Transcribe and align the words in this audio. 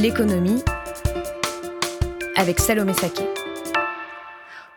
L'économie 0.00 0.62
avec 2.34 2.58
Salomé 2.58 2.94
Saké. 2.94 3.24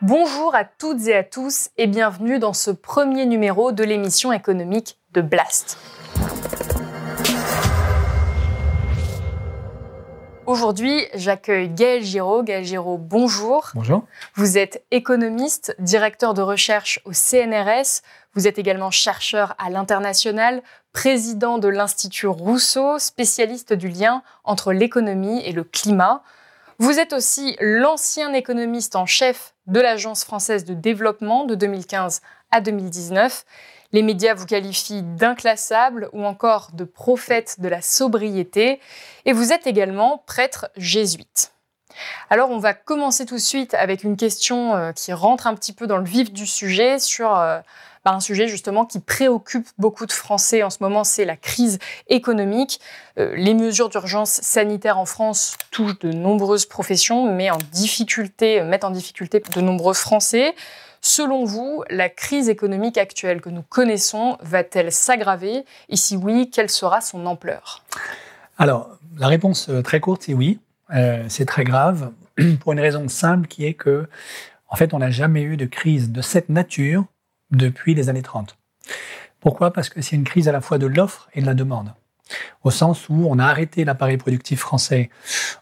Bonjour 0.02 0.54
à 0.54 0.66
toutes 0.66 1.08
et 1.08 1.16
à 1.16 1.24
tous 1.24 1.70
et 1.78 1.88
bienvenue 1.88 2.40
dans 2.40 2.52
ce 2.52 2.72
premier 2.72 3.26
numéro 3.26 3.72
de 3.72 3.86
l'émission 3.86 4.34
économique 4.34 4.98
de 5.14 5.22
Blast. 5.22 5.78
Aujourd'hui, 10.46 11.06
j'accueille 11.14 11.70
Gaël 11.70 12.04
Giraud. 12.04 12.44
Gaël 12.44 12.66
Giraud, 12.66 12.98
bonjour. 12.98 13.70
Bonjour. 13.76 14.04
Vous 14.36 14.58
êtes 14.58 14.84
économiste, 14.92 15.74
directeur 15.80 16.34
de 16.34 16.42
recherche 16.42 17.00
au 17.06 17.14
CNRS. 17.14 18.02
Vous 18.34 18.46
êtes 18.46 18.60
également 18.60 18.92
chercheur 18.92 19.56
à 19.58 19.70
l'international, 19.70 20.62
président 20.94 21.58
de 21.58 21.68
l'Institut 21.68 22.28
Rousseau, 22.28 23.00
spécialiste 23.00 23.74
du 23.74 23.90
lien 23.90 24.24
entre 24.44 24.72
l'économie 24.72 25.42
et 25.46 25.52
le 25.52 25.64
climat. 25.64 26.24
Vous 26.80 27.00
êtes 27.00 27.14
aussi 27.14 27.58
l'ancien 27.60 28.34
économiste 28.34 28.96
en 28.96 29.06
chef 29.06 29.54
de 29.68 29.80
l'Agence 29.80 30.24
française 30.24 30.66
de 30.66 30.74
développement 30.74 31.46
de 31.46 31.56
2015 31.56 32.22
à 32.52 32.62
2019 32.62 33.46
les 33.94 34.02
médias 34.02 34.34
vous 34.34 34.48
qualifient 34.48 35.04
d'inclassable 35.04 36.10
ou 36.12 36.26
encore 36.26 36.72
de 36.74 36.84
prophète 36.84 37.58
de 37.60 37.70
la 37.70 37.82
sobriété. 37.82 38.82
Et 39.26 39.34
vous 39.34 39.54
êtes 39.54 39.68
également 39.68 40.24
prêtre 40.26 40.68
jésuite. 40.76 41.54
Alors 42.32 42.50
on 42.50 42.58
va 42.58 42.74
commencer 42.74 43.28
tout 43.28 43.36
de 43.36 43.40
suite 43.40 43.76
avec 43.76 44.04
une 44.04 44.18
question 44.18 44.76
euh, 44.76 44.92
qui 44.94 45.14
rentre 45.14 45.46
un 45.46 45.54
petit 45.54 45.74
peu 45.74 45.86
dans 45.86 46.00
le 46.00 46.06
vif 46.06 46.34
du 46.34 46.48
sujet 46.48 46.98
sur 46.98 47.38
euh, 47.38 47.60
bah, 48.06 48.12
un 48.12 48.20
sujet 48.20 48.48
justement 48.48 48.86
qui 48.86 49.00
préoccupe 49.00 49.68
beaucoup 49.78 50.06
de 50.06 50.12
Français 50.12 50.64
en 50.64 50.70
ce 50.70 50.78
moment, 50.82 51.04
c'est 51.04 51.26
la 51.26 51.38
crise 51.38 51.80
économique. 52.08 52.80
Euh, 53.18 53.34
les 53.36 53.54
mesures 53.54 53.90
d'urgence 53.90 54.30
sanitaire 54.30 54.98
en 54.98 55.06
France 55.06 55.58
touchent 55.72 56.00
de 56.00 56.12
nombreuses 56.12 56.66
professions, 56.66 57.34
mettent 57.34 57.54
en 57.54 57.58
difficulté 58.92 59.42
de 59.56 59.62
nombreux 59.62 59.94
Français. 59.94 60.54
Selon 61.06 61.44
vous, 61.44 61.84
la 61.90 62.10
crise 62.10 62.48
économique 62.50 62.98
actuelle 62.98 63.42
que 63.42 63.50
nous 63.50 63.62
connaissons 63.62 64.38
va-t-elle 64.42 64.92
s'aggraver? 64.92 65.66
Et 65.90 65.98
si 65.98 66.16
oui, 66.16 66.50
quelle 66.50 66.70
sera 66.70 67.02
son 67.02 67.26
ampleur? 67.26 67.84
Alors, 68.58 68.90
la 69.18 69.28
réponse 69.28 69.70
euh, 69.70 69.82
très 69.82 70.00
courte, 70.00 70.24
c'est 70.26 70.34
oui. 70.34 70.60
Euh, 70.94 71.24
c'est 71.28 71.46
très 71.46 71.64
grave 71.64 72.12
pour 72.62 72.74
une 72.74 72.80
raison 72.80 73.08
simple 73.08 73.48
qui 73.48 73.66
est 73.66 73.74
que, 73.74 74.08
en 74.68 74.76
fait, 74.76 74.94
on 74.94 75.00
n'a 75.00 75.10
jamais 75.10 75.42
eu 75.42 75.58
de 75.58 75.66
crise 75.66 76.12
de 76.12 76.22
cette 76.22 76.50
nature 76.50 77.06
depuis 77.54 77.94
les 77.96 78.10
années 78.10 78.22
30. 78.22 78.58
Pourquoi? 79.40 79.74
Parce 79.74 79.90
que 79.90 80.02
c'est 80.02 80.16
une 80.16 80.24
crise 80.24 80.48
à 80.48 80.52
la 80.52 80.62
fois 80.62 80.78
de 80.78 80.88
l'offre 80.88 81.30
et 81.34 81.42
de 81.42 81.46
la 81.46 81.54
demande. 81.54 81.94
Au 82.64 82.72
sens 82.72 83.10
où 83.10 83.28
on 83.30 83.40
a 83.40 83.46
arrêté 83.46 83.84
l'appareil 83.84 84.18
productif 84.18 84.60
français, 84.60 85.10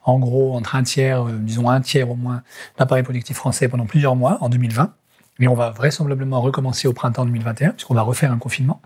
en 0.04 0.20
gros, 0.20 0.56
entre 0.56 0.76
un 0.76 0.84
tiers, 0.84 1.28
euh, 1.28 1.38
disons 1.40 1.70
un 1.70 1.82
tiers 1.82 2.10
au 2.10 2.16
moins, 2.16 2.44
l'appareil 2.78 3.04
productif 3.04 3.38
français 3.38 3.68
pendant 3.68 3.86
plusieurs 3.86 4.16
mois, 4.16 4.38
en 4.42 4.50
2020. 4.50 4.94
Mais 5.40 5.48
on 5.48 5.56
va 5.56 5.72
vraisemblablement 5.72 6.40
recommencer 6.40 6.88
au 6.88 6.94
printemps 6.94 7.26
2021, 7.26 7.72
puisqu'on 7.72 7.96
va 7.96 8.04
refaire 8.04 8.32
un 8.32 8.38
confinement, 8.38 8.82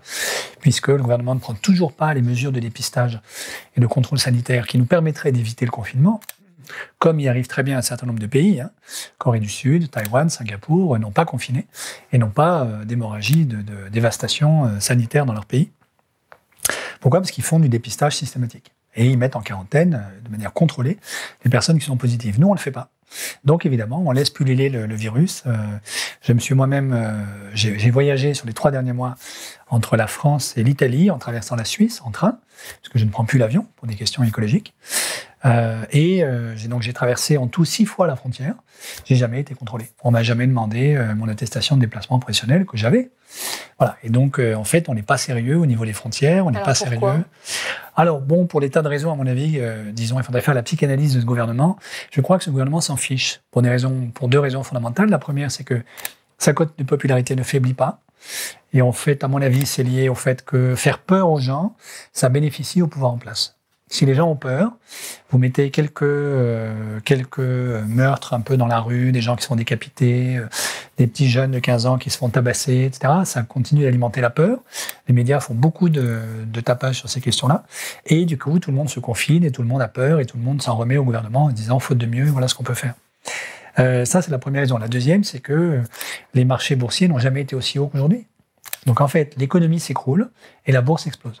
puisque 0.60 0.88
le 0.88 1.02
gouvernement 1.02 1.34
ne 1.34 1.40
prend 1.40 1.54
toujours 1.54 1.92
pas 1.92 2.14
les 2.14 2.22
mesures 2.22 2.52
de 2.52 2.60
dépistage 2.60 3.20
et 3.76 3.80
de 3.80 3.86
contrôle 3.86 4.18
sanitaire 4.18 4.66
qui 4.66 4.78
nous 4.78 4.86
permettraient 4.86 5.32
d'éviter 5.32 5.66
le 5.66 5.70
confinement, 5.70 6.20
comme 6.98 7.20
y 7.20 7.28
arrive 7.28 7.46
très 7.46 7.62
bien 7.62 7.78
un 7.78 7.82
certain 7.82 8.06
nombre 8.06 8.18
de 8.18 8.26
pays. 8.26 8.60
Hein. 8.60 8.70
Corée 9.18 9.40
du 9.40 9.48
Sud, 9.48 9.90
Taïwan, 9.90 10.28
Singapour 10.28 10.98
n'ont 10.98 11.10
pas 11.10 11.24
confiné 11.24 11.66
et 12.12 12.18
n'ont 12.18 12.30
pas 12.30 12.64
euh, 12.64 12.84
d'hémorragie, 12.84 13.44
de, 13.46 13.88
dévastation 13.88 14.66
euh, 14.66 14.80
sanitaire 14.80 15.26
dans 15.26 15.32
leur 15.32 15.46
pays. 15.46 15.70
Pourquoi? 17.00 17.20
Parce 17.20 17.30
qu'ils 17.30 17.44
font 17.44 17.60
du 17.60 17.68
dépistage 17.68 18.16
systématique. 18.16 18.72
Et 18.96 19.06
ils 19.06 19.18
mettent 19.18 19.36
en 19.36 19.42
quarantaine, 19.42 19.94
euh, 19.94 20.20
de 20.24 20.30
manière 20.30 20.52
contrôlée, 20.52 20.98
les 21.44 21.50
personnes 21.50 21.78
qui 21.78 21.84
sont 21.84 21.96
positives. 21.96 22.40
Nous, 22.40 22.46
on 22.46 22.52
ne 22.52 22.56
le 22.56 22.60
fait 22.60 22.70
pas. 22.70 22.90
Donc 23.44 23.66
évidemment, 23.66 24.02
on 24.04 24.10
laisse 24.10 24.30
pulluler 24.30 24.68
le, 24.68 24.94
virus. 24.94 25.44
Euh, 25.46 25.56
je 26.22 26.32
me 26.32 26.40
suis 26.40 26.54
moi-même, 26.54 26.92
euh, 26.92 27.22
j'ai 27.54 27.90
voyagé 27.90 28.34
sur 28.34 28.46
les 28.46 28.52
trois 28.52 28.70
derniers 28.70 28.92
mois 28.92 29.14
entre 29.68 29.96
la 29.96 30.06
France 30.06 30.54
et 30.56 30.64
l'Italie 30.64 31.10
en 31.10 31.18
traversant 31.18 31.56
la 31.56 31.64
Suisse 31.64 32.02
en 32.04 32.10
train, 32.10 32.38
parce 32.82 32.88
que 32.92 32.98
je 32.98 33.04
ne 33.04 33.10
prends 33.10 33.24
plus 33.24 33.38
l'avion 33.38 33.66
pour 33.76 33.86
des 33.86 33.94
questions 33.94 34.22
écologiques. 34.24 34.74
Euh, 35.44 35.84
et 35.92 36.24
j'ai 36.56 36.68
donc 36.68 36.82
j'ai 36.82 36.92
traversé 36.92 37.36
en 37.36 37.46
tout 37.46 37.64
six 37.64 37.86
fois 37.86 38.06
la 38.06 38.16
frontière. 38.16 38.54
J'ai 39.04 39.16
jamais 39.16 39.40
été 39.40 39.54
contrôlé. 39.54 39.86
On 40.02 40.10
m'a 40.10 40.22
jamais 40.22 40.46
demandé 40.46 40.98
mon 41.16 41.28
attestation 41.28 41.76
de 41.76 41.80
déplacement 41.80 42.18
professionnel 42.18 42.66
que 42.66 42.76
j'avais. 42.76 43.10
Voilà. 43.78 43.96
Et 44.02 44.10
donc, 44.10 44.38
en 44.38 44.64
fait, 44.64 44.88
on 44.88 44.94
n'est 44.94 45.02
pas 45.02 45.18
sérieux 45.18 45.56
au 45.56 45.66
niveau 45.66 45.84
des 45.84 45.92
frontières, 45.92 46.46
on 46.46 46.50
n'est 46.50 46.62
pas 46.62 46.74
sérieux. 46.74 47.00
Alors, 47.96 48.20
bon, 48.20 48.46
pour 48.46 48.60
des 48.60 48.70
tas 48.70 48.82
de 48.82 48.88
raisons, 48.88 49.12
à 49.12 49.14
mon 49.14 49.26
avis, 49.26 49.60
disons, 49.92 50.18
il 50.18 50.24
faudrait 50.24 50.42
faire 50.42 50.54
la 50.54 50.62
psychanalyse 50.62 51.14
de 51.14 51.20
ce 51.20 51.26
gouvernement. 51.26 51.76
Je 52.10 52.20
crois 52.20 52.38
que 52.38 52.44
ce 52.44 52.50
gouvernement 52.50 52.80
s'en 52.80 52.96
fiche 52.96 53.40
pour, 53.50 53.62
des 53.62 53.70
raisons, 53.70 54.10
pour 54.14 54.28
deux 54.28 54.40
raisons 54.40 54.62
fondamentales. 54.62 55.08
La 55.08 55.18
première, 55.18 55.50
c'est 55.50 55.64
que 55.64 55.82
sa 56.38 56.52
cote 56.52 56.78
de 56.78 56.84
popularité 56.84 57.34
ne 57.34 57.42
faiblit 57.42 57.74
pas. 57.74 58.00
Et 58.72 58.82
en 58.82 58.92
fait, 58.92 59.24
à 59.24 59.28
mon 59.28 59.40
avis, 59.40 59.66
c'est 59.66 59.82
lié 59.82 60.08
au 60.08 60.14
fait 60.14 60.44
que 60.44 60.74
faire 60.74 60.98
peur 60.98 61.30
aux 61.30 61.40
gens, 61.40 61.74
ça 62.12 62.28
bénéficie 62.28 62.82
au 62.82 62.86
pouvoir 62.86 63.12
en 63.12 63.18
place. 63.18 63.55
Si 63.96 64.04
les 64.04 64.14
gens 64.14 64.28
ont 64.28 64.36
peur, 64.36 64.72
vous 65.30 65.38
mettez 65.38 65.70
quelques, 65.70 66.02
euh, 66.02 67.00
quelques 67.02 67.38
meurtres 67.38 68.34
un 68.34 68.42
peu 68.42 68.58
dans 68.58 68.66
la 68.66 68.78
rue, 68.78 69.10
des 69.10 69.22
gens 69.22 69.36
qui 69.36 69.44
sont 69.44 69.56
décapités, 69.56 70.36
euh, 70.36 70.46
des 70.98 71.06
petits 71.06 71.30
jeunes 71.30 71.52
de 71.52 71.58
15 71.60 71.86
ans 71.86 71.96
qui 71.96 72.10
se 72.10 72.18
font 72.18 72.28
tabasser, 72.28 72.84
etc. 72.84 73.14
Ça 73.24 73.42
continue 73.44 73.84
d'alimenter 73.84 74.20
la 74.20 74.28
peur. 74.28 74.58
Les 75.08 75.14
médias 75.14 75.40
font 75.40 75.54
beaucoup 75.54 75.88
de, 75.88 76.20
de 76.44 76.60
tapage 76.60 76.98
sur 76.98 77.08
ces 77.08 77.22
questions-là. 77.22 77.64
Et 78.04 78.26
du 78.26 78.36
coup, 78.36 78.58
tout 78.58 78.70
le 78.70 78.76
monde 78.76 78.90
se 78.90 79.00
confine 79.00 79.44
et 79.44 79.50
tout 79.50 79.62
le 79.62 79.68
monde 79.68 79.80
a 79.80 79.88
peur 79.88 80.20
et 80.20 80.26
tout 80.26 80.36
le 80.36 80.42
monde 80.42 80.60
s'en 80.60 80.76
remet 80.76 80.98
au 80.98 81.04
gouvernement 81.04 81.44
en 81.44 81.50
disant 81.50 81.78
faute 81.78 81.96
de 81.96 82.04
mieux, 82.04 82.26
voilà 82.26 82.48
ce 82.48 82.54
qu'on 82.54 82.64
peut 82.64 82.74
faire. 82.74 82.92
Euh, 83.78 84.04
ça, 84.04 84.20
c'est 84.20 84.30
la 84.30 84.38
première 84.38 84.60
raison. 84.60 84.76
La 84.76 84.88
deuxième, 84.88 85.24
c'est 85.24 85.40
que 85.40 85.80
les 86.34 86.44
marchés 86.44 86.76
boursiers 86.76 87.08
n'ont 87.08 87.18
jamais 87.18 87.40
été 87.40 87.56
aussi 87.56 87.78
hauts 87.78 87.86
qu'aujourd'hui. 87.86 88.26
Donc 88.84 89.00
en 89.00 89.08
fait, 89.08 89.34
l'économie 89.38 89.80
s'écroule 89.80 90.28
et 90.66 90.72
la 90.72 90.82
bourse 90.82 91.06
explose. 91.06 91.40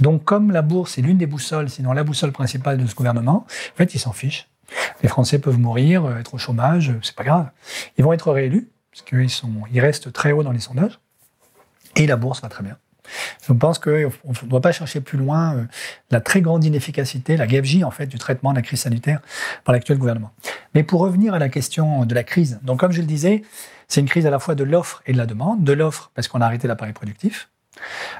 Donc, 0.00 0.24
comme 0.24 0.50
la 0.50 0.62
bourse 0.62 0.98
est 0.98 1.02
l'une 1.02 1.18
des 1.18 1.26
boussoles, 1.26 1.68
sinon 1.68 1.92
la 1.92 2.04
boussole 2.04 2.32
principale 2.32 2.78
de 2.78 2.86
ce 2.86 2.94
gouvernement, 2.94 3.46
en 3.46 3.76
fait, 3.76 3.94
ils 3.94 3.98
s'en 3.98 4.12
fichent. 4.12 4.48
Les 5.02 5.08
Français 5.08 5.38
peuvent 5.38 5.58
mourir, 5.58 6.04
euh, 6.04 6.18
être 6.18 6.34
au 6.34 6.38
chômage, 6.38 6.90
euh, 6.90 7.00
c'est 7.02 7.14
pas 7.14 7.24
grave. 7.24 7.50
Ils 7.98 8.04
vont 8.04 8.12
être 8.12 8.30
réélus, 8.30 8.70
parce 8.90 9.02
qu'ils 9.02 9.30
sont, 9.30 9.52
ils 9.72 9.80
restent 9.80 10.12
très 10.12 10.32
hauts 10.32 10.42
dans 10.42 10.52
les 10.52 10.60
sondages, 10.60 11.00
et 11.96 12.06
la 12.06 12.16
bourse 12.16 12.40
va 12.40 12.48
très 12.48 12.62
bien. 12.62 12.76
Je 13.46 13.52
pense 13.52 13.78
qu'on 13.80 13.90
ne 13.90 14.48
doit 14.48 14.60
pas 14.60 14.72
chercher 14.72 15.00
plus 15.00 15.18
loin 15.18 15.56
euh, 15.56 15.64
la 16.10 16.20
très 16.20 16.40
grande 16.40 16.64
inefficacité, 16.64 17.36
la 17.36 17.48
gabegie 17.48 17.82
en 17.82 17.90
fait 17.90 18.06
du 18.06 18.18
traitement 18.18 18.50
de 18.52 18.56
la 18.56 18.62
crise 18.62 18.80
sanitaire 18.80 19.20
par 19.64 19.72
l'actuel 19.72 19.98
gouvernement. 19.98 20.30
Mais 20.74 20.84
pour 20.84 21.00
revenir 21.00 21.34
à 21.34 21.40
la 21.40 21.48
question 21.48 22.04
de 22.04 22.14
la 22.14 22.22
crise, 22.22 22.60
donc 22.62 22.78
comme 22.78 22.92
je 22.92 23.00
le 23.00 23.06
disais, 23.06 23.42
c'est 23.88 24.00
une 24.00 24.08
crise 24.08 24.26
à 24.26 24.30
la 24.30 24.38
fois 24.38 24.54
de 24.54 24.62
l'offre 24.62 25.02
et 25.06 25.12
de 25.12 25.18
la 25.18 25.26
demande. 25.26 25.64
De 25.64 25.72
l'offre 25.72 26.12
parce 26.14 26.28
qu'on 26.28 26.40
a 26.40 26.46
arrêté 26.46 26.68
l'appareil 26.68 26.92
productif, 26.92 27.49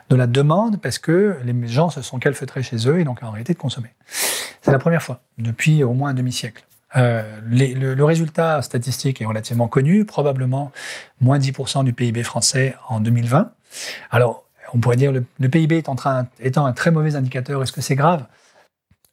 de 0.08 0.16
la 0.16 0.26
demande 0.26 0.80
parce 0.80 0.98
que 0.98 1.36
les 1.44 1.68
gens 1.68 1.90
se 1.90 2.02
sont 2.02 2.18
calfeutrés 2.18 2.62
chez 2.62 2.88
eux 2.88 3.00
et 3.00 3.04
donc 3.04 3.22
ont 3.22 3.26
arrêté 3.26 3.52
de 3.52 3.58
consommer. 3.58 3.90
C'est 4.62 4.72
la 4.72 4.78
première 4.78 5.02
fois 5.02 5.20
depuis 5.38 5.82
au 5.84 5.92
moins 5.92 6.10
un 6.10 6.14
demi-siècle. 6.14 6.64
Euh, 6.96 7.22
le, 7.46 8.02
résultat 8.02 8.62
statistique 8.62 9.22
est 9.22 9.24
relativement 9.24 9.68
connu, 9.68 10.04
probablement 10.04 10.72
moins 11.20 11.38
10% 11.38 11.84
du 11.84 11.92
PIB 11.92 12.22
français 12.24 12.74
en 12.88 13.00
2020. 13.00 13.52
Alors, 14.10 14.44
on 14.74 14.78
pourrait 14.78 14.96
dire 14.96 15.12
le, 15.12 15.24
le 15.38 15.48
PIB 15.48 15.78
est 15.78 15.88
en 15.88 15.94
train, 15.94 16.26
étant 16.40 16.66
un 16.66 16.72
très 16.72 16.90
mauvais 16.90 17.14
indicateur, 17.14 17.62
est-ce 17.62 17.72
que 17.72 17.80
c'est 17.80 17.94
grave? 17.94 18.26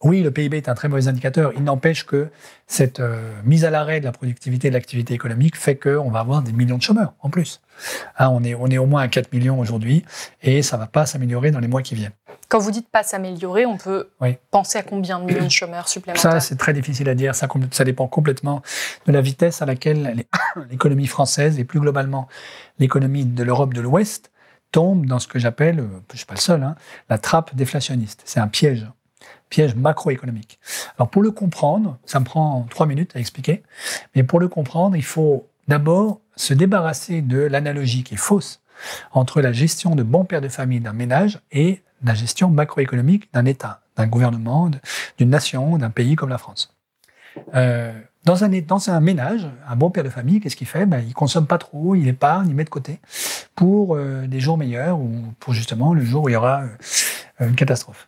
Oui, 0.04 0.22
le 0.22 0.30
PIB 0.30 0.58
est 0.58 0.70
un 0.70 0.76
très 0.76 0.90
mauvais 0.90 1.08
indicateur. 1.08 1.54
Il 1.56 1.64
n'empêche 1.64 2.06
que 2.06 2.30
cette 2.68 3.00
euh, 3.00 3.32
mise 3.44 3.66
à 3.66 3.72
l'arrêt 3.72 4.00
de 4.00 4.06
la 4.06 4.12
productivité 4.12 4.68
et 4.68 4.72
de 4.72 4.76
l'activité 4.76 5.16
économique 5.16 5.58
fait 5.58 5.76
qu'on 5.76 6.12
va 6.12 6.20
avoir 6.20 6.44
des 6.44 6.52
millions 6.52 6.78
de 6.78 6.84
chômeurs 6.84 7.14
en 7.22 7.32
plus. 7.32 7.62
Hein, 8.20 8.30
on, 8.30 8.44
est, 8.44 8.54
on 8.54 8.68
est 8.68 8.78
au 8.78 8.86
moins 8.86 9.02
à 9.02 9.08
4 9.08 9.34
millions 9.34 9.60
aujourd'hui 9.60 10.06
et 10.44 10.62
ça 10.62 10.78
ne 10.78 10.82
va 10.82 10.88
pas 10.88 11.08
s'améliorer 11.08 11.50
dans 11.50 11.60
les 11.60 11.68
mois 11.68 11.82
qui 11.82 11.96
viennent. 11.96 12.14
Quand 12.48 12.60
vous 12.60 12.72
dites 12.72 12.88
pas 12.90 13.04
s'améliorer, 13.04 13.66
on 13.66 13.78
peut 13.78 14.10
penser 14.52 14.78
à 14.78 14.84
combien 14.84 15.20
de 15.20 15.26
millions 15.26 15.46
de 15.46 15.50
chômeurs 15.50 15.90
supplémentaires? 15.90 16.32
Ça, 16.32 16.40
c'est 16.40 16.56
très 16.56 16.74
difficile 16.74 17.10
à 17.10 17.16
dire. 17.16 17.36
Ça, 17.36 17.48
ça 17.72 17.84
dépend 17.84 18.08
complètement 18.08 18.62
de 19.06 19.12
la 19.12 19.20
vitesse 19.20 19.62
à 19.62 19.66
laquelle 19.66 20.26
l'économie 20.70 21.08
française 21.08 21.60
et 21.60 21.66
plus 21.66 21.80
globalement 21.80 22.30
l'économie 22.80 23.26
de 23.26 23.44
l'Europe 23.44 23.74
de 23.74 23.82
l'Ouest 23.82 24.32
tombe 24.72 25.06
dans 25.08 25.20
ce 25.20 25.28
que 25.28 25.40
j'appelle, 25.40 25.78
je 25.78 26.14
ne 26.14 26.18
suis 26.18 26.26
pas 26.26 26.36
le 26.36 26.40
seul, 26.40 26.64
hein, 26.64 26.76
la 27.10 27.18
trappe 27.18 27.56
déflationniste. 27.56 28.22
C'est 28.26 28.40
un 28.40 28.48
piège 28.48 28.86
piège 29.50 29.76
macroéconomique. 29.76 30.60
Alors 30.98 31.10
pour 31.10 31.22
le 31.22 31.32
comprendre, 31.32 31.98
ça 32.06 32.20
me 32.20 32.26
prend 32.26 32.66
trois 32.70 32.86
minutes 32.86 33.16
à 33.16 33.20
expliquer, 33.20 33.64
mais 34.16 34.24
pour 34.24 34.40
le 34.40 34.48
comprendre, 34.48 34.96
il 34.96 35.04
faut 35.04 35.48
d'abord 35.68 36.20
se 36.36 36.54
débarrasser 36.54 37.22
de 37.22 37.40
l'analogie 37.40 38.04
qui 38.04 38.16
est 38.16 38.18
fausse 38.18 38.62
entre 39.12 39.42
la 39.42 39.52
gestion 39.52 39.96
de 39.96 40.04
bons 40.04 40.26
pères 40.26 40.42
de 40.42 40.50
famille 40.50 40.80
d'un 40.80 40.94
ménage 40.94 41.40
et 41.52 41.82
la 42.04 42.14
gestion 42.14 42.50
macroéconomique 42.50 43.32
d'un 43.34 43.46
État, 43.46 43.82
d'un 43.96 44.08
gouvernement, 44.08 44.70
d'une 45.18 45.30
nation, 45.30 45.78
d'un 45.78 45.90
pays 45.90 46.16
comme 46.16 46.30
la 46.30 46.38
France. 46.38 46.76
Euh, 47.56 47.94
dans, 48.24 48.44
un, 48.44 48.50
dans 48.50 48.90
un 48.90 49.00
ménage, 49.00 49.48
un 49.68 49.76
bon 49.76 49.90
père 49.90 50.04
de 50.04 50.10
famille, 50.10 50.40
qu'est-ce 50.40 50.56
qu'il 50.56 50.68
fait? 50.68 50.86
Ben, 50.86 51.04
Il 51.08 51.14
consomme 51.14 51.48
pas 51.48 51.58
trop, 51.58 51.96
il 51.96 52.08
épargne, 52.08 52.50
il 52.50 52.56
met 52.56 52.64
de 52.64 52.70
côté 52.70 53.00
pour 53.56 53.96
euh, 53.96 54.28
des 54.28 54.40
jours 54.40 54.58
meilleurs 54.58 55.00
ou 55.00 55.12
pour 55.40 55.54
justement 55.54 55.94
le 55.94 56.04
jour 56.04 56.24
où 56.26 56.30
il 56.30 56.34
y 56.34 56.36
aura 56.36 56.64
euh, 57.42 57.48
une 57.48 57.56
catastrophe. 57.56 58.07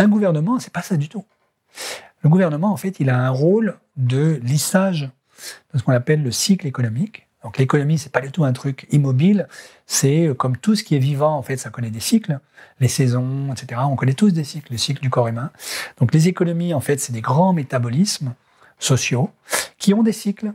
Un 0.00 0.08
gouvernement, 0.08 0.58
c'est 0.58 0.72
pas 0.72 0.80
ça 0.80 0.96
du 0.96 1.10
tout. 1.10 1.26
Le 2.22 2.30
gouvernement, 2.30 2.72
en 2.72 2.78
fait, 2.78 3.00
il 3.00 3.10
a 3.10 3.18
un 3.18 3.28
rôle 3.28 3.78
de 3.98 4.40
lissage 4.42 5.10
de 5.74 5.78
ce 5.78 5.82
qu'on 5.82 5.92
appelle 5.92 6.22
le 6.22 6.30
cycle 6.30 6.66
économique. 6.66 7.28
Donc 7.44 7.58
l'économie, 7.58 7.98
c'est 7.98 8.10
pas 8.10 8.22
du 8.22 8.32
tout 8.32 8.44
un 8.44 8.54
truc 8.54 8.86
immobile, 8.92 9.46
c'est 9.84 10.28
euh, 10.28 10.34
comme 10.34 10.56
tout 10.56 10.74
ce 10.74 10.84
qui 10.84 10.96
est 10.96 11.00
vivant, 11.00 11.36
en 11.36 11.42
fait, 11.42 11.58
ça 11.58 11.68
connaît 11.68 11.90
des 11.90 12.00
cycles, 12.00 12.38
les 12.80 12.88
saisons, 12.88 13.52
etc. 13.52 13.82
On 13.84 13.96
connaît 13.96 14.14
tous 14.14 14.30
des 14.30 14.44
cycles, 14.44 14.72
les 14.72 14.78
cycles 14.78 15.02
du 15.02 15.10
corps 15.10 15.28
humain. 15.28 15.50
Donc 15.98 16.14
les 16.14 16.28
économies, 16.28 16.72
en 16.72 16.80
fait, 16.80 16.98
c'est 16.98 17.12
des 17.12 17.20
grands 17.20 17.52
métabolismes 17.52 18.32
sociaux 18.78 19.30
qui 19.76 19.92
ont 19.92 20.02
des 20.02 20.12
cycles. 20.12 20.54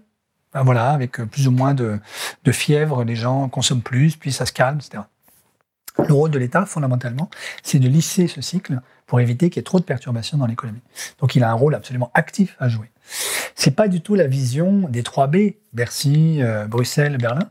Ben 0.53 0.63
voilà, 0.63 0.89
avec 0.89 1.19
euh, 1.19 1.27
plus 1.27 1.47
ou 1.47 1.51
moins 1.51 1.75
de, 1.75 1.99
de 2.45 2.51
fièvre, 2.51 3.03
les 3.03 3.15
gens 3.15 3.47
consomment 3.47 3.83
plus, 3.83 4.15
puis 4.15 4.31
ça 4.31 4.47
se 4.47 4.53
calme, 4.53 4.79
etc. 4.79 5.03
Le 5.99 6.13
rôle 6.13 6.31
de 6.31 6.39
l'État, 6.39 6.65
fondamentalement, 6.65 7.29
c'est 7.61 7.79
de 7.79 7.87
lisser 7.87 8.27
ce 8.27 8.41
cycle 8.41 8.81
pour 9.05 9.19
éviter 9.19 9.49
qu'il 9.49 9.59
y 9.59 9.61
ait 9.61 9.63
trop 9.63 9.79
de 9.79 9.85
perturbations 9.85 10.37
dans 10.37 10.45
l'économie. 10.45 10.81
Donc 11.19 11.35
il 11.35 11.43
a 11.43 11.49
un 11.49 11.53
rôle 11.53 11.75
absolument 11.75 12.11
actif 12.13 12.55
à 12.59 12.69
jouer. 12.69 12.89
C'est 13.55 13.71
pas 13.71 13.87
du 13.87 14.01
tout 14.01 14.15
la 14.15 14.27
vision 14.27 14.89
des 14.89 15.03
3 15.03 15.27
B, 15.27 15.37
Bercy, 15.73 16.39
euh, 16.41 16.65
Bruxelles, 16.65 17.17
Berlin, 17.17 17.49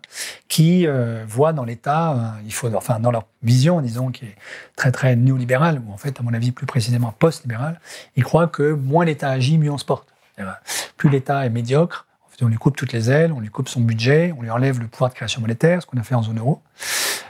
qui 0.48 0.86
euh, 0.86 1.24
voient 1.26 1.52
dans 1.52 1.64
l'État, 1.64 2.12
euh, 2.12 2.42
il 2.44 2.52
faut, 2.52 2.72
enfin 2.74 3.00
dans 3.00 3.10
leur 3.10 3.26
vision, 3.42 3.80
disons, 3.80 4.10
qui 4.10 4.26
est 4.26 4.36
très 4.76 4.92
très 4.92 5.16
néolibérale, 5.16 5.80
ou 5.86 5.92
en 5.92 5.96
fait, 5.96 6.18
à 6.18 6.22
mon 6.22 6.34
avis, 6.34 6.50
plus 6.50 6.66
précisément 6.66 7.14
post-libérale, 7.18 7.80
ils 8.16 8.24
croient 8.24 8.48
que 8.48 8.72
moins 8.72 9.04
l'État 9.04 9.30
agit, 9.30 9.58
mieux 9.58 9.70
on 9.70 9.78
se 9.78 9.84
porte. 9.84 10.08
Plus 10.96 11.08
l'État 11.08 11.46
est 11.46 11.50
médiocre, 11.50 12.06
on 12.42 12.48
lui 12.48 12.56
coupe 12.56 12.76
toutes 12.76 12.92
les 12.92 13.10
ailes, 13.10 13.32
on 13.32 13.40
lui 13.40 13.48
coupe 13.48 13.68
son 13.68 13.80
budget, 13.80 14.34
on 14.36 14.42
lui 14.42 14.50
enlève 14.50 14.80
le 14.80 14.88
pouvoir 14.88 15.10
de 15.10 15.14
création 15.14 15.40
monétaire, 15.40 15.80
ce 15.80 15.86
qu'on 15.86 15.98
a 15.98 16.02
fait 16.02 16.16
en 16.16 16.22
zone 16.22 16.38
euro. 16.38 16.60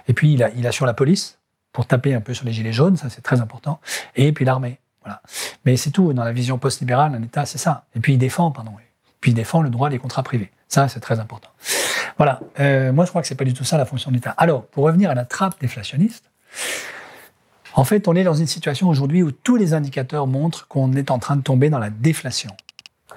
Et 0.09 0.15
puis 0.15 0.33
il 0.33 0.67
assure 0.67 0.87
la 0.87 0.95
police 0.95 1.39
pour 1.75 1.87
taper 1.87 2.15
un 2.15 2.21
peu 2.21 2.33
sur 2.33 2.47
les 2.47 2.53
gilets 2.53 2.73
jaunes, 2.73 2.97
ça 2.97 3.11
c'est 3.11 3.21
très 3.21 3.41
important. 3.41 3.81
Et 4.15 4.33
puis 4.33 4.45
l'armée. 4.47 4.79
Voilà. 5.03 5.21
Mais 5.67 5.77
c'est 5.77 5.91
tout. 5.91 6.15
Dans 6.15 6.25
la 6.25 6.33
vision 6.33 6.57
post-libérale, 6.57 7.15
un 7.15 7.23
État, 7.23 7.45
c'est 7.45 7.59
ça. 7.59 7.85
Et 7.97 8.01
puis 8.01 8.15
il 8.15 8.19
défend, 8.19 8.53
pardon. 8.53 8.71
Puis 9.21 9.33
il 9.33 9.35
défend 9.35 9.61
le 9.61 9.71
droit 9.71 9.91
des 9.91 9.99
contrats 9.99 10.23
privés. 10.23 10.53
Ça, 10.69 10.89
c'est 10.89 11.01
très 11.01 11.19
important. 11.19 11.51
Voilà. 12.17 12.41
Euh, 12.61 12.93
moi, 12.93 13.05
je 13.05 13.11
crois 13.11 13.23
que 13.23 13.29
c'est 13.29 13.35
pas 13.35 13.45
du 13.45 13.55
tout 13.55 13.65
ça 13.65 13.77
la 13.77 13.87
fonction 13.87 14.11
de 14.13 14.17
l'État. 14.17 14.31
Alors, 14.39 14.65
pour 14.67 14.85
revenir 14.85 15.11
à 15.11 15.15
la 15.15 15.25
trappe 15.25 15.61
déflationniste, 15.61 16.31
en 17.75 17.83
fait, 17.83 18.07
on 18.07 18.15
est 18.15 18.23
dans 18.23 18.35
une 18.35 18.47
situation 18.47 18.89
aujourd'hui 18.89 19.25
où 19.25 19.33
tous 19.33 19.57
les 19.57 19.75
indicateurs 19.75 20.29
montrent 20.29 20.69
qu'on 20.69 20.93
est 20.93 21.11
en 21.11 21.19
train 21.19 21.35
de 21.35 21.43
tomber 21.43 21.71
dans 21.71 21.81
la 21.81 21.91
déflation. 21.91 22.57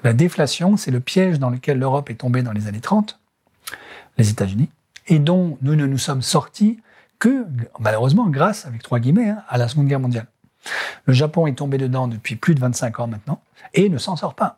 La 0.04 0.14
déflation, 0.14 0.78
c'est 0.78 0.92
le 0.92 1.00
piège 1.00 1.38
dans 1.38 1.52
lequel 1.52 1.78
l'Europe 1.78 2.10
est 2.10 2.16
tombée 2.16 2.42
dans 2.42 2.54
les 2.54 2.68
années 2.68 2.82
30, 2.82 3.20
les 4.18 4.32
États-Unis, 4.32 4.70
et 5.08 5.20
dont 5.20 5.60
nous 5.62 5.76
ne 5.76 5.86
nous 5.86 6.00
sommes 6.00 6.24
sortis 6.24 6.80
que, 7.20 7.46
malheureusement, 7.80 8.28
grâce, 8.28 8.66
avec 8.66 8.84
trois 8.84 9.00
guillemets, 9.00 9.30
hein, 9.30 9.44
à 9.48 9.58
la 9.58 9.68
Seconde 9.68 9.88
Guerre 9.88 10.00
mondiale. 10.00 10.28
Le 11.06 11.14
Japon 11.14 11.48
est 11.48 11.54
tombé 11.54 11.78
dedans 11.78 12.08
depuis 12.08 12.36
plus 12.36 12.56
de 12.56 12.60
25 12.60 13.00
ans 13.00 13.08
maintenant 13.08 13.42
et 13.74 13.90
ne 13.90 13.98
s'en 13.98 14.16
sort 14.16 14.36
pas. 14.36 14.58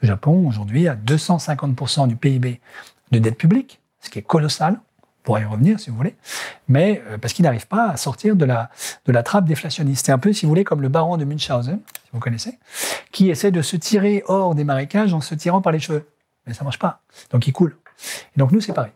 Le 0.00 0.08
Japon, 0.08 0.46
aujourd'hui, 0.48 0.88
a 0.88 0.96
250% 0.96 2.08
du 2.08 2.16
PIB 2.16 2.60
de 3.10 3.18
dette 3.18 3.36
publique, 3.36 3.80
ce 4.00 4.10
qui 4.10 4.18
est 4.18 4.22
colossal. 4.22 4.80
On 5.00 5.22
pourra 5.24 5.40
y 5.40 5.44
revenir 5.44 5.78
si 5.78 5.90
vous 5.90 5.96
voulez. 5.96 6.16
Mais 6.68 7.02
euh, 7.08 7.18
parce 7.18 7.34
qu'il 7.34 7.42
n'arrive 7.42 7.66
pas 7.66 7.90
à 7.90 7.96
sortir 7.96 8.34
de 8.34 8.44
la, 8.44 8.70
de 9.04 9.12
la 9.12 9.22
trappe 9.22 9.44
déflationniste. 9.44 10.06
C'est 10.06 10.12
un 10.12 10.18
peu, 10.18 10.32
si 10.32 10.46
vous 10.46 10.50
voulez, 10.50 10.64
comme 10.64 10.80
le 10.80 10.88
baron 10.88 11.16
de 11.16 11.24
Munchausen, 11.24 11.80
si 12.04 12.10
vous 12.12 12.20
connaissez, 12.20 12.58
qui 13.12 13.28
essaie 13.28 13.50
de 13.50 13.60
se 13.60 13.76
tirer 13.76 14.22
hors 14.26 14.54
des 14.54 14.64
marécages 14.64 15.12
en 15.12 15.20
se 15.20 15.34
tirant 15.34 15.60
par 15.60 15.72
les 15.72 15.80
cheveux. 15.80 16.08
Mais 16.46 16.54
ça 16.54 16.60
ne 16.60 16.64
marche 16.64 16.78
pas. 16.78 17.02
Donc 17.30 17.46
il 17.46 17.52
coule. 17.52 17.76
Et 18.34 18.38
donc 18.38 18.52
nous, 18.52 18.60
c'est 18.60 18.72
pareil. 18.72 18.92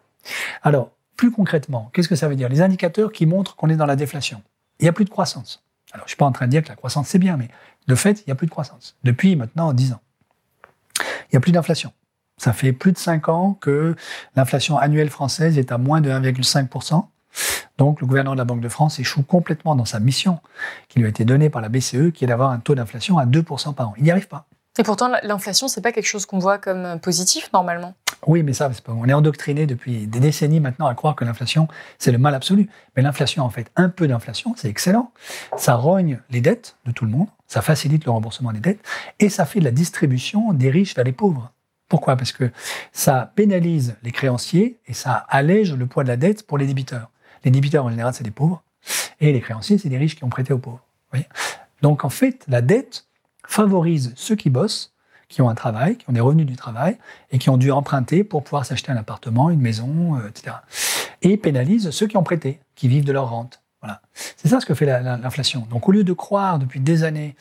Alors, 0.62 0.91
plus 1.17 1.31
concrètement, 1.31 1.91
qu'est-ce 1.93 2.09
que 2.09 2.17
ça 2.17 2.29
veut 2.29 2.37
dire? 2.37 2.49
Les 2.49 2.62
indicateurs 2.62 3.12
qui 3.12 3.26
montrent 3.26 3.56
qu'on 3.56 3.69
est 3.69 3.76
dans 3.76 3.87
la 3.87 3.97
déflation. 3.97 4.43
Il 4.81 4.85
n'y 4.85 4.88
a 4.88 4.93
plus 4.93 5.05
de 5.05 5.11
croissance. 5.11 5.62
Alors, 5.93 6.06
je 6.06 6.06
ne 6.06 6.09
suis 6.09 6.17
pas 6.17 6.25
en 6.25 6.32
train 6.32 6.47
de 6.47 6.50
dire 6.50 6.62
que 6.62 6.69
la 6.69 6.76
croissance, 6.76 7.09
c'est 7.09 7.19
bien, 7.19 7.37
mais 7.37 7.49
de 7.87 7.94
fait, 7.94 8.20
il 8.20 8.25
n'y 8.26 8.32
a 8.32 8.35
plus 8.35 8.47
de 8.47 8.50
croissance. 8.50 8.97
Depuis 9.05 9.37
maintenant 9.37 9.73
10 9.73 9.93
ans. 9.93 10.00
Il 10.99 11.35
n'y 11.35 11.37
a 11.37 11.41
plus 11.41 11.53
d'inflation. 11.53 11.93
Ça 12.38 12.53
fait 12.53 12.73
plus 12.73 12.93
de 12.93 12.99
5 12.99 13.29
ans 13.29 13.55
que 13.61 13.94
l'inflation 14.35 14.79
annuelle 14.79 15.11
française 15.11 15.59
est 15.59 15.70
à 15.70 15.79
moins 15.79 16.00
de 16.00 16.11
1,5%. 16.11 17.05
Donc, 17.79 18.00
le 18.00 18.06
gouvernement 18.06 18.35
de 18.35 18.41
la 18.41 18.44
Banque 18.44 18.61
de 18.61 18.69
France 18.69 18.99
échoue 18.99 19.23
complètement 19.23 19.76
dans 19.76 19.85
sa 19.85 20.00
mission 20.00 20.41
qui 20.88 20.99
lui 20.99 21.06
a 21.06 21.08
été 21.08 21.25
donnée 21.25 21.50
par 21.50 21.62
la 21.62 21.69
BCE, 21.69 22.12
qui 22.12 22.25
est 22.25 22.26
d'avoir 22.26 22.50
un 22.50 22.58
taux 22.58 22.75
d'inflation 22.75 23.19
à 23.19 23.26
2% 23.26 23.75
par 23.75 23.91
an. 23.91 23.94
Il 23.97 24.05
n'y 24.05 24.11
arrive 24.11 24.29
pas. 24.29 24.47
Et 24.79 24.82
pourtant, 24.82 25.11
l'inflation, 25.23 25.69
c'est 25.69 25.82
pas 25.82 25.93
quelque 25.93 26.06
chose 26.06 26.25
qu'on 26.25 26.38
voit 26.38 26.58
comme 26.58 26.99
positif 27.00 27.50
normalement. 27.53 27.94
Oui, 28.27 28.45
mais 28.45 28.53
ça, 28.53 28.71
on 28.87 29.09
est 29.09 29.13
endoctriné 29.13 29.67
depuis 29.67 30.07
des 30.07 30.21
décennies 30.21 30.61
maintenant 30.61 30.87
à 30.87 30.95
croire 30.95 31.17
que 31.17 31.25
l'inflation, 31.25 31.67
c'est 31.99 32.13
le 32.13 32.19
mal 32.19 32.35
absolu. 32.35 32.69
Mais 32.97 33.03
l'inflation, 33.03 33.43
en 33.45 33.51
fait, 33.51 33.71
un 33.75 33.89
peu 33.89 34.07
d'inflation, 34.07 34.55
c'est 34.57 34.69
excellent. 34.69 35.13
Ça 35.57 35.75
rogne 35.75 36.21
les 36.31 36.41
dettes 36.41 36.77
de 36.85 36.93
tout 36.93 37.05
le 37.05 37.11
monde, 37.11 37.27
ça 37.49 37.63
facilite 37.63 38.05
le 38.05 38.13
remboursement 38.13 38.53
des 38.53 38.61
dettes, 38.61 38.81
et 39.19 39.29
ça 39.29 39.45
fait 39.45 39.59
de 39.59 39.65
la 39.65 39.73
distribution 39.73 40.53
des 40.53 40.71
riches 40.71 40.95
vers 40.95 41.05
les 41.05 41.13
pauvres. 41.13 41.53
Pourquoi? 41.89 42.17
Parce 42.17 42.33
que 42.33 42.51
ça 42.93 43.33
pénalise 43.35 43.97
les 44.03 44.13
créanciers 44.13 44.79
et 44.87 44.95
ça 44.95 45.27
allège 45.29 45.75
le 45.75 45.87
poids 45.87 46.05
de 46.05 46.09
la 46.09 46.17
dette 46.17 46.47
pour 46.47 46.59
les 46.59 46.67
débiteurs. 46.67 47.11
Les 47.45 47.51
débiteurs, 47.51 47.85
en 47.85 47.91
général, 47.91 48.15
c'est 48.15 48.25
des 48.25 48.31
pauvres, 48.31 48.63
et 49.21 49.33
les 49.33 49.41
créanciers, 49.41 49.79
c'est 49.79 49.89
des 49.89 49.99
riches 49.99 50.15
qui 50.15 50.23
ont 50.25 50.29
prêté 50.29 50.53
aux 50.53 50.59
pauvres. 50.59 50.85
Donc, 51.83 52.05
en 52.05 52.09
fait, 52.09 52.45
la 52.47 52.63
dette 52.63 53.07
favorise 53.45 54.13
ceux 54.15 54.37
qui 54.37 54.49
bossent 54.49 54.92
qui 55.32 55.40
ont 55.40 55.49
un 55.49 55.55
travail, 55.55 55.96
qui 55.96 56.08
ont 56.11 56.12
des 56.12 56.20
revenus 56.20 56.46
du 56.46 56.56
travail 56.56 56.99
et 57.31 57.38
qui 57.38 57.49
ont 57.49 57.56
dû 57.56 57.70
emprunter 57.70 58.23
pour 58.23 58.44
pouvoir 58.44 58.67
s'acheter 58.67 58.93
un 58.93 58.96
appartement, 58.96 59.49
une 59.49 59.61
maison, 59.61 60.17
euh, 60.17 60.29
etc. 60.29 60.56
Et 61.23 61.38
pénalise 61.38 61.90
ceux 61.90 62.06
qui 62.06 62.19
ont 62.19 62.23
prêté, 62.23 62.61
qui 62.75 62.87
vivent 62.87 63.05
de 63.05 63.12
leur 63.12 63.31
rente. 63.31 63.62
Voilà. 63.81 64.02
C'est 64.12 64.49
ça 64.49 64.61
ce 64.61 64.67
que 64.67 64.75
fait 64.75 64.87
l'inflation. 64.87 65.67
Donc 65.70 65.88
au 65.88 65.93
lieu 65.93 66.05
de 66.05 66.12
croire 66.12 66.58
depuis 66.58 66.81
des 66.81 67.03
années, 67.03 67.34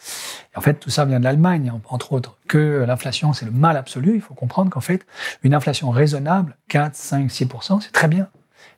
et 0.53 0.57
en 0.57 0.61
fait 0.61 0.75
tout 0.75 0.89
ça 0.89 1.05
vient 1.05 1.19
de 1.19 1.25
l'Allemagne 1.25 1.71
entre 1.89 2.13
autres, 2.13 2.37
que 2.47 2.83
l'inflation 2.87 3.33
c'est 3.33 3.45
le 3.45 3.51
mal 3.51 3.77
absolu, 3.77 4.15
il 4.15 4.21
faut 4.21 4.33
comprendre 4.33 4.71
qu'en 4.71 4.81
fait 4.81 5.05
une 5.43 5.53
inflation 5.53 5.91
raisonnable, 5.91 6.55
4, 6.69 6.95
5, 6.95 7.27
6%, 7.27 7.81
c'est 7.81 7.91
très 7.91 8.07
bien. 8.07 8.29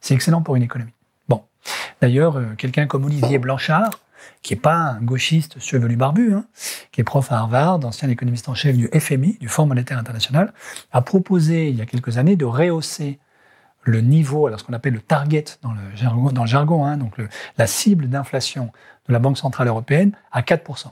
C'est 0.02 0.16
excellent 0.16 0.42
pour 0.42 0.56
une 0.56 0.64
économie. 0.64 0.92
Bon. 1.30 1.44
D'ailleurs, 2.02 2.38
euh, 2.38 2.56
quelqu'un 2.58 2.88
comme 2.88 3.06
Olivier 3.06 3.38
Blanchard, 3.38 3.92
qui 4.42 4.54
n'est 4.54 4.60
pas 4.60 4.76
un 4.76 5.02
gauchiste 5.02 5.60
chevelu 5.60 5.96
barbu, 5.96 6.34
hein, 6.34 6.46
qui 6.92 7.02
est 7.02 7.04
prof 7.04 7.32
à 7.32 7.38
Harvard, 7.38 7.84
ancien 7.86 8.10
économiste 8.10 8.50
en 8.50 8.56
chef 8.56 8.76
du 8.76 8.88
FMI, 8.88 9.38
du 9.40 9.48
Fonds 9.48 9.66
monétaire 9.66 9.98
international, 9.98 10.54
a 10.92 11.02
proposé 11.02 11.70
il 11.70 11.76
y 11.76 11.82
a 11.82 11.86
quelques 11.86 12.18
années 12.18 12.36
de 12.36 12.46
rehausser 12.46 13.20
le 13.84 14.02
niveau, 14.02 14.48
alors 14.48 14.60
ce 14.60 14.64
qu'on 14.64 14.74
appelle 14.74 14.94
le 14.94 15.02
target 15.02 15.46
dans 15.62 15.74
le 15.74 16.46
jargon, 16.46 16.86
hein, 16.86 16.98
donc 16.98 17.16
la 17.58 17.68
cible 17.68 18.08
d'inflation 18.08 18.72
de 19.08 19.14
la 19.14 19.20
Banque 19.20 19.38
Centrale 19.38 19.68
Européenne, 19.68 20.14
à 20.32 20.42
4%. 20.42 20.88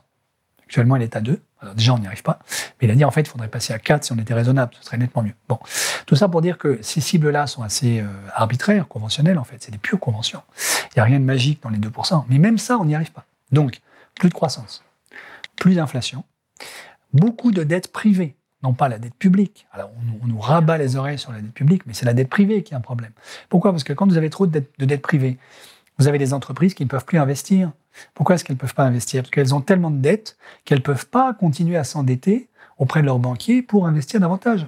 Actuellement, 0.72 0.96
elle 0.96 1.02
est 1.02 1.18
à 1.18 1.20
2. 1.20 1.38
Alors 1.60 1.76
déjà, 1.76 1.94
on 1.94 2.00
n'y 2.00 2.08
arrive 2.08 2.24
pas. 2.24 2.40
Mais 2.80 2.88
il 2.88 2.92
a 2.92 2.96
dit, 2.96 3.04
en 3.04 3.12
fait, 3.12 3.20
il 3.20 3.28
faudrait 3.28 3.50
passer 3.50 3.74
à 3.74 3.78
4 3.78 4.06
si 4.06 4.14
on 4.14 4.18
était 4.18 4.34
raisonnable. 4.34 4.72
Ce 4.80 4.86
serait 4.86 4.98
nettement 4.98 5.22
mieux. 5.22 5.34
Bon. 5.50 5.60
Tout 6.06 6.16
ça 6.16 6.30
pour 6.30 6.42
dire 6.42 6.58
que 6.58 6.80
ces 6.82 7.02
cibles-là 7.02 7.46
sont 7.46 7.62
assez 7.62 8.00
euh, 8.00 8.06
arbitraires, 8.34 8.88
conventionnelles, 8.88 9.38
en 9.38 9.44
fait. 9.44 9.58
C'est 9.60 9.72
des 9.72 9.78
pures 9.78 10.00
conventions. 10.00 10.42
Il 10.86 10.92
n'y 10.96 11.02
a 11.02 11.04
rien 11.04 11.20
de 11.20 11.26
magique 11.26 11.62
dans 11.62 11.68
les 11.68 11.78
2%. 11.78 12.24
Mais 12.30 12.38
même 12.38 12.58
ça, 12.58 12.78
on 12.78 12.86
n'y 12.86 12.96
arrive 12.96 13.12
pas. 13.12 13.26
Donc, 13.52 13.82
plus 14.16 14.30
de 14.30 14.34
croissance, 14.34 14.82
plus 15.58 15.76
d'inflation, 15.76 16.24
beaucoup 17.12 17.52
de 17.52 17.64
dettes 17.66 17.92
privées, 17.92 18.38
non 18.64 18.72
pas 18.72 18.88
la 18.88 18.98
dette 18.98 19.16
publique. 19.16 19.68
Alors, 19.74 19.92
on, 20.24 20.26
nous 20.26 20.40
rabat 20.40 20.78
les 20.78 20.96
oreilles 20.96 21.20
sur 21.20 21.34
la 21.34 21.42
dette 21.42 21.54
publique, 21.54 21.86
mais 21.86 21.94
c'est 21.94 22.06
la 22.06 22.14
dette 22.14 22.30
privée 22.30 22.64
qui 22.64 22.74
est 22.74 22.78
un 22.78 22.82
problème. 22.82 23.12
Pourquoi? 23.50 23.72
Parce 23.72 23.84
que 23.84 23.92
quand 23.92 24.08
vous 24.08 24.16
avez 24.16 24.30
trop 24.30 24.48
de 24.48 24.54
dettes, 24.54 24.72
de 24.80 24.86
dettes 24.86 25.02
privées, 25.02 25.38
vous 26.02 26.08
avez 26.08 26.18
des 26.18 26.34
entreprises 26.34 26.74
qui 26.74 26.84
ne 26.84 26.90
peuvent 26.90 27.06
plus 27.06 27.20
investir. 27.20 27.72
Pourquoi 28.16 28.34
est-ce 28.34 28.44
qu'elles 28.44 28.56
ne 28.56 28.60
peuvent 28.60 28.74
pas 28.74 28.86
investir? 28.86 29.22
Parce 29.22 29.30
qu'elles 29.30 29.54
ont 29.54 29.62
tellement 29.62 29.92
de 29.92 29.98
dettes 29.98 30.36
qu'elles 30.66 30.80
ne 30.80 30.84
peuvent 30.84 31.06
pas 31.06 31.32
continuer 31.36 31.78
à 31.78 31.84
s'endetter 31.84 32.50
auprès 32.80 33.02
de 33.02 33.06
leurs 33.06 33.20
banquiers 33.20 33.62
pour 33.62 33.86
investir 33.86 34.20
davantage. 34.20 34.66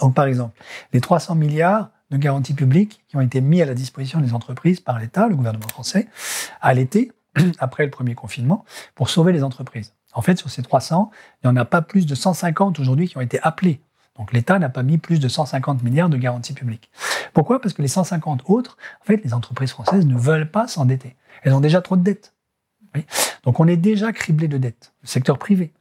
Donc, 0.00 0.12
par 0.12 0.24
exemple, 0.24 0.60
les 0.92 1.00
300 1.00 1.36
milliards 1.36 1.90
de 2.10 2.16
garanties 2.16 2.54
publiques 2.54 3.04
qui 3.06 3.16
ont 3.16 3.20
été 3.20 3.40
mis 3.40 3.62
à 3.62 3.64
la 3.64 3.74
disposition 3.74 4.18
des 4.18 4.34
entreprises 4.34 4.80
par 4.80 4.98
l'État, 4.98 5.28
le 5.28 5.36
gouvernement 5.36 5.68
français, 5.68 6.08
à 6.60 6.74
l'été, 6.74 7.12
après 7.60 7.84
le 7.84 7.90
premier 7.90 8.16
confinement 8.16 8.64
pour 8.96 9.10
sauver 9.10 9.32
les 9.32 9.44
entreprises. 9.44 9.92
En 10.14 10.22
fait, 10.22 10.36
sur 10.36 10.50
ces 10.50 10.62
300, 10.62 11.12
il 11.44 11.46
n'y 11.46 11.52
en 11.52 11.56
a 11.56 11.64
pas 11.64 11.80
plus 11.80 12.06
de 12.06 12.14
150 12.16 12.80
aujourd'hui 12.80 13.06
qui 13.06 13.16
ont 13.18 13.20
été 13.20 13.38
appelés. 13.40 13.80
Donc 14.18 14.32
l'État 14.32 14.58
n'a 14.58 14.68
pas 14.68 14.82
mis 14.82 14.98
plus 14.98 15.18
de 15.18 15.28
150 15.28 15.82
milliards 15.82 16.08
de 16.08 16.16
garanties 16.16 16.52
publiques. 16.52 16.90
Pourquoi? 17.32 17.60
Parce 17.60 17.74
que 17.74 17.82
les 17.82 17.88
150 17.88 18.42
autres, 18.46 18.76
en 19.02 19.04
fait, 19.04 19.20
les 19.24 19.34
entreprises 19.34 19.70
françaises 19.70 20.06
ne 20.06 20.16
veulent 20.16 20.50
pas 20.50 20.68
s'endetter. 20.68 21.16
Elles 21.42 21.52
ont 21.52 21.60
déjà 21.60 21.80
trop 21.80 21.96
de 21.96 22.02
dettes. 22.02 22.32
Donc 23.42 23.58
on 23.60 23.66
est 23.66 23.76
déjà 23.76 24.12
criblé 24.12 24.46
de 24.46 24.56
dettes, 24.56 24.92
le 25.02 25.08
secteur 25.08 25.38
privé. 25.38 25.72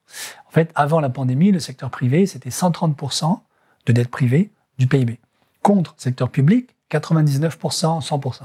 En 0.48 0.52
fait, 0.52 0.72
avant 0.74 1.00
la 1.00 1.10
pandémie, 1.10 1.52
le 1.52 1.60
secteur 1.60 1.92
privé, 1.92 2.26
c'était 2.26 2.50
130% 2.50 3.40
de 3.86 3.94
dette 3.94 4.10
privée 4.10 4.52
du 4.80 4.88
PIB. 4.88 5.20
Contre 5.62 5.94
le 5.98 6.02
secteur 6.02 6.30
public, 6.30 6.76
99%, 6.92 8.06
100%. 8.06 8.42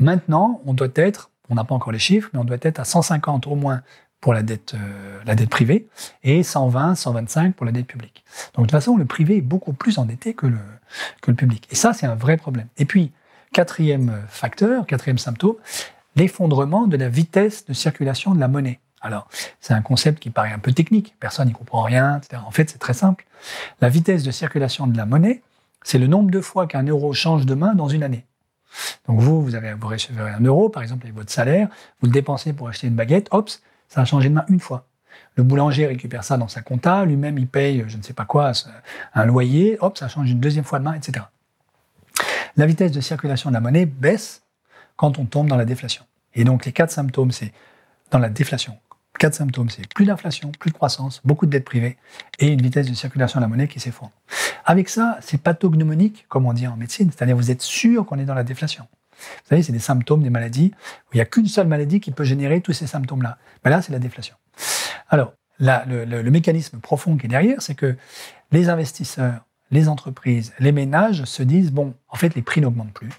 Maintenant, 0.00 0.60
on 0.66 0.74
doit 0.74 0.88
être, 0.94 1.30
on 1.50 1.54
n'a 1.54 1.64
pas 1.64 1.74
encore 1.74 1.92
les 1.92 1.98
chiffres, 1.98 2.30
mais 2.32 2.40
on 2.40 2.44
doit 2.44 2.56
être 2.62 2.80
à 2.80 2.84
150 2.84 3.46
au 3.46 3.54
moins 3.54 3.82
pour 4.24 4.32
la 4.32 4.42
dette, 4.42 4.72
euh, 4.72 5.20
la 5.26 5.34
dette 5.34 5.50
privée 5.50 5.86
et 6.22 6.42
120, 6.42 6.94
125 6.94 7.54
pour 7.54 7.66
la 7.66 7.72
dette 7.72 7.86
publique. 7.86 8.24
Donc 8.54 8.64
de 8.64 8.70
toute 8.70 8.70
façon, 8.70 8.96
le 8.96 9.04
privé 9.04 9.36
est 9.36 9.42
beaucoup 9.42 9.74
plus 9.74 9.98
endetté 9.98 10.32
que 10.32 10.46
le, 10.46 10.56
que 11.20 11.30
le 11.30 11.36
public. 11.36 11.68
Et 11.70 11.74
ça, 11.74 11.92
c'est 11.92 12.06
un 12.06 12.14
vrai 12.14 12.38
problème. 12.38 12.66
Et 12.78 12.86
puis, 12.86 13.12
quatrième 13.52 14.22
facteur, 14.28 14.86
quatrième 14.86 15.18
symptôme, 15.18 15.56
l'effondrement 16.16 16.86
de 16.86 16.96
la 16.96 17.10
vitesse 17.10 17.66
de 17.66 17.74
circulation 17.74 18.34
de 18.34 18.40
la 18.40 18.48
monnaie. 18.48 18.80
Alors, 19.02 19.28
c'est 19.60 19.74
un 19.74 19.82
concept 19.82 20.20
qui 20.20 20.30
paraît 20.30 20.52
un 20.52 20.58
peu 20.58 20.72
technique, 20.72 21.14
personne 21.20 21.48
n'y 21.48 21.52
comprend 21.52 21.82
rien, 21.82 22.16
etc. 22.16 22.40
En 22.46 22.50
fait, 22.50 22.70
c'est 22.70 22.78
très 22.78 22.94
simple. 22.94 23.26
La 23.82 23.90
vitesse 23.90 24.22
de 24.22 24.30
circulation 24.30 24.86
de 24.86 24.96
la 24.96 25.04
monnaie, 25.04 25.42
c'est 25.82 25.98
le 25.98 26.06
nombre 26.06 26.30
de 26.30 26.40
fois 26.40 26.66
qu'un 26.66 26.84
euro 26.84 27.12
change 27.12 27.44
de 27.44 27.54
main 27.54 27.74
dans 27.74 27.88
une 27.88 28.02
année. 28.02 28.24
Donc 29.06 29.20
vous, 29.20 29.42
vous, 29.42 29.54
avez, 29.54 29.74
vous 29.74 29.86
recevez 29.86 30.22
un 30.22 30.40
euro, 30.40 30.70
par 30.70 30.82
exemple, 30.82 31.04
avec 31.04 31.14
votre 31.14 31.30
salaire, 31.30 31.68
vous 32.00 32.06
le 32.06 32.12
dépensez 32.12 32.54
pour 32.54 32.68
acheter 32.68 32.86
une 32.86 32.94
baguette, 32.94 33.28
hop, 33.30 33.50
ça 33.88 34.00
a 34.00 34.04
changé 34.04 34.28
de 34.28 34.34
main 34.34 34.44
une 34.48 34.60
fois. 34.60 34.86
Le 35.36 35.42
boulanger 35.42 35.86
récupère 35.86 36.24
ça 36.24 36.36
dans 36.36 36.48
sa 36.48 36.62
compta, 36.62 37.04
lui-même 37.04 37.38
il 37.38 37.46
paye, 37.48 37.84
je 37.86 37.96
ne 37.96 38.02
sais 38.02 38.12
pas 38.12 38.24
quoi, 38.24 38.52
un 39.14 39.24
loyer, 39.24 39.78
hop, 39.80 39.98
ça 39.98 40.08
change 40.08 40.30
une 40.30 40.40
deuxième 40.40 40.64
fois 40.64 40.78
de 40.78 40.84
main, 40.84 40.94
etc. 40.94 41.26
La 42.56 42.66
vitesse 42.66 42.92
de 42.92 43.00
circulation 43.00 43.50
de 43.50 43.54
la 43.54 43.60
monnaie 43.60 43.86
baisse 43.86 44.42
quand 44.96 45.18
on 45.18 45.24
tombe 45.24 45.48
dans 45.48 45.56
la 45.56 45.64
déflation. 45.64 46.04
Et 46.34 46.44
donc 46.44 46.64
les 46.64 46.72
quatre 46.72 46.90
symptômes, 46.90 47.32
c'est 47.32 47.52
dans 48.10 48.18
la 48.18 48.28
déflation. 48.28 48.78
Quatre 49.18 49.34
symptômes, 49.34 49.70
c'est 49.70 49.86
plus 49.92 50.06
d'inflation, 50.06 50.50
plus 50.58 50.70
de 50.70 50.74
croissance, 50.76 51.20
beaucoup 51.24 51.46
de 51.46 51.50
dettes 51.52 51.64
privées 51.64 51.96
et 52.40 52.48
une 52.48 52.60
vitesse 52.60 52.88
de 52.88 52.94
circulation 52.94 53.38
de 53.38 53.44
la 53.44 53.48
monnaie 53.48 53.68
qui 53.68 53.78
s'effondre. 53.78 54.12
Avec 54.64 54.88
ça, 54.88 55.18
c'est 55.20 55.38
pathognomonique, 55.38 56.26
comme 56.28 56.46
on 56.46 56.52
dit 56.52 56.66
en 56.66 56.76
médecine, 56.76 57.10
c'est-à-dire 57.12 57.36
vous 57.36 57.50
êtes 57.50 57.62
sûr 57.62 58.06
qu'on 58.06 58.18
est 58.18 58.24
dans 58.24 58.34
la 58.34 58.44
déflation. 58.44 58.88
Vous 59.18 59.48
savez, 59.48 59.62
c'est 59.62 59.72
des 59.72 59.78
symptômes 59.78 60.22
des 60.22 60.30
maladies 60.30 60.72
il 61.12 61.16
n'y 61.16 61.20
a 61.20 61.26
qu'une 61.26 61.46
seule 61.46 61.66
maladie 61.66 62.00
qui 62.00 62.10
peut 62.10 62.24
générer 62.24 62.60
tous 62.60 62.72
ces 62.72 62.86
symptômes-là. 62.86 63.38
Mais 63.64 63.70
là, 63.70 63.82
c'est 63.82 63.92
la 63.92 63.98
déflation. 63.98 64.34
Alors, 65.08 65.32
le, 65.60 66.30
mécanisme 66.30 66.80
profond 66.80 67.16
qui 67.16 67.26
est 67.26 67.28
derrière, 67.28 67.62
c'est 67.62 67.74
que 67.74 67.96
les 68.50 68.68
investisseurs, 68.68 69.44
les 69.70 69.88
entreprises, 69.88 70.52
les 70.58 70.72
ménages 70.72 71.24
se 71.24 71.42
disent, 71.42 71.70
bon, 71.70 71.94
en 72.08 72.16
fait, 72.16 72.34
les 72.34 72.42
prix 72.42 72.60
n'augmentent 72.60 72.92
plus 72.92 73.10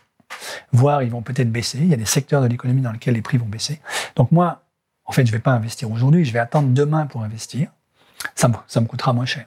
voire 0.71 1.03
ils 1.03 1.11
vont 1.11 1.21
peut-être 1.21 1.51
baisser. 1.51 1.79
Il 1.79 1.87
y 1.87 1.93
a 1.93 1.97
des 1.97 2.05
secteurs 2.05 2.41
de 2.41 2.47
l'économie 2.47 2.81
dans 2.81 2.91
lesquels 2.91 3.13
les 3.13 3.21
prix 3.21 3.37
vont 3.37 3.45
baisser. 3.45 3.79
Donc 4.15 4.31
moi, 4.31 4.63
en 5.05 5.11
fait, 5.11 5.25
je 5.25 5.31
ne 5.31 5.37
vais 5.37 5.41
pas 5.41 5.51
investir 5.51 5.89
aujourd'hui, 5.91 6.25
je 6.25 6.33
vais 6.33 6.39
attendre 6.39 6.69
demain 6.69 7.05
pour 7.05 7.21
investir. 7.23 7.69
Ça 8.35 8.47
me 8.47 8.85
coûtera 8.85 9.13
moins 9.13 9.25
cher. 9.25 9.45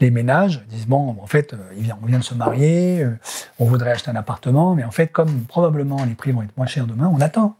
Les 0.00 0.10
ménages 0.10 0.64
disent, 0.68 0.86
bon, 0.86 1.16
en 1.20 1.26
fait, 1.26 1.52
euh, 1.52 1.92
on 2.02 2.06
vient 2.06 2.18
de 2.18 2.24
se 2.24 2.34
marier, 2.34 3.02
euh, 3.02 3.18
on 3.58 3.66
voudrait 3.66 3.92
acheter 3.92 4.10
un 4.10 4.16
appartement, 4.16 4.74
mais 4.74 4.84
en 4.84 4.90
fait, 4.90 5.08
comme 5.08 5.44
probablement 5.44 6.04
les 6.04 6.14
prix 6.14 6.32
vont 6.32 6.42
être 6.42 6.56
moins 6.56 6.66
chers 6.66 6.86
demain, 6.86 7.10
on 7.14 7.20
attend. 7.20 7.56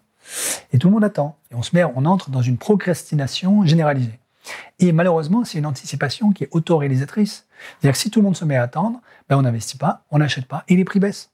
Et 0.72 0.78
tout 0.78 0.88
le 0.88 0.94
monde 0.94 1.04
attend. 1.04 1.36
Et 1.50 1.54
on 1.54 1.62
se 1.62 1.74
met, 1.74 1.84
on 1.84 2.04
entre 2.06 2.30
dans 2.30 2.42
une 2.42 2.56
procrastination 2.56 3.64
généralisée. 3.66 4.18
Et 4.78 4.92
malheureusement, 4.92 5.44
c'est 5.44 5.58
une 5.58 5.66
anticipation 5.66 6.32
qui 6.32 6.44
est 6.44 6.48
autoréalisatrice. 6.52 7.46
C'est-à-dire 7.78 7.92
que 7.92 7.98
si 7.98 8.10
tout 8.10 8.20
le 8.20 8.24
monde 8.24 8.36
se 8.36 8.44
met 8.44 8.56
à 8.56 8.62
attendre, 8.62 9.00
ben 9.28 9.36
on 9.36 9.42
n'investit 9.42 9.76
pas, 9.76 10.04
on 10.10 10.18
n'achète 10.18 10.46
pas, 10.46 10.64
et 10.68 10.76
les 10.76 10.84
prix 10.84 10.98
baissent. 10.98 11.30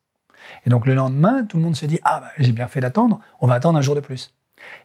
Et 0.65 0.71
donc 0.71 0.87
le 0.87 0.95
lendemain, 0.95 1.45
tout 1.45 1.57
le 1.57 1.63
monde 1.63 1.77
se 1.77 1.87
dit 1.87 2.01
Ah, 2.05 2.21
bah, 2.21 2.31
j'ai 2.39 2.53
bien 2.53 2.67
fait 2.67 2.81
d'attendre, 2.81 3.21
on 3.41 3.47
va 3.47 3.55
attendre 3.55 3.79
un 3.79 3.83
jour 3.83 3.95
de 3.95 4.01
plus. 4.01 4.35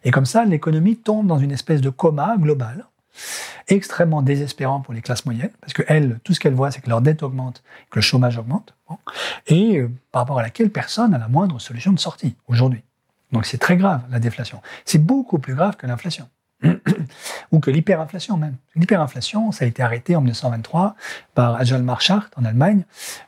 Et 0.04 0.10
comme 0.10 0.26
ça, 0.26 0.44
l'économie 0.44 0.96
tombe 0.96 1.26
dans 1.26 1.38
une 1.38 1.50
espèce 1.50 1.80
de 1.80 1.90
coma 1.90 2.36
global, 2.38 2.86
extrêmement 3.68 4.22
désespérant 4.22 4.80
pour 4.80 4.94
les 4.94 5.02
classes 5.02 5.24
moyennes, 5.24 5.52
parce 5.60 5.72
que 5.72 5.82
elles, 5.86 6.20
tout 6.24 6.34
ce 6.34 6.40
qu'elles 6.40 6.54
voient, 6.54 6.70
c'est 6.70 6.80
que 6.80 6.88
leur 6.88 7.00
dette 7.00 7.22
augmente, 7.22 7.62
que 7.90 7.96
le 7.96 8.02
chômage 8.02 8.38
augmente, 8.38 8.74
et 9.46 9.78
euh, 9.78 9.90
par 10.10 10.22
rapport 10.22 10.38
à 10.38 10.42
laquelle 10.42 10.70
personne 10.70 11.12
n'a 11.12 11.18
la 11.18 11.28
moindre 11.28 11.58
solution 11.60 11.92
de 11.92 11.98
sortie 11.98 12.36
aujourd'hui. 12.48 12.82
Donc 13.32 13.46
c'est 13.46 13.58
très 13.58 13.76
grave, 13.76 14.02
la 14.10 14.18
déflation. 14.18 14.60
C'est 14.84 14.98
beaucoup 14.98 15.38
plus 15.38 15.54
grave 15.54 15.76
que 15.76 15.86
l'inflation. 15.86 16.28
ou 17.52 17.60
que 17.60 17.70
l'hyperinflation 17.70 18.36
même. 18.36 18.56
L'hyperinflation, 18.76 19.50
ça 19.50 19.64
a 19.64 19.68
été 19.68 19.82
arrêté 19.82 20.14
en 20.14 20.20
1923 20.20 20.94
par 21.34 21.56
Ajalmar 21.56 22.00
Schacht 22.00 22.32
en 22.36 22.44
Allemagne, 22.44 22.84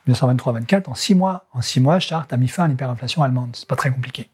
1923-24, 0.07 0.89
en 0.89 0.95
six 0.95 1.15
mois. 1.15 1.45
En 1.53 1.61
six 1.61 1.81
mois, 1.81 1.99
Schacht 1.99 2.31
a 2.31 2.37
mis 2.37 2.47
fin 2.47 2.63
à 2.63 2.67
l'hyperinflation 2.67 3.23
allemande. 3.23 3.49
C'est 3.53 3.67
pas 3.67 3.75
très 3.75 3.91
compliqué. 3.91 4.29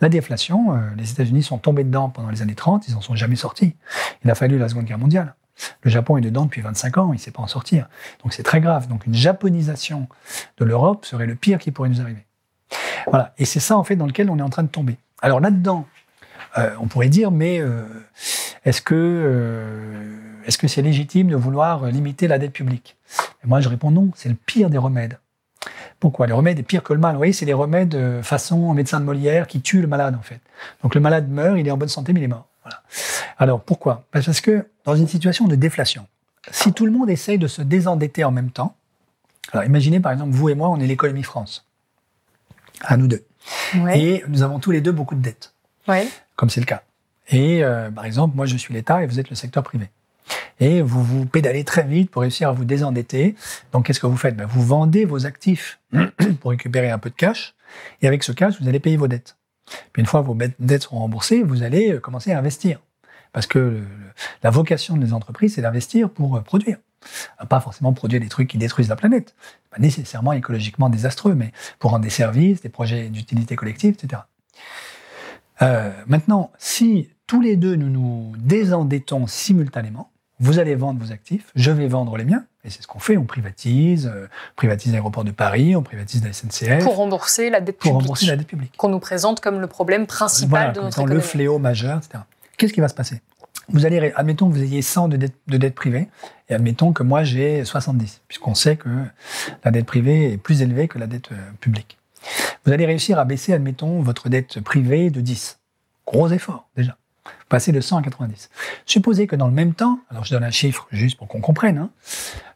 La 0.00 0.08
déflation, 0.08 0.74
euh, 0.74 0.80
les 0.96 1.10
États-Unis 1.10 1.42
sont 1.42 1.58
tombés 1.58 1.84
dedans 1.84 2.08
pendant 2.08 2.30
les 2.30 2.42
années 2.42 2.54
30, 2.54 2.88
ils 2.88 2.94
n'en 2.94 3.00
sont 3.00 3.14
jamais 3.14 3.36
sortis. 3.36 3.76
Il 4.24 4.30
a 4.30 4.34
fallu 4.34 4.58
la 4.58 4.68
Seconde 4.68 4.84
Guerre 4.84 4.98
mondiale. 4.98 5.34
Le 5.82 5.90
Japon 5.90 6.16
est 6.16 6.20
dedans 6.20 6.44
depuis 6.44 6.62
25 6.62 6.98
ans, 6.98 7.12
il 7.12 7.16
ne 7.16 7.20
sait 7.20 7.30
pas 7.30 7.42
en 7.42 7.46
sortir. 7.46 7.88
Donc 8.22 8.32
c'est 8.32 8.42
très 8.42 8.60
grave. 8.60 8.88
Donc 8.88 9.06
une 9.06 9.14
japonisation 9.14 10.08
de 10.58 10.64
l'Europe 10.64 11.04
serait 11.04 11.26
le 11.26 11.34
pire 11.34 11.58
qui 11.58 11.70
pourrait 11.70 11.88
nous 11.88 12.00
arriver. 12.00 12.26
Voilà. 13.06 13.34
Et 13.38 13.44
c'est 13.44 13.60
ça, 13.60 13.76
en 13.76 13.84
fait, 13.84 13.96
dans 13.96 14.06
lequel 14.06 14.30
on 14.30 14.38
est 14.38 14.42
en 14.42 14.50
train 14.50 14.62
de 14.62 14.68
tomber. 14.68 14.96
Alors 15.22 15.40
là-dedans, 15.40 15.86
euh, 16.58 16.70
on 16.80 16.86
pourrait 16.86 17.08
dire, 17.08 17.30
mais 17.30 17.60
euh, 17.60 17.84
est-ce 18.64 18.82
que 18.82 18.94
euh, 18.94 20.16
est-ce 20.46 20.58
que 20.58 20.68
c'est 20.68 20.82
légitime 20.82 21.28
de 21.28 21.36
vouloir 21.36 21.86
limiter 21.86 22.28
la 22.28 22.38
dette 22.38 22.52
publique? 22.52 22.96
Moi, 23.44 23.60
je 23.60 23.68
réponds 23.68 23.90
non. 23.90 24.10
C'est 24.14 24.28
le 24.28 24.34
pire 24.34 24.70
des 24.70 24.78
remèdes. 24.78 25.18
Pourquoi? 26.04 26.26
Les 26.26 26.34
remèdes 26.34 26.58
est 26.58 26.62
pire 26.62 26.82
que 26.82 26.92
le 26.92 26.98
mal. 26.98 27.12
Vous 27.12 27.18
voyez, 27.18 27.32
c'est 27.32 27.46
les 27.46 27.54
remèdes 27.54 28.20
façon 28.20 28.74
médecin 28.74 29.00
de 29.00 29.06
Molière 29.06 29.46
qui 29.46 29.62
tuent 29.62 29.80
le 29.80 29.86
malade, 29.86 30.14
en 30.14 30.20
fait. 30.20 30.40
Donc 30.82 30.94
le 30.94 31.00
malade 31.00 31.30
meurt, 31.30 31.58
il 31.58 31.66
est 31.66 31.70
en 31.70 31.78
bonne 31.78 31.88
santé, 31.88 32.12
mais 32.12 32.20
il 32.20 32.24
est 32.24 32.28
mort. 32.28 32.46
Alors 33.38 33.62
pourquoi? 33.62 34.04
Parce 34.10 34.42
que 34.42 34.68
dans 34.84 34.96
une 34.96 35.08
situation 35.08 35.46
de 35.46 35.54
déflation, 35.54 36.06
si 36.50 36.74
tout 36.74 36.84
le 36.84 36.92
monde 36.92 37.08
essaye 37.08 37.38
de 37.38 37.46
se 37.46 37.62
désendetter 37.62 38.22
en 38.22 38.32
même 38.32 38.50
temps, 38.50 38.76
alors 39.52 39.64
imaginez 39.64 39.98
par 39.98 40.12
exemple, 40.12 40.32
vous 40.32 40.50
et 40.50 40.54
moi, 40.54 40.68
on 40.68 40.78
est 40.78 40.86
l'économie 40.86 41.22
France, 41.22 41.66
à 42.82 42.98
nous 42.98 43.06
deux. 43.06 43.24
Et 43.94 44.22
nous 44.28 44.42
avons 44.42 44.58
tous 44.58 44.72
les 44.72 44.82
deux 44.82 44.92
beaucoup 44.92 45.14
de 45.14 45.22
dettes. 45.22 45.54
Ouais 45.88 46.06
comme 46.36 46.50
c'est 46.50 46.60
le 46.60 46.66
cas. 46.66 46.82
Et 47.28 47.64
euh, 47.64 47.90
par 47.90 48.04
exemple, 48.04 48.36
moi 48.36 48.46
je 48.46 48.56
suis 48.56 48.74
l'État 48.74 49.02
et 49.02 49.06
vous 49.06 49.20
êtes 49.20 49.30
le 49.30 49.36
secteur 49.36 49.62
privé. 49.62 49.88
Et 50.60 50.82
vous 50.82 51.02
vous 51.02 51.26
pédalez 51.26 51.64
très 51.64 51.82
vite 51.82 52.10
pour 52.10 52.22
réussir 52.22 52.48
à 52.48 52.52
vous 52.52 52.64
désendetter. 52.64 53.34
Donc 53.72 53.86
qu'est-ce 53.86 54.00
que 54.00 54.06
vous 54.06 54.16
faites? 54.16 54.36
Ben, 54.36 54.46
Vous 54.46 54.62
vendez 54.62 55.04
vos 55.04 55.26
actifs 55.26 55.80
pour 56.40 56.50
récupérer 56.50 56.90
un 56.90 56.98
peu 56.98 57.10
de 57.10 57.14
cash. 57.14 57.54
Et 58.02 58.06
avec 58.06 58.22
ce 58.22 58.32
cash, 58.32 58.60
vous 58.60 58.68
allez 58.68 58.80
payer 58.80 58.96
vos 58.96 59.08
dettes. 59.08 59.36
Puis 59.92 60.00
une 60.00 60.06
fois 60.06 60.20
vos 60.20 60.36
dettes 60.58 60.82
seront 60.82 61.00
remboursées, 61.00 61.42
vous 61.42 61.62
allez 61.62 61.92
euh, 61.92 62.00
commencer 62.00 62.32
à 62.32 62.38
investir. 62.38 62.80
Parce 63.32 63.46
que 63.46 63.82
la 64.42 64.50
vocation 64.50 64.96
des 64.96 65.12
entreprises, 65.12 65.54
c'est 65.54 65.62
d'investir 65.62 66.08
pour 66.10 66.36
euh, 66.36 66.40
produire. 66.40 66.78
Pas 67.48 67.60
forcément 67.60 67.92
produire 67.92 68.20
des 68.20 68.28
trucs 68.28 68.48
qui 68.48 68.58
détruisent 68.58 68.88
la 68.88 68.96
planète. 68.96 69.34
Pas 69.70 69.78
nécessairement 69.78 70.32
écologiquement 70.32 70.88
désastreux, 70.88 71.34
mais 71.34 71.52
pour 71.78 71.90
rendre 71.90 72.04
des 72.04 72.10
services, 72.10 72.62
des 72.62 72.68
projets 72.68 73.08
d'utilité 73.08 73.56
collective, 73.56 73.94
etc. 73.94 74.22
Euh, 75.62 75.92
maintenant, 76.06 76.50
si 76.58 77.10
tous 77.26 77.40
les 77.40 77.56
deux 77.56 77.76
nous 77.76 77.90
nous 77.90 78.32
désendettons 78.38 79.26
simultanément, 79.26 80.10
vous 80.40 80.58
allez 80.58 80.74
vendre 80.74 81.04
vos 81.04 81.12
actifs, 81.12 81.50
je 81.54 81.70
vais 81.70 81.86
vendre 81.86 82.16
les 82.16 82.24
miens, 82.24 82.44
et 82.64 82.70
c'est 82.70 82.82
ce 82.82 82.86
qu'on 82.86 82.98
fait, 82.98 83.16
on 83.16 83.24
privatise, 83.24 84.10
euh, 84.12 84.26
on 84.26 84.56
privatise 84.56 84.92
l'aéroport 84.92 85.24
de 85.24 85.30
Paris, 85.30 85.76
on 85.76 85.82
privatise 85.82 86.24
la 86.24 86.32
SNCF. 86.32 86.82
Pour 86.82 86.96
rembourser 86.96 87.50
la 87.50 87.60
dette 87.60 87.78
pour 87.78 87.90
publique. 87.90 88.00
rembourser 88.02 88.26
la 88.26 88.36
dette 88.36 88.46
publique. 88.46 88.76
Qu'on 88.76 88.88
nous 88.88 88.98
présente 88.98 89.40
comme 89.40 89.60
le 89.60 89.66
problème 89.66 90.06
principal 90.06 90.48
voilà, 90.48 90.68
de 90.70 90.74
comme 90.74 90.84
notre 90.84 90.98
économie. 90.98 91.14
le 91.14 91.20
fléau 91.20 91.58
majeur, 91.58 91.98
etc. 91.98 92.24
Qu'est-ce 92.56 92.72
qui 92.72 92.80
va 92.80 92.88
se 92.88 92.94
passer? 92.94 93.20
Vous 93.68 93.86
allez, 93.86 94.12
admettons 94.16 94.48
que 94.50 94.54
vous 94.54 94.62
ayez 94.62 94.82
100 94.82 95.08
de 95.08 95.16
dette, 95.16 95.34
de 95.46 95.56
dette 95.56 95.74
privée, 95.74 96.08
et 96.48 96.54
admettons 96.54 96.92
que 96.92 97.02
moi 97.02 97.22
j'ai 97.22 97.64
70, 97.64 98.22
puisqu'on 98.28 98.54
sait 98.54 98.76
que 98.76 98.88
la 99.64 99.70
dette 99.70 99.86
privée 99.86 100.32
est 100.32 100.36
plus 100.36 100.62
élevée 100.62 100.88
que 100.88 100.98
la 100.98 101.06
dette 101.06 101.32
euh, 101.32 101.36
publique. 101.60 101.98
Vous 102.64 102.72
allez 102.72 102.86
réussir 102.86 103.18
à 103.18 103.24
baisser, 103.24 103.52
admettons, 103.52 104.00
votre 104.00 104.28
dette 104.28 104.60
privée 104.60 105.10
de 105.10 105.20
10. 105.20 105.58
Gros 106.06 106.28
effort, 106.28 106.68
déjà. 106.76 106.96
Passer 107.48 107.72
de 107.72 107.80
100 107.80 107.98
à 107.98 108.02
90. 108.02 108.50
Supposez 108.86 109.26
que 109.26 109.36
dans 109.36 109.46
le 109.46 109.52
même 109.52 109.74
temps, 109.74 110.00
alors 110.10 110.24
je 110.24 110.30
donne 110.30 110.44
un 110.44 110.50
chiffre 110.50 110.86
juste 110.90 111.16
pour 111.16 111.28
qu'on 111.28 111.40
comprenne, 111.40 111.78
hein, 111.78 111.90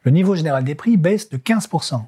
le 0.02 0.10
niveau 0.10 0.34
général 0.34 0.64
des 0.64 0.74
prix 0.74 0.96
baisse 0.96 1.28
de 1.30 1.36
15%. 1.38 2.02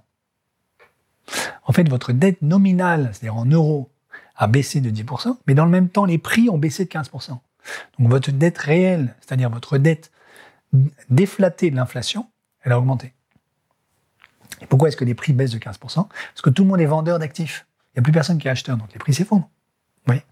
En 1.64 1.72
fait, 1.72 1.88
votre 1.88 2.12
dette 2.12 2.42
nominale, 2.42 3.10
c'est-à-dire 3.12 3.36
en 3.36 3.44
euros, 3.44 3.90
a 4.36 4.46
baissé 4.46 4.80
de 4.80 4.90
10%, 4.90 5.36
mais 5.46 5.54
dans 5.54 5.64
le 5.64 5.70
même 5.70 5.88
temps, 5.88 6.04
les 6.04 6.18
prix 6.18 6.48
ont 6.48 6.58
baissé 6.58 6.84
de 6.84 6.90
15%. 6.90 7.38
Donc 7.98 8.10
votre 8.10 8.30
dette 8.32 8.58
réelle, 8.58 9.14
c'est-à-dire 9.20 9.50
votre 9.50 9.78
dette 9.78 10.10
déflatée 11.08 11.70
de 11.70 11.76
l'inflation, 11.76 12.28
elle 12.62 12.72
a 12.72 12.78
augmenté. 12.78 13.12
Et 14.62 14.66
pourquoi 14.66 14.88
est-ce 14.88 14.96
que 14.96 15.04
les 15.04 15.14
prix 15.14 15.32
baissent 15.32 15.52
de 15.52 15.58
15% 15.58 15.78
Parce 15.78 16.42
que 16.42 16.50
tout 16.50 16.62
le 16.62 16.68
monde 16.68 16.80
est 16.80 16.86
vendeur 16.86 17.18
d'actifs. 17.18 17.66
Il 17.94 17.98
n'y 17.98 18.00
a 18.00 18.02
plus 18.02 18.12
personne 18.12 18.38
qui 18.38 18.48
est 18.48 18.50
acheteur, 18.50 18.76
donc 18.76 18.92
les 18.92 18.98
prix 18.98 19.14
s'effondrent. 19.14 19.48
Vous 20.06 20.14
voyez? 20.14 20.22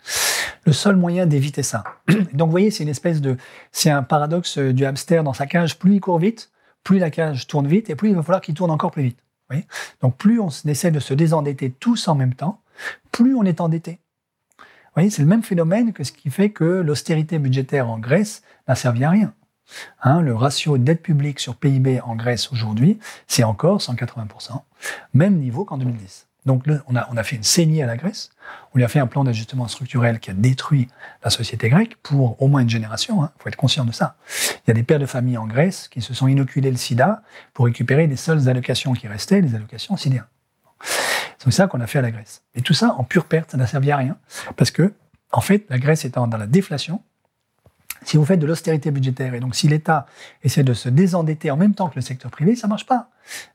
Le 0.68 0.74
seul 0.74 0.96
moyen 0.96 1.24
d'éviter 1.24 1.62
ça. 1.62 1.82
Donc, 2.34 2.48
vous 2.48 2.50
voyez, 2.50 2.70
c'est 2.70 2.82
une 2.82 2.90
espèce 2.90 3.22
de, 3.22 3.38
c'est 3.72 3.88
un 3.88 4.02
paradoxe 4.02 4.58
du 4.58 4.84
hamster 4.84 5.24
dans 5.24 5.32
sa 5.32 5.46
cage. 5.46 5.78
Plus 5.78 5.94
il 5.94 6.00
court 6.00 6.18
vite, 6.18 6.50
plus 6.84 6.98
la 6.98 7.10
cage 7.10 7.46
tourne 7.46 7.66
vite, 7.66 7.88
et 7.88 7.94
plus 7.94 8.10
il 8.10 8.14
va 8.14 8.22
falloir 8.22 8.42
qu'il 8.42 8.54
tourne 8.54 8.70
encore 8.70 8.90
plus 8.90 9.02
vite. 9.02 9.18
Donc, 10.02 10.18
plus 10.18 10.40
on 10.40 10.50
essaie 10.66 10.90
de 10.90 11.00
se 11.00 11.14
désendetter 11.14 11.70
tous 11.70 12.06
en 12.06 12.14
même 12.14 12.34
temps, 12.34 12.60
plus 13.12 13.34
on 13.34 13.44
est 13.44 13.62
endetté. 13.62 13.92
Vous 14.58 14.94
voyez, 14.94 15.08
c'est 15.08 15.22
le 15.22 15.28
même 15.28 15.42
phénomène 15.42 15.94
que 15.94 16.04
ce 16.04 16.12
qui 16.12 16.28
fait 16.28 16.50
que 16.50 16.64
l'austérité 16.64 17.38
budgétaire 17.38 17.88
en 17.88 17.98
Grèce 17.98 18.42
n'a 18.66 18.74
servi 18.74 19.04
à 19.04 19.10
rien. 19.10 19.32
Hein, 20.02 20.20
le 20.20 20.34
ratio 20.34 20.76
dette 20.76 21.02
publique 21.02 21.40
sur 21.40 21.56
PIB 21.56 22.02
en 22.02 22.14
Grèce 22.14 22.52
aujourd'hui, 22.52 22.98
c'est 23.26 23.44
encore 23.44 23.78
180%, 23.78 24.60
même 25.14 25.38
niveau 25.38 25.64
qu'en 25.64 25.78
2010. 25.78 26.27
Donc 26.46 26.64
on, 26.86 26.96
a, 26.96 27.08
on 27.10 27.16
a 27.16 27.22
fait 27.22 27.36
une 27.36 27.42
saignée 27.42 27.82
à 27.82 27.86
la 27.86 27.96
Grèce, 27.96 28.30
on 28.72 28.78
lui 28.78 28.84
a 28.84 28.88
fait 28.88 29.00
un 29.00 29.06
plan 29.06 29.24
d'ajustement 29.24 29.68
structurel 29.68 30.18
qui 30.18 30.30
a 30.30 30.34
détruit 30.34 30.88
la 31.22 31.30
société 31.30 31.68
grecque 31.68 31.96
pour 32.02 32.40
au 32.40 32.48
moins 32.48 32.60
une 32.62 32.70
génération, 32.70 33.20
il 33.20 33.24
hein, 33.24 33.32
faut 33.38 33.48
être 33.48 33.56
conscient 33.56 33.84
de 33.84 33.92
ça. 33.92 34.16
Il 34.56 34.68
y 34.68 34.70
a 34.70 34.74
des 34.74 34.82
pères 34.82 34.98
de 34.98 35.06
famille 35.06 35.36
en 35.36 35.46
Grèce 35.46 35.88
qui 35.88 36.00
se 36.00 36.14
sont 36.14 36.28
inoculés 36.28 36.70
le 36.70 36.76
sida 36.76 37.22
pour 37.54 37.66
récupérer 37.66 38.06
les 38.06 38.16
seules 38.16 38.48
allocations 38.48 38.92
qui 38.92 39.08
restaient, 39.08 39.40
les 39.40 39.54
allocations 39.54 39.96
sidéennes. 39.96 40.24
C'est 41.38 41.50
ça 41.50 41.66
qu'on 41.66 41.80
a 41.80 41.86
fait 41.86 41.98
à 41.98 42.02
la 42.02 42.10
Grèce. 42.10 42.42
Et 42.54 42.62
tout 42.62 42.74
ça 42.74 42.94
en 42.98 43.04
pure 43.04 43.24
perte, 43.24 43.50
ça 43.50 43.56
n'a 43.56 43.66
servi 43.66 43.90
à 43.90 43.96
rien, 43.96 44.16
parce 44.56 44.70
que, 44.70 44.92
en 45.32 45.40
fait, 45.40 45.66
la 45.68 45.78
Grèce 45.78 46.04
étant 46.04 46.26
dans 46.26 46.36
la 46.36 46.46
déflation, 46.46 47.02
si 48.04 48.16
vous 48.16 48.24
faites 48.24 48.40
de 48.40 48.46
l'austérité 48.46 48.90
budgétaire 48.90 49.34
et 49.34 49.40
donc 49.40 49.54
si 49.54 49.68
l'État 49.68 50.06
essaie 50.42 50.64
de 50.64 50.74
se 50.74 50.88
désendetter 50.88 51.50
en 51.50 51.56
même 51.56 51.74
temps 51.74 51.88
que 51.88 51.96
le 51.96 52.02
secteur 52.02 52.30
privé, 52.30 52.56
ça 52.56 52.66
marche 52.66 52.86
pas. 52.86 53.08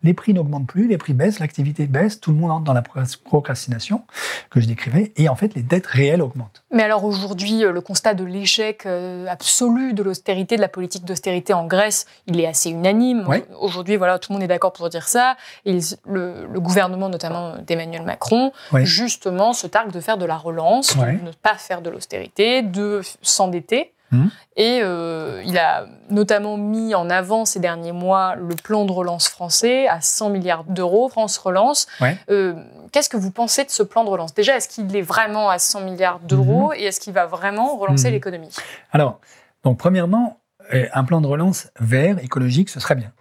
Les 0.04 0.14
prix 0.14 0.34
n'augmentent 0.34 0.68
plus, 0.68 0.88
les 0.88 0.98
prix 0.98 1.14
baissent, 1.14 1.40
l'activité 1.40 1.88
baisse, 1.88 2.20
tout 2.20 2.32
le 2.32 2.38
monde 2.38 2.52
entre 2.52 2.64
dans 2.64 2.74
la 2.74 2.84
procrastination 3.24 4.04
que 4.50 4.60
je 4.60 4.68
décrivais, 4.68 5.12
et 5.18 5.30
en 5.30 5.36
fait 5.36 5.56
les 5.56 5.64
dettes 5.64 5.88
réelles 5.88 6.22
augmentent. 6.22 6.64
Mais 6.72 6.84
alors 6.84 7.04
aujourd'hui, 7.04 7.64
euh, 7.64 7.72
le 7.72 7.82
constat 7.82 8.14
de 8.14 8.24
l'échec 8.24 8.86
euh, 8.86 9.26
absolu 9.28 9.94
de 9.94 10.04
l'austérité, 10.04 10.56
de 10.56 10.62
la 10.62 10.68
politique 10.68 11.06
d'austérité 11.06 11.54
en 11.54 11.66
Grèce, 11.66 12.06
il 12.28 12.40
est 12.40 12.48
assez 12.48 12.70
unanime. 12.70 13.26
Aujourd'hui, 13.60 13.96
voilà, 13.96 14.20
tout 14.20 14.32
le 14.32 14.36
monde 14.36 14.44
est 14.44 14.48
d'accord 14.48 14.74
pour 14.74 14.90
dire 14.90 15.08
ça. 15.08 15.36
Le, 15.66 16.60
gouvernement, 16.60 17.10
notamment 17.10 17.58
d'Emmanuel 17.58 18.04
Macron, 18.04 18.52
justement, 18.82 19.54
se 19.54 19.68
targue 19.68 19.92
de 19.92 20.00
faire 20.00 20.18
de 20.18 20.26
la 20.26 20.38
relance, 20.38 20.96
de 20.96 21.04
ne 21.04 21.32
pas 21.32 21.56
faire 21.56 21.82
de 21.82 21.90
l'austérité, 21.90 22.62
de 22.62 23.02
s'endetter. 23.22 23.93
Mmh. 24.14 24.28
Et 24.56 24.80
euh, 24.84 25.42
il 25.46 25.58
a 25.58 25.86
notamment 26.10 26.58
mis 26.58 26.94
en 26.94 27.10
avant 27.10 27.46
ces 27.46 27.60
derniers 27.60 27.92
mois 27.92 28.36
le 28.36 28.56
plan 28.56 28.86
de 28.86 28.92
relance 28.92 29.28
français 29.28 29.88
à 29.88 30.00
100 30.00 30.30
milliards 30.30 30.64
d'euros, 30.64 31.10
France 31.10 31.38
Relance. 31.38 31.88
Euh, 32.30 32.54
qu'est-ce 32.92 33.10
que 33.10 33.18
vous 33.18 33.32
pensez 33.32 33.64
de 33.64 33.72
ce 33.72 33.84
plan 33.84 34.04
de 34.04 34.10
relance? 34.10 34.34
Déjà, 34.34 34.56
est-ce 34.56 34.68
qu'il 34.68 34.96
est 34.96 35.02
vraiment 35.02 35.50
à 35.50 35.60
100 35.60 35.82
milliards 35.82 36.20
d'euros 36.20 36.70
mmh. 36.70 36.76
et 36.78 36.84
est-ce 36.84 37.00
qu'il 37.00 37.14
va 37.14 37.26
vraiment 37.26 37.78
relancer 37.78 38.10
mmh. 38.10 38.14
l'économie? 38.14 38.56
Alors, 38.92 39.20
donc 39.64 39.80
premièrement, 39.80 40.40
euh, 40.74 40.86
un 40.94 41.04
plan 41.04 41.20
de 41.20 41.28
relance 41.28 41.70
vert, 41.80 42.20
écologique, 42.24 42.70
ce 42.70 42.80
serait 42.80 42.96
bien. 42.96 43.12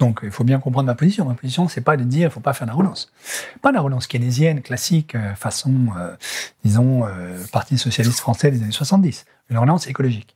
Donc, 0.00 0.20
il 0.24 0.32
faut 0.32 0.42
bien 0.42 0.58
comprendre 0.58 0.86
ma 0.86 0.96
position. 0.96 1.24
Ma 1.24 1.34
position, 1.34 1.68
c'est 1.68 1.82
pas 1.82 1.96
de 1.96 2.02
dire 2.02 2.28
il 2.28 2.32
faut 2.32 2.40
pas 2.40 2.54
faire 2.54 2.66
la 2.66 2.72
relance. 2.72 3.12
Pas 3.62 3.70
la 3.70 3.80
relance 3.80 4.08
keynésienne, 4.08 4.62
classique, 4.62 5.16
façon, 5.36 5.88
disons, 6.64 7.06
Parti 7.52 7.78
socialiste 7.78 8.18
français 8.18 8.50
des 8.50 8.62
années 8.62 8.72
70 8.72 9.26
une 9.50 9.58
relance 9.58 9.86
écologique. 9.86 10.34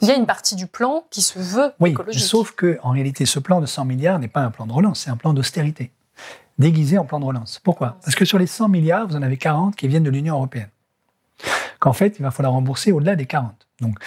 Il 0.00 0.08
y 0.08 0.10
a 0.10 0.16
une 0.16 0.26
partie 0.26 0.56
du 0.56 0.66
plan 0.66 1.04
qui 1.10 1.22
se 1.22 1.38
veut 1.38 1.72
oui, 1.78 1.90
écologique. 1.90 2.22
Sauf 2.22 2.52
que, 2.52 2.78
en 2.82 2.90
réalité, 2.90 3.26
ce 3.26 3.38
plan 3.38 3.60
de 3.60 3.66
100 3.66 3.84
milliards 3.84 4.18
n'est 4.18 4.28
pas 4.28 4.40
un 4.40 4.50
plan 4.50 4.66
de 4.66 4.72
relance, 4.72 5.00
c'est 5.00 5.10
un 5.10 5.16
plan 5.16 5.32
d'austérité, 5.32 5.92
déguisé 6.58 6.98
en 6.98 7.04
plan 7.04 7.20
de 7.20 7.24
relance. 7.24 7.60
Pourquoi? 7.62 7.98
Parce 8.02 8.16
que 8.16 8.24
sur 8.24 8.38
les 8.38 8.46
100 8.46 8.68
milliards, 8.68 9.06
vous 9.06 9.16
en 9.16 9.22
avez 9.22 9.36
40 9.36 9.76
qui 9.76 9.86
viennent 9.86 10.02
de 10.02 10.10
l'Union 10.10 10.34
européenne. 10.34 10.68
Qu'en 11.78 11.92
fait, 11.92 12.16
il 12.18 12.22
va 12.22 12.30
falloir 12.30 12.54
rembourser 12.54 12.90
au-delà 12.92 13.14
des 13.14 13.26
40. 13.26 13.54
Donc, 13.80 13.98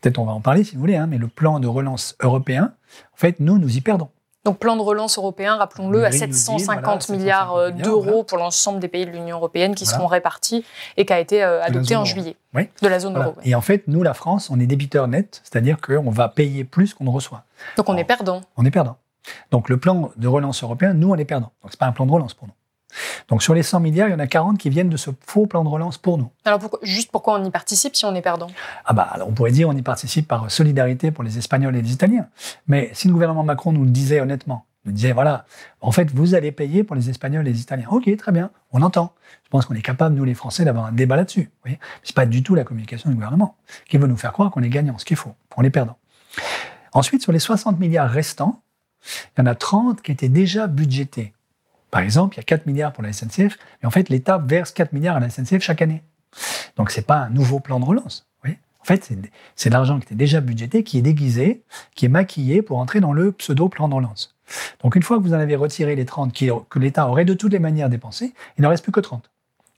peut-être 0.00 0.18
on 0.18 0.24
va 0.24 0.32
en 0.32 0.40
parler 0.40 0.64
si 0.64 0.74
vous 0.74 0.80
voulez, 0.80 0.96
hein, 0.96 1.06
mais 1.06 1.18
le 1.18 1.28
plan 1.28 1.58
de 1.58 1.66
relance 1.66 2.16
européen, 2.20 2.74
en 3.14 3.16
fait, 3.16 3.40
nous, 3.40 3.58
nous 3.58 3.76
y 3.76 3.80
perdons. 3.80 4.10
Donc 4.44 4.58
plan 4.58 4.76
de 4.76 4.82
relance 4.82 5.18
européen, 5.18 5.56
rappelons-le, 5.56 6.04
à 6.04 6.10
750 6.10 7.10
milliards 7.10 7.54
euh, 7.54 7.70
d'euros 7.70 8.24
pour 8.24 8.38
l'ensemble 8.38 8.80
des 8.80 8.88
pays 8.88 9.06
de 9.06 9.10
l'Union 9.10 9.36
européenne 9.36 9.74
qui 9.74 9.86
seront 9.86 10.08
répartis 10.08 10.64
et 10.96 11.06
qui 11.06 11.12
a 11.12 11.20
été 11.20 11.44
euh, 11.44 11.62
adopté 11.62 11.94
en 11.94 12.04
juillet 12.04 12.36
de 12.54 12.88
la 12.88 12.98
zone 12.98 13.16
euro. 13.16 13.34
Et 13.44 13.54
en 13.54 13.60
fait, 13.60 13.84
nous, 13.86 14.02
la 14.02 14.14
France, 14.14 14.50
on 14.50 14.58
est 14.58 14.66
débiteur 14.66 15.06
net, 15.06 15.40
c'est-à-dire 15.44 15.80
qu'on 15.80 16.10
va 16.10 16.28
payer 16.28 16.64
plus 16.64 16.92
qu'on 16.92 17.04
ne 17.04 17.10
reçoit. 17.10 17.44
Donc 17.76 17.88
on 17.88 17.96
est 17.96 18.04
perdant. 18.04 18.40
On 18.56 18.64
est 18.64 18.70
perdant. 18.70 18.96
Donc 19.52 19.68
le 19.68 19.76
plan 19.76 20.10
de 20.16 20.28
relance 20.28 20.64
européen, 20.64 20.92
nous, 20.92 21.10
on 21.10 21.16
est 21.16 21.24
perdant. 21.24 21.52
Donc 21.62 21.70
c'est 21.70 21.78
pas 21.78 21.86
un 21.86 21.92
plan 21.92 22.06
de 22.06 22.12
relance 22.12 22.34
pour 22.34 22.48
nous. 22.48 22.54
Donc 23.28 23.42
sur 23.42 23.54
les 23.54 23.62
100 23.62 23.80
milliards, 23.80 24.08
il 24.08 24.12
y 24.12 24.14
en 24.14 24.18
a 24.18 24.26
40 24.26 24.58
qui 24.58 24.70
viennent 24.70 24.88
de 24.88 24.96
ce 24.96 25.10
faux 25.26 25.46
plan 25.46 25.64
de 25.64 25.68
relance 25.68 25.98
pour 25.98 26.18
nous. 26.18 26.30
Alors 26.44 26.60
juste 26.82 27.10
pourquoi 27.10 27.38
on 27.38 27.44
y 27.44 27.50
participe 27.50 27.96
si 27.96 28.04
on 28.04 28.14
est 28.14 28.22
perdant? 28.22 28.48
Ah 28.84 28.92
bah 28.92 29.08
alors 29.10 29.28
on 29.28 29.32
pourrait 29.32 29.52
dire 29.52 29.68
on 29.68 29.76
y 29.76 29.82
participe 29.82 30.28
par 30.28 30.50
solidarité 30.50 31.10
pour 31.10 31.24
les 31.24 31.38
Espagnols 31.38 31.76
et 31.76 31.82
les 31.82 31.92
Italiens. 31.92 32.28
Mais 32.66 32.90
si 32.92 33.08
le 33.08 33.14
gouvernement 33.14 33.44
Macron 33.44 33.72
nous 33.72 33.84
le 33.84 33.90
disait 33.90 34.20
honnêtement, 34.20 34.66
nous 34.84 34.92
disait 34.92 35.12
voilà, 35.12 35.44
en 35.80 35.92
fait 35.92 36.10
vous 36.10 36.34
allez 36.34 36.52
payer 36.52 36.84
pour 36.84 36.96
les 36.96 37.10
Espagnols 37.10 37.46
et 37.46 37.52
les 37.52 37.60
Italiens. 37.60 37.86
Ok, 37.90 38.14
très 38.16 38.32
bien, 38.32 38.50
on 38.72 38.82
entend. 38.82 39.14
Je 39.44 39.48
pense 39.50 39.66
qu'on 39.66 39.74
est 39.74 39.82
capable 39.82 40.14
nous 40.14 40.24
les 40.24 40.34
Français 40.34 40.64
d'avoir 40.64 40.86
un 40.86 40.92
débat 40.92 41.16
là-dessus. 41.16 41.50
Ce 41.66 41.72
c'est 42.02 42.16
pas 42.16 42.26
du 42.26 42.42
tout 42.42 42.54
la 42.54 42.64
communication 42.64 43.10
du 43.10 43.14
gouvernement 43.14 43.56
qui 43.88 43.98
veut 43.98 44.06
nous 44.06 44.16
faire 44.16 44.32
croire 44.32 44.50
qu'on 44.50 44.62
est 44.62 44.68
gagnant, 44.68 44.98
ce 44.98 45.04
qu'il 45.04 45.16
faut, 45.16 45.34
on 45.56 45.62
est 45.62 45.70
perdant. 45.70 45.96
Ensuite, 46.92 47.22
sur 47.22 47.32
les 47.32 47.38
60 47.38 47.78
milliards 47.80 48.10
restants, 48.10 48.60
il 49.36 49.40
y 49.40 49.42
en 49.42 49.46
a 49.46 49.54
30 49.54 50.02
qui 50.02 50.12
étaient 50.12 50.28
déjà 50.28 50.66
budgétés 50.66 51.32
par 51.92 52.00
exemple, 52.00 52.36
il 52.36 52.38
y 52.38 52.40
a 52.40 52.44
4 52.44 52.66
milliards 52.66 52.92
pour 52.92 53.02
la 53.02 53.12
SNCF, 53.12 53.58
mais 53.80 53.86
en 53.86 53.90
fait, 53.90 54.08
l'État 54.08 54.38
verse 54.38 54.72
4 54.72 54.94
milliards 54.94 55.16
à 55.16 55.20
la 55.20 55.28
SNCF 55.28 55.60
chaque 55.60 55.82
année. 55.82 56.02
Donc, 56.76 56.90
ce 56.90 56.98
n'est 56.98 57.04
pas 57.04 57.18
un 57.18 57.28
nouveau 57.28 57.60
plan 57.60 57.78
de 57.78 57.84
relance. 57.84 58.26
en 58.44 58.84
fait, 58.84 59.12
c'est 59.54 59.68
de 59.68 59.74
l'argent 59.74 59.98
qui 60.00 60.06
était 60.06 60.14
déjà 60.14 60.40
budgété, 60.40 60.84
qui 60.84 60.98
est 60.98 61.02
déguisé, 61.02 61.62
qui 61.94 62.06
est 62.06 62.08
maquillé 62.08 62.62
pour 62.62 62.78
entrer 62.78 63.00
dans 63.00 63.12
le 63.12 63.30
pseudo-plan 63.30 63.88
de 63.88 63.94
relance. 63.94 64.34
Donc, 64.82 64.96
une 64.96 65.02
fois 65.02 65.18
que 65.18 65.22
vous 65.22 65.34
en 65.34 65.38
avez 65.38 65.54
retiré 65.54 65.94
les 65.94 66.06
30 66.06 66.32
que 66.68 66.78
l'État 66.78 67.06
aurait 67.06 67.26
de 67.26 67.34
toutes 67.34 67.52
les 67.52 67.58
manières 67.58 67.90
dépensé, 67.90 68.32
il 68.56 68.62
n'en 68.62 68.70
reste 68.70 68.82
plus 68.82 68.90
que 68.90 69.00
30. 69.00 69.30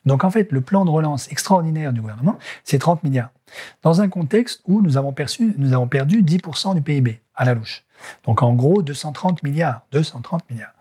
Donc, 0.07 0.23
en 0.23 0.31
fait, 0.31 0.53
le 0.53 0.61
plan 0.61 0.85
de 0.85 0.91
relance 0.91 1.31
extraordinaire 1.33 1.93
du 1.93 2.01
gouvernement, 2.01 2.39
c'est 2.63 2.79
30 2.79 3.03
milliards. 3.03 3.31
Dans 3.83 4.03
un 4.03 4.09
contexte 4.09 4.63
où 4.67 4.83
nous 4.83 4.97
avons, 4.97 5.13
perçu, 5.13 5.55
nous 5.59 5.73
avons 5.73 5.89
perdu 5.89 6.23
10% 6.23 6.77
du 6.77 6.81
PIB 6.81 7.21
à 7.35 7.45
la 7.45 7.55
louche. 7.55 7.85
Donc, 8.25 8.43
en 8.43 8.55
gros, 8.55 8.83
230 8.83 9.43
milliards. 9.43 9.83
230 9.93 10.51
milliards. 10.51 10.73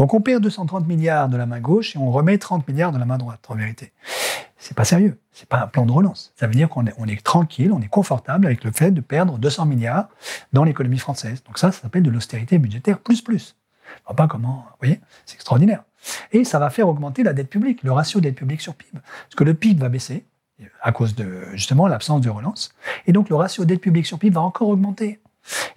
Donc 0.00 0.14
on 0.14 0.22
perd 0.22 0.42
230 0.42 0.86
milliards 0.86 1.28
de 1.28 1.36
la 1.36 1.44
main 1.44 1.60
gauche 1.60 1.94
et 1.94 1.98
on 1.98 2.10
remet 2.10 2.38
30 2.38 2.66
milliards 2.66 2.90
de 2.90 2.98
la 2.98 3.04
main 3.04 3.18
droite, 3.18 3.44
en 3.48 3.54
vérité. 3.54 3.92
C'est 4.56 4.74
pas 4.74 4.86
sérieux. 4.86 5.18
C'est 5.30 5.46
pas 5.46 5.62
un 5.64 5.66
plan 5.66 5.84
de 5.84 5.92
relance. 5.92 6.32
Ça 6.36 6.46
veut 6.46 6.54
dire 6.54 6.70
qu'on 6.70 6.86
est, 6.86 7.22
tranquille, 7.22 7.70
on 7.70 7.82
est 7.82 7.88
confortable 7.88 8.46
avec 8.46 8.64
le 8.64 8.72
fait 8.72 8.92
de 8.92 9.02
perdre 9.02 9.36
200 9.36 9.66
milliards 9.66 10.08
dans 10.54 10.64
l'économie 10.64 10.98
française. 10.98 11.42
Donc 11.44 11.58
ça, 11.58 11.70
ça 11.70 11.82
s'appelle 11.82 12.02
de 12.02 12.10
l'austérité 12.10 12.56
budgétaire 12.58 12.98
plus 12.98 13.20
plus. 13.20 13.56
Je 14.08 14.14
pas 14.14 14.26
comment, 14.26 14.64
vous 14.70 14.76
voyez, 14.80 15.00
c'est 15.26 15.34
extraordinaire. 15.34 15.82
Et 16.32 16.44
ça 16.44 16.58
va 16.58 16.70
faire 16.70 16.88
augmenter 16.88 17.22
la 17.22 17.34
dette 17.34 17.50
publique, 17.50 17.82
le 17.82 17.92
ratio 17.92 18.20
dette 18.20 18.36
publique 18.36 18.62
sur 18.62 18.74
PIB. 18.74 18.98
Parce 19.02 19.34
que 19.36 19.44
le 19.44 19.52
PIB 19.52 19.80
va 19.80 19.90
baisser 19.90 20.24
à 20.80 20.92
cause 20.92 21.14
de, 21.14 21.42
justement, 21.52 21.86
l'absence 21.86 22.22
de 22.22 22.30
relance. 22.30 22.74
Et 23.06 23.12
donc 23.12 23.28
le 23.28 23.36
ratio 23.36 23.66
dette 23.66 23.82
publique 23.82 24.06
sur 24.06 24.18
PIB 24.18 24.34
va 24.34 24.40
encore 24.40 24.68
augmenter. 24.68 25.20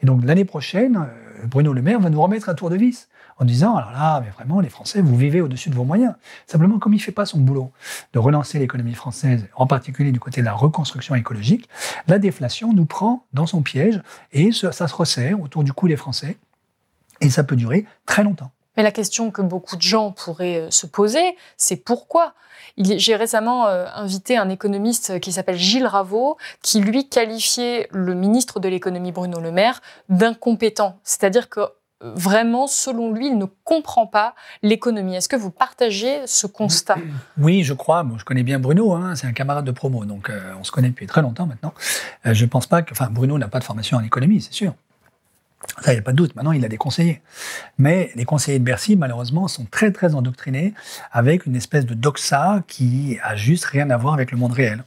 Et 0.02 0.06
donc 0.06 0.24
l'année 0.24 0.46
prochaine, 0.46 0.98
euh, 0.98 1.48
Bruno 1.48 1.74
Le 1.74 1.82
Maire 1.82 2.00
va 2.00 2.10
nous 2.10 2.22
remettre 2.22 2.50
un 2.50 2.54
tour 2.54 2.70
de 2.70 2.76
vis 2.76 3.08
en 3.38 3.46
disant 3.46 3.76
alors 3.76 3.92
là, 3.92 4.22
mais 4.24 4.30
vraiment, 4.32 4.60
les 4.60 4.70
Français, 4.70 5.02
vous 5.02 5.16
vivez 5.16 5.42
au-dessus 5.42 5.70
de 5.70 5.76
vos 5.76 5.84
moyens. 5.84 6.14
Simplement, 6.48 6.80
comme 6.80 6.94
il 6.94 6.98
ne 6.98 7.02
fait 7.02 7.12
pas 7.12 7.26
son 7.26 7.40
boulot 7.40 7.72
de 8.14 8.20
relancer 8.20 8.60
l'économie 8.60 8.94
française, 8.94 9.48
en 9.56 9.68
particulier 9.68 10.12
du 10.12 10.20
côté 10.20 10.42
de 10.42 10.46
la 10.46 10.54
reconstruction 10.54 11.16
écologique, 11.16 11.68
la 12.08 12.20
déflation 12.20 12.74
nous 12.74 12.86
prend 12.86 13.26
dans 13.34 13.46
son 13.46 13.62
piège 13.62 14.02
et 14.32 14.52
ça, 14.52 14.72
se 14.72 14.96
resserre 14.96 15.42
autour 15.42 15.64
du 15.64 15.74
cou 15.74 15.88
des 15.88 15.98
Français 15.98 16.38
et 17.22 17.30
ça 17.30 17.44
peut 17.44 17.56
durer 17.56 17.86
très 18.06 18.24
longtemps. 18.24 18.52
Mais 18.78 18.84
la 18.84 18.92
question 18.92 19.32
que 19.32 19.42
beaucoup 19.42 19.76
de 19.76 19.82
gens 19.82 20.12
pourraient 20.12 20.62
euh, 20.62 20.72
se 20.72 20.86
poser, 20.86 21.36
c'est 21.58 21.78
pourquoi? 21.78 22.34
J'ai 22.78 23.16
récemment 23.16 23.68
euh, 23.68 23.86
invité 23.94 24.36
un 24.38 24.50
économiste 24.50 25.20
qui 25.20 25.32
s'appelle 25.32 25.58
Gilles 25.58 25.86
Raveau, 25.86 26.38
qui 26.62 26.80
lui 26.80 27.08
qualifiait 27.08 27.88
le 27.92 28.16
ministre 28.16 28.60
de 28.60 28.68
l'économie 28.68 29.12
Bruno 29.12 29.40
Le 29.40 29.52
Maire 29.52 29.82
d'incompétent. 30.10 30.98
C'est-à-dire 31.04 31.50
que 31.50 31.62
vraiment, 32.04 32.68
selon 32.68 33.12
lui, 33.12 33.28
il 33.28 33.38
ne 33.38 33.46
comprend 33.64 34.06
pas 34.06 34.36
l'économie. 34.62 35.16
Est-ce 35.16 35.30
que 35.30 35.36
vous 35.36 35.52
partagez 35.52 36.22
ce 36.26 36.48
constat? 36.48 36.98
Oui, 37.38 37.64
je 37.64 37.74
crois. 37.74 38.06
je 38.18 38.24
connais 38.24 38.44
bien 38.44 38.60
Bruno, 38.60 38.94
hein, 38.94 39.16
c'est 39.16 39.28
un 39.28 39.34
camarade 39.34 39.66
de 39.66 39.72
promo, 39.72 40.06
donc 40.06 40.30
euh, 40.30 40.54
on 40.60 40.64
se 40.64 40.72
connaît 40.72 40.90
depuis 40.90 41.08
très 41.08 41.22
longtemps 41.22 41.46
maintenant. 41.46 41.74
Euh, 42.26 42.34
je 42.34 42.46
pense 42.46 42.68
pas 42.68 42.82
que, 42.82 42.92
enfin, 42.92 43.08
Bruno 43.10 43.38
n'a 43.38 43.48
pas 43.48 43.60
de 43.60 43.64
formation 43.64 43.98
en 43.98 44.04
économie, 44.04 44.42
c'est 44.42 44.54
sûr. 44.54 44.74
Ça, 45.82 45.92
il 45.92 45.96
n'y 45.96 46.00
a 46.00 46.04
pas 46.04 46.12
de 46.12 46.18
doute. 46.18 46.36
Maintenant, 46.36 46.52
il 46.52 46.64
a 46.64 46.70
des 46.70 46.78
conseillers. 46.78 47.22
Mais 47.78 48.12
les 48.16 48.26
conseillers 48.26 48.60
de 48.60 48.64
Bercy, 48.64 48.96
malheureusement, 48.96 49.48
sont 49.48 49.66
très, 49.66 49.92
très 49.92 50.16
endoctrinés 50.16 50.74
avec 51.12 51.46
une 51.46 51.56
espèce 51.56 51.86
de 51.86 51.94
doxa 51.94 52.64
qui 52.68 53.18
a 53.24 53.36
juste 53.36 53.66
rien 53.66 53.90
à 53.90 53.98
voir 53.98 54.14
avec 54.14 54.32
le 54.32 54.38
monde 54.38 54.54
réel. 54.54 54.84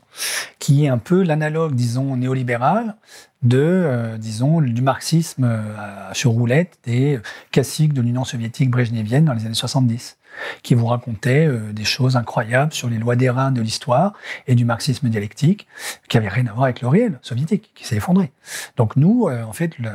Qui 0.58 0.84
est 0.84 0.88
un 0.88 0.98
peu 0.98 1.22
l'analogue, 1.22 1.74
disons, 1.74 2.16
néolibéral 2.16 2.96
de, 3.42 3.58
euh, 3.58 4.16
disons, 4.16 4.60
du 4.60 4.82
marxisme 4.82 5.44
euh, 5.44 6.12
sur 6.12 6.30
roulette 6.30 6.78
des 6.84 7.20
classiques 7.52 7.92
de 7.92 8.00
l'Union 8.00 8.24
soviétique 8.24 8.70
brejnevienne 8.70 9.24
dans 9.24 9.34
les 9.34 9.44
années 9.44 9.54
70. 9.54 10.16
Qui 10.62 10.75
vous 10.75 10.87
racontait 10.87 11.46
euh, 11.46 11.72
des 11.72 11.85
choses 11.85 12.16
incroyables 12.16 12.72
sur 12.72 12.88
les 12.88 12.99
lois 12.99 13.16
des 13.16 13.31
reins 13.31 13.51
de 13.51 13.61
l'histoire 13.61 14.12
et 14.46 14.55
du 14.55 14.64
marxisme 14.64 15.09
dialectique, 15.09 15.66
qui 16.09 16.16
n'avaient 16.16 16.29
rien 16.29 16.46
à 16.46 16.53
voir 16.53 16.64
avec 16.64 16.81
le 16.81 16.88
réel 16.88 17.18
soviétique, 17.22 17.72
qui 17.75 17.87
s'est 17.87 17.96
effondré. 17.96 18.33
Donc 18.77 18.96
nous, 18.96 19.29
euh, 19.29 19.42
en 19.44 19.53
fait, 19.53 19.79
le, 19.79 19.90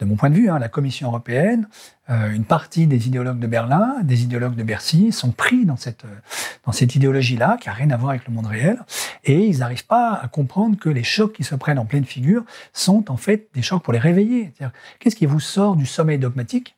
de 0.00 0.04
mon 0.04 0.16
point 0.16 0.30
de 0.30 0.34
vue, 0.34 0.50
hein, 0.50 0.58
la 0.58 0.68
Commission 0.68 1.08
européenne, 1.08 1.68
euh, 2.08 2.30
une 2.32 2.44
partie 2.44 2.86
des 2.86 3.08
idéologues 3.08 3.40
de 3.40 3.46
Berlin, 3.46 3.96
des 4.02 4.22
idéologues 4.22 4.54
de 4.54 4.62
Bercy, 4.62 5.12
sont 5.12 5.32
pris 5.32 5.64
dans 5.64 5.76
cette, 5.76 6.04
dans 6.64 6.72
cette 6.72 6.94
idéologie-là, 6.94 7.58
qui 7.60 7.68
n'a 7.68 7.74
rien 7.74 7.90
à 7.90 7.96
voir 7.96 8.10
avec 8.10 8.26
le 8.28 8.32
monde 8.32 8.46
réel, 8.46 8.78
et 9.24 9.46
ils 9.46 9.58
n'arrivent 9.58 9.86
pas 9.86 10.14
à 10.14 10.28
comprendre 10.28 10.78
que 10.78 10.88
les 10.88 11.02
chocs 11.02 11.32
qui 11.32 11.44
se 11.44 11.54
prennent 11.54 11.78
en 11.78 11.84
pleine 11.84 12.04
figure 12.04 12.44
sont 12.72 13.10
en 13.10 13.16
fait 13.16 13.48
des 13.54 13.62
chocs 13.62 13.82
pour 13.82 13.92
les 13.92 13.98
réveiller. 13.98 14.52
Qu'est-ce 14.98 15.16
qui 15.16 15.26
vous 15.26 15.40
sort 15.40 15.74
du 15.76 15.86
sommeil 15.86 16.18
dogmatique? 16.18 16.76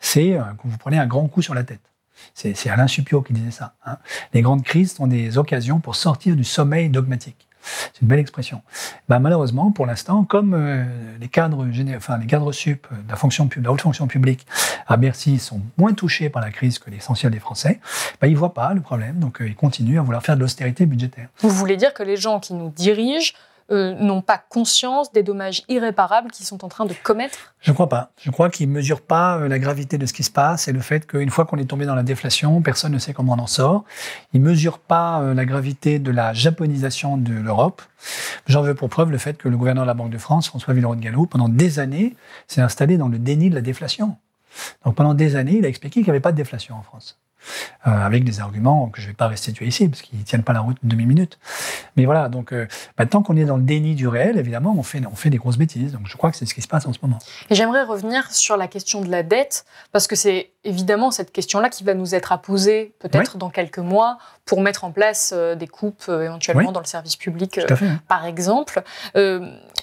C'est 0.00 0.38
que 0.62 0.68
vous 0.68 0.78
prenez 0.78 0.98
un 0.98 1.06
grand 1.06 1.26
coup 1.28 1.42
sur 1.42 1.54
la 1.54 1.64
tête. 1.64 1.80
C'est 2.36 2.68
Alain 2.68 2.86
Supio 2.86 3.22
qui 3.22 3.32
disait 3.32 3.50
ça. 3.50 3.72
Hein. 3.86 3.96
Les 4.34 4.42
grandes 4.42 4.62
crises 4.62 4.94
sont 4.94 5.06
des 5.06 5.38
occasions 5.38 5.80
pour 5.80 5.96
sortir 5.96 6.36
du 6.36 6.44
sommeil 6.44 6.90
dogmatique. 6.90 7.48
C'est 7.62 8.02
une 8.02 8.08
belle 8.08 8.18
expression. 8.18 8.60
Ben, 9.08 9.18
malheureusement, 9.18 9.72
pour 9.72 9.86
l'instant, 9.86 10.22
comme 10.22 10.52
euh, 10.54 10.84
les 11.18 11.28
cadres, 11.28 11.64
sup 12.52 12.86
de 12.92 13.62
la 13.62 13.72
haute 13.72 13.80
fonction 13.80 14.06
publique 14.06 14.46
à 14.86 14.98
Bercy 14.98 15.38
sont 15.38 15.62
moins 15.78 15.94
touchés 15.94 16.28
par 16.28 16.42
la 16.42 16.50
crise 16.50 16.78
que 16.78 16.90
l'essentiel 16.90 17.32
des 17.32 17.40
Français, 17.40 17.80
ben, 18.20 18.28
ils 18.28 18.34
ne 18.34 18.38
voient 18.38 18.54
pas 18.54 18.74
le 18.74 18.82
problème, 18.82 19.18
donc 19.18 19.40
euh, 19.40 19.48
ils 19.48 19.56
continuent 19.56 19.98
à 19.98 20.02
vouloir 20.02 20.22
faire 20.22 20.36
de 20.36 20.42
l'austérité 20.42 20.84
budgétaire. 20.84 21.28
Vous 21.38 21.48
voulez 21.48 21.78
dire 21.78 21.94
que 21.94 22.02
les 22.02 22.18
gens 22.18 22.38
qui 22.38 22.52
nous 22.52 22.68
dirigent 22.68 23.32
euh, 23.72 23.94
n'ont 23.94 24.22
pas 24.22 24.38
conscience 24.38 25.12
des 25.12 25.24
dommages 25.24 25.64
irréparables 25.68 26.30
qu'ils 26.30 26.46
sont 26.46 26.64
en 26.64 26.68
train 26.68 26.86
de 26.86 26.94
commettre 27.02 27.54
Je 27.60 27.70
ne 27.70 27.74
crois 27.74 27.88
pas. 27.88 28.10
Je 28.20 28.30
crois 28.30 28.48
qu'ils 28.48 28.68
ne 28.68 28.74
mesurent 28.74 29.00
pas 29.00 29.38
euh, 29.38 29.48
la 29.48 29.58
gravité 29.58 29.98
de 29.98 30.06
ce 30.06 30.12
qui 30.12 30.22
se 30.22 30.30
passe 30.30 30.68
et 30.68 30.72
le 30.72 30.80
fait 30.80 31.04
qu'une 31.06 31.30
fois 31.30 31.46
qu'on 31.46 31.56
est 31.58 31.64
tombé 31.64 31.84
dans 31.84 31.96
la 31.96 32.04
déflation, 32.04 32.62
personne 32.62 32.92
ne 32.92 32.98
sait 32.98 33.12
comment 33.12 33.32
on 33.32 33.40
en 33.40 33.48
sort. 33.48 33.84
Ils 34.32 34.40
ne 34.40 34.46
mesurent 34.46 34.78
pas 34.78 35.20
euh, 35.20 35.34
la 35.34 35.44
gravité 35.44 35.98
de 35.98 36.12
la 36.12 36.32
japonisation 36.32 37.16
de 37.16 37.32
l'Europe. 37.32 37.82
J'en 38.46 38.62
veux 38.62 38.74
pour 38.74 38.88
preuve 38.88 39.10
le 39.10 39.18
fait 39.18 39.36
que 39.36 39.48
le 39.48 39.56
gouverneur 39.56 39.84
de 39.84 39.88
la 39.88 39.94
Banque 39.94 40.10
de 40.10 40.18
France, 40.18 40.46
François 40.46 40.72
Villeroy 40.72 40.94
de 40.94 41.00
Gallo, 41.00 41.26
pendant 41.26 41.48
des 41.48 41.80
années, 41.80 42.14
s'est 42.46 42.60
installé 42.60 42.98
dans 42.98 43.08
le 43.08 43.18
déni 43.18 43.50
de 43.50 43.56
la 43.56 43.62
déflation. 43.62 44.16
Donc 44.84 44.94
pendant 44.94 45.14
des 45.14 45.34
années, 45.34 45.56
il 45.58 45.64
a 45.64 45.68
expliqué 45.68 46.00
qu'il 46.00 46.04
n'y 46.04 46.10
avait 46.10 46.20
pas 46.20 46.32
de 46.32 46.36
déflation 46.36 46.76
en 46.76 46.82
France. 46.82 47.18
Euh, 47.86 47.90
avec 47.90 48.24
des 48.24 48.40
arguments 48.40 48.88
que 48.88 49.00
je 49.00 49.06
ne 49.06 49.12
vais 49.12 49.16
pas 49.16 49.28
restituer 49.28 49.66
ici, 49.66 49.88
parce 49.88 50.02
qu'ils 50.02 50.18
ne 50.18 50.24
tiennent 50.24 50.42
pas 50.42 50.52
la 50.52 50.60
route 50.60 50.76
de 50.82 50.88
demi-minute. 50.88 51.38
Mais 51.96 52.04
voilà, 52.04 52.28
donc 52.28 52.52
euh, 52.52 52.66
bah, 52.98 53.06
tant 53.06 53.22
qu'on 53.22 53.36
est 53.36 53.44
dans 53.44 53.56
le 53.56 53.62
déni 53.62 53.94
du 53.94 54.08
réel, 54.08 54.38
évidemment, 54.38 54.74
on 54.76 54.82
fait, 54.82 55.00
on 55.06 55.14
fait 55.14 55.30
des 55.30 55.36
grosses 55.36 55.56
bêtises. 55.56 55.92
Donc 55.92 56.02
je 56.06 56.16
crois 56.16 56.32
que 56.32 56.36
c'est 56.36 56.46
ce 56.46 56.54
qui 56.54 56.62
se 56.62 56.68
passe 56.68 56.86
en 56.86 56.92
ce 56.92 56.98
moment. 57.02 57.18
Et 57.48 57.54
j'aimerais 57.54 57.84
revenir 57.84 58.32
sur 58.32 58.56
la 58.56 58.66
question 58.66 59.02
de 59.02 59.10
la 59.10 59.22
dette, 59.22 59.66
parce 59.92 60.08
que 60.08 60.16
c'est 60.16 60.50
évidemment 60.64 61.12
cette 61.12 61.30
question-là 61.30 61.68
qui 61.68 61.84
va 61.84 61.94
nous 61.94 62.14
être 62.14 62.32
à 62.32 62.38
poser 62.38 62.92
peut-être 62.98 63.38
dans 63.38 63.50
quelques 63.50 63.78
mois 63.78 64.18
pour 64.46 64.62
mettre 64.62 64.82
en 64.82 64.90
place 64.90 65.32
euh, 65.32 65.54
des 65.54 65.68
coupes 65.68 66.08
éventuellement 66.08 66.72
dans 66.72 66.80
le 66.80 66.86
service 66.86 67.16
public, 67.16 67.60
par 68.08 68.26
exemple. 68.26 68.82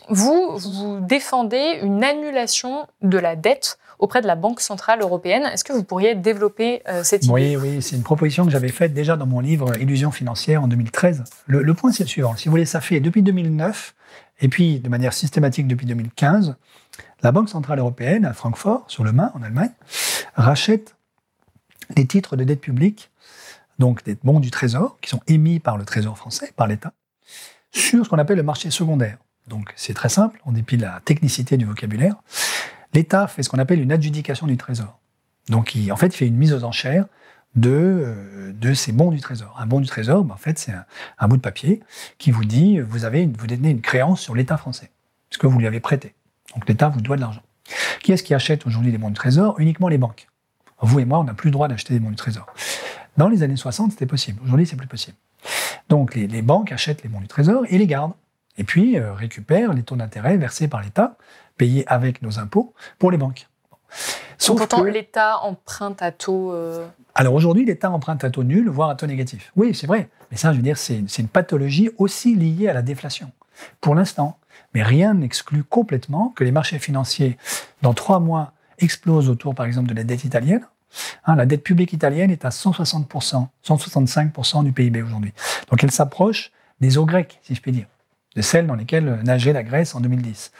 vous, 0.09 0.57
vous 0.57 0.99
défendez 0.99 1.79
une 1.81 2.03
annulation 2.03 2.87
de 3.01 3.17
la 3.17 3.37
dette 3.37 3.77
auprès 3.99 4.21
de 4.21 4.27
la 4.27 4.35
Banque 4.35 4.61
Centrale 4.61 5.01
Européenne. 5.01 5.43
Est-ce 5.43 5.63
que 5.63 5.73
vous 5.73 5.83
pourriez 5.83 6.15
développer 6.15 6.81
euh, 6.87 7.03
cette 7.03 7.25
idée? 7.25 7.33
Oui, 7.33 7.55
oui, 7.55 7.81
c'est 7.81 7.95
une 7.95 8.03
proposition 8.03 8.45
que 8.45 8.51
j'avais 8.51 8.69
faite 8.69 8.93
déjà 8.93 9.15
dans 9.15 9.25
mon 9.25 9.39
livre 9.39 9.77
Illusion 9.79 10.11
financière 10.11 10.63
en 10.63 10.67
2013. 10.67 11.23
Le, 11.47 11.73
point, 11.73 11.91
c'est 11.91 12.03
le 12.03 12.09
suivant. 12.09 12.35
Si 12.35 12.45
vous 12.45 12.51
voulez, 12.51 12.65
ça 12.65 12.81
fait 12.81 12.99
depuis 12.99 13.21
2009, 13.21 13.95
et 14.41 14.47
puis 14.47 14.79
de 14.79 14.89
manière 14.89 15.13
systématique 15.13 15.67
depuis 15.67 15.85
2015, 15.85 16.55
la 17.21 17.31
Banque 17.31 17.49
Centrale 17.49 17.79
Européenne, 17.79 18.25
à 18.25 18.33
Francfort, 18.33 18.85
sur 18.87 19.03
le 19.03 19.11
Main, 19.11 19.31
en 19.35 19.41
Allemagne, 19.41 19.71
rachète 20.35 20.95
des 21.91 22.05
titres 22.05 22.35
de 22.35 22.43
dette 22.43 22.61
publique, 22.61 23.11
donc 23.79 24.03
des 24.03 24.17
bons 24.23 24.39
du 24.39 24.51
Trésor, 24.51 24.97
qui 25.01 25.09
sont 25.09 25.21
émis 25.27 25.59
par 25.59 25.77
le 25.77 25.85
Trésor 25.85 26.17
français, 26.17 26.51
par 26.55 26.67
l'État, 26.67 26.93
sur 27.71 28.05
ce 28.05 28.09
qu'on 28.09 28.17
appelle 28.17 28.37
le 28.37 28.43
marché 28.43 28.69
secondaire. 28.69 29.17
Donc 29.47 29.73
c'est 29.75 29.93
très 29.93 30.09
simple, 30.09 30.39
en 30.45 30.51
dépit 30.51 30.77
de 30.77 30.83
la 30.83 31.01
technicité 31.03 31.57
du 31.57 31.65
vocabulaire 31.65 32.15
l'État 32.93 33.27
fait 33.27 33.43
ce 33.43 33.49
qu'on 33.49 33.59
appelle 33.59 33.81
une 33.81 33.91
adjudication 33.91 34.47
du 34.47 34.57
Trésor. 34.57 34.99
Donc, 35.49 35.75
il, 35.75 35.91
en 35.91 35.95
fait, 35.95 36.13
fait 36.13 36.27
une 36.27 36.37
mise 36.37 36.53
aux 36.53 36.63
enchères 36.63 37.05
de, 37.55 37.69
euh, 37.69 38.53
de 38.53 38.73
ces 38.73 38.91
bons 38.91 39.11
du 39.11 39.19
Trésor. 39.19 39.55
Un 39.59 39.65
bon 39.65 39.79
du 39.79 39.87
Trésor, 39.87 40.23
ben, 40.23 40.33
en 40.33 40.37
fait, 40.37 40.57
c'est 40.57 40.73
un, 41.19 41.27
bout 41.27 41.37
de 41.37 41.41
papier 41.41 41.81
qui 42.17 42.31
vous 42.31 42.45
dit 42.45 42.79
vous, 42.79 43.05
avez, 43.05 43.25
vous 43.25 43.47
détenez 43.47 43.69
une 43.69 43.81
créance 43.81 44.21
sur 44.21 44.35
l'État 44.35 44.57
français, 44.57 44.91
ce 45.29 45.37
que 45.37 45.47
vous 45.47 45.59
lui 45.59 45.67
avez 45.67 45.79
prêté. 45.79 46.15
Donc, 46.55 46.67
l'État 46.67 46.89
vous 46.89 47.01
doit 47.01 47.15
de 47.15 47.21
l'argent. 47.21 47.43
Qui 48.01 48.11
est-ce 48.11 48.23
qui 48.23 48.33
achète 48.33 48.65
aujourd'hui 48.65 48.91
des 48.91 48.97
bons 48.97 49.09
du 49.09 49.15
Trésor? 49.15 49.59
Uniquement 49.59 49.87
les 49.87 49.97
banques. 49.97 50.27
Vous 50.81 50.99
et 50.99 51.05
moi, 51.05 51.19
on 51.19 51.23
n'a 51.23 51.33
plus 51.33 51.47
le 51.47 51.53
droit 51.53 51.67
d'acheter 51.67 51.93
des 51.93 51.99
bons 51.99 52.09
du 52.09 52.15
Trésor. 52.15 52.45
Dans 53.17 53.29
les 53.29 53.43
années 53.43 53.55
60, 53.55 53.91
c'était 53.91 54.05
possible. 54.05 54.41
Aujourd'hui, 54.43 54.65
c'est 54.65 54.75
plus 54.75 54.87
possible. 54.87 55.15
Donc, 55.89 56.15
les, 56.15 56.41
banques 56.41 56.71
achètent 56.71 57.03
les 57.03 57.09
bons 57.09 57.21
du 57.21 57.27
Trésor 57.27 57.63
et 57.69 57.77
les 57.77 57.87
gardent. 57.87 58.13
Et 58.57 58.63
puis, 58.63 58.97
euh, 58.97 59.13
récupèrent 59.13 59.73
les 59.73 59.83
taux 59.83 59.95
d'intérêt 59.95 60.37
versés 60.37 60.67
par 60.67 60.81
l'État 60.81 61.17
payés 61.57 61.85
avec 61.87 62.21
nos 62.21 62.39
impôts 62.39 62.73
pour 62.99 63.11
les 63.11 63.17
banques. 63.17 63.47
Sauf 64.37 64.57
pourtant, 64.57 64.83
l'État 64.83 65.39
emprunte 65.39 66.01
à 66.01 66.11
taux. 66.11 66.51
Euh, 66.51 66.85
Alors 67.15 67.33
aujourd'hui, 67.33 67.65
l'État 67.65 67.91
emprunte 67.91 68.23
à 68.23 68.29
taux 68.29 68.43
nul, 68.43 68.69
voire 68.69 68.89
à 68.89 68.95
taux 68.95 69.05
négatif. 69.05 69.51
Oui, 69.55 69.73
c'est 69.73 69.87
vrai. 69.87 70.09
Mais 70.31 70.37
ça, 70.37 70.51
je 70.51 70.57
veux 70.57 70.63
dire, 70.63 70.77
c'est 70.77 70.99
une 71.19 71.27
pathologie 71.27 71.89
aussi 71.97 72.35
liée 72.35 72.67
à 72.67 72.73
la 72.73 72.81
déflation. 72.81 73.31
Pour 73.81 73.95
l'instant. 73.95 74.37
Mais 74.73 74.81
rien 74.81 75.13
n'exclut 75.13 75.63
complètement 75.63 76.29
que 76.29 76.43
les 76.43 76.51
marchés 76.51 76.79
financiers, 76.79 77.37
dans 77.83 77.93
trois 77.93 78.19
mois, 78.19 78.53
explosent 78.79 79.29
autour, 79.29 79.53
par 79.53 79.67
exemple, 79.67 79.87
de 79.89 79.93
la 79.93 80.03
dette 80.03 80.23
italienne. 80.23 80.65
Hein, 81.25 81.35
la 81.35 81.45
dette 81.45 81.63
publique 81.63 81.93
italienne 81.93 82.31
est 82.31 82.43
à 82.43 82.49
160%, 82.49 83.47
165% 83.65 84.63
du 84.63 84.71
PIB 84.71 85.01
aujourd'hui. 85.01 85.33
Donc 85.69 85.83
elle 85.83 85.91
s'approche 85.91 86.51
des 86.81 86.97
eaux 86.97 87.05
grecques, 87.05 87.39
si 87.43 87.55
je 87.55 87.61
puis 87.61 87.71
dire 87.71 87.87
de 88.35 88.41
celles 88.41 88.67
dans 88.67 88.75
lesquelles 88.75 89.19
nageait 89.23 89.53
la 89.53 89.63
Grèce 89.63 89.95
en 89.95 90.01
2010. 90.01 90.51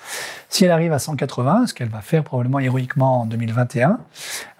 Si 0.49 0.65
elle 0.65 0.71
arrive 0.71 0.93
à 0.93 0.99
180, 0.99 1.67
ce 1.67 1.73
qu'elle 1.73 1.89
va 1.89 2.01
faire 2.01 2.23
probablement 2.23 2.59
héroïquement 2.59 3.21
en 3.21 3.25
2021, 3.25 3.99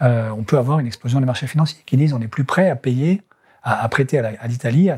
euh, 0.02 0.30
on 0.32 0.44
peut 0.44 0.58
avoir 0.58 0.80
une 0.80 0.88
explosion 0.88 1.20
des 1.20 1.26
marchés 1.26 1.48
financiers 1.48 1.84
qui 1.86 1.98
disent 1.98 2.14
on 2.14 2.22
est 2.22 2.28
plus 2.28 2.44
prêt 2.44 2.70
à 2.70 2.76
payer, 2.76 3.22
à, 3.64 3.88
prêter 3.90 4.20
à 4.20 4.48
l'Italie 4.48 4.90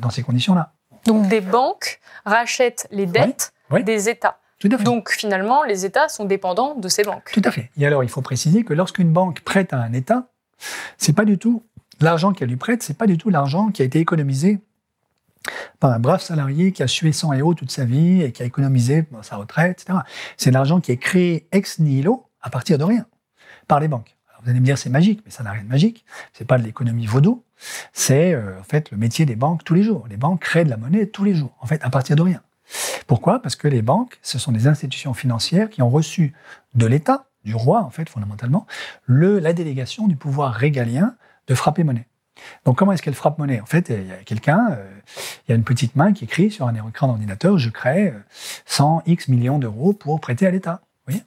dans 0.00 0.10
ces 0.10 0.22
conditions-là. 0.22 0.72
Donc 1.04 1.28
des 1.28 1.40
banques 1.40 2.00
rachètent 2.24 2.86
les 2.90 3.06
dettes 3.06 3.52
des 3.84 4.08
États. 4.08 4.38
Donc 4.68 5.10
finalement, 5.10 5.62
les 5.62 5.84
États 5.84 6.08
sont 6.08 6.24
dépendants 6.24 6.74
de 6.74 6.88
ces 6.88 7.02
banques. 7.02 7.30
Tout 7.32 7.42
à 7.44 7.50
fait. 7.50 7.70
Et 7.76 7.86
alors, 7.86 8.02
il 8.02 8.08
faut 8.08 8.22
préciser 8.22 8.64
que 8.64 8.72
lorsqu'une 8.72 9.12
banque 9.12 9.40
prête 9.40 9.72
à 9.72 9.78
un 9.78 9.92
État, 9.92 10.28
c'est 10.96 11.14
pas 11.14 11.24
du 11.24 11.38
tout 11.38 11.64
l'argent 12.00 12.32
qu'elle 12.32 12.48
lui 12.48 12.56
prête, 12.56 12.82
c'est 12.82 12.96
pas 12.96 13.06
du 13.06 13.18
tout 13.18 13.30
l'argent 13.30 13.68
qui 13.68 13.82
a 13.82 13.84
été 13.84 13.98
économisé 13.98 14.60
par 15.80 15.92
un 15.92 15.98
brave 15.98 16.22
salarié 16.22 16.72
qui 16.72 16.82
a 16.82 16.88
sué 16.88 17.10
et 17.10 17.42
eau 17.42 17.54
toute 17.54 17.70
sa 17.70 17.84
vie 17.84 18.22
et 18.22 18.32
qui 18.32 18.42
a 18.42 18.46
économisé 18.46 19.06
sa 19.22 19.36
retraite, 19.36 19.82
etc. 19.82 19.98
C'est 20.36 20.50
de 20.50 20.54
l'argent 20.54 20.80
qui 20.80 20.92
est 20.92 20.96
créé 20.96 21.48
ex 21.52 21.78
nihilo 21.78 22.26
à 22.40 22.50
partir 22.50 22.78
de 22.78 22.84
rien 22.84 23.06
par 23.66 23.80
les 23.80 23.88
banques. 23.88 24.16
vous 24.42 24.50
allez 24.50 24.60
me 24.60 24.64
dire 24.64 24.78
c'est 24.78 24.90
magique, 24.90 25.22
mais 25.24 25.30
ça 25.30 25.42
n'a 25.42 25.52
rien 25.52 25.62
de 25.62 25.68
magique. 25.68 26.04
C'est 26.32 26.46
pas 26.46 26.58
de 26.58 26.64
l'économie 26.64 27.06
vaudou. 27.06 27.44
C'est 27.92 28.34
euh, 28.34 28.58
en 28.60 28.64
fait 28.64 28.90
le 28.90 28.96
métier 28.96 29.26
des 29.26 29.36
banques 29.36 29.64
tous 29.64 29.74
les 29.74 29.82
jours. 29.82 30.06
Les 30.08 30.16
banques 30.16 30.40
créent 30.40 30.64
de 30.64 30.70
la 30.70 30.76
monnaie 30.76 31.06
tous 31.06 31.24
les 31.24 31.34
jours, 31.34 31.56
en 31.60 31.66
fait 31.66 31.82
à 31.84 31.90
partir 31.90 32.16
de 32.16 32.22
rien. 32.22 32.42
Pourquoi? 33.06 33.42
Parce 33.42 33.56
que 33.56 33.68
les 33.68 33.82
banques, 33.82 34.18
ce 34.22 34.38
sont 34.38 34.52
des 34.52 34.66
institutions 34.66 35.14
financières 35.14 35.68
qui 35.68 35.82
ont 35.82 35.90
reçu 35.90 36.34
de 36.74 36.86
l'État, 36.86 37.26
du 37.44 37.54
roi 37.54 37.82
en 37.82 37.90
fait 37.90 38.08
fondamentalement, 38.08 38.66
le, 39.04 39.38
la 39.38 39.52
délégation 39.52 40.08
du 40.08 40.16
pouvoir 40.16 40.52
régalien 40.52 41.14
de 41.46 41.54
frapper 41.54 41.84
monnaie. 41.84 42.06
Donc 42.64 42.78
comment 42.78 42.92
est-ce 42.92 43.02
qu'elle 43.02 43.14
frappe 43.14 43.38
monnaie? 43.38 43.60
En 43.60 43.66
fait, 43.66 43.88
il 43.90 44.06
y 44.06 44.12
a 44.12 44.16
quelqu'un, 44.16 44.68
euh, 44.72 44.90
il 45.46 45.50
y 45.50 45.52
a 45.52 45.56
une 45.56 45.64
petite 45.64 45.96
main 45.96 46.12
qui 46.12 46.24
écrit 46.24 46.50
sur 46.50 46.66
un 46.66 46.74
écran 46.74 47.06
d'ordinateur, 47.06 47.58
je 47.58 47.70
crée 47.70 48.12
100 48.66 48.98
euh, 48.98 49.00
X 49.06 49.28
millions 49.28 49.58
d'euros 49.58 49.92
pour 49.92 50.20
prêter 50.20 50.46
à 50.46 50.50
l'État. 50.50 50.80
Oui 51.08 51.22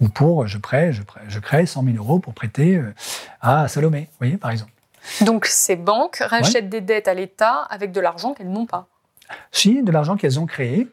Ou 0.00 0.08
pour, 0.08 0.46
je, 0.46 0.58
prête, 0.58 0.92
je, 0.92 1.02
je 1.28 1.38
crée 1.38 1.66
100 1.66 1.84
000 1.84 1.96
euros 1.96 2.18
pour 2.18 2.34
prêter 2.34 2.76
euh, 2.76 2.92
à 3.40 3.68
Salomé, 3.68 4.08
voyez, 4.18 4.36
par 4.36 4.50
exemple. 4.50 4.72
Donc 5.22 5.46
ces 5.46 5.76
banques 5.76 6.16
rachètent 6.16 6.68
des 6.68 6.80
dettes 6.80 7.08
à 7.08 7.14
l'État 7.14 7.62
avec 7.70 7.92
de 7.92 8.00
l'argent 8.00 8.34
qu'elles 8.34 8.50
n'ont 8.50 8.66
pas 8.66 8.86
Si, 9.50 9.82
de 9.82 9.90
l'argent 9.90 10.16
qu'elles 10.16 10.38
ont 10.38 10.46
créé, 10.46 10.88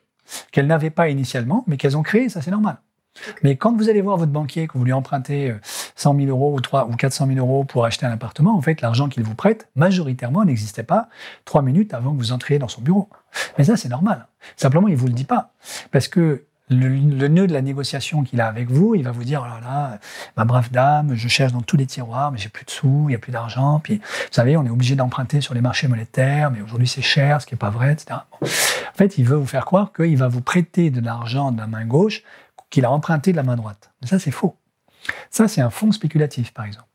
qu'elles 0.52 0.68
n'avaient 0.68 0.90
pas 0.90 1.10
initialement, 1.10 1.64
mais 1.68 1.78
qu'elles 1.78 1.98
ont 1.98 2.04
créé, 2.04 2.30
ça 2.30 2.42
c'est 2.42 2.52
normal. 2.52 2.78
Mais 3.44 3.56
quand 3.56 3.76
vous 3.76 3.90
allez 3.90 4.02
voir 4.02 4.18
votre 4.18 4.32
banquier, 4.32 4.68
que 4.68 4.78
vous 4.78 4.86
lui 4.86 4.94
empruntez 4.94 5.56
100 5.96 6.16
000 6.16 6.28
euros 6.28 6.54
ou, 6.54 6.62
3, 6.62 6.88
ou 6.88 6.96
400 6.96 7.28
000 7.28 7.40
euros 7.40 7.64
pour 7.64 7.86
acheter 7.86 8.06
un 8.06 8.12
appartement, 8.12 8.58
en 8.58 8.62
fait, 8.62 8.82
l'argent 8.82 9.10
qu'il 9.10 9.24
vous 9.24 9.36
prête, 9.36 9.68
majoritairement, 9.76 10.46
n'existait 10.46 10.84
pas 10.84 11.10
trois 11.46 11.62
minutes 11.62 11.94
avant 11.94 12.14
que 12.14 12.18
vous 12.18 12.32
entriez 12.32 12.60
dans 12.60 12.68
son 12.68 12.82
bureau. 12.82 13.10
Mais 13.58 13.64
ça, 13.64 13.78
c'est 13.78 13.90
normal. 13.90 14.28
Simplement, 14.56 14.88
il 14.88 14.94
ne 14.94 15.00
vous 15.00 15.08
le 15.08 15.14
dit 15.14 15.26
pas. 15.26 15.52
Parce 15.92 16.08
que 16.08 16.44
le, 16.70 17.28
nœud 17.28 17.48
de 17.48 17.54
la 17.54 17.62
négociation 17.62 18.24
qu'il 18.24 18.42
a 18.42 18.48
avec 18.48 18.70
vous, 18.70 18.96
il 18.96 19.04
va 19.04 19.12
vous 19.12 19.24
dire, 19.24 19.42
oh 19.46 19.48
là 19.48 19.60
là, 19.62 20.00
ma 20.36 20.44
brave 20.44 20.70
dame, 20.72 21.16
je 21.16 21.28
cherche 21.28 21.54
dans 21.54 21.62
tous 21.62 21.78
les 21.78 21.86
tiroirs, 21.86 22.32
mais 22.32 22.38
j'ai 22.38 22.50
plus 22.50 22.66
de 22.66 22.72
sous, 22.72 23.06
il 23.06 23.10
n'y 23.10 23.16
a 23.16 23.20
plus 23.20 23.32
d'argent. 23.32 23.80
Puis, 23.80 23.96
vous 23.96 24.28
savez, 24.32 24.58
on 24.58 24.66
est 24.66 24.70
obligé 24.70 24.96
d'emprunter 24.96 25.40
sur 25.40 25.54
les 25.54 25.62
marchés 25.62 25.88
monétaires, 25.88 26.52
mais 26.52 26.62
aujourd'hui 26.62 26.88
c'est 26.88 27.02
cher, 27.02 27.42
ce 27.42 27.46
qui 27.46 27.54
n'est 27.54 27.60
pas 27.60 27.70
vrai, 27.70 27.94
etc. 27.94 28.20
En 28.42 28.98
fait, 28.98 29.18
il 29.18 29.26
veut 29.26 29.38
vous 29.38 29.46
faire 29.46 29.66
croire 29.66 29.94
qu'il 29.94 30.18
va 30.18 30.28
vous 30.28 30.42
prêter 30.42 30.90
de 30.90 31.00
l'argent 31.00 31.52
de 31.52 31.58
la 31.58 31.68
main 31.68 31.86
gauche 31.86 32.24
qu'il 32.70 32.86
a 32.86 32.92
emprunté 32.92 33.32
de 33.32 33.38
la 33.38 33.44
main 33.44 33.56
droite. 33.56 33.92
Mais 34.02 34.08
ça, 34.08 34.20
c'est 34.20 34.32
faux. 34.32 34.58
Ça, 35.30 35.48
c'est 35.48 35.62
un 35.62 35.70
fonds 35.70 35.92
spéculatif, 35.92 36.54
par 36.54 36.66
exemple. 36.66 36.88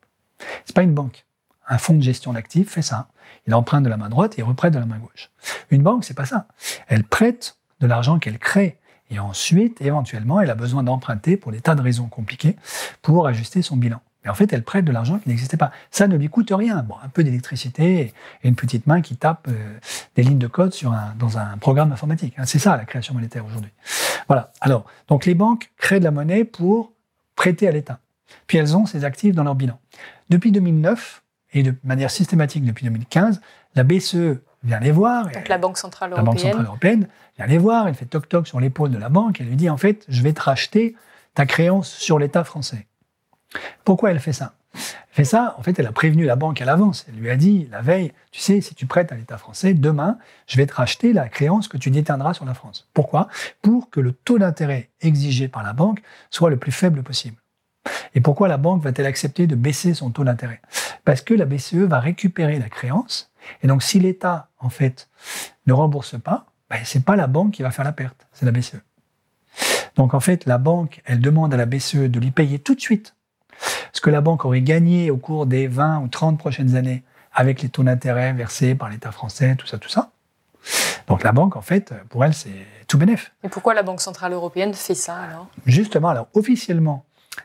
C'est 0.64 0.74
pas 0.74 0.82
une 0.82 0.94
banque. 0.94 1.24
un 1.68 1.78
fonds 1.78 1.94
de 1.94 2.02
gestion 2.02 2.32
d'actifs 2.32 2.70
fait 2.70 2.82
ça. 2.82 3.08
Il 3.46 3.54
emprunte 3.54 3.84
de 3.84 3.88
la 3.88 3.96
main 3.96 4.08
droite 4.08 4.34
et 4.34 4.42
il 4.42 4.44
reprête 4.44 4.74
de 4.74 4.78
la 4.78 4.86
main 4.86 4.98
gauche. 4.98 5.30
Une 5.70 5.82
banque, 5.82 6.04
c'est 6.04 6.14
pas 6.14 6.26
ça. 6.26 6.46
Elle 6.88 7.04
prête 7.04 7.56
de 7.80 7.86
l'argent 7.86 8.18
qu'elle 8.18 8.38
crée 8.38 8.78
et 9.10 9.18
ensuite, 9.18 9.80
éventuellement, 9.82 10.40
elle 10.40 10.50
a 10.50 10.54
besoin 10.54 10.82
d'emprunter 10.82 11.36
pour 11.36 11.52
des 11.52 11.60
tas 11.60 11.74
de 11.74 11.82
raisons 11.82 12.08
compliquées 12.08 12.56
pour 13.02 13.26
ajuster 13.26 13.60
son 13.60 13.76
bilan. 13.76 14.00
Mais 14.24 14.30
en 14.30 14.34
fait, 14.34 14.52
elle 14.52 14.62
prête 14.62 14.84
de 14.84 14.92
l'argent 14.92 15.18
qui 15.18 15.28
n'existait 15.28 15.56
pas. 15.56 15.72
Ça 15.90 16.06
ne 16.06 16.16
lui 16.16 16.28
coûte 16.28 16.52
rien. 16.54 16.82
Bon, 16.82 16.94
un 17.02 17.08
peu 17.08 17.24
d'électricité 17.24 18.14
et 18.42 18.48
une 18.48 18.54
petite 18.54 18.86
main 18.86 19.00
qui 19.00 19.16
tape 19.16 19.48
euh, 19.48 19.78
des 20.14 20.22
lignes 20.22 20.38
de 20.38 20.46
code 20.46 20.72
sur 20.72 20.92
un, 20.92 21.14
dans 21.18 21.38
un 21.38 21.56
programme 21.58 21.92
informatique. 21.92 22.34
Hein. 22.38 22.44
C'est 22.46 22.58
ça 22.58 22.76
la 22.76 22.84
création 22.84 23.14
monétaire 23.14 23.44
aujourd'hui. 23.44 23.72
Voilà. 24.28 24.52
Alors, 24.60 24.84
donc 25.08 25.26
les 25.26 25.34
banques 25.34 25.70
créent 25.76 25.98
de 25.98 26.04
la 26.04 26.10
monnaie 26.10 26.44
pour 26.44 26.92
prêter 27.34 27.66
à 27.66 27.72
l'État. 27.72 27.98
Puis 28.46 28.58
elles 28.58 28.76
ont 28.76 28.86
ces 28.86 29.04
actifs 29.04 29.34
dans 29.34 29.44
leur 29.44 29.54
bilan. 29.54 29.78
Depuis 30.28 30.52
2009 30.52 31.22
et 31.54 31.62
de 31.62 31.74
manière 31.84 32.10
systématique 32.10 32.64
depuis 32.64 32.84
2015, 32.84 33.40
la 33.74 33.82
BCE 33.82 34.40
vient 34.64 34.80
les 34.80 34.92
voir. 34.92 35.28
Donc 35.30 35.48
la 35.48 35.58
Banque 35.58 35.78
Centrale 35.78 36.10
La 36.10 36.16
Européenne. 36.16 36.34
Banque 36.34 36.40
Centrale 36.40 36.66
Européenne 36.66 37.08
vient 37.36 37.46
les 37.46 37.58
voir, 37.58 37.88
elle 37.88 37.94
fait 37.94 38.06
toc-toc 38.06 38.46
sur 38.46 38.60
l'épaule 38.60 38.90
de 38.90 38.98
la 38.98 39.08
banque, 39.08 39.40
elle 39.40 39.48
lui 39.48 39.56
dit 39.56 39.68
en 39.68 39.76
fait, 39.76 40.04
je 40.08 40.22
vais 40.22 40.32
te 40.32 40.40
racheter 40.40 40.94
ta 41.34 41.46
créance 41.46 41.90
sur 41.90 42.18
l'État 42.18 42.44
français. 42.44 42.86
Pourquoi 43.84 44.10
elle 44.10 44.20
fait 44.20 44.32
ça? 44.32 44.54
Elle 44.74 44.80
fait 45.10 45.24
ça, 45.24 45.54
en 45.58 45.62
fait, 45.62 45.78
elle 45.78 45.86
a 45.86 45.92
prévenu 45.92 46.24
la 46.24 46.36
banque 46.36 46.60
à 46.62 46.64
l'avance. 46.64 47.04
Elle 47.08 47.16
lui 47.16 47.30
a 47.30 47.36
dit 47.36 47.68
la 47.70 47.82
veille, 47.82 48.12
tu 48.30 48.40
sais, 48.40 48.60
si 48.60 48.74
tu 48.74 48.86
prêtes 48.86 49.12
à 49.12 49.14
l'État 49.14 49.36
français, 49.36 49.74
demain, 49.74 50.18
je 50.46 50.56
vais 50.56 50.66
te 50.66 50.74
racheter 50.74 51.12
la 51.12 51.28
créance 51.28 51.68
que 51.68 51.76
tu 51.76 51.90
détiendras 51.90 52.34
sur 52.34 52.44
la 52.44 52.54
France. 52.54 52.88
Pourquoi? 52.94 53.28
Pour 53.60 53.90
que 53.90 54.00
le 54.00 54.12
taux 54.12 54.38
d'intérêt 54.38 54.90
exigé 55.00 55.48
par 55.48 55.62
la 55.62 55.74
banque 55.74 56.02
soit 56.30 56.50
le 56.50 56.56
plus 56.56 56.72
faible 56.72 57.02
possible. 57.02 57.36
Et 58.14 58.20
pourquoi 58.20 58.48
la 58.48 58.56
banque 58.56 58.82
va-t-elle 58.82 59.06
accepter 59.06 59.46
de 59.46 59.54
baisser 59.54 59.94
son 59.94 60.10
taux 60.10 60.24
d'intérêt? 60.24 60.60
Parce 61.04 61.20
que 61.20 61.34
la 61.34 61.44
BCE 61.44 61.74
va 61.74 62.00
récupérer 62.00 62.58
la 62.58 62.68
créance. 62.68 63.30
Et 63.62 63.66
donc, 63.66 63.82
si 63.82 63.98
l'État, 63.98 64.48
en 64.58 64.68
fait, 64.68 65.08
ne 65.66 65.72
rembourse 65.72 66.20
pas, 66.20 66.46
ben, 66.70 66.80
c'est 66.84 67.04
pas 67.04 67.16
la 67.16 67.26
banque 67.26 67.52
qui 67.52 67.62
va 67.62 67.70
faire 67.70 67.84
la 67.84 67.92
perte, 67.92 68.26
c'est 68.32 68.46
la 68.46 68.52
BCE. 68.52 68.80
Donc, 69.96 70.14
en 70.14 70.20
fait, 70.20 70.46
la 70.46 70.58
banque, 70.58 71.02
elle 71.04 71.20
demande 71.20 71.52
à 71.52 71.56
la 71.56 71.66
BCE 71.66 72.08
de 72.08 72.20
lui 72.20 72.30
payer 72.30 72.58
tout 72.58 72.74
de 72.74 72.80
suite 72.80 73.14
ce 73.92 74.00
que 74.00 74.10
la 74.10 74.20
banque 74.20 74.44
aurait 74.44 74.62
gagné 74.62 75.10
au 75.10 75.16
cours 75.16 75.46
des 75.46 75.66
20 75.68 76.00
ou 76.00 76.08
30 76.08 76.38
prochaines 76.38 76.74
années 76.76 77.02
avec 77.32 77.62
les 77.62 77.68
taux 77.68 77.82
d'intérêt 77.82 78.32
versés 78.32 78.74
par 78.74 78.88
l'État 78.88 79.12
français, 79.12 79.54
tout 79.56 79.66
ça, 79.66 79.78
tout 79.78 79.88
ça. 79.88 80.10
Donc, 81.08 81.22
la 81.22 81.32
banque, 81.32 81.56
en 81.56 81.62
fait, 81.62 81.94
pour 82.08 82.24
elle, 82.24 82.34
c'est 82.34 82.66
tout 82.86 82.98
bénef. 82.98 83.32
Et 83.42 83.48
pourquoi 83.48 83.74
la 83.74 83.82
Banque 83.82 84.00
Centrale 84.00 84.32
Européenne 84.32 84.74
fait 84.74 84.94
ça 84.94 85.16
alors? 85.16 85.48
Justement, 85.66 86.08
alors 86.08 86.28
officiellement, 86.34 87.04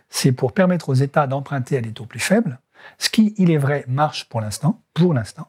c'est 0.10 0.32
pour 0.32 0.54
permettre 0.54 0.90
aux 0.90 0.94
États 0.94 1.28
d'emprunter 1.28 1.78
à 1.78 1.82
des 1.82 1.92
taux 1.92 2.06
plus 2.06 2.20
faibles, 2.20 2.60
ce 2.98 3.10
qui, 3.10 3.34
il 3.38 3.52
est 3.52 3.58
vrai, 3.58 3.86
marche 3.88 4.26
pour 4.30 4.42
l'instant, 4.42 4.82
pour 4.94 5.14
l'instant, 5.14 5.48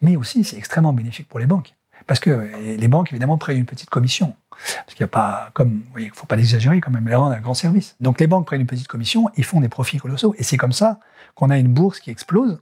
mais 0.00 0.16
aussi 0.16 0.44
c'est 0.44 0.56
extrêmement 0.56 0.92
bénéfique 0.92 1.28
pour 1.28 1.40
les 1.40 1.46
banques. 1.46 1.74
Parce 2.06 2.20
que 2.20 2.50
les 2.60 2.88
banques, 2.88 3.12
évidemment, 3.12 3.38
prennent 3.38 3.58
une 3.58 3.66
petite 3.66 3.90
commission. 3.90 4.34
Parce 4.50 4.94
qu'il 4.94 5.04
n'y 5.04 5.08
a 5.08 5.08
pas, 5.08 5.50
comme, 5.54 5.82
vous 5.84 5.90
voyez, 5.92 6.06
il 6.08 6.10
ne 6.10 6.14
faut 6.14 6.26
pas 6.26 6.36
l'exagérer 6.36 6.80
quand 6.80 6.90
même, 6.90 7.06
elles 7.08 7.16
rendent 7.16 7.32
un 7.32 7.40
grand 7.40 7.54
service. 7.54 7.96
Donc 8.00 8.20
les 8.20 8.26
banques 8.26 8.46
prennent 8.46 8.60
une 8.60 8.66
petite 8.66 8.88
commission, 8.88 9.28
ils 9.36 9.44
font 9.44 9.60
des 9.60 9.68
profits 9.68 9.98
colossaux. 9.98 10.34
Et 10.38 10.42
c'est 10.42 10.56
comme 10.56 10.72
ça 10.72 11.00
qu'on 11.34 11.50
a 11.50 11.58
une 11.58 11.72
bourse 11.72 12.00
qui 12.00 12.10
explose 12.10 12.60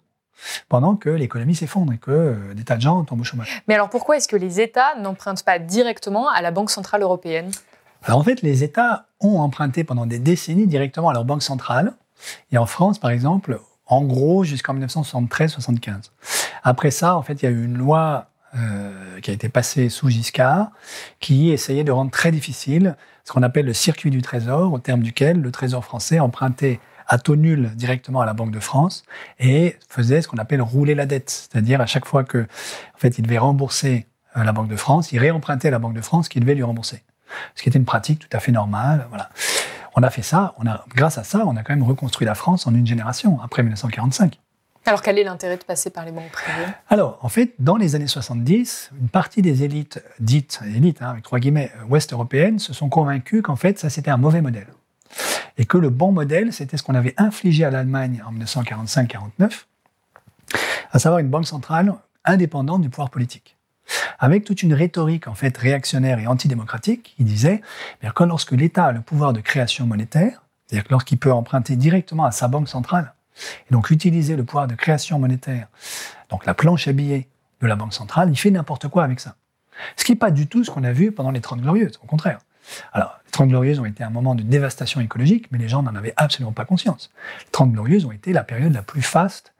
pendant 0.68 0.94
que 0.94 1.09
l'économie 1.09 1.57
s'effondre 1.57 1.92
et 1.92 1.98
que 1.98 2.11
euh, 2.11 2.55
des 2.55 2.62
tas 2.62 2.77
de 2.77 2.83
gens 2.83 3.03
tombent 3.05 3.20
au 3.20 3.24
chômage. 3.24 3.62
Mais 3.66 3.74
alors 3.74 3.90
pourquoi 3.90 4.16
est-ce 4.16 4.29
que 4.29 4.37
les 4.37 4.61
États 4.61 4.94
n'empruntent 5.01 5.44
pas 5.44 5.59
directement 5.59 6.29
à 6.29 6.40
la 6.42 6.53
Banque 6.53 6.70
Centrale 6.70 7.03
Européenne? 7.03 7.51
Alors 8.05 8.20
en 8.20 8.22
fait, 8.22 8.42
les 8.42 8.62
États 8.62 9.07
ont 9.20 9.40
emprunté 9.40 9.83
pendant 9.83 10.07
des 10.07 10.20
décennies 10.20 10.68
directement 10.68 11.09
à 11.09 11.12
leur 11.12 11.24
banque 11.24 11.42
centrale. 11.42 11.94
Et 12.53 12.59
en 12.59 12.66
France, 12.66 12.98
par 12.98 13.11
exemple, 13.11 13.61
en 13.87 14.03
gros, 14.03 14.44
jusqu'en 14.44 14.74
1973-75. 14.74 16.11
Après 16.62 16.90
ça, 16.90 17.16
en 17.16 17.22
fait, 17.22 17.42
il 17.42 17.44
y 17.44 17.48
a 17.48 17.51
eu 17.51 17.64
une 17.64 17.79
loi 17.79 18.31
euh, 18.57 19.21
qui 19.21 19.31
a 19.31 19.35
été 19.35 19.49
passée 19.49 19.89
sous 19.89 20.09
Giscard, 20.09 20.71
qui 21.21 21.51
essayait 21.51 21.85
de 21.85 21.93
rendre 21.93 22.11
très 22.11 22.31
difficile 22.31 22.97
ce 23.25 23.33
qu'on 23.33 23.43
appelle 23.43 23.67
le 23.67 23.75
circuit 23.75 24.11
du 24.11 24.23
trésor, 24.23 24.73
au 24.73 24.79
terme 24.79 25.03
duquel 25.03 25.41
le 25.43 25.53
trésor 25.53 25.85
français 25.85 26.19
empruntait 26.19 26.81
à 27.07 27.19
taux 27.19 27.37
nul 27.37 27.71
directement 27.75 28.21
à 28.21 28.27
la 28.27 28.33
Banque 28.35 28.51
de 28.51 28.61
France 28.61 29.05
et 29.39 29.77
faisait 29.89 30.23
ce 30.23 30.29
qu'on 30.29 30.39
appelle 30.39 30.63
rouler 30.63 30.95
la 30.95 31.05
dette, 31.07 31.49
c'est-à-dire 31.51 31.81
à 31.81 31.87
chaque 31.87 32.07
fois 32.07 32.25
que, 32.25 32.39
en 32.39 32.99
fait, 32.99 33.19
il 33.19 33.23
devait 33.23 33.39
rembourser 33.39 34.07
euh, 34.37 34.45
la 34.45 34.53
Banque 34.53 34.69
de 34.69 34.77
France, 34.77 35.13
il 35.13 35.19
réempruntait 35.19 35.69
à 35.69 35.73
la 35.73 35.79
Banque 35.79 35.95
de 35.95 36.01
France 36.01 36.29
qui 36.29 36.41
devait 36.41 36.55
lui 36.55 36.63
rembourser, 36.63 37.03
ce 37.55 37.63
qui 37.63 37.69
était 37.69 37.79
une 37.79 37.85
pratique 37.85 38.21
tout 38.21 38.37
à 38.37 38.41
fait 38.41 38.53
normale. 38.53 39.07
Voilà. 39.11 39.31
On 39.95 40.03
a 40.03 40.11
fait 40.11 40.23
ça, 40.23 40.55
on 40.59 40.67
a, 40.67 40.85
grâce 40.95 41.19
à 41.19 41.25
ça, 41.25 41.45
on 41.47 41.57
a 41.57 41.63
quand 41.63 41.75
même 41.75 41.83
reconstruit 41.83 42.27
la 42.27 42.35
France 42.35 42.67
en 42.67 42.75
une 42.75 42.87
génération 42.87 43.41
après 43.43 43.63
1945. 43.63 44.39
Alors 44.88 45.03
quel 45.03 45.18
est 45.18 45.24
l'intérêt 45.24 45.59
de 45.59 45.64
passer 45.64 45.90
par 45.90 46.07
les 46.07 46.12
banques 46.12 46.31
privées? 46.33 46.66
Alors, 46.88 47.18
en 47.20 47.29
fait, 47.29 47.53
dans 47.59 47.77
les 47.77 47.94
années 47.94 48.07
70, 48.07 48.92
une 48.98 49.11
partie 49.11 49.42
des 49.42 49.62
élites, 49.62 50.03
dites 50.18 50.61
élites, 50.64 51.03
hein, 51.03 51.11
avec 51.11 51.24
trois 51.24 51.38
guillemets, 51.38 51.70
euh, 51.77 51.85
ouest-européennes, 51.90 52.59
se 52.59 52.72
sont 52.72 52.88
convaincues 52.88 53.42
qu'en 53.42 53.55
fait, 53.55 53.79
ça 53.79 53.90
c'était 53.90 54.11
un 54.11 54.16
mauvais 54.16 54.40
modèle. 54.40 54.68
Et 55.59 55.66
que 55.66 55.77
le 55.77 55.90
bon 55.90 56.11
modèle, 56.11 56.55
c'était 56.55 56.79
ce 56.79 56.83
qu'on 56.83 56.94
avait 56.94 57.12
infligé 57.18 57.66
à 57.66 57.70
l'Allemagne 57.70 58.24
en 58.27 58.33
1945-49, 58.33 59.66
à 60.90 60.98
savoir 60.98 61.18
une 61.18 61.29
banque 61.29 61.46
centrale 61.46 61.92
indépendante 62.24 62.81
du 62.81 62.88
pouvoir 62.88 63.11
politique. 63.11 63.59
Avec 64.18 64.44
toute 64.44 64.62
une 64.62 64.72
rhétorique 64.72 65.29
en 65.29 65.35
fait 65.35 65.55
réactionnaire 65.59 66.18
et 66.18 66.27
antidémocratique, 66.27 67.14
qui 67.14 67.24
disait 67.24 67.61
bien, 68.01 68.11
que 68.12 68.24
lorsque 68.24 68.53
l'État 68.53 68.87
a 68.87 68.92
le 68.92 69.03
pouvoir 69.03 69.35
de 69.35 69.42
création 69.42 69.87
monétaire, 69.87 70.44
c'est-à-dire 70.66 70.88
lorsqu'il 70.88 71.18
peut 71.18 71.33
emprunter 71.33 71.77
directement 71.77 72.24
à 72.24 72.31
sa 72.31 72.48
banque 72.48 72.70
centrale, 72.70 73.12
et 73.68 73.72
donc 73.72 73.90
utiliser 73.90 74.37
le 74.37 74.44
pouvoir 74.44 74.66
de 74.66 74.74
création 74.74 75.18
monétaire, 75.18 75.68
donc 76.31 76.46
la 76.46 76.55
planche 76.55 76.88
à 76.88 76.92
billets 76.92 77.29
de 77.61 77.66
la 77.66 77.77
Banque 77.77 77.94
centrale, 77.94 78.31
il 78.31 78.37
fait 78.37 78.51
n'importe 78.51 78.88
quoi 78.88 79.05
avec 79.05 79.20
ça. 79.20 79.37
Ce 79.96 80.05
qui 80.05 80.12
n'est 80.12 80.18
pas 80.18 80.31
du 80.31 80.46
tout 80.46 80.64
ce 80.64 80.70
qu'on 80.70 80.85
a 80.85 80.92
vu 80.92 81.12
pendant 81.12 81.31
les 81.31 81.40
Trente 81.40 81.61
Glorieuses, 81.61 81.98
au 82.03 82.07
contraire. 82.07 82.38
Alors, 82.92 83.18
les 83.24 83.31
Trente 83.31 83.48
Glorieuses 83.48 83.79
ont 83.81 83.85
été 83.85 84.05
un 84.05 84.11
moment 84.11 84.35
de 84.35 84.42
dévastation 84.42 85.01
écologique, 85.01 85.46
mais 85.51 85.59
les 85.59 85.68
gens 85.68 85.83
n'en 85.83 85.94
avaient 85.94 86.14
absolument 86.16 86.53
pas 86.53 86.64
conscience. 86.64 87.11
Les 87.40 87.51
Trente 87.51 87.72
Glorieuses 87.72 88.05
ont 88.05 88.12
été 88.12 88.33
la 88.33 88.44
période 88.44 88.72
la 88.72 88.83
plus 88.83 89.03
faste 89.03 89.55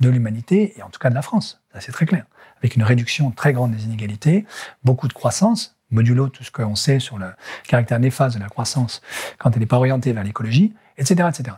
de 0.00 0.08
l'humanité, 0.08 0.74
et 0.76 0.82
en 0.82 0.90
tout 0.90 0.98
cas 0.98 1.10
de 1.10 1.14
la 1.14 1.22
France, 1.22 1.62
ça 1.72 1.80
c'est 1.80 1.92
très 1.92 2.06
clair, 2.06 2.24
avec 2.58 2.76
une 2.76 2.82
réduction 2.82 3.30
très 3.30 3.52
grande 3.52 3.72
des 3.72 3.84
inégalités, 3.84 4.46
beaucoup 4.84 5.08
de 5.08 5.12
croissance, 5.12 5.76
modulo 5.90 6.28
tout 6.28 6.42
ce 6.42 6.50
qu'on 6.50 6.74
sait 6.74 6.98
sur 6.98 7.18
le 7.18 7.26
caractère 7.68 8.00
néfaste 8.00 8.36
de 8.36 8.42
la 8.42 8.48
croissance 8.48 9.02
quand 9.38 9.52
elle 9.52 9.60
n'est 9.60 9.66
pas 9.66 9.76
orientée 9.76 10.12
vers 10.12 10.24
l'écologie, 10.24 10.74
etc., 10.96 11.28
etc. 11.28 11.56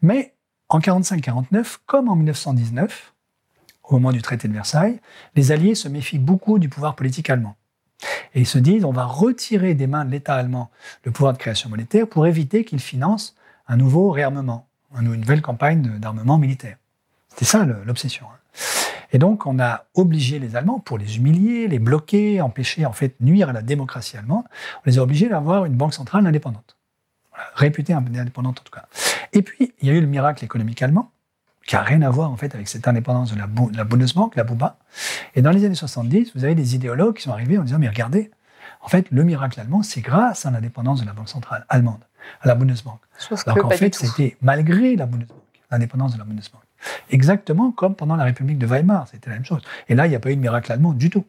Mais 0.00 0.34
en 0.74 0.78
45-49, 0.78 1.78
comme 1.86 2.08
en 2.08 2.16
1919, 2.16 3.12
au 3.84 3.94
moment 3.94 4.10
du 4.10 4.22
traité 4.22 4.48
de 4.48 4.54
Versailles, 4.54 5.00
les 5.34 5.52
Alliés 5.52 5.74
se 5.74 5.88
méfient 5.88 6.18
beaucoup 6.18 6.58
du 6.58 6.68
pouvoir 6.70 6.96
politique 6.96 7.28
allemand. 7.28 7.56
Et 8.34 8.40
ils 8.40 8.46
se 8.46 8.58
disent, 8.58 8.84
on 8.84 8.92
va 8.92 9.04
retirer 9.04 9.74
des 9.74 9.86
mains 9.86 10.04
de 10.04 10.10
l'État 10.10 10.34
allemand 10.34 10.70
le 11.04 11.12
pouvoir 11.12 11.34
de 11.34 11.38
création 11.38 11.68
monétaire 11.68 12.08
pour 12.08 12.26
éviter 12.26 12.64
qu'il 12.64 12.80
finance 12.80 13.36
un 13.68 13.76
nouveau 13.76 14.10
réarmement, 14.10 14.66
une 14.98 15.14
nouvelle 15.14 15.42
campagne 15.42 15.98
d'armement 15.98 16.38
militaire. 16.38 16.78
C'était 17.28 17.44
ça 17.44 17.64
l'obsession. 17.64 18.26
hein. 18.32 18.38
Et 19.12 19.18
donc, 19.18 19.46
on 19.46 19.60
a 19.60 19.84
obligé 19.92 20.38
les 20.38 20.56
Allemands, 20.56 20.80
pour 20.80 20.96
les 20.96 21.18
humilier, 21.18 21.68
les 21.68 21.78
bloquer, 21.78 22.40
empêcher, 22.40 22.86
en 22.86 22.92
fait, 22.92 23.14
nuire 23.20 23.50
à 23.50 23.52
la 23.52 23.60
démocratie 23.60 24.16
allemande, 24.16 24.44
on 24.78 24.82
les 24.86 24.98
a 24.98 25.02
obligés 25.02 25.28
d'avoir 25.28 25.66
une 25.66 25.74
banque 25.74 25.92
centrale 25.92 26.26
indépendante. 26.26 26.78
Réputée 27.54 27.92
indépendante 27.92 28.60
en 28.60 28.62
tout 28.62 28.72
cas. 28.72 28.86
Et 29.32 29.42
puis, 29.42 29.72
il 29.80 29.88
y 29.88 29.90
a 29.90 29.94
eu 29.94 30.00
le 30.00 30.06
miracle 30.06 30.44
économique 30.44 30.82
allemand, 30.82 31.10
qui 31.66 31.74
n'a 31.74 31.82
rien 31.82 32.02
à 32.02 32.10
voir 32.10 32.30
en 32.30 32.36
fait 32.36 32.54
avec 32.54 32.68
cette 32.68 32.88
indépendance 32.88 33.32
de 33.32 33.38
la, 33.38 33.46
de 33.46 33.76
la 33.76 33.84
Bundesbank, 33.84 34.36
la 34.36 34.44
Buba. 34.44 34.78
Et 35.34 35.42
dans 35.42 35.50
les 35.50 35.64
années 35.64 35.74
70, 35.74 36.32
vous 36.34 36.44
avez 36.44 36.54
des 36.54 36.74
idéologues 36.74 37.16
qui 37.16 37.22
sont 37.22 37.32
arrivés 37.32 37.58
en 37.58 37.62
disant, 37.62 37.78
mais 37.78 37.88
regardez, 37.88 38.30
en 38.80 38.88
fait, 38.88 39.10
le 39.10 39.22
miracle 39.22 39.60
allemand, 39.60 39.82
c'est 39.82 40.00
grâce 40.00 40.44
à 40.44 40.50
l'indépendance 40.50 41.00
de 41.00 41.06
la 41.06 41.12
Banque 41.12 41.28
centrale 41.28 41.64
allemande, 41.68 42.04
à 42.40 42.48
la 42.48 42.54
Bundesbank. 42.54 42.98
Sauf 43.16 43.46
Alors 43.46 43.56
que 43.56 43.62
qu'en 43.62 43.70
fait, 43.70 43.94
c'était 43.94 44.36
malgré 44.42 44.96
la 44.96 45.06
Bundesbank, 45.06 45.38
l'indépendance 45.70 46.14
de 46.14 46.18
la 46.18 46.24
Bundesbank. 46.24 46.62
Exactement 47.10 47.70
comme 47.70 47.94
pendant 47.94 48.16
la 48.16 48.24
République 48.24 48.58
de 48.58 48.66
Weimar, 48.66 49.06
c'était 49.08 49.30
la 49.30 49.36
même 49.36 49.44
chose. 49.44 49.62
Et 49.88 49.94
là, 49.94 50.06
il 50.06 50.10
n'y 50.10 50.16
a 50.16 50.20
pas 50.20 50.30
eu 50.30 50.36
de 50.36 50.40
miracle 50.40 50.72
allemand 50.72 50.92
du 50.92 51.10
tout. 51.10 51.24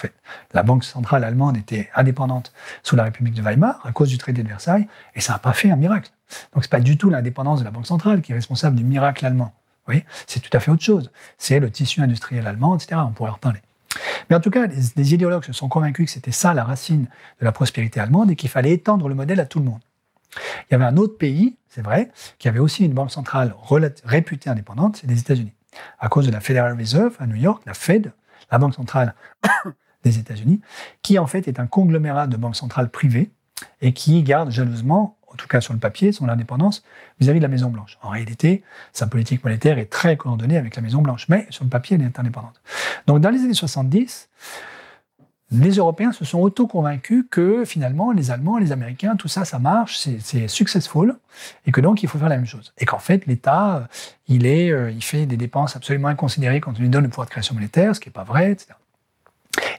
Fait, 0.00 0.14
la 0.54 0.62
Banque 0.62 0.84
centrale 0.84 1.24
allemande 1.24 1.56
était 1.56 1.90
indépendante 1.94 2.52
sous 2.82 2.96
la 2.96 3.04
République 3.04 3.34
de 3.34 3.42
Weimar 3.42 3.80
à 3.84 3.92
cause 3.92 4.08
du 4.08 4.18
traité 4.18 4.42
de 4.42 4.48
Versailles, 4.48 4.88
et 5.14 5.20
ça 5.20 5.34
n'a 5.34 5.38
pas 5.38 5.52
fait 5.52 5.70
un 5.70 5.76
miracle. 5.76 6.10
Donc, 6.54 6.64
c'est 6.64 6.70
pas 6.70 6.80
du 6.80 6.96
tout 6.96 7.10
l'indépendance 7.10 7.60
de 7.60 7.64
la 7.64 7.70
Banque 7.70 7.86
centrale 7.86 8.22
qui 8.22 8.32
est 8.32 8.34
responsable 8.34 8.76
du 8.76 8.84
miracle 8.84 9.26
allemand. 9.26 9.52
Voyez, 9.86 10.04
c'est 10.26 10.40
tout 10.40 10.56
à 10.56 10.60
fait 10.60 10.70
autre 10.70 10.82
chose. 10.82 11.10
C'est 11.36 11.58
le 11.58 11.70
tissu 11.70 12.00
industriel 12.00 12.46
allemand, 12.46 12.76
etc. 12.76 13.00
On 13.04 13.12
pourrait 13.12 13.30
en 13.30 13.34
reparler. 13.34 13.60
Mais 14.28 14.36
en 14.36 14.40
tout 14.40 14.50
cas, 14.50 14.66
les, 14.66 14.76
les 14.96 15.14
idéologues 15.14 15.44
se 15.44 15.52
sont 15.52 15.68
convaincus 15.68 16.06
que 16.06 16.12
c'était 16.12 16.32
ça 16.32 16.54
la 16.54 16.64
racine 16.64 17.06
de 17.40 17.44
la 17.44 17.52
prospérité 17.52 18.00
allemande 18.00 18.30
et 18.30 18.36
qu'il 18.36 18.48
fallait 18.48 18.72
étendre 18.72 19.08
le 19.08 19.14
modèle 19.14 19.40
à 19.40 19.46
tout 19.46 19.58
le 19.58 19.64
monde. 19.64 19.80
Il 20.36 20.72
y 20.72 20.74
avait 20.74 20.84
un 20.84 20.96
autre 20.96 21.18
pays, 21.18 21.56
c'est 21.68 21.82
vrai, 21.82 22.10
qui 22.38 22.48
avait 22.48 22.60
aussi 22.60 22.84
une 22.84 22.92
banque 22.92 23.10
centrale 23.10 23.54
réputée 24.04 24.48
indépendante, 24.48 24.98
c'est 25.00 25.08
les 25.08 25.18
États-Unis. 25.18 25.52
À 25.98 26.08
cause 26.08 26.26
de 26.26 26.32
la 26.32 26.40
Federal 26.40 26.76
Reserve 26.78 27.16
à 27.18 27.26
New 27.26 27.36
York, 27.36 27.62
la 27.66 27.74
Fed, 27.74 28.12
la 28.50 28.58
banque 28.58 28.74
centrale 28.74 29.14
des 30.04 30.18
États-Unis, 30.18 30.60
qui 31.02 31.18
en 31.18 31.26
fait 31.26 31.48
est 31.48 31.60
un 31.60 31.66
conglomérat 31.66 32.26
de 32.26 32.36
banques 32.36 32.56
centrales 32.56 32.90
privées 32.90 33.30
et 33.82 33.92
qui 33.92 34.22
garde 34.22 34.50
jalousement 34.50 35.16
tout 35.40 35.48
cas 35.48 35.60
sur 35.60 35.72
le 35.72 35.78
papier, 35.78 36.12
son 36.12 36.28
indépendance 36.28 36.84
vis-à-vis 37.18 37.40
de 37.40 37.44
la 37.44 37.48
Maison 37.48 37.70
Blanche. 37.70 37.98
En 38.02 38.10
réalité, 38.10 38.62
sa 38.92 39.06
politique 39.06 39.42
monétaire 39.42 39.78
est 39.78 39.90
très 39.90 40.16
coordonnée 40.16 40.56
avec 40.56 40.76
la 40.76 40.82
Maison 40.82 41.00
Blanche, 41.00 41.26
mais 41.28 41.46
sur 41.50 41.64
le 41.64 41.70
papier, 41.70 41.96
elle 41.96 42.06
est 42.06 42.18
indépendante. 42.18 42.60
Donc 43.06 43.20
dans 43.20 43.30
les 43.30 43.40
années 43.40 43.54
70, 43.54 44.28
les 45.52 45.70
Européens 45.70 46.12
se 46.12 46.24
sont 46.24 46.38
auto-convaincus 46.38 47.24
que 47.28 47.64
finalement, 47.64 48.12
les 48.12 48.30
Allemands, 48.30 48.58
les 48.58 48.70
Américains, 48.70 49.16
tout 49.16 49.26
ça, 49.26 49.44
ça 49.44 49.58
marche, 49.58 49.98
c'est 49.98 50.46
successful, 50.46 51.16
et 51.66 51.72
que 51.72 51.80
donc 51.80 52.02
il 52.04 52.08
faut 52.08 52.18
faire 52.18 52.28
la 52.28 52.36
même 52.36 52.46
chose. 52.46 52.72
Et 52.78 52.84
qu'en 52.84 53.00
fait, 53.00 53.26
l'État, 53.26 53.88
il, 54.28 54.46
est, 54.46 54.70
euh, 54.70 54.92
il 54.92 55.02
fait 55.02 55.26
des 55.26 55.36
dépenses 55.36 55.74
absolument 55.74 56.08
inconsidérées 56.08 56.60
quand 56.60 56.74
on 56.78 56.80
lui 56.80 56.88
donne 56.88 57.02
le 57.02 57.08
pouvoir 57.08 57.26
de 57.26 57.32
création 57.32 57.54
monétaire, 57.54 57.96
ce 57.96 58.00
qui 58.00 58.08
n'est 58.08 58.12
pas 58.12 58.22
vrai, 58.24 58.52
etc. 58.52 58.74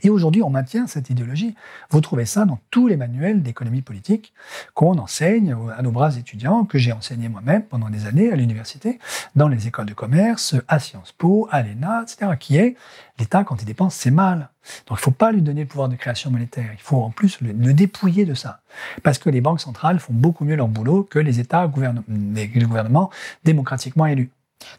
Et 0.04 0.10
aujourd'hui, 0.10 0.44
on 0.44 0.50
maintient 0.50 0.88
cette 0.88 1.10
idéologie. 1.10 1.56
Vous 1.90 2.02
trouvez 2.02 2.26
ça 2.26 2.46
dans 2.46 2.60
tous 2.72 2.88
les 2.88 2.98
manuels 2.98 3.44
d'économie 3.44 3.82
politique 3.82 4.34
qu'on 4.74 4.98
enseigne 4.98 5.56
à 5.78 5.82
nos 5.82 5.92
bras 5.92 6.16
étudiants, 6.18 6.66
que 6.66 6.78
j'ai 6.78 6.92
enseigné 6.92 7.30
moi-même 7.30 7.64
pendant 7.64 7.90
des 7.90 8.06
années 8.06 8.32
à 8.32 8.36
l'université, 8.36 9.00
dans 9.36 9.48
les 9.48 9.68
écoles 9.68 9.86
de 9.86 9.94
commerce, 9.94 10.56
à 10.68 10.80
Sciences 10.80 11.12
Po, 11.12 11.48
à 11.52 11.62
l'ENA, 11.62 12.04
etc., 12.04 12.32
qui 12.40 12.58
est 12.58 12.76
l'État, 13.20 13.44
quand 13.44 13.62
il 13.62 13.66
dépense, 13.66 13.96
c'est 13.96 14.12
mal. 14.12 14.50
Donc 14.88 14.98
il 14.98 15.02
ne 15.02 15.06
faut 15.06 15.12
pas 15.12 15.32
lui 15.32 15.42
donner 15.42 15.62
le 15.62 15.68
pouvoir 15.68 15.90
de 15.90 15.96
création 15.96 16.32
monétaire. 16.32 16.70
Il 16.74 16.82
faut 16.82 17.02
en 17.02 17.10
plus 17.10 17.40
le, 17.42 17.74
dépouiller 17.74 18.26
de 18.26 18.34
ça. 18.34 18.62
Parce 19.04 19.18
que 19.18 19.30
les 19.30 19.42
banques 19.42 19.62
centrales 19.62 20.00
font 20.00 20.14
beaucoup 20.14 20.46
mieux 20.46 20.56
leur 20.56 20.68
boulot 20.68 21.04
que 21.04 21.20
les 21.20 21.40
États, 21.40 21.72
les 22.08 22.48
gouvernements 22.48 23.10
démocratiquement 23.44 24.06
élus. 24.06 24.32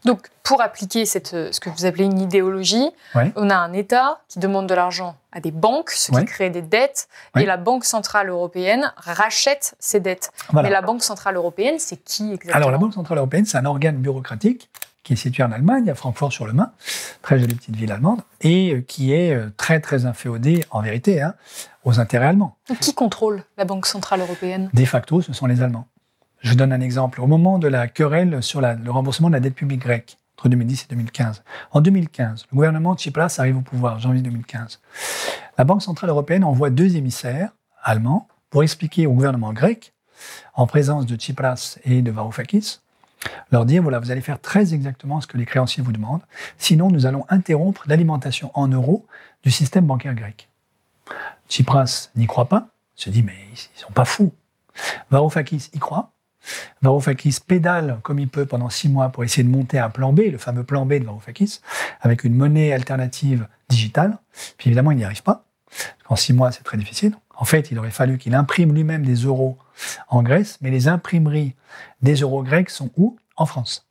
Donc, 0.05 0.29
pour 0.43 0.61
appliquer 0.61 1.05
ce 1.05 1.17
que 1.17 1.69
vous 1.69 1.85
appelez 1.85 2.05
une 2.05 2.19
idéologie, 2.19 2.89
on 3.35 3.49
a 3.49 3.55
un 3.55 3.73
État 3.73 4.19
qui 4.27 4.39
demande 4.39 4.67
de 4.67 4.73
l'argent 4.73 5.15
à 5.31 5.39
des 5.39 5.51
banques, 5.51 5.89
ce 5.91 6.11
qui 6.11 6.25
crée 6.25 6.49
des 6.49 6.61
dettes, 6.61 7.07
et 7.37 7.45
la 7.45 7.57
Banque 7.57 7.85
Centrale 7.85 8.29
Européenne 8.29 8.93
rachète 8.97 9.75
ces 9.79 9.99
dettes. 9.99 10.31
Mais 10.53 10.69
la 10.69 10.81
Banque 10.81 11.03
Centrale 11.03 11.35
Européenne, 11.35 11.75
c'est 11.79 11.97
qui 11.97 12.33
exactement? 12.33 12.55
Alors, 12.55 12.71
la 12.71 12.77
Banque 12.77 12.93
Centrale 12.93 13.17
Européenne, 13.17 13.45
c'est 13.45 13.57
un 13.57 13.65
organe 13.65 13.97
bureaucratique 13.97 14.69
qui 15.03 15.13
est 15.13 15.17
situé 15.17 15.43
en 15.43 15.51
Allemagne, 15.51 15.89
à 15.89 15.95
Francfort-sur-le-Main, 15.95 16.71
très 17.21 17.37
jolie 17.37 17.55
petite 17.55 17.75
ville 17.75 17.91
allemande, 17.91 18.21
et 18.39 18.73
euh, 18.73 18.81
qui 18.81 19.13
est 19.13 19.35
euh, 19.35 19.49
très 19.57 19.81
très 19.81 20.05
inféodé, 20.05 20.63
en 20.71 20.81
vérité, 20.81 21.21
hein, 21.21 21.35
aux 21.83 21.99
intérêts 21.99 22.27
allemands. 22.27 22.55
Qui 22.79 22.93
contrôle 22.93 23.43
la 23.57 23.65
Banque 23.65 23.85
Centrale 23.85 24.21
Européenne? 24.21 24.69
De 24.73 24.85
facto, 24.85 25.21
ce 25.21 25.33
sont 25.33 25.45
les 25.45 25.61
Allemands. 25.61 25.87
Je 26.43 26.55
donne 26.55 26.73
un 26.73 26.81
exemple. 26.81 27.21
Au 27.21 27.27
moment 27.27 27.57
de 27.57 27.69
la 27.69 27.87
querelle 27.87 28.43
sur 28.43 28.59
le 28.59 28.91
remboursement 28.91 29.29
de 29.29 29.33
la 29.33 29.39
dette 29.39 29.55
publique 29.55 29.79
grecque, 29.79 30.17
entre 30.37 30.49
2010 30.49 30.83
et 30.83 30.85
2015, 30.89 31.41
en 31.71 31.79
2015, 31.79 32.47
le 32.51 32.55
gouvernement 32.55 32.95
Tsipras 32.95 33.35
arrive 33.37 33.57
au 33.57 33.61
pouvoir, 33.61 33.99
janvier 33.99 34.21
2015. 34.21 34.81
La 35.57 35.63
Banque 35.63 35.81
Centrale 35.81 36.09
Européenne 36.09 36.43
envoie 36.43 36.69
deux 36.69 36.97
émissaires 36.97 37.51
allemands 37.81 38.27
pour 38.49 38.61
expliquer 38.61 39.07
au 39.07 39.13
gouvernement 39.13 39.53
grec, 39.53 39.93
en 40.53 40.67
présence 40.67 41.05
de 41.05 41.15
Tsipras 41.15 41.77
et 41.85 42.01
de 42.01 42.11
Varoufakis, 42.11 42.81
leur 43.53 43.65
dire, 43.65 43.81
voilà, 43.81 43.99
vous 43.99 44.11
allez 44.11 44.19
faire 44.19 44.41
très 44.41 44.73
exactement 44.73 45.21
ce 45.21 45.27
que 45.27 45.37
les 45.37 45.45
créanciers 45.45 45.81
vous 45.81 45.93
demandent, 45.93 46.23
sinon 46.57 46.89
nous 46.89 47.05
allons 47.05 47.25
interrompre 47.29 47.83
l'alimentation 47.87 48.51
en 48.53 48.67
euros 48.67 49.05
du 49.43 49.49
système 49.49 49.85
bancaire 49.85 50.13
grec. 50.13 50.49
Tsipras 51.47 52.09
n'y 52.17 52.27
croit 52.27 52.49
pas, 52.49 52.67
se 52.95 53.09
dit, 53.09 53.23
mais 53.23 53.35
ils 53.53 53.79
sont 53.79 53.93
pas 53.93 54.05
fous. 54.05 54.33
Varoufakis 55.09 55.69
y 55.73 55.79
croit, 55.79 56.11
Varoufakis 56.81 57.37
pédale 57.45 57.99
comme 58.03 58.19
il 58.19 58.27
peut 58.27 58.45
pendant 58.45 58.69
six 58.69 58.89
mois 58.89 59.09
pour 59.09 59.23
essayer 59.23 59.43
de 59.43 59.49
monter 59.49 59.79
un 59.79 59.89
plan 59.89 60.13
B, 60.13 60.21
le 60.31 60.37
fameux 60.37 60.63
plan 60.63 60.85
B 60.85 60.93
de 60.93 61.05
Varoufakis, 61.05 61.61
avec 62.01 62.23
une 62.23 62.35
monnaie 62.35 62.73
alternative 62.73 63.47
digitale. 63.69 64.17
Puis 64.57 64.69
évidemment, 64.69 64.91
il 64.91 64.97
n'y 64.97 65.05
arrive 65.05 65.23
pas. 65.23 65.45
En 66.07 66.15
six 66.15 66.33
mois, 66.33 66.51
c'est 66.51 66.63
très 66.63 66.77
difficile. 66.77 67.15
En 67.35 67.45
fait, 67.45 67.71
il 67.71 67.79
aurait 67.79 67.89
fallu 67.89 68.17
qu'il 68.17 68.35
imprime 68.35 68.73
lui-même 68.73 69.05
des 69.05 69.15
euros 69.15 69.57
en 70.07 70.21
Grèce, 70.21 70.59
mais 70.61 70.69
les 70.69 70.87
imprimeries 70.87 71.55
des 72.01 72.15
euros 72.15 72.43
grecs 72.43 72.69
sont 72.69 72.91
où? 72.95 73.17
En 73.35 73.47
France. 73.47 73.87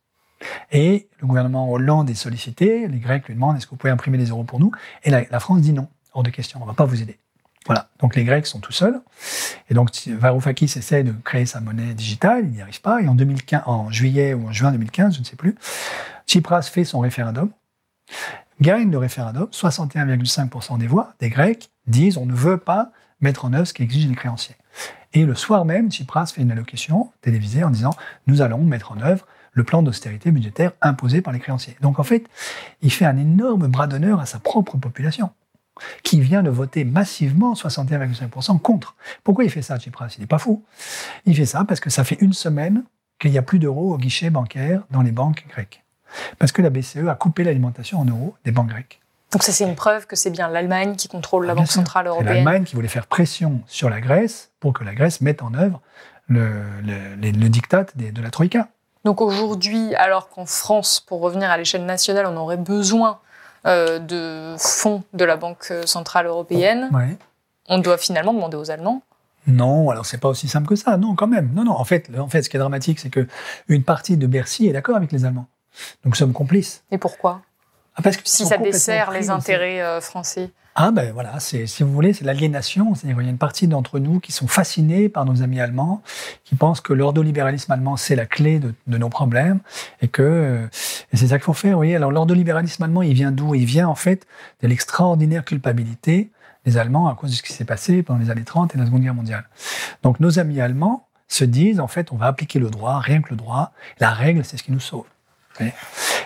Et 0.71 1.09
le 1.21 1.27
gouvernement 1.27 1.71
Hollande 1.71 2.09
est 2.11 2.15
sollicité, 2.15 2.87
les 2.87 2.99
Grecs 2.99 3.27
lui 3.27 3.35
demandent 3.35 3.57
est-ce 3.57 3.67
que 3.67 3.71
vous 3.71 3.77
pouvez 3.77 3.93
imprimer 3.93 4.19
des 4.19 4.27
euros 4.27 4.45
pour 4.45 4.61
nous? 4.61 4.71
Et 5.03 5.11
la, 5.11 5.25
la 5.29 5.41
France 5.41 5.61
dit 5.61 5.73
non, 5.73 5.88
hors 6.12 6.23
de 6.23 6.31
question, 6.31 6.61
on 6.61 6.65
ne 6.65 6.71
va 6.71 6.75
pas 6.75 6.85
vous 6.85 7.03
aider. 7.03 7.19
Voilà, 7.66 7.88
donc 8.01 8.16
les 8.16 8.25
Grecs 8.25 8.46
sont 8.46 8.61
tout 8.61 8.72
seuls. 8.72 9.01
Et 9.70 9.75
donc 9.75 9.90
Varoufakis 10.07 10.64
essaie 10.77 11.05
de 11.05 11.12
créer 11.25 11.46
sa 11.46 11.61
monnaie 11.61 11.94
digitale, 11.94 12.44
il 12.44 12.53
n'y 12.53 12.62
arrive 12.62 12.81
pas. 12.81 13.01
Et 13.03 13.09
en, 13.09 13.14
2015, 13.14 13.62
en 13.66 13.90
juillet 13.90 14.35
ou 14.35 14.48
en 14.48 14.53
juin 14.53 14.72
2015, 14.72 15.14
je 15.14 15.20
ne 15.20 15.25
sais 15.25 15.37
plus, 15.37 15.55
Tsipras 16.27 16.62
fait 16.62 16.85
son 16.85 17.01
référendum, 17.01 17.51
gagne 18.61 18.90
le 18.90 18.98
référendum, 18.98 19.48
61,5% 19.53 20.79
des 20.79 20.87
voix 20.87 21.14
des 21.20 21.31
Grecs 21.31 21.70
disent 21.87 22.16
on 22.16 22.27
ne 22.27 22.35
veut 22.35 22.59
pas 22.59 22.90
mettre 23.20 23.44
en 23.44 23.53
œuvre 23.53 23.66
ce 23.66 23.72
qu'exigent 23.72 24.09
les 24.09 24.16
créanciers. 24.16 24.57
Et 25.14 25.25
le 25.25 25.35
soir 25.35 25.64
même, 25.64 25.90
Tsipras 25.90 26.27
fait 26.35 26.42
une 26.42 26.51
allocution 26.51 27.12
télévisée 27.20 27.62
en 27.64 27.70
disant 27.70 27.94
nous 28.27 28.42
allons 28.42 28.59
mettre 28.59 28.92
en 28.92 29.01
œuvre 29.01 29.27
le 29.53 29.64
plan 29.64 29.83
d'austérité 29.83 30.31
budgétaire 30.31 30.72
imposé 30.81 31.20
par 31.20 31.33
les 31.33 31.38
créanciers. 31.38 31.77
Donc 31.83 31.98
en 31.98 32.03
fait, 32.03 32.25
il 32.81 32.90
fait 32.90 33.05
un 33.05 33.18
énorme 33.18 33.68
bras 33.68 33.87
d'honneur 33.87 34.20
à 34.20 34.27
sa 34.27 34.38
propre 34.38 34.79
population 34.79 35.31
qui 36.02 36.20
vient 36.20 36.42
de 36.42 36.50
voter 36.50 36.85
massivement 36.85 37.54
61,5% 37.54 38.58
contre. 38.61 38.94
Pourquoi 39.24 39.44
il 39.44 39.50
fait 39.50 39.62
ça, 39.62 39.78
Tsipras? 39.78 40.14
Il 40.18 40.20
n'est 40.20 40.26
pas 40.26 40.38
fou. 40.38 40.62
Il 41.26 41.35
fait 41.35 41.46
ça 41.46 41.64
parce 41.66 41.80
que 41.80 41.90
ça 41.90 42.04
fait 42.04 42.18
une 42.20 42.32
semaine 42.32 42.85
qu'il 43.18 43.30
n'y 43.30 43.38
a 43.38 43.42
plus 43.42 43.58
d'euros 43.58 43.94
au 43.94 43.98
guichet 43.98 44.30
bancaire 44.30 44.82
dans 44.90 45.02
les 45.02 45.12
banques 45.12 45.44
grecques. 45.48 45.82
Parce 46.38 46.52
que 46.52 46.61
la 46.61 46.70
BCE 46.70 47.08
a 47.08 47.14
coupé 47.14 47.44
l'alimentation 47.44 48.00
en 48.00 48.04
euros 48.04 48.35
des 48.44 48.52
banques 48.52 48.68
grecques. 48.68 49.00
Donc 49.32 49.42
ça, 49.42 49.52
c'est 49.52 49.64
une 49.64 49.76
preuve 49.76 50.06
que 50.06 50.14
c'est 50.14 50.30
bien 50.30 50.48
l'Allemagne 50.48 50.94
qui 50.94 51.08
contrôle 51.08 51.46
la 51.46 51.52
ah, 51.52 51.56
Banque 51.56 51.70
Centrale 51.70 52.06
Européenne. 52.06 52.35
L'Allemagne 52.35 52.64
qui 52.64 52.74
voulait 52.74 52.88
faire 52.88 53.06
pression 53.06 53.62
sur 53.66 53.88
la 53.88 54.00
Grèce 54.00 54.50
pour 54.61 54.74
que 54.74 54.85
la 54.85 54.94
Grèce 54.94 55.22
mette 55.22 55.42
en 55.42 55.54
œuvre 55.54 55.80
le, 56.28 56.50
le 56.85 57.48
diktat 57.48 57.87
de 57.96 58.22
la 58.22 58.30
Troïka. 58.30 58.68
Donc 59.04 59.20
aujourd'hui, 59.20 59.94
alors 59.96 60.28
qu'en 60.28 60.46
France, 60.46 61.00
pour 61.00 61.20
revenir 61.20 61.50
à 61.50 61.56
l'échelle 61.56 61.87
nationale, 61.87 62.26
on 62.26 62.37
aurait 62.37 62.58
besoin 62.58 63.20
euh, 63.66 63.98
de 63.98 64.57
fonds 64.59 65.03
de 65.12 65.25
la 65.25 65.37
Banque 65.37 65.72
Centrale 65.87 66.27
Européenne, 66.27 66.90
on 67.68 67.79
doit 67.79 67.98
finalement 67.98 68.33
demander 68.33 68.57
aux 68.57 68.70
Allemands 68.70 69.03
non, 69.48 69.90
alors 69.90 70.07
c'est 70.07 70.18
pas 70.18 70.29
aussi 70.29 70.46
simple 70.46 70.68
que 70.68 70.77
ça. 70.77 70.96
Non, 70.96 71.16
quand 71.16 71.27
même. 71.27 71.51
Non, 71.53 71.64
non. 71.64 71.72
En 71.72 71.85
fait, 71.85 72.09
en 72.16 72.29
fait, 72.29 72.42
ce 72.42 72.48
qui 72.48 72.57
est 72.57 72.61
dramatique, 72.61 73.01
c'est 73.01 73.11
que 73.11 73.27
une 73.66 73.83
partie 73.83 74.16
de 74.16 74.29
Bercy 74.29 74.68
est 74.68 74.72
d'accord 74.72 74.96
avec 74.96 75.11
les 75.11 75.25
Allemands. 75.25 75.48
Donc 76.05 76.12
nous 76.12 76.14
sommes 76.14 76.33
complices. 76.33 76.85
Et 76.90 76.98
pourquoi? 76.98 77.42
Ah, 77.94 78.02
parce 78.02 78.16
que 78.16 78.22
Si 78.24 78.46
ça 78.46 78.57
dessert 78.57 79.11
les 79.11 79.31
intérêts 79.31 79.83
euh, 79.83 80.00
français. 80.00 80.50
Ah 80.74 80.90
ben 80.90 81.12
voilà, 81.12 81.38
c'est 81.38 81.66
si 81.66 81.83
vous 81.83 81.92
voulez, 81.92 82.14
c'est 82.14 82.24
l'aliénation. 82.24 82.94
C'est-à-dire 82.94 83.16
qu'il 83.16 83.26
y 83.26 83.28
a 83.28 83.31
une 83.31 83.37
partie 83.37 83.68
d'entre 83.68 83.98
nous 83.98 84.20
qui 84.20 84.33
sont 84.33 84.48
fascinés 84.48 85.11
par 85.11 85.26
nos 85.26 85.42
amis 85.42 85.61
allemands, 85.61 86.02
qui 86.44 86.55
pensent 86.55 86.81
que 86.81 86.94
l'ordolibéralisme 86.94 87.70
allemand 87.72 87.98
c'est 87.98 88.16
la 88.16 88.24
clé 88.24 88.59
de, 88.59 88.72
nos 88.87 89.11
problèmes 89.11 89.61
et 90.00 90.09
que 90.09 90.66
et 91.12 91.16
c'est 91.18 91.26
ça 91.26 91.37
qu'il 91.37 91.44
faut 91.44 91.52
faire. 91.52 91.72
Vous 91.72 91.78
voyez, 91.78 91.96
alors 91.96 92.11
l'ordolibéralisme 92.11 92.83
allemand, 92.83 93.02
il 93.02 93.12
vient 93.12 93.33
d'où? 93.33 93.55
Il 93.55 93.66
vient 93.66 93.87
en 93.87 93.94
fait 93.94 94.26
de 94.62 94.68
l'extraordinaire 94.68 95.44
culpabilité 95.44 96.31
des 96.64 96.78
Allemands 96.78 97.09
à 97.09 97.14
cause 97.14 97.31
de 97.31 97.37
ce 97.37 97.42
qui 97.42 97.52
s'est 97.52 97.64
passé 97.64 98.02
pendant 98.02 98.20
les 98.20 98.31
années 98.31 98.44
30 98.44 98.74
et 98.74 98.78
la 98.78 98.87
Seconde 98.87 99.02
Guerre 99.02 99.14
mondiale. 99.14 99.44
Donc 100.02 100.20
nos 100.20 100.38
amis 100.38 100.61
allemands 100.61 101.07
se 101.28 101.44
disent 101.44 101.81
en 101.81 101.88
fait, 101.88 102.12
on 102.12 102.16
va 102.16 102.26
appliquer 102.26 102.59
le 102.59 102.70
droit, 102.70 102.98
rien 102.98 103.20
que 103.20 103.31
le 103.31 103.37
droit. 103.37 103.72
La 104.00 104.11
règle, 104.11 104.44
c'est 104.44 104.57
ce 104.57 104.62
qui 104.62 104.72
nous 104.72 104.81
sauve. 104.81 105.07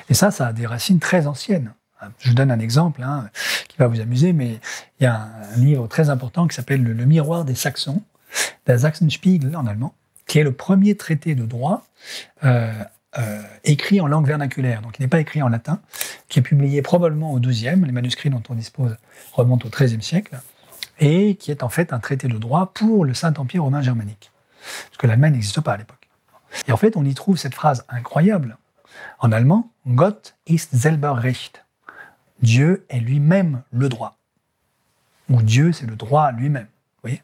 Et 0.08 0.14
ça, 0.14 0.30
ça 0.30 0.48
a 0.48 0.52
des 0.52 0.66
racines 0.66 1.00
très 1.00 1.26
anciennes. 1.26 1.72
Je 2.18 2.28
vous 2.28 2.34
donne 2.34 2.50
un 2.50 2.58
exemple 2.58 3.02
hein, 3.02 3.30
qui 3.68 3.76
va 3.78 3.86
vous 3.86 4.00
amuser, 4.00 4.32
mais 4.32 4.60
il 5.00 5.04
y 5.04 5.06
a 5.06 5.28
un, 5.54 5.56
livre 5.56 5.86
très 5.88 6.10
important 6.10 6.46
qui 6.46 6.54
s'appelle 6.54 6.82
le, 6.82 7.06
Miroir 7.06 7.44
des 7.44 7.54
Saxons, 7.54 8.02
der 8.66 8.80
Sachsenspiegel 8.80 9.56
en 9.56 9.66
allemand, 9.66 9.94
qui 10.26 10.38
est 10.38 10.42
le 10.42 10.52
premier 10.52 10.96
traité 10.96 11.34
de 11.34 11.46
droit 11.46 11.86
euh, 12.44 12.72
euh, 13.18 13.42
écrit 13.64 14.00
en 14.00 14.06
langue 14.06 14.26
vernaculaire, 14.26 14.82
donc 14.82 14.98
il 14.98 15.02
n'est 15.02 15.08
pas 15.08 15.20
écrit 15.20 15.42
en 15.42 15.48
latin, 15.48 15.80
qui 16.28 16.40
est 16.40 16.42
publié 16.42 16.82
probablement 16.82 17.32
au 17.32 17.40
XIIe, 17.40 17.82
les 17.84 17.92
manuscrits 17.92 18.30
dont 18.30 18.42
on 18.50 18.54
dispose 18.54 18.96
remontent 19.32 19.66
au 19.66 19.70
XIIIe 19.70 20.02
siècle, 20.02 20.38
et 20.98 21.36
qui 21.36 21.50
est 21.50 21.62
en 21.62 21.68
fait 21.68 21.92
un 21.92 21.98
traité 21.98 22.28
de 22.28 22.36
droit 22.36 22.72
pour 22.74 23.04
le 23.04 23.14
Saint-Empire 23.14 23.62
romain 23.62 23.80
germanique, 23.80 24.32
parce 24.60 24.98
que 24.98 25.06
l'Allemagne 25.06 25.32
n'existe 25.32 25.60
pas 25.62 25.72
à 25.72 25.76
l'époque. 25.78 26.08
Et 26.68 26.72
en 26.72 26.76
fait, 26.76 26.96
on 26.96 27.04
y 27.04 27.14
trouve 27.14 27.38
cette 27.38 27.54
phrase 27.54 27.84
incroyable 27.88 28.58
en 29.18 29.32
allemand, 29.32 29.70
Gott 29.86 30.36
ist 30.46 30.76
selber 30.76 31.14
Recht. 31.16 31.64
Dieu 32.42 32.84
est 32.88 33.00
lui-même 33.00 33.62
le 33.70 33.88
droit. 33.88 34.16
Ou 35.30 35.42
Dieu, 35.42 35.72
c'est 35.72 35.86
le 35.86 35.96
droit 35.96 36.32
lui-même. 36.32 36.66
Vous 36.66 37.02
voyez? 37.02 37.22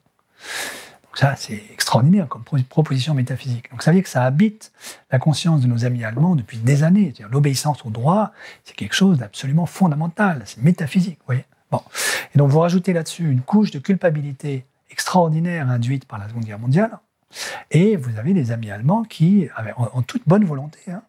Donc 1.05 1.19
ça, 1.19 1.37
c'est 1.37 1.63
extraordinaire 1.71 2.27
comme 2.27 2.43
proposition 2.43 3.13
métaphysique. 3.13 3.71
Donc 3.71 3.83
ça 3.83 3.91
veut 3.91 3.97
dire 3.97 4.05
que 4.05 4.11
ça 4.11 4.25
habite 4.25 4.73
la 5.11 5.19
conscience 5.19 5.61
de 5.61 5.67
nos 5.67 5.85
amis 5.85 6.05
allemands 6.05 6.35
depuis 6.35 6.57
des 6.57 6.85
années. 6.85 7.13
L'obéissance 7.31 7.85
au 7.85 7.91
droit, 7.91 8.33
c'est 8.65 8.75
quelque 8.75 8.95
chose 8.95 9.19
d'absolument 9.19 9.67
fondamental. 9.67 10.43
C'est 10.47 10.63
métaphysique. 10.63 11.19
Vous 11.21 11.27
voyez? 11.27 11.45
Bon. 11.71 11.83
Et 12.35 12.39
donc 12.39 12.51
vous 12.51 12.61
rajoutez 12.61 12.95
là-dessus 12.95 13.31
une 13.31 13.43
couche 13.43 13.71
de 13.71 13.79
culpabilité 13.79 14.65
extraordinaire 14.91 15.69
induite 15.69 16.07
par 16.07 16.19
la 16.19 16.29
Seconde 16.29 16.45
Guerre 16.45 16.59
mondiale. 16.59 16.99
Et 17.71 17.97
vous 17.97 18.19
avez 18.19 18.35
des 18.35 18.53
amis 18.53 18.71
allemands 18.71 19.05
qui, 19.05 19.49
en, 19.77 20.03
toute 20.03 20.23
bonne 20.27 20.45
volonté, 20.45 20.79
hein, 20.89 21.03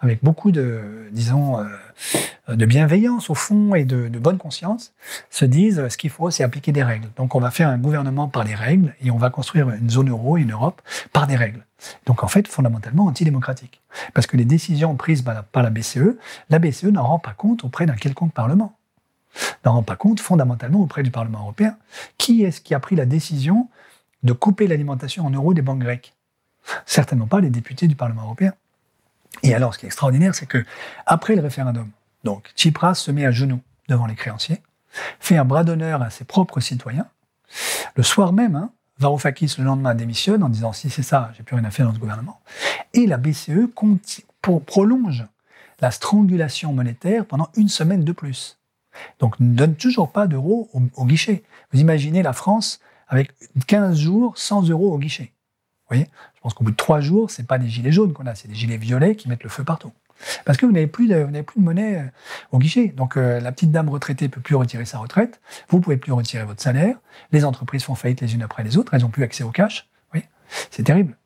avec 0.00 0.22
beaucoup 0.22 0.52
de, 0.52 1.08
disons, 1.12 1.58
euh, 1.58 2.56
de 2.56 2.66
bienveillance 2.66 3.30
au 3.30 3.34
fond 3.34 3.74
et 3.74 3.84
de, 3.84 4.08
bonne 4.18 4.38
conscience, 4.38 4.92
se 5.30 5.44
disent 5.44 5.88
ce 5.88 5.96
qu'il 5.96 6.10
faut, 6.10 6.30
c'est 6.30 6.44
appliquer 6.44 6.72
des 6.72 6.82
règles. 6.82 7.08
Donc 7.16 7.34
on 7.34 7.40
va 7.40 7.50
faire 7.50 7.68
un 7.68 7.78
gouvernement 7.78 8.28
par 8.28 8.44
les 8.44 8.54
règles 8.54 8.94
et 9.00 9.10
on 9.10 9.18
va 9.18 9.30
construire 9.30 9.70
une 9.70 9.90
zone 9.90 10.10
euro 10.10 10.36
une 10.36 10.52
Europe 10.52 10.80
par 11.12 11.26
des 11.26 11.36
règles. 11.36 11.64
Donc 12.06 12.24
en 12.24 12.28
fait, 12.28 12.48
fondamentalement 12.48 13.06
antidémocratique. 13.06 13.80
Parce 14.14 14.26
que 14.26 14.36
les 14.36 14.44
décisions 14.44 14.96
prises 14.96 15.22
par 15.22 15.62
la 15.62 15.70
BCE, 15.70 16.16
la 16.50 16.58
BCE 16.58 16.84
n'en 16.84 17.04
rend 17.04 17.18
pas 17.18 17.32
compte 17.32 17.64
auprès 17.64 17.86
d'un 17.86 17.94
quelconque 17.94 18.32
Parlement. 18.32 18.74
N'en 19.64 19.72
rend 19.74 19.82
pas 19.82 19.96
compte 19.96 20.20
fondamentalement 20.20 20.80
auprès 20.80 21.02
du 21.02 21.10
Parlement 21.10 21.40
européen. 21.40 21.76
Qui 22.16 22.44
est-ce 22.44 22.60
qui 22.60 22.74
a 22.74 22.80
pris 22.80 22.96
la 22.96 23.06
décision 23.06 23.68
de 24.22 24.32
couper 24.32 24.66
l'alimentation 24.66 25.26
en 25.26 25.30
euros 25.30 25.54
des 25.54 25.62
banques 25.62 25.80
grecques 25.80 26.14
Certainement 26.86 27.26
pas 27.26 27.40
les 27.40 27.50
députés 27.50 27.86
du 27.86 27.96
Parlement 27.96 28.22
européen. 28.24 28.52
Et 29.42 29.54
alors, 29.54 29.74
ce 29.74 29.78
qui 29.78 29.86
est 29.86 29.88
extraordinaire, 29.88 30.34
c'est 30.34 30.46
que 30.46 30.64
après 31.06 31.34
le 31.34 31.42
référendum, 31.42 31.88
donc 32.24 32.50
Tsipras 32.56 32.94
se 32.94 33.10
met 33.10 33.24
à 33.24 33.30
genoux 33.30 33.60
devant 33.88 34.06
les 34.06 34.14
créanciers, 34.14 34.60
fait 35.20 35.36
un 35.36 35.44
bras 35.44 35.64
d'honneur 35.64 36.02
à 36.02 36.10
ses 36.10 36.24
propres 36.24 36.60
citoyens. 36.60 37.06
Le 37.94 38.02
soir 38.02 38.32
même, 38.32 38.56
hein, 38.56 38.70
Varoufakis 38.98 39.54
le 39.58 39.64
lendemain 39.64 39.94
démissionne 39.94 40.42
en 40.42 40.48
disant 40.48 40.72
si 40.72 40.90
c'est 40.90 41.02
ça, 41.02 41.30
j'ai 41.36 41.42
plus 41.42 41.56
rien 41.56 41.64
à 41.64 41.70
faire 41.70 41.86
dans 41.86 41.94
ce 41.94 41.98
gouvernement. 41.98 42.40
Et 42.94 43.06
la 43.06 43.16
BCE 43.16 43.68
prolonge 44.66 45.24
la 45.80 45.90
strangulation 45.90 46.72
monétaire 46.72 47.24
pendant 47.24 47.48
une 47.56 47.68
semaine 47.68 48.04
de 48.04 48.12
plus. 48.12 48.58
Donc 49.20 49.38
ne 49.38 49.54
donne 49.54 49.76
toujours 49.76 50.10
pas 50.10 50.26
d'euros 50.26 50.68
au, 50.72 51.04
guichet. 51.04 51.44
Vous 51.72 51.80
imaginez 51.80 52.22
la 52.22 52.32
France 52.32 52.80
avec 53.08 53.32
15 53.66 53.98
jours 53.98 54.36
sans 54.36 54.62
euros 54.68 54.92
au 54.92 54.98
guichet. 54.98 55.32
Vous 55.88 55.96
voyez? 55.96 56.08
Je 56.34 56.40
pense 56.40 56.54
qu'au 56.54 56.64
bout 56.64 56.70
de 56.70 56.76
trois 56.76 57.00
jours, 57.00 57.30
c'est 57.30 57.46
pas 57.46 57.58
des 57.58 57.68
gilets 57.68 57.92
jaunes 57.92 58.12
qu'on 58.12 58.26
a, 58.26 58.34
c'est 58.34 58.48
des 58.48 58.54
gilets 58.54 58.76
violets 58.76 59.16
qui 59.16 59.28
mettent 59.28 59.42
le 59.42 59.48
feu 59.48 59.64
partout. 59.64 59.92
Parce 60.44 60.58
que 60.58 60.66
vous 60.66 60.72
n'avez 60.72 60.86
plus, 60.86 61.08
de, 61.08 61.24
plus 61.42 61.60
de 61.60 61.64
monnaie 61.64 61.98
euh, 61.98 62.10
au 62.52 62.58
guichet. 62.58 62.88
Donc 62.88 63.16
euh, 63.16 63.40
la 63.40 63.52
petite 63.52 63.70
dame 63.70 63.88
retraitée 63.88 64.26
ne 64.26 64.30
peut 64.30 64.40
plus 64.40 64.54
retirer 64.54 64.84
sa 64.84 64.98
retraite, 64.98 65.40
vous 65.68 65.78
ne 65.78 65.82
pouvez 65.82 65.96
plus 65.96 66.12
retirer 66.12 66.44
votre 66.44 66.60
salaire, 66.60 66.96
les 67.32 67.44
entreprises 67.44 67.84
font 67.84 67.94
faillite 67.94 68.20
les 68.20 68.34
unes 68.34 68.42
après 68.42 68.64
les 68.64 68.76
autres, 68.76 68.94
elles 68.94 69.02
n'ont 69.02 69.08
plus 69.08 69.22
accès 69.22 69.44
au 69.44 69.50
cash. 69.50 69.87
C'est 70.70 70.82
terrible. 70.82 71.16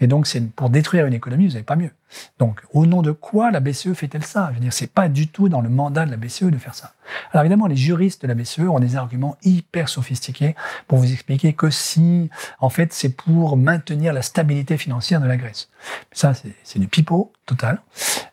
Et 0.00 0.06
donc, 0.06 0.26
c'est 0.26 0.40
pour 0.52 0.70
détruire 0.70 1.06
une 1.06 1.12
économie, 1.12 1.46
vous 1.46 1.52
n'avez 1.52 1.64
pas 1.64 1.76
mieux. 1.76 1.90
Donc, 2.38 2.60
au 2.72 2.86
nom 2.86 3.02
de 3.02 3.12
quoi 3.12 3.50
la 3.50 3.60
BCE 3.60 3.92
fait-elle 3.94 4.24
ça? 4.24 4.48
Je 4.50 4.54
veux 4.54 4.60
dire, 4.60 4.72
c'est 4.72 4.90
pas 4.90 5.08
du 5.08 5.28
tout 5.28 5.48
dans 5.48 5.60
le 5.60 5.68
mandat 5.68 6.06
de 6.06 6.10
la 6.10 6.16
BCE 6.16 6.44
de 6.44 6.58
faire 6.58 6.74
ça. 6.74 6.94
Alors 7.32 7.44
évidemment, 7.44 7.66
les 7.66 7.76
juristes 7.76 8.22
de 8.22 8.28
la 8.28 8.34
BCE 8.34 8.60
ont 8.60 8.80
des 8.80 8.96
arguments 8.96 9.36
hyper 9.42 9.88
sophistiqués 9.88 10.54
pour 10.88 10.98
vous 10.98 11.12
expliquer 11.12 11.52
que 11.52 11.70
si, 11.70 12.30
en 12.58 12.70
fait, 12.70 12.92
c'est 12.92 13.10
pour 13.10 13.56
maintenir 13.56 14.12
la 14.12 14.22
stabilité 14.22 14.76
financière 14.76 15.20
de 15.20 15.26
la 15.26 15.36
Grèce. 15.36 15.68
Ça, 16.12 16.32
c'est 16.64 16.78
du 16.78 16.88
pipeau 16.88 17.32
total. 17.46 17.80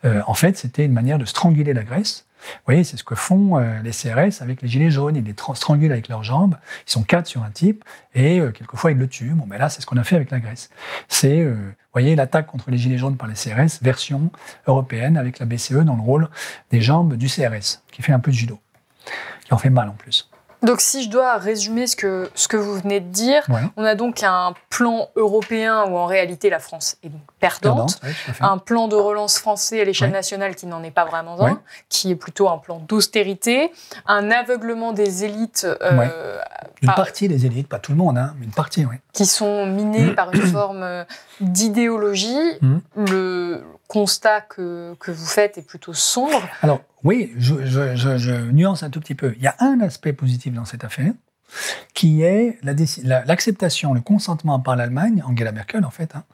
Euh, 0.05 0.21
en 0.27 0.33
fait, 0.33 0.57
c'était 0.57 0.85
une 0.85 0.93
manière 0.93 1.17
de 1.17 1.25
stranguler 1.25 1.73
la 1.73 1.83
Grèce 1.83 2.26
voyez, 2.65 2.83
c'est 2.83 2.97
ce 2.97 3.03
que 3.03 3.15
font 3.15 3.57
euh, 3.57 3.79
les 3.83 3.91
CRS 3.91 4.41
avec 4.41 4.61
les 4.61 4.67
gilets 4.67 4.91
jaunes. 4.91 5.15
Ils 5.15 5.23
les 5.23 5.35
strangulent 5.53 5.91
avec 5.91 6.07
leurs 6.07 6.23
jambes. 6.23 6.55
Ils 6.87 6.91
sont 6.91 7.03
quatre 7.03 7.27
sur 7.27 7.43
un 7.43 7.49
type 7.49 7.83
et 8.13 8.39
euh, 8.39 8.51
quelquefois 8.51 8.91
ils 8.91 8.97
le 8.97 9.07
tuent. 9.07 9.33
Bon, 9.33 9.45
mais 9.47 9.57
là, 9.57 9.69
c'est 9.69 9.81
ce 9.81 9.85
qu'on 9.85 9.97
a 9.97 10.03
fait 10.03 10.15
avec 10.15 10.31
la 10.31 10.39
Grèce. 10.39 10.69
C'est, 11.07 11.41
euh, 11.41 11.55
voyez, 11.93 12.15
l'attaque 12.15 12.47
contre 12.47 12.71
les 12.71 12.77
gilets 12.77 12.97
jaunes 12.97 13.17
par 13.17 13.27
les 13.27 13.35
CRS, 13.35 13.81
version 13.81 14.31
européenne 14.67 15.17
avec 15.17 15.39
la 15.39 15.45
BCE 15.45 15.83
dans 15.83 15.95
le 15.95 16.01
rôle 16.01 16.29
des 16.71 16.81
jambes 16.81 17.15
du 17.15 17.27
CRS, 17.27 17.81
qui 17.91 18.01
fait 18.01 18.13
un 18.13 18.19
peu 18.19 18.31
de 18.31 18.37
judo, 18.37 18.59
qui 19.45 19.53
en 19.53 19.57
fait 19.57 19.69
mal 19.69 19.89
en 19.89 19.93
plus. 19.93 20.29
Donc, 20.63 20.81
si 20.81 21.03
je 21.03 21.09
dois 21.09 21.37
résumer 21.37 21.85
ce 21.87 21.95
que, 21.95 22.29
ce 22.33 22.47
que 22.47 22.57
vous 22.57 22.75
venez 22.79 22.99
de 22.99 23.09
dire, 23.09 23.43
on 23.75 23.83
a 23.83 23.95
donc 23.95 24.23
un 24.23 24.53
plan 24.69 25.09
européen 25.15 25.85
où 25.85 25.97
en 25.97 26.05
réalité 26.05 26.49
la 26.49 26.59
France 26.59 26.97
est 27.03 27.09
donc 27.09 27.21
perdante, 27.39 27.99
un 28.39 28.57
plan 28.57 28.87
de 28.87 28.95
relance 28.95 29.37
français 29.37 29.81
à 29.81 29.83
l'échelle 29.83 30.11
nationale 30.11 30.55
qui 30.55 30.65
n'en 30.65 30.83
est 30.83 30.91
pas 30.91 31.05
vraiment 31.05 31.39
un, 31.45 31.61
qui 31.89 32.11
est 32.11 32.15
plutôt 32.15 32.49
un 32.49 32.57
plan 32.57 32.81
d'austérité, 32.87 33.71
un 34.05 34.31
aveuglement 34.31 34.93
des 34.93 35.23
élites. 35.23 35.67
Euh, 35.81 36.39
une 36.81 36.93
partie 36.93 37.27
des 37.27 37.45
élites, 37.45 37.67
pas 37.67 37.79
tout 37.79 37.91
le 37.91 37.97
monde, 37.97 38.17
hein, 38.17 38.33
mais 38.39 38.45
une 38.45 38.51
partie, 38.51 38.85
oui. 38.85 38.95
Qui 39.13 39.25
sont 39.25 39.65
minées 39.65 40.11
par 40.15 40.33
une 40.33 40.41
forme 40.41 41.05
d'idéologie. 41.39 42.57
Mmh. 42.61 42.77
Le 42.95 43.63
constat 43.87 44.41
que, 44.41 44.95
que 44.99 45.11
vous 45.11 45.25
faites 45.25 45.57
est 45.57 45.65
plutôt 45.65 45.93
sombre. 45.93 46.41
Alors, 46.61 46.81
oui, 47.03 47.33
je, 47.37 48.51
nuance 48.51 48.83
un 48.83 48.89
tout 48.89 48.99
petit 48.99 49.15
peu. 49.15 49.33
Il 49.37 49.43
y 49.43 49.47
a 49.47 49.55
un 49.59 49.79
aspect 49.81 50.13
positif 50.13 50.53
dans 50.53 50.65
cette 50.65 50.83
affaire, 50.83 51.13
qui 51.93 52.23
est 52.23 52.59
l'acceptation, 52.63 53.93
le 53.93 54.01
consentement 54.01 54.59
par 54.59 54.75
l'Allemagne, 54.75 55.23
Angela 55.25 55.53
Merkel 55.53 55.85
en 55.85 55.89
fait, 55.89 56.15
hein, 56.15 56.25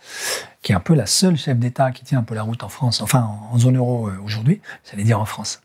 qui 0.63 0.71
est 0.71 0.75
un 0.75 0.79
peu 0.79 0.95
la 0.95 1.05
seule 1.05 1.37
chef 1.37 1.57
d'État 1.59 1.91
qui 1.91 2.03
tient 2.03 2.19
un 2.19 2.23
peu 2.23 2.33
la 2.33 2.41
route 2.41 2.63
en 2.63 2.69
France, 2.69 3.01
enfin 3.01 3.29
en, 3.51 3.57
zone 3.59 3.77
euro 3.77 4.07
euh, 4.07 4.17
aujourd'hui, 4.23 4.59
j'allais 4.89 5.03
dire 5.03 5.19
en 5.19 5.25
France, 5.25 5.61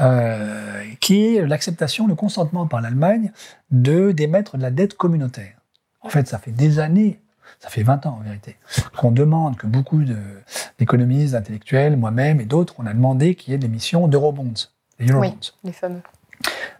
euh, 0.00 0.82
qui 0.98 1.36
est 1.36 1.46
l'acceptation, 1.46 2.08
le 2.08 2.16
consentement 2.16 2.66
par 2.66 2.80
l'Allemagne 2.80 3.30
de 3.70 4.10
d'émettre 4.10 4.56
de 4.56 4.62
la 4.62 4.72
dette 4.72 4.94
communautaire. 4.94 5.54
En 6.00 6.08
fait, 6.08 6.26
ça 6.26 6.38
fait 6.38 6.50
des 6.50 6.80
années 6.80 7.20
ça 7.60 7.68
fait 7.68 7.82
20 7.82 8.06
ans 8.06 8.16
en 8.18 8.24
vérité, 8.24 8.56
qu'on 8.96 9.12
demande 9.12 9.56
que 9.56 9.66
beaucoup 9.66 10.02
d'économistes, 10.78 11.32
d'intellectuels, 11.32 11.96
moi-même 11.96 12.40
et 12.40 12.46
d'autres, 12.46 12.74
on 12.78 12.86
a 12.86 12.94
demandé 12.94 13.34
qu'il 13.34 13.52
y 13.52 13.54
ait 13.54 13.58
des 13.58 13.66
l'émission 13.66 14.08
d'eurobonds, 14.08 14.54
les 14.98 15.08
eurobonds. 15.08 15.28
Oui, 15.28 15.52
les 15.64 15.72
fameux. 15.72 16.00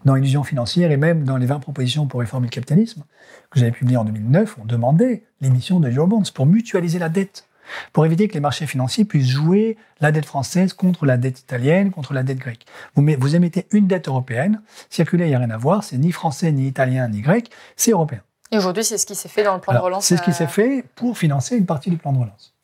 Dans 0.07 0.17
Illusion 0.17 0.43
financière 0.43 0.91
et 0.91 0.97
même 0.97 1.25
dans 1.25 1.37
les 1.37 1.45
20 1.45 1.61
propositions 1.61 2.07
pour 2.07 2.21
réformer 2.21 2.47
le 2.47 2.51
capitalisme, 2.51 3.05
que 3.51 3.61
j'avais 3.61 3.73
publié 3.73 3.99
en 3.99 4.05
2009, 4.05 4.57
on 4.63 4.65
demandait 4.65 5.25
l'émission 5.43 5.81
de 5.81 5.91
eurobonds 5.91 6.23
pour 6.35 6.47
mutualiser 6.47 6.99
la 6.99 7.11
dette, 7.11 7.47
pour 7.93 8.07
éviter 8.07 8.27
que 8.27 8.35
les 8.35 8.41
marchés 8.41 8.67
financiers 8.67 9.05
puissent 9.05 9.29
jouer 9.29 9.77
la 10.01 10.13
dette 10.13 10.25
française 10.25 10.73
contre 10.73 11.05
la 11.05 11.19
dette 11.19 11.41
italienne, 11.41 11.91
contre 11.91 12.15
la 12.15 12.23
dette 12.23 12.39
grecque. 12.39 12.65
Vous, 12.95 13.07
vous 13.19 13.37
émettez 13.37 13.67
une 13.73 13.87
dette 13.87 14.09
européenne, 14.09 14.63
circuler, 14.89 15.27
il 15.27 15.29
n'y 15.29 15.35
a 15.35 15.39
rien 15.39 15.51
à 15.51 15.59
voir, 15.59 15.85
c'est 15.85 15.99
ni 15.99 16.11
français, 16.11 16.51
ni 16.53 16.67
italien, 16.67 17.07
ni 17.09 17.21
grec, 17.21 17.51
c'est 17.77 17.91
européen. 17.91 18.23
Et 18.53 18.59
aujourd'hui, 18.59 18.85
c'est 18.85 18.99
ce 18.99 19.07
qui 19.07 19.15
s'est 19.15 19.29
fait 19.29 19.45
dans 19.45 19.55
le 19.55 19.61
plan 19.61 19.75
de 19.75 19.79
relance. 19.79 20.05
C'est 20.05 20.17
ce 20.17 20.23
qui 20.23 20.33
s'est 20.33 20.47
fait 20.47 20.85
pour 20.95 21.17
financer 21.17 21.57
une 21.57 21.67
partie 21.67 21.91
du 21.91 21.97
plan 21.97 22.13
de 22.13 22.19
relance. 22.19 22.55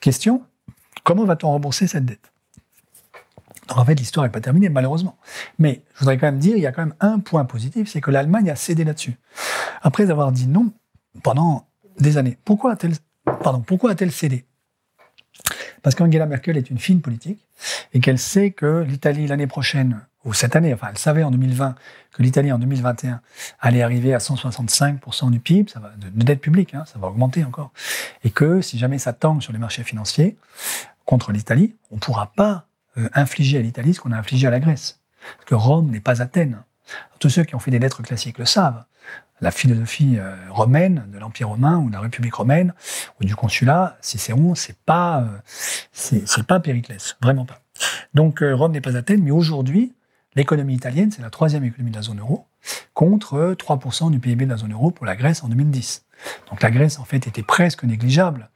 Question 0.00 0.42
comment 1.04 1.24
va-t-on 1.24 1.48
rembourser 1.48 1.86
cette 1.86 2.04
dette? 2.04 2.32
En 3.70 3.84
fait, 3.84 3.94
l'histoire 3.94 4.24
n'est 4.24 4.32
pas 4.32 4.40
terminée, 4.40 4.68
malheureusement. 4.68 5.16
Mais 5.58 5.82
je 5.94 6.00
voudrais 6.00 6.18
quand 6.18 6.26
même 6.26 6.38
dire, 6.38 6.56
il 6.56 6.62
y 6.62 6.66
a 6.66 6.72
quand 6.72 6.82
même 6.82 6.94
un 7.00 7.18
point 7.18 7.44
positif, 7.44 7.90
c'est 7.90 8.00
que 8.00 8.10
l'Allemagne 8.10 8.50
a 8.50 8.56
cédé 8.56 8.84
là-dessus. 8.84 9.16
Après 9.82 10.10
avoir 10.10 10.32
dit 10.32 10.46
non 10.46 10.72
pendant 11.22 11.66
des 11.98 12.16
années. 12.16 12.38
Pourquoi 12.44 12.72
a-t-elle, 12.72 12.94
pardon, 13.42 13.60
pourquoi 13.60 13.90
a-t-elle 13.90 14.12
cédé? 14.12 14.46
Parce 15.82 15.94
qu'Angela 15.94 16.26
Merkel 16.26 16.56
est 16.56 16.70
une 16.70 16.78
fine 16.78 17.00
politique 17.00 17.46
et 17.92 18.00
qu'elle 18.00 18.18
sait 18.18 18.50
que 18.50 18.84
l'Italie 18.86 19.26
l'année 19.26 19.46
prochaine 19.46 20.00
ou 20.24 20.34
cette 20.34 20.56
année, 20.56 20.74
enfin, 20.74 20.88
elle 20.90 20.98
savait 20.98 21.22
en 21.22 21.30
2020 21.30 21.74
que 22.12 22.22
l'Italie 22.22 22.52
en 22.52 22.58
2021 22.58 23.20
allait 23.60 23.82
arriver 23.82 24.14
à 24.14 24.18
165% 24.18 25.30
du 25.30 25.40
PIB, 25.40 25.70
ça 25.70 25.80
va, 25.80 25.90
de, 25.96 26.24
dette 26.24 26.40
publique, 26.40 26.74
hein, 26.74 26.84
ça 26.86 26.98
va 26.98 27.08
augmenter 27.08 27.44
encore, 27.44 27.72
et 28.24 28.30
que 28.30 28.60
si 28.60 28.78
jamais 28.78 28.98
ça 28.98 29.12
tangue 29.12 29.42
sur 29.42 29.52
les 29.52 29.58
marchés 29.58 29.84
financiers 29.84 30.36
contre 31.04 31.32
l'Italie, 31.32 31.76
on 31.90 31.94
ne 31.94 32.00
pourra 32.00 32.32
pas 32.36 32.66
euh, 32.98 33.08
infliger 33.14 33.58
à 33.58 33.62
l'Italie 33.62 33.94
ce 33.94 34.00
qu'on 34.00 34.12
a 34.12 34.18
infligé 34.18 34.46
à 34.46 34.50
la 34.50 34.60
Grèce, 34.60 35.00
parce 35.36 35.46
que 35.46 35.54
Rome 35.54 35.90
n'est 35.90 36.00
pas 36.00 36.20
Athènes. 36.20 36.62
Tous 37.18 37.30
ceux 37.30 37.44
qui 37.44 37.54
ont 37.54 37.58
fait 37.58 37.70
des 37.70 37.78
lettres 37.78 38.02
classiques 38.02 38.38
le 38.38 38.44
savent. 38.44 38.84
La 39.40 39.50
philosophie 39.50 40.16
euh, 40.18 40.34
romaine 40.50 41.04
de 41.12 41.18
l'Empire 41.18 41.48
romain 41.48 41.78
ou 41.78 41.88
de 41.88 41.94
la 41.94 42.00
République 42.00 42.34
romaine 42.34 42.74
ou 43.20 43.24
du 43.24 43.36
consulat, 43.36 43.96
Cicéron, 44.00 44.54
c'est 44.54 44.76
pas, 44.78 45.20
euh, 45.20 45.38
c'est 45.92 46.46
pas 46.46 46.60
Périclès, 46.60 47.16
vraiment 47.22 47.44
pas. 47.44 47.60
Donc 48.14 48.40
Rome 48.42 48.72
n'est 48.72 48.80
pas 48.80 48.96
Athènes, 48.96 49.22
mais 49.22 49.30
aujourd'hui, 49.30 49.94
L'économie 50.38 50.74
italienne, 50.74 51.10
c'est 51.10 51.20
la 51.20 51.30
troisième 51.30 51.64
économie 51.64 51.90
de 51.90 51.96
la 51.96 52.02
zone 52.02 52.20
euro, 52.20 52.46
contre 52.94 53.56
3% 53.58 54.12
du 54.12 54.20
PIB 54.20 54.44
de 54.44 54.50
la 54.50 54.56
zone 54.56 54.72
euro 54.72 54.92
pour 54.92 55.04
la 55.04 55.16
Grèce 55.16 55.42
en 55.42 55.48
2010. 55.48 56.04
Donc 56.50 56.62
la 56.62 56.70
Grèce, 56.70 57.00
en 57.00 57.04
fait, 57.04 57.26
était 57.26 57.42
presque 57.42 57.82
négligeable 57.82 58.48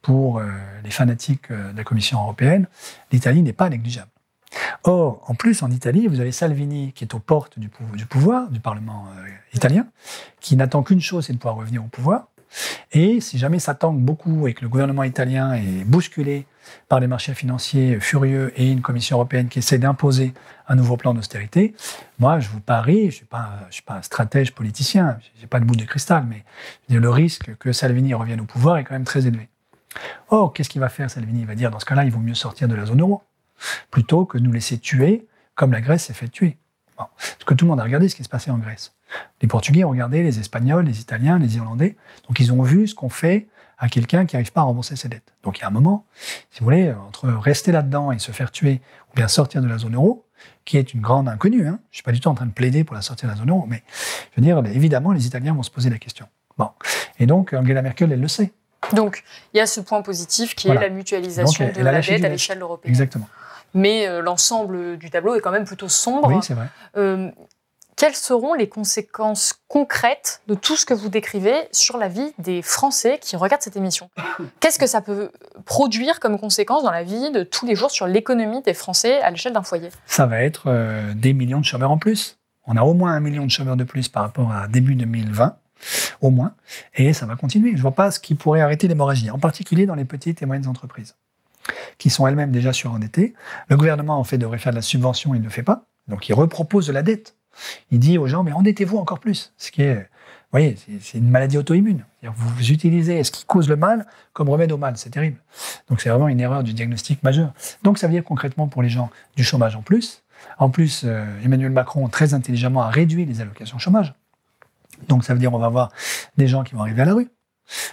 pour 0.00 0.38
euh, 0.38 0.46
les 0.84 0.92
fanatiques 0.92 1.50
euh, 1.50 1.72
de 1.72 1.76
la 1.76 1.82
Commission 1.82 2.20
européenne. 2.20 2.68
L'Italie 3.10 3.42
n'est 3.42 3.52
pas 3.52 3.68
négligeable. 3.68 4.10
Or, 4.84 5.22
en 5.26 5.34
plus, 5.34 5.62
en 5.62 5.70
Italie, 5.70 6.06
vous 6.06 6.20
avez 6.20 6.32
Salvini 6.32 6.92
qui 6.92 7.04
est 7.04 7.14
aux 7.14 7.18
portes 7.18 7.58
du, 7.58 7.68
pouvoir, 7.68 8.48
du 8.50 8.60
Parlement 8.60 9.06
euh, 9.18 9.28
italien, 9.54 9.86
qui 10.40 10.56
n'attend 10.56 10.82
qu'une 10.82 11.00
chose, 11.00 11.26
c'est 11.26 11.32
de 11.32 11.38
pouvoir 11.38 11.56
revenir 11.56 11.84
au 11.84 11.88
pouvoir. 11.88 12.28
Et 12.92 13.20
si 13.20 13.38
jamais 13.38 13.58
ça 13.58 13.74
tangue 13.74 13.98
beaucoup 13.98 14.46
et 14.46 14.54
que 14.54 14.62
le 14.62 14.68
gouvernement 14.68 15.02
italien 15.02 15.54
est 15.54 15.84
bousculé 15.84 16.46
par 16.88 17.00
les 17.00 17.08
marchés 17.08 17.34
financiers 17.34 17.98
furieux 17.98 18.52
et 18.56 18.70
une 18.70 18.80
Commission 18.80 19.16
européenne 19.16 19.48
qui 19.48 19.58
essaie 19.58 19.78
d'imposer 19.78 20.32
un 20.68 20.76
nouveau 20.76 20.96
plan 20.96 21.14
d'austérité, 21.14 21.74
moi, 22.18 22.38
je 22.38 22.48
vous 22.48 22.60
parie, 22.60 23.02
je 23.02 23.06
ne 23.06 23.10
suis, 23.10 23.26
suis 23.70 23.82
pas 23.82 23.94
un 23.94 24.02
stratège 24.02 24.52
politicien, 24.52 25.18
je 25.36 25.40
n'ai 25.40 25.46
pas 25.48 25.58
de 25.58 25.64
bout 25.64 25.76
de 25.76 25.84
cristal, 25.84 26.26
mais 26.28 26.44
le 26.88 27.10
risque 27.10 27.56
que 27.56 27.72
Salvini 27.72 28.14
revienne 28.14 28.40
au 28.40 28.46
pouvoir 28.46 28.76
est 28.76 28.84
quand 28.84 28.94
même 28.94 29.04
très 29.04 29.26
élevé. 29.26 29.48
Or, 30.28 30.52
qu'est-ce 30.52 30.68
qu'il 30.68 30.80
va 30.80 30.88
faire, 30.88 31.10
Salvini? 31.10 31.40
Il 31.40 31.46
va 31.46 31.54
dire, 31.54 31.70
dans 31.70 31.78
ce 31.78 31.84
cas-là, 31.84 32.04
il 32.04 32.10
vaut 32.10 32.20
mieux 32.20 32.34
sortir 32.34 32.68
de 32.68 32.74
la 32.74 32.86
zone 32.86 33.00
euro, 33.00 33.22
plutôt 33.90 34.24
que 34.24 34.38
de 34.38 34.42
nous 34.42 34.52
laisser 34.52 34.78
tuer 34.78 35.26
comme 35.54 35.72
la 35.72 35.80
Grèce 35.80 36.04
s'est 36.04 36.14
fait 36.14 36.28
tuer. 36.28 36.58
Parce 36.96 37.44
que 37.44 37.54
tout 37.54 37.64
le 37.64 37.70
monde 37.70 37.80
a 37.80 37.84
regardé 37.84 38.08
ce 38.08 38.16
qui 38.16 38.24
se 38.24 38.28
passait 38.28 38.50
en 38.50 38.58
Grèce. 38.58 38.94
Les 39.42 39.48
Portugais 39.48 39.84
ont 39.84 39.90
regardé 39.90 40.22
les 40.22 40.38
Espagnols, 40.38 40.84
les 40.84 41.00
Italiens, 41.00 41.38
les 41.38 41.56
Irlandais. 41.56 41.96
Donc 42.28 42.40
ils 42.40 42.52
ont 42.52 42.62
vu 42.62 42.86
ce 42.86 42.94
qu'on 42.94 43.08
fait 43.08 43.48
à 43.78 43.88
quelqu'un 43.88 44.26
qui 44.26 44.36
n'arrive 44.36 44.52
pas 44.52 44.60
à 44.60 44.64
rembourser 44.64 44.96
ses 44.96 45.08
dettes. 45.08 45.32
Donc 45.42 45.58
il 45.58 45.62
y 45.62 45.64
a 45.64 45.68
un 45.68 45.72
moment, 45.72 46.06
si 46.50 46.60
vous 46.60 46.64
voulez, 46.64 46.92
entre 46.92 47.28
rester 47.28 47.72
là-dedans 47.72 48.12
et 48.12 48.18
se 48.18 48.32
faire 48.32 48.50
tuer 48.50 48.80
ou 49.12 49.16
bien 49.16 49.28
sortir 49.28 49.60
de 49.60 49.66
la 49.66 49.78
zone 49.78 49.94
euro, 49.94 50.24
qui 50.64 50.78
est 50.78 50.94
une 50.94 51.00
grande 51.00 51.28
inconnue, 51.28 51.66
hein. 51.66 51.78
je 51.90 51.94
ne 51.94 51.96
suis 51.96 52.02
pas 52.02 52.12
du 52.12 52.20
tout 52.20 52.28
en 52.28 52.34
train 52.34 52.46
de 52.46 52.52
plaider 52.52 52.84
pour 52.84 52.94
la 52.94 53.02
sortie 53.02 53.26
de 53.26 53.30
la 53.30 53.36
zone 53.36 53.50
euro, 53.50 53.66
mais 53.68 53.82
je 54.32 54.40
veux 54.40 54.42
dire, 54.42 54.62
évidemment, 54.66 55.12
les 55.12 55.26
Italiens 55.26 55.54
vont 55.54 55.62
se 55.62 55.70
poser 55.70 55.90
la 55.90 55.98
question. 55.98 56.26
Bon. 56.56 56.70
Et 57.18 57.26
donc 57.26 57.52
Angela 57.52 57.82
Merkel, 57.82 58.12
elle 58.12 58.20
le 58.20 58.28
sait. 58.28 58.52
Donc 58.92 59.24
il 59.52 59.58
y 59.58 59.60
a 59.60 59.66
ce 59.66 59.80
point 59.80 60.02
positif 60.02 60.54
qui 60.54 60.68
est 60.68 60.74
la 60.74 60.90
mutualisation 60.90 61.70
de 61.74 61.80
la 61.82 62.00
dette 62.00 62.24
à 62.24 62.28
l'échelle 62.28 62.60
européenne. 62.60 62.90
Exactement. 62.90 63.28
Mais 63.74 64.06
euh, 64.06 64.22
l'ensemble 64.22 64.96
du 64.96 65.10
tableau 65.10 65.34
est 65.34 65.40
quand 65.40 65.50
même 65.50 65.64
plutôt 65.64 65.88
sombre. 65.88 66.28
Oui, 66.28 66.36
c'est 66.42 66.54
vrai. 66.54 66.68
Euh, 66.96 67.30
quelles 67.96 68.14
seront 68.14 68.54
les 68.54 68.68
conséquences 68.68 69.54
concrètes 69.68 70.42
de 70.48 70.54
tout 70.54 70.76
ce 70.76 70.84
que 70.84 70.94
vous 70.94 71.08
décrivez 71.08 71.54
sur 71.70 71.96
la 71.96 72.08
vie 72.08 72.32
des 72.38 72.60
Français 72.60 73.18
qui 73.20 73.36
regardent 73.36 73.62
cette 73.62 73.76
émission? 73.76 74.10
Qu'est-ce 74.60 74.78
que 74.78 74.86
ça 74.86 75.00
peut 75.00 75.30
produire 75.64 76.18
comme 76.18 76.38
conséquence 76.38 76.82
dans 76.82 76.90
la 76.90 77.04
vie 77.04 77.30
de 77.30 77.44
tous 77.44 77.66
les 77.66 77.76
jours 77.76 77.90
sur 77.90 78.06
l'économie 78.06 78.62
des 78.62 78.74
Français 78.74 79.20
à 79.20 79.30
l'échelle 79.30 79.52
d'un 79.52 79.62
foyer? 79.62 79.90
Ça 80.06 80.26
va 80.26 80.42
être 80.42 80.64
euh, 80.66 81.14
des 81.14 81.32
millions 81.32 81.60
de 81.60 81.64
chômeurs 81.64 81.90
en 81.90 81.98
plus. 81.98 82.38
On 82.66 82.76
a 82.76 82.82
au 82.82 82.94
moins 82.94 83.12
un 83.12 83.20
million 83.20 83.44
de 83.44 83.50
chômeurs 83.50 83.76
de 83.76 83.84
plus 83.84 84.08
par 84.08 84.24
rapport 84.24 84.50
à 84.50 84.66
début 84.66 84.96
2020, 84.96 85.56
au 86.20 86.30
moins, 86.30 86.54
et 86.94 87.12
ça 87.12 87.26
va 87.26 87.36
continuer. 87.36 87.70
Je 87.72 87.76
ne 87.76 87.82
vois 87.82 87.94
pas 87.94 88.10
ce 88.10 88.18
qui 88.18 88.34
pourrait 88.34 88.62
arrêter 88.62 88.88
l'hémorragie, 88.88 89.30
en 89.30 89.38
particulier 89.38 89.86
dans 89.86 89.94
les 89.94 90.06
petites 90.06 90.42
et 90.42 90.46
moyennes 90.46 90.66
entreprises, 90.66 91.14
qui 91.98 92.10
sont 92.10 92.26
elles-mêmes 92.26 92.50
déjà 92.50 92.72
surendettées. 92.72 93.34
Le 93.68 93.76
gouvernement, 93.76 94.18
en 94.18 94.24
fait, 94.24 94.38
devrait 94.38 94.58
faire 94.58 94.72
de 94.72 94.76
la 94.76 94.82
subvention, 94.82 95.34
il 95.34 95.40
ne 95.40 95.44
le 95.44 95.50
fait 95.50 95.62
pas, 95.62 95.86
donc 96.08 96.28
il 96.28 96.34
repropose 96.34 96.86
de 96.86 96.92
la 96.92 97.02
dette. 97.02 97.36
Il 97.90 98.00
dit 98.00 98.18
aux 98.18 98.26
gens, 98.26 98.42
mais 98.42 98.52
endettez-vous 98.52 98.98
encore 98.98 99.20
plus. 99.20 99.52
Ce 99.56 99.70
qui 99.70 99.82
est, 99.82 99.94
vous 99.94 100.60
voyez, 100.60 100.76
c'est 101.00 101.18
une 101.18 101.30
maladie 101.30 101.58
auto-immune. 101.58 102.04
Vous 102.22 102.70
utilisez 102.70 103.22
ce 103.24 103.30
qui 103.30 103.44
cause 103.44 103.68
le 103.68 103.76
mal 103.76 104.06
comme 104.32 104.48
remède 104.48 104.72
au 104.72 104.76
mal. 104.76 104.96
C'est 104.96 105.10
terrible. 105.10 105.38
Donc 105.88 106.00
c'est 106.00 106.08
vraiment 106.08 106.28
une 106.28 106.40
erreur 106.40 106.62
du 106.62 106.72
diagnostic 106.72 107.22
majeur. 107.22 107.52
Donc 107.82 107.98
ça 107.98 108.06
veut 108.06 108.12
dire 108.12 108.24
concrètement 108.24 108.68
pour 108.68 108.82
les 108.82 108.88
gens 108.88 109.10
du 109.36 109.44
chômage 109.44 109.76
en 109.76 109.82
plus. 109.82 110.22
En 110.58 110.70
plus, 110.70 111.02
euh, 111.04 111.24
Emmanuel 111.44 111.70
Macron, 111.70 112.08
très 112.08 112.34
intelligemment, 112.34 112.82
a 112.82 112.90
réduit 112.90 113.24
les 113.24 113.40
allocations 113.40 113.78
chômage. 113.78 114.14
Donc 115.08 115.24
ça 115.24 115.34
veut 115.34 115.40
dire 115.40 115.50
qu'on 115.50 115.58
va 115.58 115.66
avoir 115.66 115.90
des 116.36 116.46
gens 116.46 116.62
qui 116.62 116.74
vont 116.74 116.82
arriver 116.82 117.02
à 117.02 117.06
la 117.06 117.14
rue. 117.14 117.28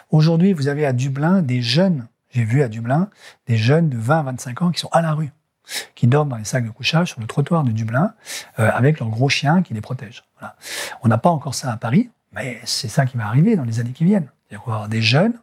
Aujourd'hui, 0.10 0.54
vous 0.54 0.68
avez 0.68 0.86
à 0.86 0.94
Dublin 0.94 1.42
des 1.42 1.62
jeunes, 1.62 2.08
j'ai 2.32 2.44
vu 2.44 2.62
à 2.64 2.68
Dublin, 2.68 3.10
des 3.48 3.58
jeunes 3.58 3.90
de 3.90 3.98
20 3.98 4.20
à 4.20 4.24
25 4.24 4.62
ans 4.62 4.72
qui 4.72 4.80
sont 4.80 4.90
à 4.92 5.02
la 5.02 5.14
rue 5.14 5.32
qui 5.96 6.08
dorment 6.08 6.30
dans 6.30 6.38
les 6.38 6.46
sacs 6.46 6.66
de 6.66 6.72
couchage 6.72 7.10
sur 7.10 7.22
le 7.22 7.28
trottoir 7.28 7.64
de 7.64 7.72
Dublin 7.72 8.14
euh, 8.60 8.70
avec 8.74 9.00
leurs 9.00 9.10
gros 9.10 9.30
chiens 9.30 9.62
qui 9.62 9.74
les 9.74 9.82
protègent. 9.82 10.24
On 11.04 11.08
n'a 11.08 11.18
pas 11.18 11.30
encore 11.30 11.56
ça 11.56 11.72
à 11.72 11.78
Paris, 11.78 12.10
mais 12.34 12.60
c'est 12.66 12.88
ça 12.88 13.06
qui 13.06 13.18
va 13.18 13.26
arriver 13.28 13.56
dans 13.56 13.64
les 13.64 13.80
années 13.80 13.92
qui 13.92 14.06
viennent. 14.06 14.30
Va 14.50 14.58
y 14.58 14.60
avoir 14.60 14.90
des 14.90 15.02
jeunes 15.02 15.34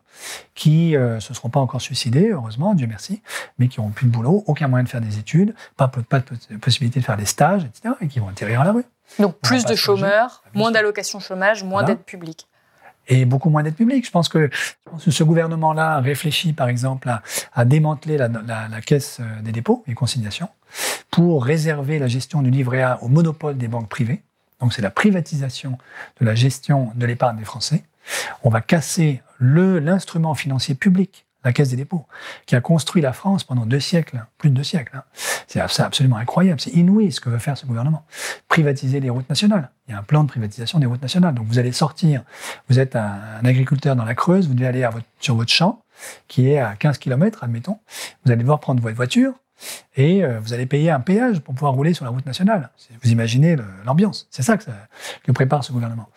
qui 0.55 0.91
ne 0.93 0.99
euh, 0.99 1.20
se 1.20 1.32
seront 1.32 1.49
pas 1.49 1.61
encore 1.61 1.80
suicidés, 1.80 2.30
heureusement, 2.30 2.74
Dieu 2.74 2.86
merci, 2.86 3.22
mais 3.59 3.68
qui 3.68 3.80
n'ont 3.80 3.91
plus 3.91 4.07
de 4.07 4.11
boulot, 4.11 4.43
aucun 4.47 4.66
moyen 4.66 4.82
de 4.82 4.89
faire 4.89 5.01
des 5.01 5.18
études, 5.18 5.55
pas, 5.76 5.89
pas 5.89 6.18
de 6.20 6.57
possibilité 6.57 6.99
de 7.01 7.05
faire 7.05 7.16
des 7.16 7.24
stages, 7.24 7.64
etc., 7.64 7.95
et 8.01 8.09
qui 8.09 8.18
vont 8.18 8.28
atterrir 8.28 8.61
à 8.61 8.64
la 8.64 8.72
rue. 8.72 8.84
Donc 9.18 9.39
plus 9.39 9.64
de 9.64 9.76
chômeurs, 9.76 10.43
moins 10.55 10.72
d'allocations 10.72 11.20
chômage, 11.20 11.62
moins 11.62 11.84
d'aide 11.84 12.01
publique 12.01 12.49
et 13.09 13.24
beaucoup 13.24 13.50
moins 13.50 13.62
d'aide 13.62 13.74
publique. 13.74 14.06
Je 14.06 14.11
pense 14.11 14.28
que, 14.28 14.50
ce 14.98 15.24
gouvernement-là 15.24 16.00
réfléchit, 16.00 16.52
par 16.52 16.68
exemple, 16.68 17.11
à, 17.52 17.64
démanteler 17.64 18.16
la, 18.18 18.28
caisse 18.84 19.18
euh, 19.20 19.42
des 19.42 19.52
dépôts 19.52 19.84
et 19.86 19.94
consignations 19.94 20.48
pour 21.11 21.44
réserver 21.44 21.98
la 21.98 22.06
gestion 22.06 22.42
du 22.42 22.50
livret 22.50 22.82
A 22.82 23.02
au 23.02 23.09
monopole 23.09 23.56
des 23.56 23.68
banques 23.68 23.88
privées. 23.88 24.22
Donc, 24.61 24.72
c'est 24.72 24.82
la 24.82 24.90
privatisation 24.90 25.78
de 26.20 26.26
la 26.26 26.34
gestion 26.34 26.92
de 26.94 27.06
l'épargne 27.06 27.36
des 27.36 27.44
Français. 27.44 27.84
On 28.42 28.50
va 28.50 28.61
casser 28.61 29.22
l'instrument 29.40 30.34
financier 30.34 30.74
public 30.74 31.26
la 31.45 31.53
Caisse 31.53 31.70
des 31.70 31.76
dépôts, 31.76 32.07
qui 32.47 32.57
a 32.57 32.61
construit 32.61 33.01
la 33.01 33.12
France 33.12 33.45
pendant 33.45 33.64
deux 33.64 33.80
siècles, 33.80 34.24
plus 34.39 34.51
de 34.51 34.57
deux 34.57 34.64
siècles. 34.64 34.97
Hein. 34.97 35.05
C'est 35.47 35.61
absolument 35.61 36.16
incroyable, 36.16 36.61
c'est 36.61 36.72
inouï 36.72 37.12
ce 37.12 37.20
que 37.20 37.30
veut 37.30 37.39
faire 37.39 37.57
ce 37.57 37.64
gouvernement. 37.64 38.05
Privatiser 38.49 39.01
les 39.01 39.11
routes 39.11 39.28
nationales. 39.28 39.70
Il 39.86 39.93
y 39.93 39.95
a 39.95 39.99
un 39.99 40.03
plan 40.03 40.24
de 40.24 40.28
privatisation 40.28 40.78
des 40.78 40.86
routes 40.86 41.03
nationales. 41.03 41.34
Donc 41.34 41.47
vous 41.47 41.59
allez 41.59 41.72
sortir, 41.72 42.22
vous 42.68 42.78
êtes 42.78 42.97
un, 42.97 43.18
agriculteur 43.45 43.97
dans 43.97 44.05
la 44.05 44.14
Creuse, 44.14 44.49
vous 44.49 44.55
devez 44.55 44.66
aller 44.66 44.89
sur 45.20 45.36
votre 45.36 45.53
champ, 45.53 45.82
qui 46.26 46.51
est 46.51 46.59
à 46.59 46.74
15 46.76 46.99
km, 46.99 47.45
admettons. 47.45 47.78
Vous 48.24 48.32
allez 48.32 48.43
devoir 48.43 48.61
prendre 48.61 48.82
votre 48.82 48.97
voiture, 48.97 49.34
et 49.96 50.24
euh, 50.24 50.38
vous 50.40 50.52
allez 50.52 50.66
payer 50.66 50.90
un 50.90 51.00
péage 51.00 51.40
pour 51.40 51.54
pouvoir 51.54 51.72
rouler 51.72 51.94
sur 51.94 52.04
la 52.04 52.11
route 52.11 52.24
nationale. 52.26 52.70
Vous 53.02 53.11
imaginez 53.11 53.56
l'ambiance. 53.84 54.26
C'est 54.30 54.42
ça 54.42 54.56
que, 54.56 55.32
prépare 55.32 55.64
ce 55.64 55.72
gouvernement. 55.72 56.09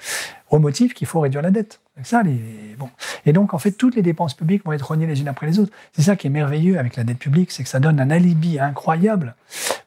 Au 0.49 0.59
motif 0.59 0.93
qu'il 0.93 1.07
faut 1.07 1.19
réduire 1.19 1.41
la 1.41 1.51
dette. 1.51 1.81
Ça, 2.03 2.23
les, 2.23 2.75
bon. 2.77 2.89
Et 3.25 3.33
donc, 3.33 3.53
en 3.53 3.59
fait, 3.59 3.71
toutes 3.71 3.95
les 3.95 4.01
dépenses 4.01 4.33
publiques 4.33 4.65
vont 4.65 4.71
être 4.71 4.87
rognées 4.87 5.07
les 5.07 5.21
unes 5.21 5.27
après 5.27 5.45
les 5.45 5.59
autres. 5.59 5.71
C'est 5.93 6.01
ça 6.01 6.15
qui 6.15 6.27
est 6.27 6.31
merveilleux 6.31 6.79
avec 6.79 6.95
la 6.95 7.03
dette 7.03 7.19
publique, 7.19 7.51
c'est 7.51 7.63
que 7.63 7.69
ça 7.69 7.79
donne 7.79 7.99
un 7.99 8.09
alibi 8.09 8.59
incroyable 8.59 9.35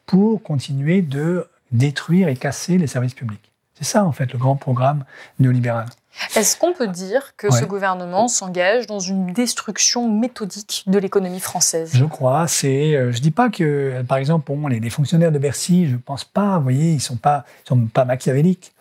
pour 0.05 0.41
continuer 0.43 1.01
de 1.01 1.47
détruire 1.71 2.27
et 2.27 2.35
casser 2.35 2.77
les 2.77 2.87
services 2.87 3.13
publics. 3.13 3.51
C'est 3.73 3.85
ça, 3.85 4.05
en 4.05 4.11
fait, 4.11 4.31
le 4.31 4.39
grand 4.39 4.55
programme 4.55 5.03
néolibéral. 5.39 5.87
Est-ce 6.35 6.57
qu'on 6.57 6.73
peut 6.73 6.87
dire 6.87 7.35
que 7.37 7.51
ce 7.51 7.65
gouvernement 7.65 8.27
s'engage 8.27 8.87
dans 8.87 8.99
une 8.99 9.33
destruction 9.33 10.09
méthodique 10.09 10.83
de 10.87 10.97
l'économie 10.97 11.39
française? 11.39 11.91
Je 11.93 12.05
crois. 12.05 12.47
C'est, 12.47 12.95
euh, 12.95 13.11
je 13.11 13.19
dis 13.19 13.31
pas 13.31 13.49
que, 13.49 14.01
par 14.07 14.17
exemple, 14.17 14.51
bon, 14.53 14.67
les, 14.67 14.89
fonctionnaires 14.89 15.31
de 15.31 15.39
Bercy, 15.39 15.87
je 15.87 15.97
pense 15.97 16.23
pas. 16.23 16.57
Vous 16.57 16.63
voyez, 16.63 16.93
ils 16.93 17.01
sont 17.01 17.17
pas, 17.17 17.45
sont 17.67 17.85
pas 17.87 18.05
machiavéliques. 18.05 18.73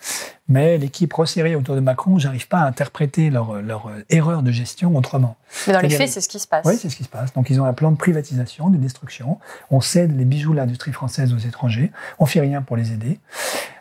Mais 0.48 0.76
l'équipe 0.76 1.12
resserrée 1.12 1.56
autour 1.56 1.74
de 1.74 1.80
Macron, 1.80 2.18
j'arrive 2.18 2.48
pas 2.48 2.58
à 2.58 2.66
interpréter 2.66 3.30
leur, 3.30 3.62
leur 3.62 3.86
euh, 3.86 4.04
erreur 4.10 4.42
de 4.42 4.50
gestion 4.50 4.94
autrement. 4.96 5.36
Mais 5.66 5.72
dans 5.72 5.80
les 5.80 5.90
faits, 5.90 6.10
c'est 6.10 6.20
ce 6.20 6.28
qui 6.28 6.38
se 6.38 6.46
passe. 6.46 6.66
Oui, 6.66 6.76
c'est 6.78 6.90
ce 6.90 6.96
qui 6.96 7.04
se 7.04 7.08
passe. 7.08 7.32
Donc, 7.32 7.48
ils 7.48 7.60
ont 7.60 7.64
un 7.64 7.72
plan 7.72 7.90
de 7.90 7.96
privatisation, 7.96 8.68
de 8.68 8.76
destruction. 8.76 9.38
On 9.70 9.80
cède 9.80 10.16
les 10.16 10.24
bijoux 10.24 10.52
de 10.52 10.56
l'industrie 10.56 10.92
française 10.92 11.32
aux 11.32 11.38
étrangers. 11.38 11.90
On 12.18 12.26
fait 12.26 12.40
rien 12.40 12.60
pour 12.60 12.76
les 12.76 12.92
aider. 12.92 13.18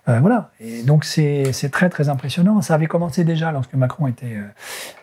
Euh, 0.09 0.19
voilà. 0.19 0.51
Et 0.59 0.83
donc 0.83 1.05
c'est 1.05 1.69
très 1.71 1.89
très 1.89 2.09
impressionnant. 2.09 2.61
Ça 2.61 2.73
avait 2.75 2.87
commencé 2.87 3.23
déjà 3.23 3.51
lorsque 3.51 3.73
Macron 3.73 4.07
était 4.07 4.35
euh, 4.35 4.47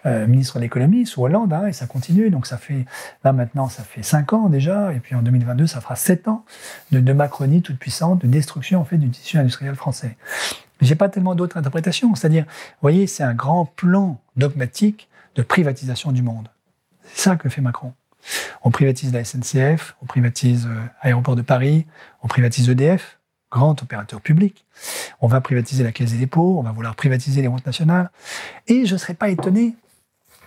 euh, 0.06 0.26
ministre 0.26 0.56
de 0.56 0.62
l'économie 0.62 1.06
sous 1.06 1.22
Hollande, 1.22 1.52
hein, 1.52 1.66
et 1.66 1.72
ça 1.72 1.86
continue. 1.86 2.28
Donc 2.28 2.46
ça 2.46 2.58
fait 2.58 2.84
là 3.24 3.32
maintenant 3.32 3.68
ça 3.68 3.82
fait 3.82 4.02
cinq 4.02 4.34
ans 4.34 4.50
déjà, 4.50 4.92
et 4.92 5.00
puis 5.00 5.14
en 5.14 5.22
2022 5.22 5.66
ça 5.66 5.80
fera 5.80 5.96
sept 5.96 6.28
ans 6.28 6.44
de, 6.90 7.00
de 7.00 7.12
Macronie 7.14 7.62
toute 7.62 7.78
puissante, 7.78 8.20
de 8.22 8.26
destruction 8.26 8.80
en 8.80 8.84
fait 8.84 8.98
du 8.98 9.08
tissu 9.08 9.38
industriel 9.38 9.74
français. 9.74 10.16
J'ai 10.80 10.94
pas 10.94 11.08
tellement 11.08 11.34
d'autres 11.34 11.56
interprétations. 11.56 12.14
C'est-à-dire, 12.14 12.44
vous 12.44 12.82
voyez, 12.82 13.06
c'est 13.06 13.22
un 13.22 13.34
grand 13.34 13.66
plan 13.66 14.20
dogmatique 14.36 15.08
de 15.34 15.42
privatisation 15.42 16.12
du 16.12 16.22
monde. 16.22 16.48
C'est 17.04 17.22
ça 17.22 17.36
que 17.36 17.48
fait 17.48 17.60
Macron. 17.60 17.92
On 18.62 18.70
privatise 18.70 19.12
la 19.12 19.24
SNCF, 19.24 19.96
on 20.02 20.06
privatise 20.06 20.68
Aéroport 21.00 21.36
de 21.36 21.42
Paris, 21.42 21.86
on 22.22 22.28
privatise 22.28 22.68
EDF, 22.68 23.18
grand 23.50 23.82
opérateur 23.82 24.20
public. 24.20 24.66
On 25.20 25.26
va 25.26 25.40
privatiser 25.40 25.82
la 25.84 25.92
Caisse 25.92 26.12
des 26.12 26.18
dépôts, 26.18 26.58
on 26.58 26.62
va 26.62 26.72
vouloir 26.72 26.94
privatiser 26.94 27.42
les 27.42 27.48
routes 27.48 27.66
nationales. 27.66 28.10
Et 28.66 28.86
je 28.86 28.92
ne 28.94 28.98
serais 28.98 29.14
pas 29.14 29.28
étonné 29.28 29.74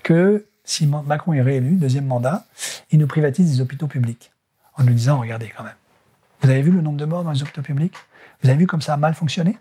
que, 0.04 0.46
si 0.64 0.88
Macron 0.88 1.34
est 1.34 1.42
réélu, 1.42 1.76
deuxième 1.76 2.06
mandat, 2.06 2.46
il 2.92 3.00
nous 3.00 3.08
privatise 3.08 3.52
des 3.52 3.62
hôpitaux 3.62 3.88
publics. 3.88 4.32
En 4.78 4.84
nous 4.84 4.94
disant, 4.94 5.20
regardez 5.20 5.52
quand 5.56 5.64
même, 5.64 5.76
vous 6.42 6.50
avez 6.50 6.62
vu 6.62 6.72
le 6.72 6.82
nombre 6.82 6.98
de 6.98 7.06
morts 7.06 7.24
dans 7.24 7.32
les 7.32 7.42
hôpitaux 7.42 7.62
publics? 7.62 7.96
Vous 8.42 8.50
avez 8.50 8.58
vu 8.58 8.68
comme 8.68 8.82
ça 8.82 8.94
a 8.94 8.98
mal 8.98 9.14
fonctionné? 9.14 9.58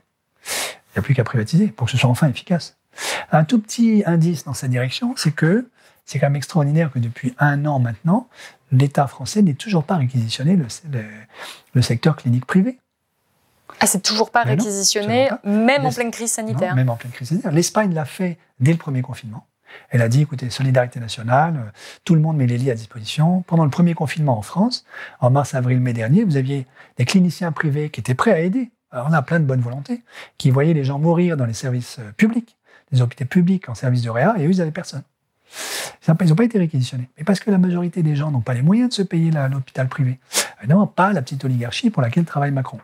Il 0.93 0.99
n'y 0.99 1.01
a 1.01 1.03
plus 1.03 1.15
qu'à 1.15 1.25
privatiser 1.25 1.69
pour 1.69 1.87
que 1.87 1.91
ce 1.91 1.97
soit 1.97 2.11
enfin 2.11 2.29
efficace. 2.29 2.77
Un 3.31 3.45
tout 3.45 3.59
petit 3.59 4.03
indice 4.07 4.45
dans 4.45 4.55
cette 4.55 4.71
direction, 4.71 5.15
c'est 5.17 5.33
que 5.33 5.69
c'est 6.05 6.19
quand 6.19 6.27
même 6.27 6.37
extraordinaire 6.37 6.91
que 6.91 6.99
depuis 6.99 7.35
un 7.39 7.65
an 7.65 7.79
maintenant, 7.79 8.29
l'État 8.71 9.07
français 9.07 9.41
n'ait 9.41 9.55
toujours 9.55 9.85
pas 9.85 9.97
réquisitionné 9.97 10.59
le 11.73 11.83
secteur 11.83 12.17
clinique 12.17 12.45
privé. 12.45 12.79
Ah, 13.81 13.87
c'est 13.87 14.03
toujours 14.03 14.31
pas 14.31 14.43
réquisitionné, 14.43 15.31
même 15.45 15.87
en 15.87 15.93
pleine 15.93 16.11
crise 16.11 16.33
sanitaire. 16.33 16.75
même 16.75 16.91
en 16.91 16.97
pleine 16.97 17.13
crise 17.13 17.29
sanitaire. 17.29 17.53
L'Espagne 17.53 17.95
l'a 17.95 18.05
fait 18.05 18.39
dès 18.61 18.73
le 18.73 18.79
premier 18.79 19.03
confinement. 19.03 19.47
Elle 19.89 20.03
a 20.03 20.09
dit, 20.09 20.21
écoutez, 20.21 20.51
solidarité 20.51 21.01
nationale, 21.01 21.73
tout 22.05 22.15
le 22.15 22.21
monde 22.21 22.37
met 22.37 22.47
les 22.47 22.59
lits 22.59 22.71
à 22.71 22.75
disposition. 22.75 23.43
Pendant 23.47 23.65
le 23.65 23.71
premier 23.71 23.95
confinement 23.95 24.37
en 24.37 24.43
France, 24.43 24.85
en 25.21 25.31
mars, 25.31 25.55
avril, 25.55 25.81
mai 25.81 25.95
dernier, 25.95 26.25
vous 26.25 26.37
aviez 26.37 26.67
des 26.99 27.07
cliniciens 27.07 27.53
privés 27.53 27.89
qui 27.89 28.01
étaient 28.01 28.15
prêts 28.15 28.33
à 28.33 28.41
aider. 28.41 28.71
Alors 28.93 29.09
on 29.11 29.13
a 29.13 29.23
plein 29.23 29.41
de 29.41 29.45
bonne 29.45 29.61
volonté, 29.61 30.03
qui 30.39 30.51
voyaient 30.51 30.75
les 30.75 30.85
gens 30.85 30.99
mourir 30.99 31.37
dans 31.37 31.47
les 31.47 31.55
services 31.55 31.99
euh, 31.99 32.13
publics, 32.17 32.57
les 32.93 33.01
hôpitaux 33.03 33.25
publics 33.25 33.69
en 33.69 33.75
service 33.75 34.03
de 34.03 34.11
réa, 34.11 34.35
et 34.39 34.47
eux, 34.47 34.51
ils 34.51 34.59
n'avaient 34.59 34.71
personne. 34.71 35.03
Ils 36.07 36.29
n'ont 36.29 36.35
pas 36.35 36.45
été 36.45 36.59
réquisitionnés. 36.59 37.09
Mais 37.17 37.25
parce 37.25 37.41
que 37.41 37.51
la 37.51 37.59
majorité 37.59 38.03
des 38.03 38.17
gens 38.17 38.31
n'ont 38.31 38.41
pas 38.41 38.55
les 38.55 38.63
moyens 38.63 38.91
de 38.91 38.95
se 38.95 39.03
payer 39.03 39.31
l'hôpital 39.31 39.89
privé. 39.89 40.19
Non, 40.69 40.87
pas 40.87 41.13
la 41.13 41.23
petite 41.23 41.45
oligarchie 41.45 41.91
pour 41.91 42.03
laquelle 42.03 42.25
travaille 42.25 42.53
Macron 42.53 42.79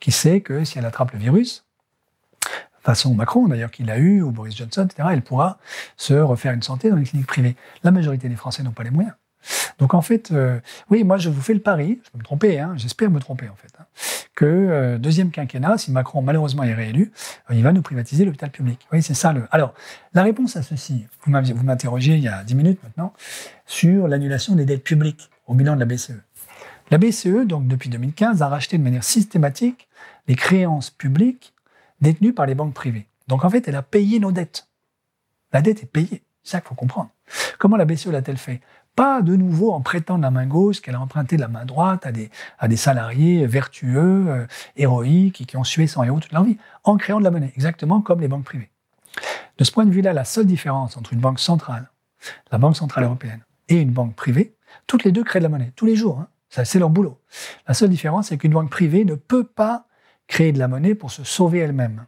qui 0.00 0.12
sait 0.12 0.40
que 0.40 0.64
si 0.64 0.78
elle 0.78 0.86
attrape 0.86 1.12
le 1.12 1.18
virus, 1.18 1.64
façon 2.82 3.14
Macron 3.14 3.48
d'ailleurs 3.48 3.70
qu'il 3.70 3.90
a 3.90 3.98
eu, 3.98 4.22
ou 4.22 4.30
Boris 4.30 4.56
Johnson, 4.56 4.86
etc., 4.86 5.08
elle 5.12 5.22
pourra 5.22 5.58
se 5.96 6.14
refaire 6.14 6.52
une 6.52 6.62
santé 6.62 6.88
dans 6.88 6.96
les 6.96 7.04
cliniques 7.04 7.26
privées. 7.26 7.56
La 7.82 7.90
majorité 7.90 8.28
des 8.28 8.36
Français 8.36 8.62
n'ont 8.62 8.70
pas 8.70 8.84
les 8.84 8.90
moyens. 8.90 9.14
Donc 9.78 9.94
en 9.94 10.02
fait, 10.02 10.30
euh, 10.32 10.60
oui, 10.90 11.04
moi 11.04 11.18
je 11.18 11.28
vous 11.28 11.40
fais 11.40 11.54
le 11.54 11.60
pari, 11.60 12.00
je 12.04 12.10
peux 12.10 12.18
me 12.18 12.24
tromper, 12.24 12.58
hein, 12.58 12.74
j'espère 12.76 13.10
me 13.10 13.20
tromper 13.20 13.48
en 13.48 13.56
fait, 13.56 13.72
hein, 13.78 13.84
que 14.34 14.44
euh, 14.44 14.98
deuxième 14.98 15.30
quinquennat, 15.30 15.78
si 15.78 15.92
Macron 15.92 16.22
malheureusement 16.22 16.62
est 16.62 16.74
réélu, 16.74 17.12
euh, 17.50 17.54
il 17.54 17.62
va 17.62 17.72
nous 17.72 17.82
privatiser 17.82 18.24
l'hôpital 18.24 18.50
public. 18.50 18.86
Oui, 18.92 19.02
c'est 19.02 19.14
ça 19.14 19.32
le. 19.32 19.46
Alors, 19.50 19.74
la 20.14 20.22
réponse 20.22 20.56
à 20.56 20.62
ceci, 20.62 21.06
vous 21.24 21.30
m'interrogez 21.30 22.14
il 22.14 22.22
y 22.22 22.28
a 22.28 22.42
dix 22.44 22.54
minutes 22.54 22.82
maintenant 22.82 23.12
sur 23.66 24.08
l'annulation 24.08 24.54
des 24.54 24.64
dettes 24.64 24.84
publiques 24.84 25.30
au 25.46 25.54
bilan 25.54 25.74
de 25.74 25.80
la 25.80 25.86
BCE. 25.86 26.22
La 26.90 26.98
BCE, 26.98 27.46
donc 27.46 27.66
depuis 27.66 27.90
2015, 27.90 28.42
a 28.42 28.48
racheté 28.48 28.78
de 28.78 28.82
manière 28.82 29.04
systématique 29.04 29.88
les 30.28 30.36
créances 30.36 30.90
publiques 30.90 31.52
détenues 32.00 32.32
par 32.32 32.46
les 32.46 32.54
banques 32.54 32.74
privées. 32.74 33.06
Donc 33.28 33.44
en 33.44 33.50
fait, 33.50 33.66
elle 33.66 33.74
a 33.74 33.82
payé 33.82 34.20
nos 34.20 34.32
dettes. 34.32 34.68
La 35.52 35.62
dette 35.62 35.82
est 35.82 35.90
payée. 35.90 36.22
C'est 36.42 36.52
ça 36.52 36.60
qu'il 36.60 36.68
faut 36.68 36.74
comprendre. 36.74 37.10
Comment 37.58 37.76
la 37.76 37.84
BCE 37.84 38.06
l'a-t-elle 38.06 38.36
fait? 38.36 38.60
Pas 38.96 39.22
de 39.22 39.36
nouveau 39.36 39.72
en 39.72 39.82
prêtant 39.82 40.16
de 40.16 40.22
la 40.22 40.30
main 40.30 40.46
gauche 40.46 40.80
qu'elle 40.80 40.94
a 40.94 41.00
emprunté 41.00 41.36
de 41.36 41.42
la 41.42 41.48
main 41.48 41.64
droite 41.64 42.06
à 42.06 42.12
des, 42.12 42.30
à 42.58 42.66
des 42.66 42.76
salariés 42.76 43.46
vertueux, 43.46 44.24
euh, 44.28 44.46
héroïques 44.76 45.46
qui 45.46 45.56
ont 45.56 45.64
sué 45.64 45.86
sans 45.86 46.02
héros 46.02 46.18
toute 46.18 46.32
leur 46.32 46.44
vie, 46.44 46.56
en 46.82 46.96
créant 46.96 47.18
de 47.18 47.24
la 47.24 47.30
monnaie, 47.30 47.52
exactement 47.54 48.00
comme 48.00 48.20
les 48.20 48.28
banques 48.28 48.44
privées. 48.44 48.70
De 49.58 49.64
ce 49.64 49.70
point 49.70 49.84
de 49.84 49.90
vue-là, 49.90 50.12
la 50.12 50.24
seule 50.24 50.46
différence 50.46 50.96
entre 50.96 51.12
une 51.12 51.20
banque 51.20 51.40
centrale, 51.40 51.90
la 52.50 52.58
Banque 52.58 52.76
centrale 52.76 53.04
européenne, 53.04 53.40
et 53.68 53.80
une 53.80 53.90
banque 53.90 54.14
privée, 54.14 54.56
toutes 54.86 55.04
les 55.04 55.12
deux 55.12 55.24
créent 55.24 55.40
de 55.40 55.44
la 55.44 55.48
monnaie, 55.48 55.72
tous 55.76 55.86
les 55.86 55.96
jours. 55.96 56.20
Hein. 56.20 56.28
C'est 56.64 56.78
leur 56.78 56.90
boulot. 56.90 57.20
La 57.68 57.74
seule 57.74 57.90
différence, 57.90 58.28
c'est 58.28 58.38
qu'une 58.38 58.52
banque 58.52 58.70
privée 58.70 59.04
ne 59.04 59.14
peut 59.14 59.44
pas 59.44 59.86
créer 60.26 60.52
de 60.52 60.58
la 60.58 60.68
monnaie 60.68 60.94
pour 60.94 61.10
se 61.10 61.24
sauver 61.24 61.58
elle-même. 61.58 62.06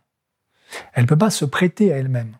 Elle 0.93 1.05
ne 1.05 1.09
peut 1.09 1.18
pas 1.18 1.30
se 1.30 1.45
prêter 1.45 1.93
à 1.93 1.97
elle-même. 1.97 2.36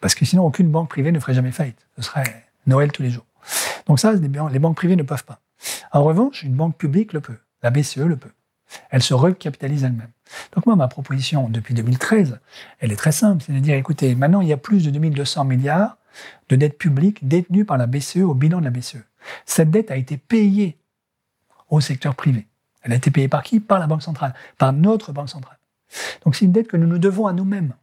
Parce 0.00 0.14
que 0.14 0.24
sinon, 0.24 0.46
aucune 0.46 0.70
banque 0.70 0.88
privée 0.88 1.12
ne 1.12 1.18
ferait 1.18 1.34
jamais 1.34 1.52
faillite. 1.52 1.86
Ce 1.96 2.02
serait 2.02 2.46
Noël 2.66 2.92
tous 2.92 3.02
les 3.02 3.10
jours. 3.10 3.26
Donc 3.86 3.98
ça, 3.98 4.12
les 4.12 4.58
banques 4.58 4.76
privées 4.76 4.96
ne 4.96 5.02
peuvent 5.02 5.24
pas. 5.24 5.40
En 5.92 6.04
revanche, 6.04 6.42
une 6.42 6.54
banque 6.54 6.76
publique 6.76 7.12
le 7.12 7.20
peut. 7.20 7.38
La 7.62 7.70
BCE 7.70 7.98
le 7.98 8.16
peut. 8.16 8.30
Elle 8.90 9.02
se 9.02 9.14
recapitalise 9.14 9.84
elle-même. 9.84 10.10
Donc 10.54 10.66
moi, 10.66 10.76
ma 10.76 10.88
proposition 10.88 11.48
depuis 11.48 11.74
2013, 11.74 12.38
elle 12.78 12.92
est 12.92 12.96
très 12.96 13.12
simple. 13.12 13.42
C'est 13.44 13.52
de 13.52 13.58
dire, 13.58 13.74
écoutez, 13.74 14.14
maintenant, 14.14 14.40
il 14.40 14.48
y 14.48 14.52
a 14.52 14.56
plus 14.56 14.84
de 14.84 14.90
2200 14.90 15.44
milliards 15.44 15.96
de 16.48 16.56
dettes 16.56 16.78
publiques 16.78 17.26
détenues 17.26 17.64
par 17.64 17.78
la 17.78 17.86
BCE 17.86 18.18
au 18.18 18.34
bilan 18.34 18.60
de 18.60 18.64
la 18.64 18.70
BCE. 18.70 18.98
Cette 19.44 19.70
dette 19.70 19.90
a 19.90 19.96
été 19.96 20.16
payée 20.16 20.78
au 21.68 21.80
secteur 21.80 22.14
privé. 22.14 22.46
Elle 22.82 22.92
a 22.92 22.96
été 22.96 23.10
payée 23.10 23.28
par 23.28 23.42
qui? 23.42 23.60
Par 23.60 23.78
la 23.78 23.86
Banque 23.86 24.02
centrale, 24.02 24.34
par 24.58 24.72
notre 24.72 25.12
Banque 25.12 25.28
centrale. 25.28 25.58
Donc 26.24 26.36
c'est 26.36 26.44
une 26.44 26.52
dette 26.52 26.68
que 26.68 26.76
nous 26.76 26.86
nous 26.86 26.98
devons 26.98 27.26
à 27.26 27.32
nous-mêmes. 27.32 27.74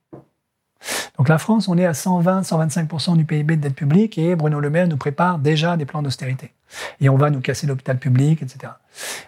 Donc 1.17 1.29
la 1.29 1.37
France, 1.37 1.67
on 1.67 1.77
est 1.77 1.85
à 1.85 1.93
120-125% 1.93 3.17
du 3.17 3.25
PIB 3.25 3.55
de 3.55 3.61
dette 3.61 3.75
publique 3.75 4.17
et 4.17 4.35
Bruno 4.35 4.59
Le 4.59 4.69
Maire 4.69 4.87
nous 4.87 4.97
prépare 4.97 5.39
déjà 5.39 5.77
des 5.77 5.85
plans 5.85 6.01
d'austérité. 6.01 6.53
Et 6.99 7.09
on 7.09 7.17
va 7.17 7.29
nous 7.29 7.41
casser 7.41 7.65
l'hôpital 7.65 7.97
public, 7.97 8.41
etc. 8.41 8.73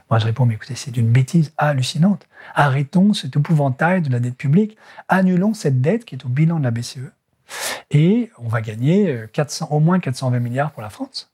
Moi, 0.10 0.20
je 0.20 0.26
réponds, 0.26 0.46
mais 0.46 0.56
écoutez, 0.56 0.76
c'est 0.76 0.96
une 0.98 1.10
bêtise 1.10 1.54
hallucinante. 1.58 2.28
Arrêtons 2.54 3.14
cet 3.14 3.36
épouvantail 3.36 4.02
de 4.02 4.12
la 4.12 4.20
dette 4.20 4.36
publique. 4.36 4.78
Annulons 5.08 5.54
cette 5.54 5.82
dette 5.82 6.06
qui 6.06 6.16
est 6.16 6.26
au 6.26 6.30
bilan 6.30 6.60
de 6.60 6.64
la 6.64 6.72
BCE. 6.72 7.12
Et 7.92 8.30
on 8.38 8.48
va 8.48 8.62
gagner 8.62 9.26
400, 9.34 9.70
euh, 9.72 9.76
au 9.76 9.80
moins 9.80 10.00
420 10.00 10.40
milliards 10.40 10.72
pour 10.72 10.82
la 10.82 10.90
France. 10.90 11.32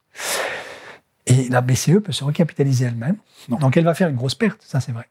Et 1.28 1.50
la 1.50 1.62
BCE 1.62 2.00
peut 2.04 2.12
se 2.12 2.24
recapitaliser 2.24 2.86
elle-même. 2.86 3.18
Donc 3.50 3.76
elle 3.78 3.84
va 3.84 3.94
faire 3.94 4.10
une 4.10 4.16
grosse 4.16 4.36
perte, 4.36 4.62
ça 4.62 4.80
c'est 4.80 4.92
vrai. 4.92 5.08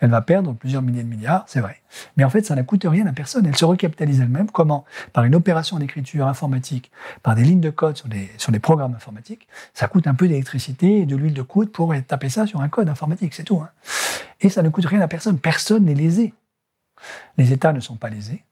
Elle 0.00 0.10
va 0.10 0.22
perdre 0.22 0.54
plusieurs 0.54 0.82
milliers 0.82 1.02
de 1.02 1.08
milliards, 1.08 1.44
c'est 1.46 1.60
vrai. 1.60 1.80
Mais 2.16 2.24
en 2.24 2.30
fait, 2.30 2.44
ça 2.44 2.54
ne 2.54 2.62
coûte 2.62 2.86
rien 2.88 3.06
à 3.06 3.12
personne. 3.12 3.46
Elle 3.46 3.56
se 3.56 3.64
recapitalise 3.64 4.20
elle-même. 4.20 4.50
Comment? 4.50 4.84
Par 5.12 5.24
une 5.24 5.34
opération 5.34 5.78
d'écriture 5.78 6.26
informatique, 6.26 6.90
par 7.22 7.34
des 7.34 7.42
lignes 7.42 7.60
de 7.60 7.70
code 7.70 7.96
sur 7.96 8.08
des, 8.08 8.30
sur 8.38 8.50
des 8.52 8.60
programmes 8.60 8.94
informatiques. 8.94 9.46
Ça 9.74 9.88
coûte 9.88 10.06
un 10.06 10.14
peu 10.14 10.26
d'électricité 10.26 11.00
et 11.00 11.06
de 11.06 11.16
l'huile 11.16 11.34
de 11.34 11.42
coude 11.42 11.70
pour 11.70 11.94
taper 12.06 12.28
ça 12.28 12.46
sur 12.46 12.60
un 12.60 12.68
code 12.68 12.88
informatique, 12.88 13.34
c'est 13.34 13.44
tout. 13.44 13.60
Hein. 13.60 13.70
Et 14.40 14.48
ça 14.48 14.62
ne 14.62 14.68
coûte 14.70 14.86
rien 14.86 15.00
à 15.00 15.08
personne. 15.08 15.38
Personne 15.38 15.84
n'est 15.84 15.94
lésé. 15.94 16.34
Les 17.36 17.52
États 17.52 17.72
ne 17.72 17.80
sont 17.80 17.96
pas 17.96 18.08
lésés. 18.08 18.44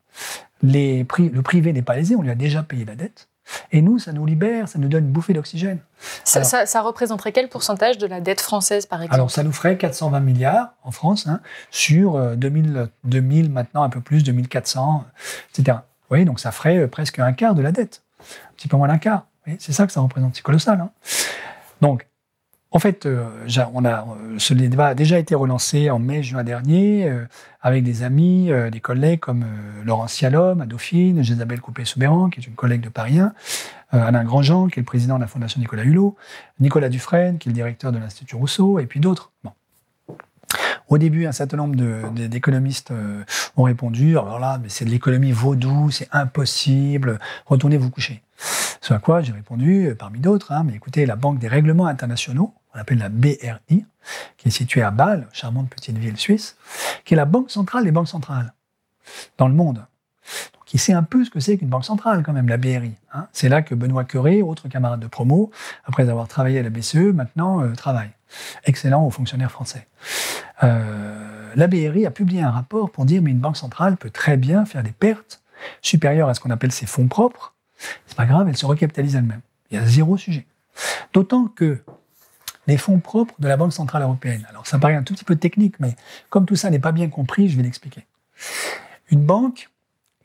Les, 0.62 1.06
le 1.18 1.42
privé 1.42 1.72
n'est 1.72 1.82
pas 1.82 1.96
lésé, 1.96 2.16
on 2.16 2.22
lui 2.22 2.30
a 2.30 2.34
déjà 2.34 2.62
payé 2.62 2.84
la 2.84 2.96
dette. 2.96 3.27
Et 3.72 3.82
nous, 3.82 3.98
ça 3.98 4.12
nous 4.12 4.26
libère, 4.26 4.68
ça 4.68 4.78
nous 4.78 4.88
donne 4.88 5.04
une 5.04 5.12
bouffée 5.12 5.32
d'oxygène. 5.32 5.78
Ça, 6.24 6.80
représenterait 6.82 7.32
quel 7.32 7.48
pourcentage 7.48 7.98
de 7.98 8.06
la 8.06 8.20
dette 8.20 8.40
française, 8.40 8.86
par 8.86 9.02
exemple? 9.02 9.14
Alors, 9.14 9.30
ça 9.30 9.42
nous 9.42 9.52
ferait 9.52 9.76
420 9.76 10.20
milliards 10.20 10.74
en 10.82 10.90
France, 10.90 11.26
hein, 11.26 11.40
sur 11.70 12.36
2000, 12.36 12.88
2000, 13.04 13.50
maintenant 13.50 13.82
un 13.82 13.88
peu 13.88 14.00
plus, 14.00 14.22
2400, 14.24 15.04
etc. 15.50 15.78
Vous 16.08 16.14
voyez, 16.14 16.24
donc 16.24 16.40
ça 16.40 16.52
ferait 16.52 16.78
euh, 16.78 16.88
presque 16.88 17.18
un 17.18 17.34
quart 17.34 17.54
de 17.54 17.60
la 17.60 17.70
dette. 17.70 18.02
Un 18.20 18.54
petit 18.56 18.66
peu 18.68 18.78
moins 18.78 18.88
d'un 18.88 18.96
quart. 18.96 19.26
C'est 19.58 19.72
ça 19.72 19.86
que 19.86 19.92
ça 19.92 20.00
représente, 20.00 20.34
c'est 20.36 20.42
colossal. 20.42 20.80
Hein. 20.80 20.90
Donc, 21.80 22.07
en 22.70 22.78
fait, 22.78 23.06
euh, 23.06 23.24
on 23.72 23.84
a, 23.84 24.02
euh, 24.02 24.38
ce 24.38 24.52
débat 24.52 24.88
a 24.88 24.94
déjà 24.94 25.18
été 25.18 25.34
relancé 25.34 25.88
en 25.88 25.98
mai-juin 25.98 26.44
dernier 26.44 27.08
euh, 27.08 27.24
avec 27.62 27.82
des 27.82 28.02
amis, 28.02 28.50
des 28.70 28.80
collègues 28.80 29.20
comme 29.20 29.44
Laurence 29.84 30.12
Cialom 30.12 30.60
à 30.60 30.66
Dauphine, 30.66 31.18
Isabelle 31.18 31.60
Coupé-Soubéran, 31.60 32.30
qui 32.30 32.40
est 32.40 32.46
une 32.46 32.54
collègue 32.54 32.82
de 32.82 32.88
Paris 32.88 33.18
1, 33.18 33.32
Alain 33.90 34.22
Grandjean, 34.22 34.68
qui 34.68 34.78
est 34.78 34.82
le 34.82 34.86
président 34.86 35.16
de 35.16 35.22
la 35.22 35.26
Fondation 35.26 35.60
Nicolas 35.60 35.82
Hulot, 35.82 36.16
Nicolas 36.60 36.88
Dufresne, 36.88 37.38
qui 37.38 37.48
est 37.48 37.50
le 37.50 37.54
directeur 37.54 37.90
de 37.90 37.98
l'Institut 37.98 38.36
Rousseau, 38.36 38.78
et 38.78 38.86
puis 38.86 39.00
d'autres. 39.00 39.32
Bon. 39.42 39.50
Au 40.88 40.98
début, 40.98 41.26
un 41.26 41.32
certain 41.32 41.56
nombre 41.56 41.74
d'économistes 42.28 42.92
ont 43.56 43.64
répondu 43.64 44.16
alors 44.16 44.38
là, 44.38 44.60
mais 44.62 44.68
c'est 44.68 44.84
de 44.84 44.90
l'économie 44.90 45.32
vaudou, 45.32 45.90
c'est 45.90 46.08
impossible, 46.12 47.18
retournez 47.46 47.76
vous 47.76 47.90
coucher. 47.90 48.22
Ce 48.80 48.94
à 48.94 48.98
quoi 48.98 49.20
j'ai 49.20 49.32
répondu, 49.32 49.94
parmi 49.98 50.20
d'autres, 50.20 50.52
hein, 50.52 50.62
mais 50.64 50.74
écoutez, 50.74 51.06
la 51.06 51.16
Banque 51.16 51.38
des 51.38 51.48
règlements 51.48 51.86
internationaux, 51.86 52.54
on 52.74 52.78
appelle 52.78 52.98
la 52.98 53.08
BRI, 53.08 53.84
qui 54.36 54.48
est 54.48 54.50
située 54.50 54.82
à 54.82 54.90
Bâle, 54.90 55.26
charmante 55.32 55.68
petite 55.70 55.98
ville 55.98 56.16
suisse, 56.16 56.56
qui 57.04 57.14
est 57.14 57.16
la 57.16 57.24
banque 57.24 57.50
centrale 57.50 57.84
des 57.84 57.90
banques 57.90 58.08
centrales 58.08 58.52
dans 59.36 59.48
le 59.48 59.54
monde. 59.54 59.84
Donc, 60.54 60.74
il 60.74 60.78
sait 60.78 60.92
un 60.92 61.02
peu 61.02 61.24
ce 61.24 61.30
que 61.30 61.40
c'est 61.40 61.56
qu'une 61.56 61.68
banque 61.68 61.84
centrale, 61.84 62.22
quand 62.22 62.32
même, 62.32 62.48
la 62.48 62.58
BRI. 62.58 62.94
Hein. 63.12 63.26
C'est 63.32 63.48
là 63.48 63.62
que 63.62 63.74
Benoît 63.74 64.04
Curé, 64.04 64.42
autre 64.42 64.68
camarade 64.68 65.00
de 65.00 65.06
promo, 65.06 65.50
après 65.84 66.08
avoir 66.08 66.28
travaillé 66.28 66.58
à 66.58 66.62
la 66.62 66.70
BCE, 66.70 67.14
maintenant 67.14 67.62
euh, 67.62 67.72
travaille. 67.72 68.10
Excellent 68.64 69.04
aux 69.04 69.10
fonctionnaires 69.10 69.50
français. 69.50 69.88
Euh, 70.62 71.52
la 71.54 71.66
BRI 71.66 72.04
a 72.04 72.10
publié 72.10 72.42
un 72.42 72.50
rapport 72.50 72.90
pour 72.90 73.06
dire 73.06 73.22
mais 73.22 73.30
une 73.30 73.38
banque 73.38 73.56
centrale 73.56 73.96
peut 73.96 74.10
très 74.10 74.36
bien 74.36 74.66
faire 74.66 74.82
des 74.82 74.92
pertes 74.92 75.42
supérieures 75.80 76.28
à 76.28 76.34
ce 76.34 76.40
qu'on 76.40 76.50
appelle 76.50 76.72
ses 76.72 76.86
fonds 76.86 77.08
propres. 77.08 77.54
C'est 78.06 78.16
pas 78.16 78.26
grave, 78.26 78.48
elle 78.48 78.56
se 78.56 78.66
recapitalise 78.66 79.16
elle-même. 79.16 79.40
Il 79.70 79.78
y 79.78 79.80
a 79.80 79.86
zéro 79.86 80.16
sujet. 80.16 80.46
D'autant 81.12 81.46
que 81.46 81.82
les 82.66 82.76
fonds 82.76 83.00
propres 83.00 83.34
de 83.38 83.48
la 83.48 83.56
Banque 83.56 83.72
Centrale 83.72 84.02
Européenne. 84.02 84.46
Alors 84.50 84.66
ça 84.66 84.78
paraît 84.78 84.94
un 84.94 85.02
tout 85.02 85.14
petit 85.14 85.24
peu 85.24 85.36
technique, 85.36 85.80
mais 85.80 85.96
comme 86.28 86.44
tout 86.44 86.56
ça 86.56 86.70
n'est 86.70 86.78
pas 86.78 86.92
bien 86.92 87.08
compris, 87.08 87.48
je 87.48 87.56
vais 87.56 87.62
l'expliquer. 87.62 88.06
Une 89.10 89.24
banque, 89.24 89.70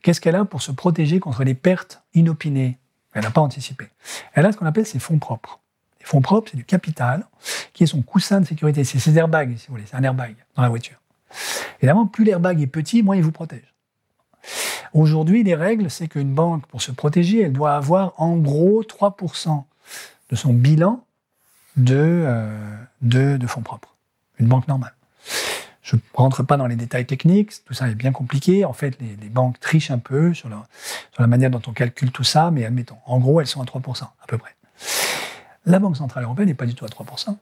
qu'est-ce 0.02 0.20
qu'elle 0.20 0.36
a 0.36 0.44
pour 0.44 0.60
se 0.60 0.70
protéger 0.70 1.20
contre 1.20 1.42
les 1.42 1.54
pertes 1.54 2.02
inopinées? 2.12 2.78
Elle 3.14 3.22
n'a 3.22 3.30
pas 3.30 3.40
anticipé. 3.40 3.88
Elle 4.34 4.44
a 4.44 4.52
ce 4.52 4.58
qu'on 4.58 4.66
appelle 4.66 4.86
ses 4.86 4.98
fonds 4.98 5.18
propres. 5.18 5.60
Les 6.00 6.06
fonds 6.06 6.20
propres, 6.20 6.50
c'est 6.50 6.56
du 6.56 6.64
capital, 6.64 7.26
qui 7.72 7.84
est 7.84 7.86
son 7.86 8.02
coussin 8.02 8.40
de 8.40 8.46
sécurité. 8.46 8.84
C'est 8.84 8.98
ses 8.98 9.16
airbags, 9.16 9.56
si 9.56 9.68
vous 9.68 9.74
voulez. 9.74 9.84
C'est 9.86 9.96
un 9.96 10.02
airbag 10.02 10.34
dans 10.54 10.62
la 10.62 10.68
voiture. 10.68 10.98
Évidemment, 11.78 12.06
plus 12.06 12.24
l'airbag 12.24 12.60
est 12.60 12.66
petit, 12.66 13.02
moins 13.02 13.16
il 13.16 13.22
vous 13.22 13.32
protège. 13.32 13.72
Aujourd'hui, 14.94 15.42
les 15.42 15.56
règles, 15.56 15.90
c'est 15.90 16.06
qu'une 16.06 16.32
banque, 16.32 16.66
pour 16.66 16.80
se 16.80 16.92
protéger, 16.92 17.42
elle 17.42 17.52
doit 17.52 17.74
avoir 17.74 18.14
en 18.16 18.36
gros 18.36 18.82
3% 18.82 19.64
de 20.30 20.36
son 20.36 20.52
bilan 20.54 21.04
euh, 21.90 22.76
de, 23.02 23.46
fonds 23.48 23.62
propres. 23.62 23.96
Une 24.38 24.46
banque 24.46 24.68
normale. 24.68 24.94
Je 25.82 25.96
ne 25.96 26.00
rentre 26.14 26.44
pas 26.44 26.56
dans 26.56 26.68
les 26.68 26.76
détails 26.76 27.06
techniques, 27.06 27.52
tout 27.64 27.74
ça 27.74 27.88
est 27.88 27.96
bien 27.96 28.12
compliqué. 28.12 28.64
En 28.64 28.72
fait, 28.72 28.96
les, 29.00 29.28
banques 29.28 29.58
trichent 29.58 29.90
un 29.90 29.98
peu 29.98 30.32
sur 30.32 30.48
sur 31.12 31.22
la, 31.22 31.26
manière 31.26 31.50
dont 31.50 31.60
on 31.66 31.72
calcule 31.72 32.12
tout 32.12 32.24
ça, 32.24 32.52
mais 32.52 32.64
admettons, 32.64 32.96
en 33.04 33.18
gros, 33.18 33.40
elles 33.40 33.48
sont 33.48 33.60
à 33.60 33.64
3%, 33.64 34.04
à 34.04 34.26
peu 34.28 34.38
près. 34.38 34.54
La 35.66 35.80
Banque 35.80 35.96
Centrale 35.96 36.24
Européenne 36.24 36.48
n'est 36.48 36.54
pas 36.54 36.66
du 36.66 36.74
tout 36.74 36.84
à 36.84 36.88
3%. 36.88 37.36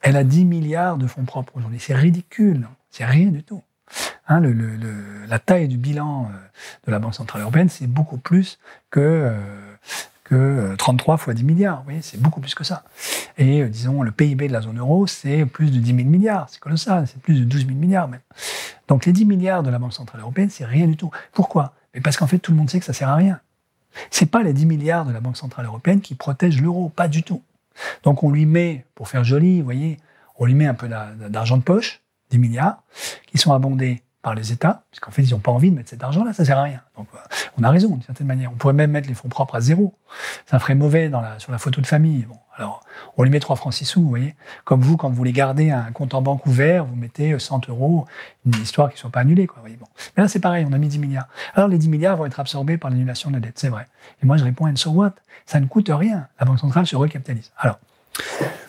Elle 0.00 0.16
a 0.16 0.24
10 0.24 0.46
milliards 0.46 0.96
de 0.96 1.06
fonds 1.06 1.24
propres 1.24 1.56
aujourd'hui. 1.56 1.80
C'est 1.80 1.94
ridicule. 1.94 2.66
C'est 2.90 3.04
rien 3.04 3.28
du 3.28 3.42
tout. 3.42 3.62
Hein, 4.26 4.40
la 5.28 5.38
taille 5.38 5.68
du 5.68 5.76
bilan 5.76 6.30
euh, 6.30 6.38
de 6.86 6.90
la 6.90 6.98
Banque 6.98 7.14
Centrale 7.14 7.42
Européenne, 7.42 7.68
c'est 7.68 7.86
beaucoup 7.86 8.16
plus 8.16 8.58
que 8.90 9.00
euh, 9.00 9.76
que 10.24 10.74
33 10.76 11.14
euh, 11.14 11.18
fois 11.18 11.34
10 11.34 11.44
milliards. 11.44 11.84
Oui, 11.86 11.98
c'est 12.00 12.20
beaucoup 12.20 12.40
plus 12.40 12.54
que 12.54 12.64
ça. 12.64 12.82
Et 13.38 13.62
euh, 13.62 13.68
disons, 13.68 14.02
le 14.02 14.10
PIB 14.10 14.48
de 14.48 14.52
la 14.52 14.62
zone 14.62 14.78
euro, 14.78 15.06
c'est 15.06 15.44
plus 15.46 15.70
de 15.70 15.78
10 15.78 15.94
000 15.94 16.08
milliards. 16.08 16.48
C'est 16.48 16.60
colossal, 16.60 17.06
c'est 17.06 17.20
plus 17.20 17.40
de 17.40 17.44
12 17.44 17.66
000 17.66 17.78
milliards 17.78 18.08
même. 18.08 18.20
Donc 18.88 19.06
les 19.06 19.12
10 19.12 19.26
milliards 19.26 19.62
de 19.62 19.70
la 19.70 19.78
Banque 19.78 19.92
Centrale 19.92 20.22
Européenne, 20.22 20.50
c'est 20.50 20.64
rien 20.64 20.86
du 20.86 20.96
tout. 20.96 21.10
Pourquoi? 21.32 21.74
Parce 22.02 22.16
qu'en 22.16 22.26
fait, 22.26 22.38
tout 22.38 22.50
le 22.50 22.56
monde 22.56 22.70
sait 22.70 22.80
que 22.80 22.86
ça 22.86 22.92
sert 22.92 23.08
à 23.08 23.14
rien. 23.14 23.40
C'est 24.10 24.26
pas 24.26 24.42
les 24.42 24.52
10 24.52 24.66
milliards 24.66 25.04
de 25.04 25.12
la 25.12 25.20
Banque 25.20 25.36
Centrale 25.36 25.66
Européenne 25.66 26.00
qui 26.00 26.14
protègent 26.14 26.60
l'euro, 26.60 26.88
pas 26.88 27.06
du 27.06 27.22
tout. 27.22 27.42
Donc 28.02 28.24
on 28.24 28.30
lui 28.30 28.46
met, 28.46 28.84
pour 28.94 29.08
faire 29.08 29.24
joli, 29.24 29.58
vous 29.58 29.64
voyez, 29.64 29.98
on 30.36 30.46
lui 30.46 30.54
met 30.54 30.66
un 30.66 30.74
peu 30.74 30.88
d'argent 30.88 31.56
de 31.56 31.62
poche, 31.62 32.00
10 32.30 32.38
milliards, 32.38 32.82
qui 33.26 33.38
sont 33.38 33.52
abondés 33.52 34.02
par 34.24 34.34
les 34.34 34.52
États, 34.52 34.82
puisqu'en 34.90 35.10
fait, 35.10 35.22
ils 35.22 35.32
n'ont 35.32 35.38
pas 35.38 35.52
envie 35.52 35.70
de 35.70 35.76
mettre 35.76 35.90
cet 35.90 36.02
argent-là, 36.02 36.32
ça 36.32 36.46
sert 36.46 36.58
à 36.58 36.62
rien. 36.62 36.80
Donc, 36.96 37.06
euh, 37.14 37.18
on 37.58 37.62
a 37.62 37.70
raison, 37.70 37.90
d'une 37.90 38.02
certaine 38.02 38.26
manière. 38.26 38.50
On 38.50 38.54
pourrait 38.54 38.72
même 38.72 38.90
mettre 38.90 39.06
les 39.06 39.12
fonds 39.12 39.28
propres 39.28 39.54
à 39.54 39.60
zéro. 39.60 39.94
Ça 40.46 40.58
ferait 40.58 40.74
mauvais 40.74 41.10
dans 41.10 41.20
la, 41.20 41.38
sur 41.38 41.52
la 41.52 41.58
photo 41.58 41.82
de 41.82 41.86
famille. 41.86 42.22
Bon, 42.22 42.38
alors, 42.56 42.80
on 43.18 43.22
lui 43.22 43.28
met 43.28 43.38
3 43.38 43.54
francs 43.56 43.74
6 43.74 43.84
sous, 43.84 44.00
vous 44.02 44.08
voyez. 44.08 44.34
Comme 44.64 44.80
vous, 44.80 44.96
quand 44.96 45.10
vous 45.10 45.14
voulez 45.14 45.32
garder 45.32 45.70
un 45.70 45.92
compte 45.92 46.14
en 46.14 46.22
banque 46.22 46.46
ouvert, 46.46 46.86
vous 46.86 46.96
mettez 46.96 47.38
100 47.38 47.68
euros, 47.68 48.06
une 48.46 48.54
histoire 48.62 48.88
qui 48.88 48.94
ne 48.94 49.00
soit 49.00 49.10
pas 49.10 49.20
annulée, 49.20 49.46
quoi. 49.46 49.58
Voyez, 49.60 49.76
bon. 49.76 49.86
Mais 50.16 50.22
là, 50.22 50.28
c'est 50.28 50.40
pareil, 50.40 50.66
on 50.66 50.72
a 50.72 50.78
mis 50.78 50.88
10 50.88 51.00
milliards. 51.00 51.28
Alors, 51.54 51.68
les 51.68 51.76
10 51.76 51.90
milliards 51.90 52.16
vont 52.16 52.24
être 52.24 52.40
absorbés 52.40 52.78
par 52.78 52.90
l'annulation 52.90 53.28
de 53.28 53.34
la 53.34 53.40
dette, 53.40 53.58
c'est 53.58 53.68
vrai. 53.68 53.86
Et 54.22 54.26
moi, 54.26 54.38
je 54.38 54.44
réponds, 54.44 54.66
and 54.66 54.76
so 54.76 54.90
what? 54.90 55.12
Ça 55.44 55.60
ne 55.60 55.66
coûte 55.66 55.90
rien. 55.92 56.28
La 56.40 56.46
Banque 56.46 56.60
centrale 56.60 56.86
se 56.86 56.96
recapitalise. 56.96 57.52
Alors, 57.58 57.78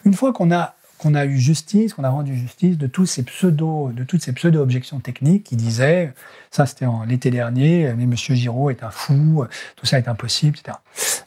une 0.03 0.13
fois 0.13 0.33
qu'on 0.33 0.51
a 0.51 0.75
qu'on 0.97 1.13
a 1.13 1.25
eu 1.25 1.37
justice, 1.37 1.93
qu'on 1.93 2.03
a 2.03 2.09
rendu 2.09 2.35
justice 2.35 2.77
de 2.77 2.87
tous 2.87 3.05
ces 3.05 3.23
pseudo, 3.23 3.91
de 3.91 4.03
toutes 4.03 4.21
ces 4.21 4.33
pseudo 4.33 4.61
objections 4.61 4.99
techniques 4.99 5.43
qui 5.43 5.55
disaient, 5.55 6.13
ça 6.51 6.65
c'était 6.65 6.85
l'été 7.07 7.31
dernier, 7.31 7.93
mais 7.97 8.05
Monsieur 8.05 8.35
Giraud 8.35 8.69
est 8.69 8.83
un 8.83 8.91
fou, 8.91 9.45
tout 9.75 9.85
ça 9.85 9.97
est 9.97 10.07
impossible, 10.07 10.57
etc. 10.57 10.77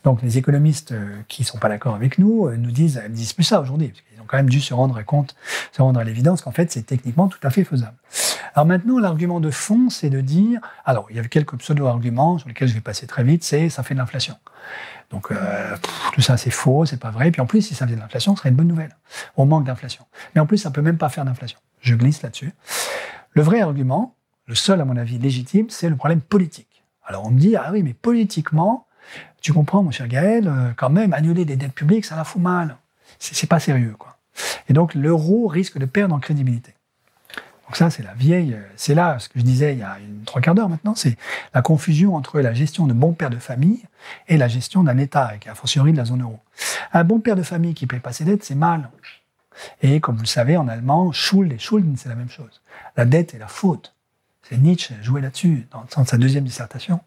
Donc 0.04 0.22
les 0.22 0.38
économistes 0.38 0.92
euh, 0.92 1.20
qui 1.28 1.44
sont 1.44 1.58
pas 1.58 1.68
d'accord 1.68 1.94
avec 1.94 2.18
nous 2.18 2.46
euh, 2.46 2.56
nous 2.56 2.70
disent, 2.70 3.02
ils 3.06 3.12
disent 3.12 3.32
plus 3.32 3.44
ça 3.44 3.60
aujourd'hui, 3.60 3.92
quand 4.28 4.36
même 4.36 4.48
dû 4.48 4.60
se 4.60 4.72
rendre 4.74 5.02
compte, 5.02 5.34
se 5.72 5.82
rendre 5.82 5.98
à 5.98 6.04
l'évidence 6.04 6.42
qu'en 6.42 6.52
fait 6.52 6.70
c'est 6.70 6.82
techniquement 6.82 7.28
tout 7.28 7.40
à 7.42 7.50
fait 7.50 7.64
faisable. 7.64 7.96
Alors 8.54 8.66
maintenant, 8.66 8.98
l'argument 8.98 9.40
de 9.40 9.50
fond, 9.50 9.90
c'est 9.90 10.10
de 10.10 10.20
dire, 10.20 10.60
alors 10.84 11.06
il 11.10 11.16
y 11.16 11.18
avait 11.18 11.28
quelques 11.28 11.56
pseudo-arguments 11.56 12.38
sur 12.38 12.48
lesquels 12.48 12.68
je 12.68 12.74
vais 12.74 12.80
passer 12.80 13.06
très 13.06 13.22
vite, 13.22 13.44
c'est 13.44 13.68
ça 13.68 13.82
fait 13.82 13.94
de 13.94 13.98
l'inflation. 13.98 14.36
Donc 15.10 15.30
euh, 15.30 15.76
tout 16.12 16.20
ça 16.20 16.36
c'est 16.36 16.50
faux, 16.50 16.84
c'est 16.84 17.00
pas 17.00 17.10
vrai. 17.10 17.30
Puis 17.30 17.40
en 17.40 17.46
plus, 17.46 17.62
si 17.62 17.74
ça 17.74 17.86
faisait 17.86 17.96
de 17.96 18.00
l'inflation, 18.00 18.34
ce 18.34 18.40
serait 18.40 18.50
une 18.50 18.56
bonne 18.56 18.68
nouvelle. 18.68 18.96
On 19.36 19.46
manque 19.46 19.64
d'inflation. 19.64 20.04
Mais 20.34 20.40
en 20.40 20.46
plus, 20.46 20.58
ça 20.58 20.70
peut 20.70 20.82
même 20.82 20.98
pas 20.98 21.08
faire 21.08 21.24
d'inflation. 21.24 21.58
Je 21.80 21.94
glisse 21.94 22.22
là-dessus. 22.22 22.52
Le 23.32 23.42
vrai 23.42 23.60
argument, 23.60 24.16
le 24.46 24.54
seul 24.54 24.80
à 24.80 24.84
mon 24.84 24.96
avis 24.96 25.18
légitime, 25.18 25.70
c'est 25.70 25.88
le 25.88 25.96
problème 25.96 26.20
politique. 26.20 26.84
Alors 27.04 27.26
on 27.26 27.30
me 27.30 27.38
dit 27.38 27.56
ah 27.56 27.70
oui, 27.72 27.82
mais 27.82 27.94
politiquement, 27.94 28.86
tu 29.40 29.52
comprends, 29.52 29.82
mon 29.82 29.90
cher 29.90 30.08
Gaël, 30.08 30.48
euh, 30.48 30.72
quand 30.76 30.90
même 30.90 31.12
annuler 31.12 31.44
des 31.44 31.56
dettes 31.56 31.72
publiques, 31.72 32.04
ça 32.04 32.16
la 32.16 32.24
fout 32.24 32.42
mal. 32.42 32.76
C'est 33.18 33.48
pas 33.48 33.60
sérieux, 33.60 33.94
quoi. 33.98 34.07
Et 34.68 34.72
donc 34.72 34.94
l'euro 34.94 35.46
risque 35.46 35.78
de 35.78 35.86
perdre 35.86 36.14
en 36.14 36.18
crédibilité. 36.18 36.74
Donc 37.68 37.76
ça, 37.76 37.90
c'est 37.90 38.02
la 38.02 38.14
vieille, 38.14 38.56
c'est 38.76 38.94
là 38.94 39.18
ce 39.18 39.28
que 39.28 39.38
je 39.38 39.44
disais 39.44 39.74
il 39.74 39.80
y 39.80 39.82
a 39.82 39.98
une 39.98 40.24
trois 40.24 40.40
quarts 40.40 40.54
d'heure 40.54 40.70
maintenant, 40.70 40.94
c'est 40.94 41.18
la 41.52 41.60
confusion 41.60 42.16
entre 42.16 42.40
la 42.40 42.54
gestion 42.54 42.86
de 42.86 42.94
bon 42.94 43.12
père 43.12 43.28
de 43.28 43.36
famille 43.36 43.82
et 44.26 44.38
la 44.38 44.48
gestion 44.48 44.82
d'un 44.82 44.96
État, 44.96 45.32
et 45.34 45.48
a 45.48 45.54
fortiori 45.54 45.92
de 45.92 45.98
la 45.98 46.06
zone 46.06 46.22
euro. 46.22 46.38
Un 46.94 47.04
bon 47.04 47.20
père 47.20 47.36
de 47.36 47.42
famille 47.42 47.74
qui 47.74 47.84
ne 47.84 47.90
paye 47.90 48.00
pas 48.00 48.14
ses 48.14 48.24
dettes, 48.24 48.42
c'est 48.42 48.54
mal. 48.54 48.88
Et 49.82 50.00
comme 50.00 50.16
vous 50.16 50.22
le 50.22 50.26
savez, 50.26 50.56
en 50.56 50.66
allemand, 50.66 51.12
Schuld 51.12 51.52
et 51.52 51.58
Schulden, 51.58 51.96
c'est 51.98 52.08
la 52.08 52.14
même 52.14 52.30
chose. 52.30 52.62
La 52.96 53.04
dette 53.04 53.34
est 53.34 53.38
la 53.38 53.48
faute. 53.48 53.94
C'est 54.48 54.56
Nietzsche 54.56 54.94
joué 55.02 55.20
là-dessus 55.20 55.66
dans 55.70 56.04
sa 56.06 56.16
deuxième 56.16 56.44
dissertation. 56.44 57.00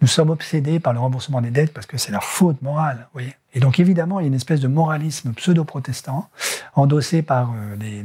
Nous 0.00 0.06
sommes 0.06 0.30
obsédés 0.30 0.78
par 0.78 0.92
le 0.92 1.00
remboursement 1.00 1.40
des 1.40 1.50
dettes 1.50 1.72
parce 1.72 1.86
que 1.86 1.98
c'est 1.98 2.12
la 2.12 2.20
faute 2.20 2.62
morale, 2.62 2.98
vous 2.98 3.20
voyez. 3.20 3.34
Et 3.54 3.60
donc 3.60 3.80
évidemment, 3.80 4.20
il 4.20 4.24
y 4.24 4.26
a 4.26 4.28
une 4.28 4.34
espèce 4.34 4.60
de 4.60 4.68
moralisme 4.68 5.32
pseudo-protestant 5.32 6.28
endossé 6.74 7.22
par 7.22 7.52
euh, 7.52 7.76
des, 7.76 8.04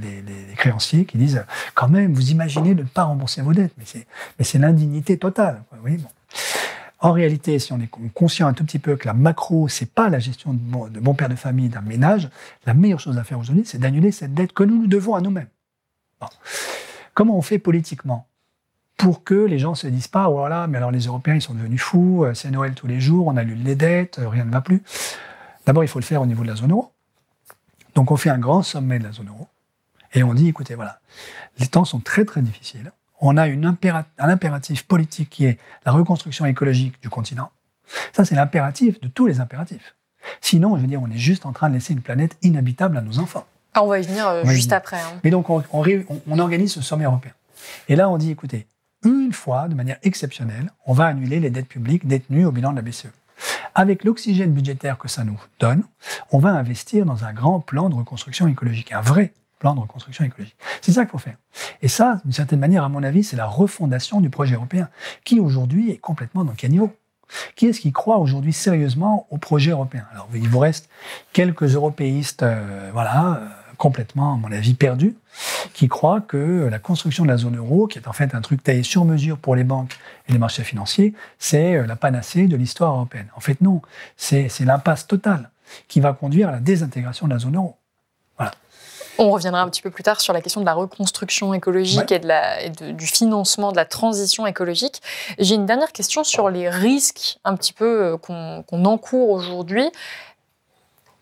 créanciers 0.56 1.06
qui 1.06 1.18
disent 1.18 1.46
quand 1.76 1.89
même, 1.89 2.14
vous 2.14 2.32
imaginez 2.32 2.74
de 2.74 2.84
ne 2.84 2.88
pas 2.88 3.04
rembourser 3.04 3.41
vos 3.41 3.54
dettes, 3.54 3.74
mais 3.78 4.44
c'est 4.44 4.58
l'indignité 4.58 5.18
totale. 5.18 5.62
Vous 5.72 5.98
bon. 5.98 6.10
En 7.00 7.12
réalité, 7.12 7.60
si 7.60 7.74
on 7.74 7.82
est 7.82 7.89
conscient 8.14 8.48
un 8.48 8.54
tout 8.54 8.64
petit 8.64 8.80
peu 8.80 8.96
que 8.96 9.06
la 9.06 9.14
macro, 9.14 9.68
c'est 9.68 9.91
pas 9.91 10.08
la 10.08 10.20
gestion 10.20 10.54
de 10.54 10.60
bon, 10.60 10.89
bon 10.89 11.14
père 11.14 11.28
de 11.28 11.36
famille 11.36 11.68
d'un 11.68 11.82
ménage, 11.82 12.30
la 12.66 12.74
meilleure 12.74 13.02
chose 13.02 13.18
à 13.18 13.26
faire 13.26 13.38
aujourd'hui, 13.38 13.64
c'est 13.66 13.78
d'annuler 13.78 14.14
cette 14.14 14.34
dette 14.34 14.54
que 14.54 14.64
nous 14.64 14.78
nous 14.78 14.88
devons 14.88 15.14
à 15.14 15.20
nous-mêmes. 15.20 15.50
Comment 17.14 17.38
on 17.38 17.41
fait 17.41 17.60
politiquement? 17.60 18.26
Pour 18.98 19.24
que 19.24 19.34
les 19.34 19.60
gens 19.60 19.76
se 19.76 19.88
disent 19.88 20.08
pas, 20.08 20.30
voilà, 20.30 20.68
mais 20.68 20.78
alors 20.78 20.91
les 20.91 21.06
Européens, 21.06 21.36
ils 21.36 21.41
sont 21.41 21.54
devenus 21.54 21.82
fous, 21.82 22.24
euh, 22.24 22.34
c'est 22.34 22.52
Noël 22.52 22.74
tous 22.74 22.88
les 22.88 23.00
jours, 23.00 23.28
on 23.28 23.38
annule 23.38 23.62
les 23.64 23.76
dettes, 23.76 24.20
euh, 24.20 24.30
rien 24.30 24.46
ne 24.46 24.52
va 24.52 24.62
plus. 24.62 24.82
D'abord, 25.66 25.84
il 25.84 25.88
faut 25.88 26.00
le 26.00 26.06
faire 26.06 26.22
au 26.22 26.26
niveau 26.26 26.44
de 26.44 26.48
la 26.48 26.56
zone 26.56 26.72
euro. 26.72 26.91
Donc, 27.96 28.12
on 28.12 28.18
fait 28.18 28.30
un 28.30 28.38
grand 28.38 28.64
sommet 28.64 29.00
de 29.00 29.04
la 29.04 29.12
zone 29.12 29.30
euro 29.30 29.48
et 30.14 30.24
on 30.24 30.34
dit, 30.34 30.48
écoutez, 30.48 30.76
voilà, 30.76 31.00
les 31.60 31.68
temps 31.68 31.86
sont 31.86 32.00
très, 32.00 32.26
très 32.26 32.41
difficiles. 32.41 32.91
On 33.20 33.38
a 33.38 33.48
une 33.48 33.66
un 33.66 34.06
impératif 34.30 34.86
politique 34.86 35.30
qui 35.30 35.46
est 35.46 35.58
la 35.86 35.91
reconstruction 35.91 36.46
écologique 36.46 37.02
du 37.02 37.10
continent. 37.10 37.52
Ça, 38.12 38.26
c'est 38.26 38.36
l'impératif 38.36 39.00
de 39.02 39.08
tous 39.08 39.28
les 39.28 39.39
impératifs. 39.39 39.96
Sinon, 40.41 40.76
je 40.76 40.82
veux 40.82 40.88
dire, 40.88 41.02
on 41.02 41.10
est 41.10 41.18
juste 41.18 41.46
en 41.46 41.52
train 41.52 41.70
de 41.70 41.76
laisser 41.76 41.94
une 41.94 42.02
planète 42.02 42.38
inhabitable 42.41 42.98
à 42.98 43.02
nos 43.02 43.20
enfants. 43.20 43.46
Ah, 43.74 43.84
on 43.84 43.88
va 43.88 44.00
y 44.00 44.04
venir 44.04 44.28
euh, 44.28 44.46
juste 44.46 44.72
après. 44.72 44.98
Hein. 44.98 45.20
Mais 45.24 45.30
donc, 45.30 45.50
on, 45.50 45.64
on 45.72 46.39
organise 46.39 46.74
ce 46.74 46.82
sommet 46.82 47.06
européen. 47.06 47.32
Et 47.88 47.96
là, 47.96 48.10
on 48.10 48.18
dit, 48.18 48.32
écoutez, 48.32 48.68
une 49.04 49.34
fois, 49.34 49.68
de 49.68 49.76
manière 49.76 49.97
exceptionnelle, 50.04 50.72
on 50.86 50.93
va 50.93 51.06
annuler 51.06 51.39
les 51.39 51.49
dettes 51.49 51.68
publiques 51.68 52.08
détenues 52.08 52.45
au 52.45 52.51
bilan 52.51 52.72
de 52.72 52.78
la 52.78 52.82
BCE. 52.82 53.08
Avec 53.76 54.04
l'oxygène 54.04 54.54
budgétaire 54.54 54.97
que 54.97 55.08
ça 55.08 55.24
nous 55.24 55.39
donne, 55.60 55.84
on 56.32 56.39
va 56.39 56.51
investir 56.51 57.06
dans 57.06 57.26
un 57.26 57.34
grand 57.34 57.60
plan 57.60 57.89
de 57.89 57.95
reconstruction 57.95 58.47
écologique, 58.47 58.91
un 58.91 59.01
vrai 59.01 59.34
plan 59.60 59.76
de 59.76 59.80
reconstruction 59.80 60.26
écologique. 60.26 60.58
C'est 60.82 60.91
ça 60.91 61.04
qu'il 61.04 61.12
faut 61.12 61.18
faire. 61.18 61.38
Et 61.82 61.88
ça, 61.88 62.22
d'une 62.24 62.34
certaine 62.34 62.60
manière, 62.60 62.84
à 62.84 62.89
mon 62.89 63.04
avis, 63.04 63.24
c'est 63.24 63.38
la 63.38 63.45
refondation 63.45 64.22
du 64.22 64.30
projet 64.30 64.56
européen, 64.56 64.89
qui 65.24 65.39
aujourd'hui 65.39 65.89
est 65.89 65.97
complètement 65.97 66.43
dans 66.43 66.54
quel 66.54 66.72
niveau 66.72 66.93
qui 67.56 67.68
est-ce 67.68 67.80
qui 67.80 67.91
croit 67.91 68.18
aujourd'hui 68.18 68.54
sérieusement 68.54 69.28
au 69.32 69.38
projet 69.38 69.72
européen? 69.72 70.06
Alors, 70.12 70.28
il 70.34 70.47
vous 70.47 70.60
reste 70.60 70.89
quelques 71.32 71.76
européistes, 71.76 72.43
euh, 72.43 72.89
voilà, 72.93 73.41
euh, 73.41 73.47
complètement, 73.84 74.36
à 74.36 74.38
mon 74.38 74.50
avis, 74.50 74.76
perdu, 74.76 75.18
qui 75.74 75.90
croit 75.90 76.22
que 76.22 76.70
la 76.72 76.80
construction 76.80 77.26
de 77.26 77.30
la 77.30 77.36
zone 77.36 77.58
euro, 77.58 77.86
qui 77.86 78.00
est 78.00 78.08
en 78.08 78.14
fait 78.14 78.34
un 78.34 78.40
truc 78.40 78.64
taillé 78.64 78.82
sur 78.82 79.04
mesure 79.04 79.38
pour 79.38 79.58
les 79.58 79.66
banques 79.66 79.92
et 80.30 80.32
les 80.32 80.38
marchés 80.38 80.64
financiers, 80.64 81.14
c'est 81.38 81.76
euh, 81.76 81.86
la 81.86 81.98
panacée 81.98 82.48
de 82.48 82.56
l'histoire 82.56 82.94
européenne. 82.94 83.28
En 83.36 83.42
fait, 83.42 83.60
non. 83.60 83.82
C'est 84.16 84.48
l'impasse 84.62 85.06
totale 85.06 85.50
qui 85.90 86.00
va 86.00 86.14
conduire 86.14 86.48
à 86.48 86.54
la 86.54 86.62
désintégration 86.62 87.28
de 87.28 87.34
la 87.34 87.40
zone 87.40 87.58
euro. 87.58 87.76
Voilà. 88.38 88.54
On 89.18 89.30
reviendra 89.32 89.62
un 89.62 89.70
petit 89.70 89.82
peu 89.82 89.92
plus 89.92 90.04
tard 90.04 90.22
sur 90.22 90.32
la 90.32 90.40
question 90.40 90.62
de 90.62 90.66
la 90.66 90.76
reconstruction 90.76 91.54
écologique 91.54 92.10
et, 92.10 92.20
de 92.20 92.28
la, 92.28 92.70
du 92.70 93.06
financement 93.06 93.74
de 93.74 93.76
la 93.76 93.86
transition 93.86 94.48
écologique. 94.48 95.02
J'ai 95.40 95.56
une 95.56 95.66
dernière 95.66 95.92
question 95.92 96.24
sur 96.24 96.50
les 96.50 96.70
risques 96.70 97.38
un 97.44 97.58
petit 97.58 97.74
peu 97.74 98.14
euh, 98.14 98.18
qu'on 98.18 98.86
encourt 98.86 99.30
aujourd'hui 99.30 99.92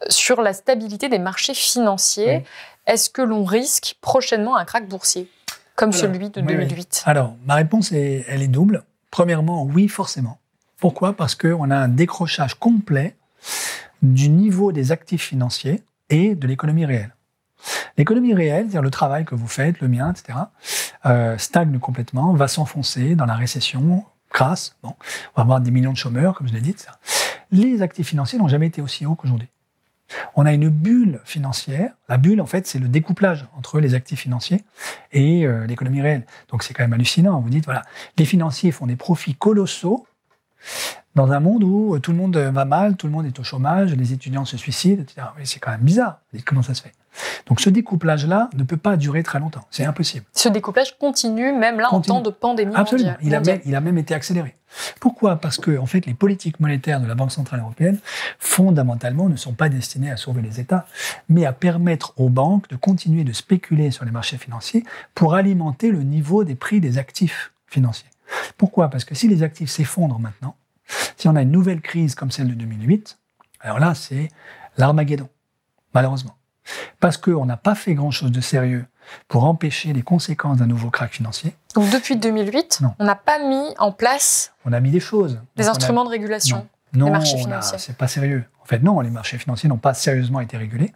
sur 0.10 0.42
la 0.42 0.54
stabilité 0.54 1.10
des 1.10 1.20
marchés 1.20 1.54
financiers. 1.54 2.44
Est-ce 2.88 3.10
que 3.10 3.22
l'on 3.22 3.44
risque 3.44 3.96
prochainement 4.02 4.56
un 4.56 4.66
krach 4.66 4.88
boursier 4.88 5.30
comme 5.76 5.94
celui 5.94 6.30
de 6.30 6.42
2008 6.42 7.04
Alors, 7.06 7.36
ma 7.46 7.56
réponse, 7.56 7.92
est, 7.92 8.26
elle 8.28 8.44
est 8.44 8.48
double. 8.48 8.84
Premièrement, 9.10 9.64
oui, 9.64 9.88
forcément. 9.88 10.40
Pourquoi? 10.80 11.14
Parce 11.14 11.36
qu'on 11.36 11.72
a 11.72 11.76
un 11.76 11.88
décrochage 11.88 12.56
complet 12.56 13.16
du 14.02 14.30
niveau 14.30 14.72
des 14.72 14.92
actifs 14.92 15.24
financiers 15.24 15.82
et 16.10 16.36
de 16.36 16.48
l'économie 16.48 16.86
réelle. 16.86 17.16
L'économie 17.98 18.34
réelle, 18.34 18.66
c'est-à-dire 18.66 18.82
le 18.82 18.92
travail 18.92 19.26
que 19.26 19.36
vous 19.36 19.48
faites, 19.48 19.80
le 19.80 19.88
mien, 19.88 20.12
etc., 20.12 20.38
euh, 21.06 21.38
stagne 21.38 21.80
complètement, 21.80 22.34
va 22.34 22.48
s'enfoncer 22.48 23.16
dans 23.16 23.26
la 23.26 23.36
récession, 23.36 24.06
crasse. 24.30 24.76
Bon, 24.84 24.96
on 25.36 25.38
va 25.38 25.44
avoir 25.44 25.62
des 25.62 25.72
millions 25.72 25.94
de 25.94 25.98
chômeurs, 25.98 26.36
comme 26.36 26.48
je 26.48 26.54
l'ai 26.54 26.62
dit. 26.62 26.76
Les 27.52 27.82
actifs 27.82 28.08
financiers 28.08 28.40
n'ont 28.40 28.48
jamais 28.48 28.68
été 28.68 28.82
aussi 28.82 29.06
hauts 29.06 29.16
qu'aujourd'hui. 29.16 29.50
On 30.36 30.46
a 30.46 30.54
une 30.54 30.70
bulle 30.70 31.20
financière. 31.26 31.94
La 32.10 32.18
bulle, 32.18 32.42
en 32.42 32.46
fait, 32.46 32.68
c'est 32.68 32.80
le 32.80 32.88
découplage 32.88 33.48
entre 33.58 33.80
les 33.80 33.94
actifs 33.94 34.22
financiers 34.22 34.64
et 35.12 35.46
euh, 35.46 35.66
l'économie 35.66 36.02
réelle. 36.02 36.26
Donc 36.50 36.64
c'est 36.64 36.74
quand 36.74 36.84
même 36.84 36.94
hallucinant. 36.94 37.40
Vous 37.40 37.50
dites, 37.50 37.66
voilà, 37.66 37.84
les 38.18 38.26
financiers 38.26 38.72
font 38.72 38.88
des 38.88 38.96
profits 38.96 39.36
colossaux 39.36 40.06
dans 41.16 41.32
un 41.32 41.40
monde 41.40 41.64
où 41.64 41.96
euh, 41.96 42.00
tout 42.00 42.12
le 42.12 42.18
monde 42.18 42.38
va 42.38 42.66
mal, 42.66 42.96
tout 42.96 43.08
le 43.08 43.14
monde 43.14 43.26
est 43.26 43.40
au 43.40 43.44
chômage, 43.44 43.94
les 43.96 44.14
étudiants 44.14 44.46
se 44.46 44.58
suicident, 44.58 45.04
etc. 45.04 45.28
C'est 45.44 45.60
quand 45.60 45.72
même 45.72 45.82
bizarre. 45.82 46.22
Comment 46.46 46.64
ça 46.64 46.74
se 46.74 46.82
fait? 46.82 46.94
Donc 47.46 47.60
ce 47.60 47.70
découplage-là 47.70 48.50
ne 48.56 48.64
peut 48.64 48.78
pas 48.78 48.98
durer 48.98 49.24
très 49.24 49.40
longtemps. 49.40 49.66
C'est 49.70 49.86
impossible. 49.86 50.26
Ce 50.34 50.50
découplage 50.50 50.98
continue 50.98 51.52
même 51.52 51.80
là 51.80 51.94
en 51.94 52.02
temps 52.02 52.22
de 52.22 52.30
pandémie 52.30 52.74
Absolument. 52.76 53.16
Il, 53.22 53.36
a 53.36 53.40
même, 53.40 53.60
il 53.66 53.76
a 53.76 53.82
même 53.82 53.98
été 53.98 54.14
accéléré. 54.14 54.56
Pourquoi? 55.00 55.36
Parce 55.36 55.58
que 55.58 55.78
en 55.78 55.86
fait, 55.86 56.06
les 56.06 56.14
politiques 56.14 56.60
monétaires 56.60 57.02
de 57.02 57.08
la 57.08 57.16
Banque 57.16 57.32
centrale 57.32 57.60
européenne, 57.60 58.00
fondamentalement, 58.40 59.28
ne 59.28 59.36
sont 59.36 59.54
pas 59.54 59.70
destinées 59.70 60.12
à 60.12 60.18
sauver 60.18 60.42
les 60.42 60.60
États, 60.60 60.86
mais 61.28 61.46
à 61.46 61.52
permettre 61.52 62.14
aux 62.18 62.30
banques 62.30 62.70
de 62.70 62.76
continuer 62.76 63.24
de 63.24 63.34
spéculer 63.34 63.92
sur 63.92 64.06
les 64.06 64.12
marchés 64.12 64.38
financiers 64.38 64.84
pour 65.14 65.36
alimenter 65.36 65.92
le 65.92 66.04
niveau 66.04 66.44
des 66.44 66.56
prix 66.56 66.80
des 66.80 66.98
actifs 66.98 67.52
financiers. 67.68 68.10
Pourquoi? 68.58 68.90
Parce 68.90 69.04
que 69.04 69.16
si 69.16 69.28
les 69.28 69.44
actifs 69.44 69.70
s'effondrent 69.70 70.20
maintenant, 70.20 70.56
si 71.18 71.28
on 71.28 71.36
a 71.36 71.42
une 71.42 71.52
nouvelle 71.52 71.82
crise 71.82 72.16
comme 72.16 72.32
celle 72.32 72.48
de 72.48 72.54
2008, 72.54 73.18
alors 73.60 73.80
là, 73.80 73.94
c'est 73.94 74.30
l'Armageddon, 74.78 75.30
malheureusement. 75.94 76.36
Parce 77.00 77.18
qu'on 77.18 77.46
n'a 77.46 77.58
pas 77.58 77.76
fait 77.76 77.94
grand-chose 77.94 78.32
de 78.32 78.42
sérieux 78.42 78.86
pour 79.28 79.46
empêcher 79.46 79.94
les 79.94 80.04
conséquences 80.04 80.58
d'un 80.58 80.68
nouveau 80.68 80.90
crack 80.90 81.12
financier. 81.12 81.56
Donc 81.76 81.90
depuis 81.90 82.16
2008, 82.16 82.82
on 83.00 83.04
n'a 83.04 83.16
pas 83.16 83.40
mis 83.40 83.74
en 83.80 83.92
place... 83.92 84.54
On 84.66 84.74
a 84.74 84.80
mis 84.80 84.92
des 84.92 85.00
choses. 85.00 85.40
Des 85.56 85.68
instruments 85.68 86.04
de 86.04 86.10
régulation 86.10 86.68
non. 86.94 87.06
des 87.06 87.12
marchés 87.12 87.38
financiers. 87.38 87.78
c'est 87.78 87.98
pas 87.98 88.08
sérieux. 88.08 88.44
En 88.62 88.66
fait, 88.66 88.84
non, 88.84 89.00
les 89.02 89.10
marchés 89.10 89.38
financiers 89.38 89.70
n'ont 89.70 89.78
pas 89.78 89.94
sérieusement 89.94 90.40
été 90.40 90.58
régulés. 90.58 90.94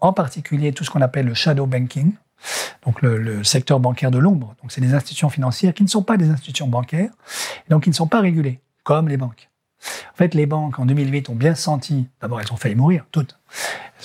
En 0.00 0.12
particulier, 0.12 0.72
tout 0.72 0.84
ce 0.84 0.90
qu'on 0.90 1.02
appelle 1.02 1.26
le 1.26 1.34
shadow 1.34 1.66
banking, 1.66 2.12
donc 2.84 3.02
le, 3.02 3.42
secteur 3.44 3.80
bancaire 3.80 4.10
de 4.10 4.18
l'ombre. 4.18 4.54
Donc 4.62 4.72
c'est 4.72 4.80
des 4.80 4.94
institutions 4.94 5.30
financières 5.30 5.74
qui 5.74 5.82
ne 5.82 5.88
sont 5.88 6.02
pas 6.02 6.16
des 6.16 6.28
institutions 6.30 6.68
bancaires, 6.68 7.10
donc 7.68 7.84
qui 7.84 7.90
ne 7.90 7.94
sont 7.94 8.06
pas 8.06 8.20
régulées, 8.20 8.60
comme 8.84 9.08
les 9.08 9.16
banques. 9.16 9.48
En 10.12 10.16
fait, 10.16 10.34
les 10.34 10.46
banques 10.46 10.78
en 10.78 10.86
2008 10.86 11.28
ont 11.28 11.34
bien 11.34 11.54
senti, 11.54 12.08
d'abord 12.20 12.40
elles 12.40 12.52
ont 12.52 12.56
failli 12.56 12.74
mourir, 12.74 13.04
toutes, 13.12 13.38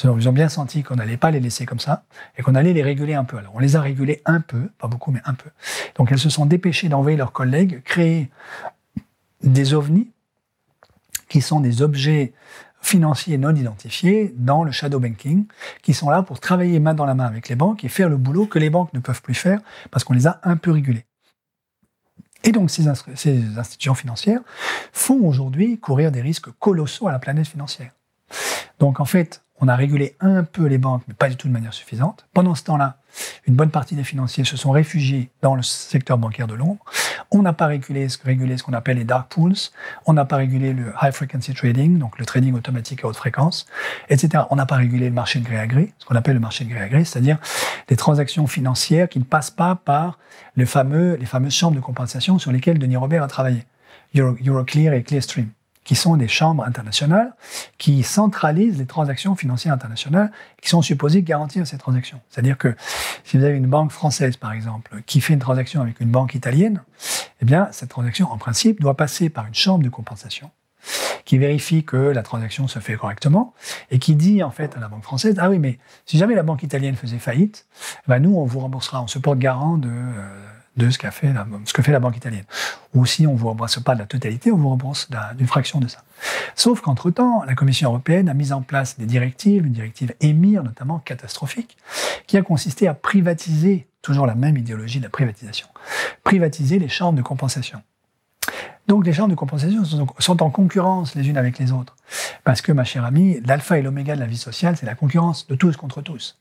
elles 0.03 0.29
ont 0.29 0.33
bien 0.33 0.49
senti 0.49 0.83
qu'on 0.83 0.95
n'allait 0.95 1.17
pas 1.17 1.31
les 1.31 1.39
laisser 1.39 1.65
comme 1.65 1.79
ça 1.79 2.03
et 2.37 2.43
qu'on 2.43 2.55
allait 2.55 2.73
les 2.73 2.83
réguler 2.83 3.13
un 3.13 3.23
peu. 3.23 3.37
Alors 3.37 3.53
on 3.55 3.59
les 3.59 3.75
a 3.75 3.81
régulées 3.81 4.21
un 4.25 4.41
peu, 4.41 4.69
pas 4.77 4.87
beaucoup, 4.87 5.11
mais 5.11 5.21
un 5.25 5.33
peu. 5.33 5.49
Donc 5.95 6.11
elles 6.11 6.19
se 6.19 6.29
sont 6.29 6.45
dépêchées 6.45 6.89
d'envoyer 6.89 7.17
leurs 7.17 7.31
collègues 7.31 7.81
créer 7.83 8.29
des 9.43 9.73
ovnis 9.73 10.11
qui 11.29 11.41
sont 11.41 11.59
des 11.59 11.81
objets 11.81 12.33
financiers 12.81 13.37
non 13.37 13.55
identifiés 13.55 14.33
dans 14.37 14.63
le 14.63 14.71
shadow 14.71 14.99
banking, 14.99 15.45
qui 15.81 15.93
sont 15.93 16.09
là 16.09 16.23
pour 16.23 16.39
travailler 16.39 16.79
main 16.79 16.93
dans 16.93 17.05
la 17.05 17.13
main 17.13 17.25
avec 17.25 17.47
les 17.47 17.55
banques 17.55 17.83
et 17.83 17.89
faire 17.89 18.09
le 18.09 18.17
boulot 18.17 18.47
que 18.47 18.59
les 18.59 18.69
banques 18.69 18.91
ne 18.93 18.99
peuvent 18.99 19.21
plus 19.21 19.35
faire 19.35 19.59
parce 19.91 20.03
qu'on 20.03 20.13
les 20.13 20.27
a 20.27 20.41
un 20.43 20.57
peu 20.57 20.71
régulés. 20.71 21.05
Et 22.43 22.51
donc 22.51 22.71
ces, 22.71 22.87
institutions 22.87 23.93
financières 23.93 24.41
font 24.91 25.25
aujourd'hui 25.25 25.79
courir 25.79 26.11
des 26.11 26.21
risques 26.21 26.49
colossaux 26.59 27.07
à 27.07 27.11
la 27.11 27.19
planète 27.19 27.47
financière. 27.47 27.91
Donc 28.79 28.99
en 28.99 29.05
fait, 29.05 29.43
on 29.61 29.67
a 29.67 29.75
régulé 29.75 30.15
un 30.19 30.43
peu 30.43 30.65
les 30.65 30.79
banques, 30.79 31.03
mais 31.07 31.13
pas 31.13 31.29
du 31.29 31.37
tout 31.37 31.47
de 31.47 31.53
manière 31.53 31.73
suffisante. 31.73 32.25
Pendant 32.33 32.55
ce 32.55 32.63
temps-là, 32.63 32.97
une 33.45 33.55
bonne 33.55 33.69
partie 33.69 33.95
des 33.95 34.03
financiers 34.03 34.43
se 34.43 34.57
sont 34.57 34.71
réfugiés 34.71 35.29
dans 35.43 35.53
le 35.53 35.61
secteur 35.61 36.17
bancaire 36.17 36.47
de 36.47 36.55
l'ombre. 36.55 36.83
On 37.29 37.43
n'a 37.43 37.53
pas 37.53 37.67
régulé 37.67 38.09
ce, 38.09 38.17
ce 38.17 38.63
qu'on 38.63 38.73
appelle 38.73 38.97
les 38.97 39.03
dark 39.03 39.31
pools. 39.31 39.53
On 40.07 40.13
n'a 40.13 40.25
pas 40.25 40.37
régulé 40.37 40.73
le 40.73 40.93
high 41.01 41.11
frequency 41.11 41.53
trading, 41.53 41.99
donc 41.99 42.17
le 42.17 42.25
trading 42.25 42.55
automatique 42.55 43.03
à 43.03 43.07
haute 43.07 43.15
fréquence, 43.15 43.67
etc. 44.09 44.45
On 44.49 44.55
n'a 44.55 44.65
pas 44.65 44.77
régulé 44.77 45.09
le 45.09 45.15
marché 45.15 45.39
de 45.39 45.45
gré 45.45 45.59
à 45.59 45.67
gré, 45.67 45.93
ce 45.99 46.05
qu'on 46.05 46.15
appelle 46.15 46.33
le 46.33 46.39
marché 46.39 46.65
de 46.65 46.69
gré 46.69 46.81
à 46.81 46.89
gré, 46.89 47.05
c'est-à-dire 47.05 47.37
des 47.87 47.95
transactions 47.95 48.47
financières 48.47 49.09
qui 49.09 49.19
ne 49.19 49.23
passent 49.25 49.51
pas 49.51 49.75
par 49.75 50.17
les, 50.55 50.65
fameux, 50.65 51.17
les 51.17 51.27
fameuses 51.27 51.53
chambres 51.53 51.75
de 51.75 51.81
compensation 51.81 52.39
sur 52.39 52.51
lesquelles 52.51 52.79
Denis 52.79 52.97
Robert 52.97 53.21
a 53.21 53.27
travaillé, 53.27 53.63
Euroclear 54.15 54.93
et 54.95 55.03
Clearstream 55.03 55.49
qui 55.91 55.95
sont 55.97 56.15
des 56.15 56.29
chambres 56.29 56.63
internationales 56.63 57.33
qui 57.77 58.01
centralisent 58.03 58.77
les 58.77 58.85
transactions 58.85 59.35
financières 59.35 59.73
internationales 59.73 60.31
qui 60.61 60.69
sont 60.69 60.81
supposées 60.81 61.21
garantir 61.21 61.67
ces 61.67 61.77
transactions. 61.77 62.21
C'est-à-dire 62.29 62.57
que 62.57 62.77
si 63.25 63.37
vous 63.37 63.43
avez 63.43 63.57
une 63.57 63.67
banque 63.67 63.91
française, 63.91 64.37
par 64.37 64.53
exemple, 64.53 65.01
qui 65.05 65.19
fait 65.19 65.33
une 65.33 65.39
transaction 65.39 65.81
avec 65.81 65.99
une 65.99 66.07
banque 66.07 66.33
italienne, 66.33 66.81
eh 67.41 67.45
bien, 67.45 67.67
cette 67.73 67.89
transaction, 67.89 68.31
en 68.31 68.37
principe, 68.37 68.79
doit 68.79 68.95
passer 68.95 69.27
par 69.29 69.47
une 69.47 69.53
chambre 69.53 69.83
de 69.83 69.89
compensation 69.89 70.49
qui 71.25 71.37
vérifie 71.37 71.83
que 71.83 71.97
la 71.97 72.23
transaction 72.23 72.69
se 72.69 72.79
fait 72.79 72.95
correctement 72.95 73.53
et 73.89 73.99
qui 73.99 74.15
dit 74.15 74.43
en 74.43 74.51
fait 74.51 74.77
à 74.77 74.79
la 74.79 74.87
banque 74.87 75.03
française 75.03 75.35
ah 75.39 75.49
oui 75.49 75.59
mais 75.59 75.77
si 76.07 76.17
jamais 76.17 76.33
la 76.33 76.41
banque 76.41 76.63
italienne 76.63 76.95
faisait 76.95 77.19
faillite, 77.19 77.67
ben 78.07 78.19
nous 78.19 78.35
on 78.35 78.45
vous 78.45 78.59
remboursera, 78.59 79.03
on 79.03 79.07
se 79.07 79.19
porte 79.19 79.37
garant 79.37 79.77
de 79.77 79.89
euh, 79.89 80.50
de 80.81 80.89
ce, 80.89 80.97
que 80.97 81.81
fait 81.81 81.91
la 81.91 81.99
banque 81.99 82.17
italienne. 82.17 82.45
Ou 82.93 83.05
si 83.05 83.27
on 83.27 83.33
ne 83.33 83.37
vous 83.37 83.47
rembourse 83.47 83.79
pas 83.79 83.93
de 83.93 83.99
la 83.99 84.05
totalité, 84.05 84.51
on 84.51 84.57
vous 84.57 84.69
rembourse 84.69 85.09
d'une 85.35 85.47
fraction 85.47 85.79
de 85.79 85.87
ça. 85.87 86.03
Sauf 86.55 86.81
qu'entre-temps, 86.81 87.43
la 87.45 87.55
Commission 87.55 87.89
européenne 87.89 88.29
a 88.29 88.33
mis 88.33 88.51
en 88.51 88.61
place 88.61 88.97
des 88.97 89.05
directives, 89.05 89.65
une 89.65 89.73
directive 89.73 90.13
EMIR 90.21 90.63
notamment 90.63 90.99
catastrophique, 90.99 91.77
qui 92.27 92.37
a 92.37 92.41
consisté 92.41 92.87
à 92.87 92.93
privatiser, 92.93 93.87
toujours 94.01 94.25
la 94.25 94.35
même 94.35 94.57
idéologie 94.57 94.99
de 94.99 95.05
la 95.05 95.09
privatisation, 95.09 95.67
privatiser 96.23 96.79
les 96.79 96.89
chambres 96.89 97.17
de 97.17 97.23
compensation. 97.23 97.81
Donc 98.87 99.05
les 99.05 99.13
chambres 99.13 99.29
de 99.29 99.35
compensation 99.35 99.83
sont 100.19 100.43
en 100.43 100.49
concurrence 100.49 101.15
les 101.15 101.29
unes 101.29 101.37
avec 101.37 101.59
les 101.59 101.71
autres. 101.71 101.95
Parce 102.43 102.61
que, 102.61 102.71
ma 102.71 102.83
chère 102.83 103.05
amie, 103.05 103.39
l'alpha 103.45 103.77
et 103.77 103.81
l'oméga 103.81 104.15
de 104.15 104.19
la 104.19 104.25
vie 104.25 104.37
sociale, 104.37 104.75
c'est 104.75 104.85
la 104.85 104.95
concurrence 104.95 105.47
de 105.47 105.55
tous 105.55 105.77
contre 105.77 106.01
tous. 106.01 106.39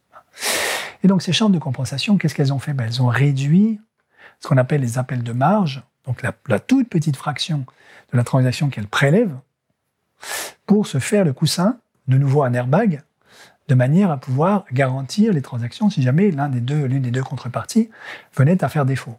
Et 1.02 1.08
donc 1.08 1.22
ces 1.22 1.32
chambres 1.32 1.54
de 1.54 1.58
compensation, 1.58 2.18
qu'est-ce 2.18 2.34
qu'elles 2.34 2.52
ont 2.52 2.58
fait? 2.58 2.72
Ben, 2.72 2.86
Elles 2.86 3.02
ont 3.02 3.08
réduit 3.08 3.80
ce 4.40 4.48
qu'on 4.48 4.56
appelle 4.56 4.80
les 4.80 4.98
appels 4.98 5.22
de 5.22 5.32
marge, 5.32 5.82
donc 6.06 6.22
la, 6.22 6.58
toute 6.58 6.88
petite 6.88 7.16
fraction 7.16 7.64
de 8.12 8.16
la 8.16 8.24
transaction 8.24 8.70
qu'elle 8.70 8.88
prélève, 8.88 9.36
pour 10.66 10.86
se 10.86 10.98
faire 10.98 11.24
le 11.24 11.32
coussin, 11.32 11.78
de 12.08 12.18
nouveau 12.18 12.42
un 12.42 12.52
airbag, 12.52 13.02
de 13.68 13.74
manière 13.74 14.10
à 14.10 14.16
pouvoir 14.16 14.64
garantir 14.72 15.32
les 15.32 15.42
transactions 15.42 15.90
si 15.90 16.02
jamais 16.02 16.30
l'un 16.30 16.48
des 16.48 16.60
deux, 16.60 16.86
l'une 16.86 17.02
des 17.02 17.12
deux 17.12 17.22
contreparties 17.22 17.90
venait 18.34 18.64
à 18.64 18.68
faire 18.68 18.84
défaut. 18.84 19.16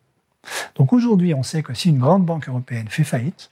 Donc 0.76 0.92
aujourd'hui, 0.92 1.34
on 1.34 1.44
sait 1.44 1.64
que 1.64 1.74
si 1.74 1.90
une 1.90 2.00
grande 2.00 2.26
banque 2.26 2.50
européenne 2.50 2.88
fait 2.90 3.04
faillite, 3.04 3.52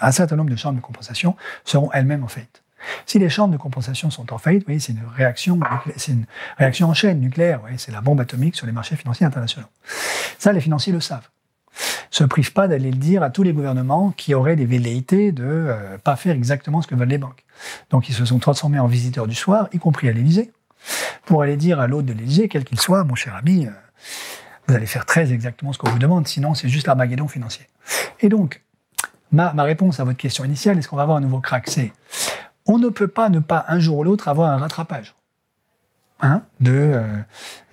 un 0.00 0.12
certain 0.12 0.36
nombre 0.36 0.50
de 0.50 0.56
chambres 0.56 0.76
de 0.76 0.82
compensation 0.82 1.36
seront 1.64 1.90
elles-mêmes 1.92 2.24
en 2.24 2.28
faillite. 2.28 2.61
Si 3.06 3.18
les 3.18 3.28
chambres 3.28 3.52
de 3.52 3.58
compensation 3.58 4.10
sont 4.10 4.32
en 4.32 4.38
faillite, 4.38 4.66
c'est 4.80 4.92
une 4.92 5.02
réaction, 5.16 5.58
c'est 5.96 6.12
une 6.12 6.26
réaction 6.58 6.88
en 6.88 6.94
chaîne 6.94 7.20
nucléaire. 7.20 7.60
c'est 7.76 7.92
la 7.92 8.00
bombe 8.00 8.20
atomique 8.20 8.56
sur 8.56 8.66
les 8.66 8.72
marchés 8.72 8.96
financiers 8.96 9.26
internationaux. 9.26 9.68
Ça, 10.38 10.52
les 10.52 10.60
financiers 10.60 10.92
le 10.92 11.00
savent. 11.00 11.28
Se 12.10 12.24
privent 12.24 12.52
pas 12.52 12.68
d'aller 12.68 12.90
le 12.90 12.98
dire 12.98 13.22
à 13.22 13.30
tous 13.30 13.42
les 13.42 13.52
gouvernements 13.52 14.10
qui 14.10 14.34
auraient 14.34 14.56
des 14.56 14.66
velléités 14.66 15.32
de 15.32 15.44
euh, 15.44 15.96
pas 15.98 16.16
faire 16.16 16.34
exactement 16.34 16.82
ce 16.82 16.86
que 16.86 16.94
veulent 16.94 17.08
les 17.08 17.18
banques. 17.18 17.44
Donc, 17.90 18.10
ils 18.10 18.14
se 18.14 18.24
sont 18.26 18.38
transformés 18.38 18.78
en 18.78 18.86
visiteurs 18.86 19.26
du 19.26 19.34
soir, 19.34 19.68
y 19.72 19.78
compris 19.78 20.08
à 20.08 20.12
l'Élysée, 20.12 20.52
pour 21.24 21.42
aller 21.42 21.56
dire 21.56 21.80
à 21.80 21.86
l'hôte 21.86 22.04
de 22.04 22.12
l'Élysée, 22.12 22.48
quel 22.48 22.64
qu'il 22.64 22.78
soit, 22.78 23.04
mon 23.04 23.14
cher 23.14 23.34
ami, 23.34 23.66
euh, 23.66 23.70
vous 24.66 24.74
allez 24.74 24.86
faire 24.86 25.06
très 25.06 25.32
exactement 25.32 25.72
ce 25.72 25.78
qu'on 25.78 25.90
vous 25.90 25.98
demande, 25.98 26.26
sinon 26.28 26.54
c'est 26.54 26.68
juste 26.68 26.86
l'armageddon 26.86 27.28
financier. 27.28 27.66
Et 28.20 28.28
donc, 28.28 28.62
ma, 29.30 29.52
ma 29.54 29.62
réponse 29.64 29.98
à 30.00 30.04
votre 30.04 30.18
question 30.18 30.44
initiale, 30.44 30.78
est-ce 30.78 30.88
qu'on 30.88 30.96
va 30.96 31.02
avoir 31.02 31.16
un 31.16 31.20
nouveau 31.20 31.40
crack? 31.40 31.68
C'est 31.68 31.92
on 32.66 32.78
ne 32.78 32.88
peut 32.88 33.08
pas 33.08 33.28
ne 33.28 33.40
pas 33.40 33.64
un 33.68 33.78
jour 33.78 33.98
ou 33.98 34.04
l'autre 34.04 34.28
avoir 34.28 34.50
un 34.50 34.58
rattrapage 34.58 35.14
hein, 36.20 36.42
de, 36.60 36.72
euh, 36.72 37.06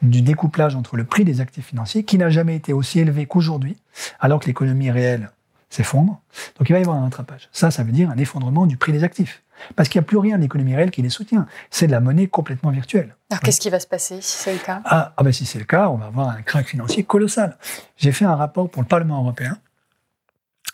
du 0.01 0.21
découplage 0.21 0.75
entre 0.75 0.97
le 0.97 1.03
prix 1.03 1.23
des 1.23 1.41
actifs 1.41 1.67
financiers, 1.67 2.03
qui 2.03 2.17
n'a 2.17 2.29
jamais 2.29 2.55
été 2.55 2.73
aussi 2.73 2.99
élevé 2.99 3.25
qu'aujourd'hui, 3.25 3.77
alors 4.19 4.39
que 4.39 4.47
l'économie 4.47 4.91
réelle 4.91 5.31
s'effondre. 5.69 6.19
Donc 6.57 6.69
il 6.69 6.73
va 6.73 6.79
y 6.79 6.81
avoir 6.81 6.97
un 6.97 7.03
rattrapage. 7.03 7.47
Ça, 7.51 7.71
ça 7.71 7.83
veut 7.83 7.91
dire 7.91 8.09
un 8.09 8.17
effondrement 8.17 8.65
du 8.65 8.75
prix 8.75 8.91
des 8.91 9.03
actifs. 9.03 9.43
Parce 9.75 9.89
qu'il 9.89 9.99
n'y 9.99 10.05
a 10.05 10.07
plus 10.07 10.17
rien 10.17 10.37
de 10.37 10.41
l'économie 10.41 10.73
réelle 10.73 10.89
qui 10.89 11.01
les 11.01 11.09
soutient. 11.09 11.45
C'est 11.69 11.87
de 11.87 11.91
la 11.91 11.99
monnaie 11.99 12.27
complètement 12.27 12.71
virtuelle. 12.71 13.15
Alors 13.29 13.41
qu'est-ce 13.41 13.59
qui 13.59 13.69
va 13.69 13.79
se 13.79 13.87
passer 13.87 14.21
si 14.21 14.37
c'est 14.37 14.53
le 14.53 14.59
cas? 14.59 14.81
Ah, 14.85 15.13
ah 15.15 15.23
ben 15.23 15.33
si 15.33 15.45
c'est 15.45 15.59
le 15.59 15.65
cas, 15.65 15.89
on 15.89 15.97
va 15.97 16.05
avoir 16.05 16.29
un 16.29 16.41
crack 16.41 16.65
financier 16.65 17.03
colossal. 17.03 17.57
J'ai 17.97 18.13
fait 18.13 18.25
un 18.25 18.35
rapport 18.35 18.69
pour 18.69 18.81
le 18.81 18.87
Parlement 18.87 19.19
européen 19.21 19.57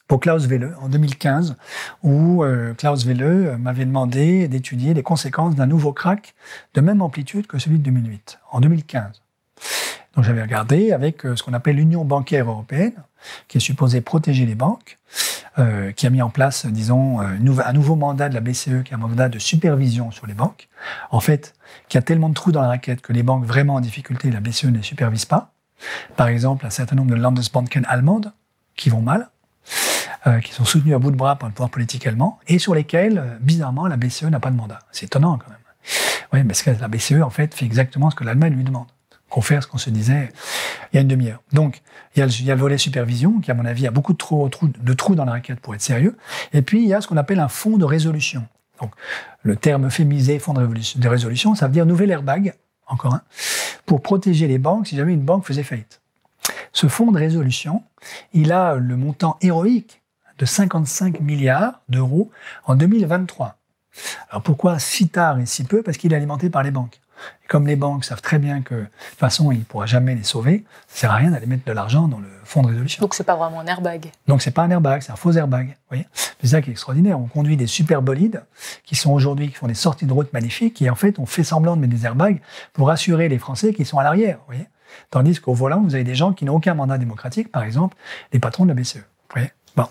pour 0.07 0.19
Klaus 0.19 0.45
Welle 0.47 0.75
en 0.81 0.89
2015, 0.89 1.55
où 2.03 2.43
euh, 2.43 2.73
Klaus 2.73 3.05
Welle 3.05 3.23
euh, 3.23 3.57
m'avait 3.57 3.85
demandé 3.85 4.47
d'étudier 4.47 4.93
les 4.93 5.03
conséquences 5.03 5.55
d'un 5.55 5.65
nouveau 5.65 5.93
crack 5.93 6.35
de 6.73 6.81
même 6.81 7.01
amplitude 7.01 7.47
que 7.47 7.57
celui 7.57 7.79
de 7.79 7.83
2008, 7.83 8.39
en 8.51 8.61
2015. 8.61 9.21
Donc 10.15 10.23
j'avais 10.23 10.43
regardé 10.43 10.91
avec 10.91 11.25
euh, 11.25 11.35
ce 11.35 11.43
qu'on 11.43 11.53
appelle 11.53 11.77
l'Union 11.77 12.05
bancaire 12.05 12.49
européenne, 12.49 12.93
qui 13.47 13.57
est 13.57 13.61
supposée 13.61 14.01
protéger 14.01 14.45
les 14.45 14.55
banques, 14.55 14.99
qui 15.95 16.05
a 16.05 16.09
mis 16.09 16.21
en 16.21 16.29
place, 16.29 16.65
disons, 16.65 17.21
un 17.21 17.73
nouveau 17.73 17.95
mandat 17.95 18.27
de 18.27 18.33
la 18.33 18.41
BCE, 18.41 18.83
qui 18.83 18.91
est 18.91 18.93
un 18.93 18.97
mandat 18.97 19.29
de 19.29 19.39
supervision 19.39 20.11
sur 20.11 20.27
les 20.27 20.33
banques. 20.33 20.67
En 21.11 21.21
fait, 21.21 21.55
qui 21.87 21.97
a 21.97 22.01
tellement 22.01 22.27
de 22.27 22.33
trous 22.33 22.51
dans 22.51 22.61
la 22.61 22.67
raquette 22.67 22.99
que 22.99 23.13
les 23.13 23.23
banques 23.23 23.45
vraiment 23.45 23.75
en 23.75 23.79
difficulté, 23.79 24.31
la 24.31 24.41
BCE 24.41 24.65
ne 24.65 24.77
les 24.77 24.83
supervise 24.83 25.23
pas. 25.23 25.53
Par 26.17 26.27
exemple, 26.27 26.65
un 26.65 26.69
certain 26.69 26.97
nombre 26.97 27.11
de 27.11 27.15
Landesbanken 27.15 27.85
allemandes 27.87 28.33
qui 28.75 28.89
vont 28.89 29.01
mal. 29.01 29.29
Euh, 30.27 30.39
qui 30.39 30.53
sont 30.53 30.65
soutenus 30.65 30.95
à 30.95 30.97
bout 30.97 31.11
de 31.11 31.15
bras 31.15 31.35
par 31.35 31.47
le 31.47 31.53
pouvoir 31.53 31.69
politique 31.69 32.07
allemand, 32.07 32.39
et 32.47 32.57
sur 32.57 32.73
lesquels, 32.73 33.19
euh, 33.19 33.37
bizarrement, 33.41 33.85
la 33.85 33.95
BCE 33.95 34.23
n'a 34.23 34.39
pas 34.39 34.49
de 34.49 34.55
mandat. 34.55 34.79
C'est 34.91 35.05
étonnant 35.05 35.37
quand 35.37 35.51
même. 35.51 35.59
Oui, 36.33 36.43
parce 36.43 36.63
que 36.63 36.71
la 36.71 36.87
BCE, 36.87 37.21
en 37.21 37.29
fait, 37.29 37.53
fait 37.53 37.65
exactement 37.65 38.09
ce 38.09 38.15
que 38.15 38.23
l'Allemagne 38.23 38.55
lui 38.55 38.63
demande. 38.63 38.87
Qu'on 39.29 39.41
fait 39.41 39.61
ce 39.61 39.67
qu'on 39.67 39.77
se 39.77 39.91
disait 39.91 40.31
il 40.91 40.95
y 40.95 40.97
a 40.97 41.01
une 41.01 41.07
demi-heure. 41.07 41.43
Donc, 41.53 41.83
il 42.15 42.19
y, 42.19 42.23
a 42.51 42.55
le, 42.55 42.59
volet 42.59 42.79
supervision, 42.79 43.39
qui, 43.39 43.51
à 43.51 43.53
mon 43.53 43.65
avis, 43.65 43.85
a 43.85 43.91
beaucoup 43.91 44.13
de 44.13 44.17
trous, 44.17 44.49
de 44.63 44.93
trous 44.93 45.13
dans 45.13 45.25
la 45.25 45.33
raquette 45.33 45.59
pour 45.59 45.75
être 45.75 45.81
sérieux. 45.81 46.17
Et 46.53 46.63
puis, 46.63 46.81
il 46.81 46.87
y 46.87 46.93
a 46.95 47.01
ce 47.01 47.07
qu'on 47.07 47.17
appelle 47.17 47.39
un 47.39 47.47
fonds 47.47 47.77
de 47.77 47.85
résolution. 47.85 48.47
Donc, 48.81 48.93
le 49.43 49.55
terme 49.55 49.91
féminisé, 49.91 50.39
fonds 50.39 50.53
de 50.53 51.07
résolution, 51.07 51.53
ça 51.53 51.67
veut 51.67 51.73
dire 51.73 51.85
nouvel 51.85 52.09
airbag, 52.09 52.55
encore 52.87 53.13
un, 53.13 53.21
pour 53.85 54.01
protéger 54.01 54.47
les 54.47 54.57
banques 54.57 54.87
si 54.87 54.95
jamais 54.95 55.13
une 55.13 55.23
banque 55.23 55.45
faisait 55.45 55.63
faillite. 55.63 56.01
Ce 56.71 56.87
fonds 56.87 57.11
de 57.11 57.19
résolution, 57.19 57.83
il 58.33 58.51
a 58.51 58.75
le 58.75 58.97
montant 58.97 59.37
héroïque 59.41 60.01
de 60.37 60.45
55 60.45 61.19
milliards 61.19 61.81
d'euros 61.89 62.31
en 62.65 62.75
2023. 62.75 63.57
Alors 64.29 64.43
pourquoi 64.43 64.79
si 64.79 65.07
tard 65.07 65.39
et 65.39 65.45
si 65.45 65.63
peu? 65.63 65.81
Parce 65.83 65.97
qu'il 65.97 66.13
est 66.13 66.15
alimenté 66.15 66.49
par 66.49 66.63
les 66.63 66.71
banques. 66.71 66.99
Et 67.43 67.47
comme 67.47 67.65
les 67.65 67.77
banques 67.77 68.03
savent 68.03 68.21
très 68.21 68.39
bien 68.39 68.61
que 68.61 68.75
de 68.75 68.81
toute 68.81 69.19
façon, 69.19 69.51
il 69.51 69.59
ne 69.59 69.63
pourra 69.63 69.85
jamais 69.85 70.15
les 70.15 70.23
sauver, 70.23 70.65
ça 70.87 71.01
sert 71.01 71.11
à 71.11 71.15
rien 71.15 71.31
d'aller 71.31 71.45
mettre 71.45 71.63
de 71.63 71.71
l'argent 71.71 72.09
dans 72.09 72.19
le 72.19 72.27
fonds 72.43 72.61
de 72.61 72.67
résolution. 72.67 73.01
Donc 73.01 73.13
c'est 73.13 73.23
pas 73.23 73.37
vraiment 73.37 73.61
un 73.61 73.65
airbag. 73.67 74.11
Donc 74.27 74.41
c'est 74.41 74.51
pas 74.51 74.63
un 74.63 74.69
airbag, 74.69 75.01
c'est 75.01 75.13
un 75.13 75.15
faux 75.15 75.31
airbag. 75.31 75.77
Voyez? 75.89 76.07
C'est 76.41 76.47
ça 76.47 76.61
qui 76.61 76.69
est 76.69 76.73
extraordinaire. 76.73 77.17
On 77.17 77.27
conduit 77.27 77.55
des 77.55 77.67
super 77.67 78.01
bolides 78.01 78.43
qui 78.83 78.95
sont 78.95 79.11
aujourd'hui, 79.11 79.47
qui 79.47 79.55
font 79.55 79.67
des 79.67 79.73
sorties 79.73 80.05
de 80.05 80.11
route 80.13 80.31
magnifiques, 80.33 80.81
et 80.81 80.89
en 80.89 80.95
fait, 80.95 81.17
on 81.17 81.25
fait 81.25 81.45
semblant 81.45 81.77
de 81.77 81.81
mettre 81.81 81.93
des 81.93 82.05
airbags 82.05 82.41
pour 82.73 82.87
rassurer 82.89 83.29
les 83.29 83.39
Français 83.39 83.73
qui 83.73 83.85
sont 83.85 83.97
à 83.97 84.03
l'arrière. 84.03 84.39
Voyez? 84.47 84.67
Tandis 85.09 85.39
qu'au 85.39 85.53
volant, 85.53 85.81
vous 85.81 85.95
avez 85.95 86.03
des 86.03 86.15
gens 86.15 86.33
qui 86.33 86.45
n'ont 86.45 86.55
aucun 86.55 86.73
mandat 86.73 86.97
démocratique, 86.97 87.51
par 87.51 87.63
exemple, 87.63 87.95
les 88.33 88.39
patrons 88.39 88.65
de 88.65 88.69
la 88.69 88.75
BCE. 88.75 89.03
Bon. 89.75 89.89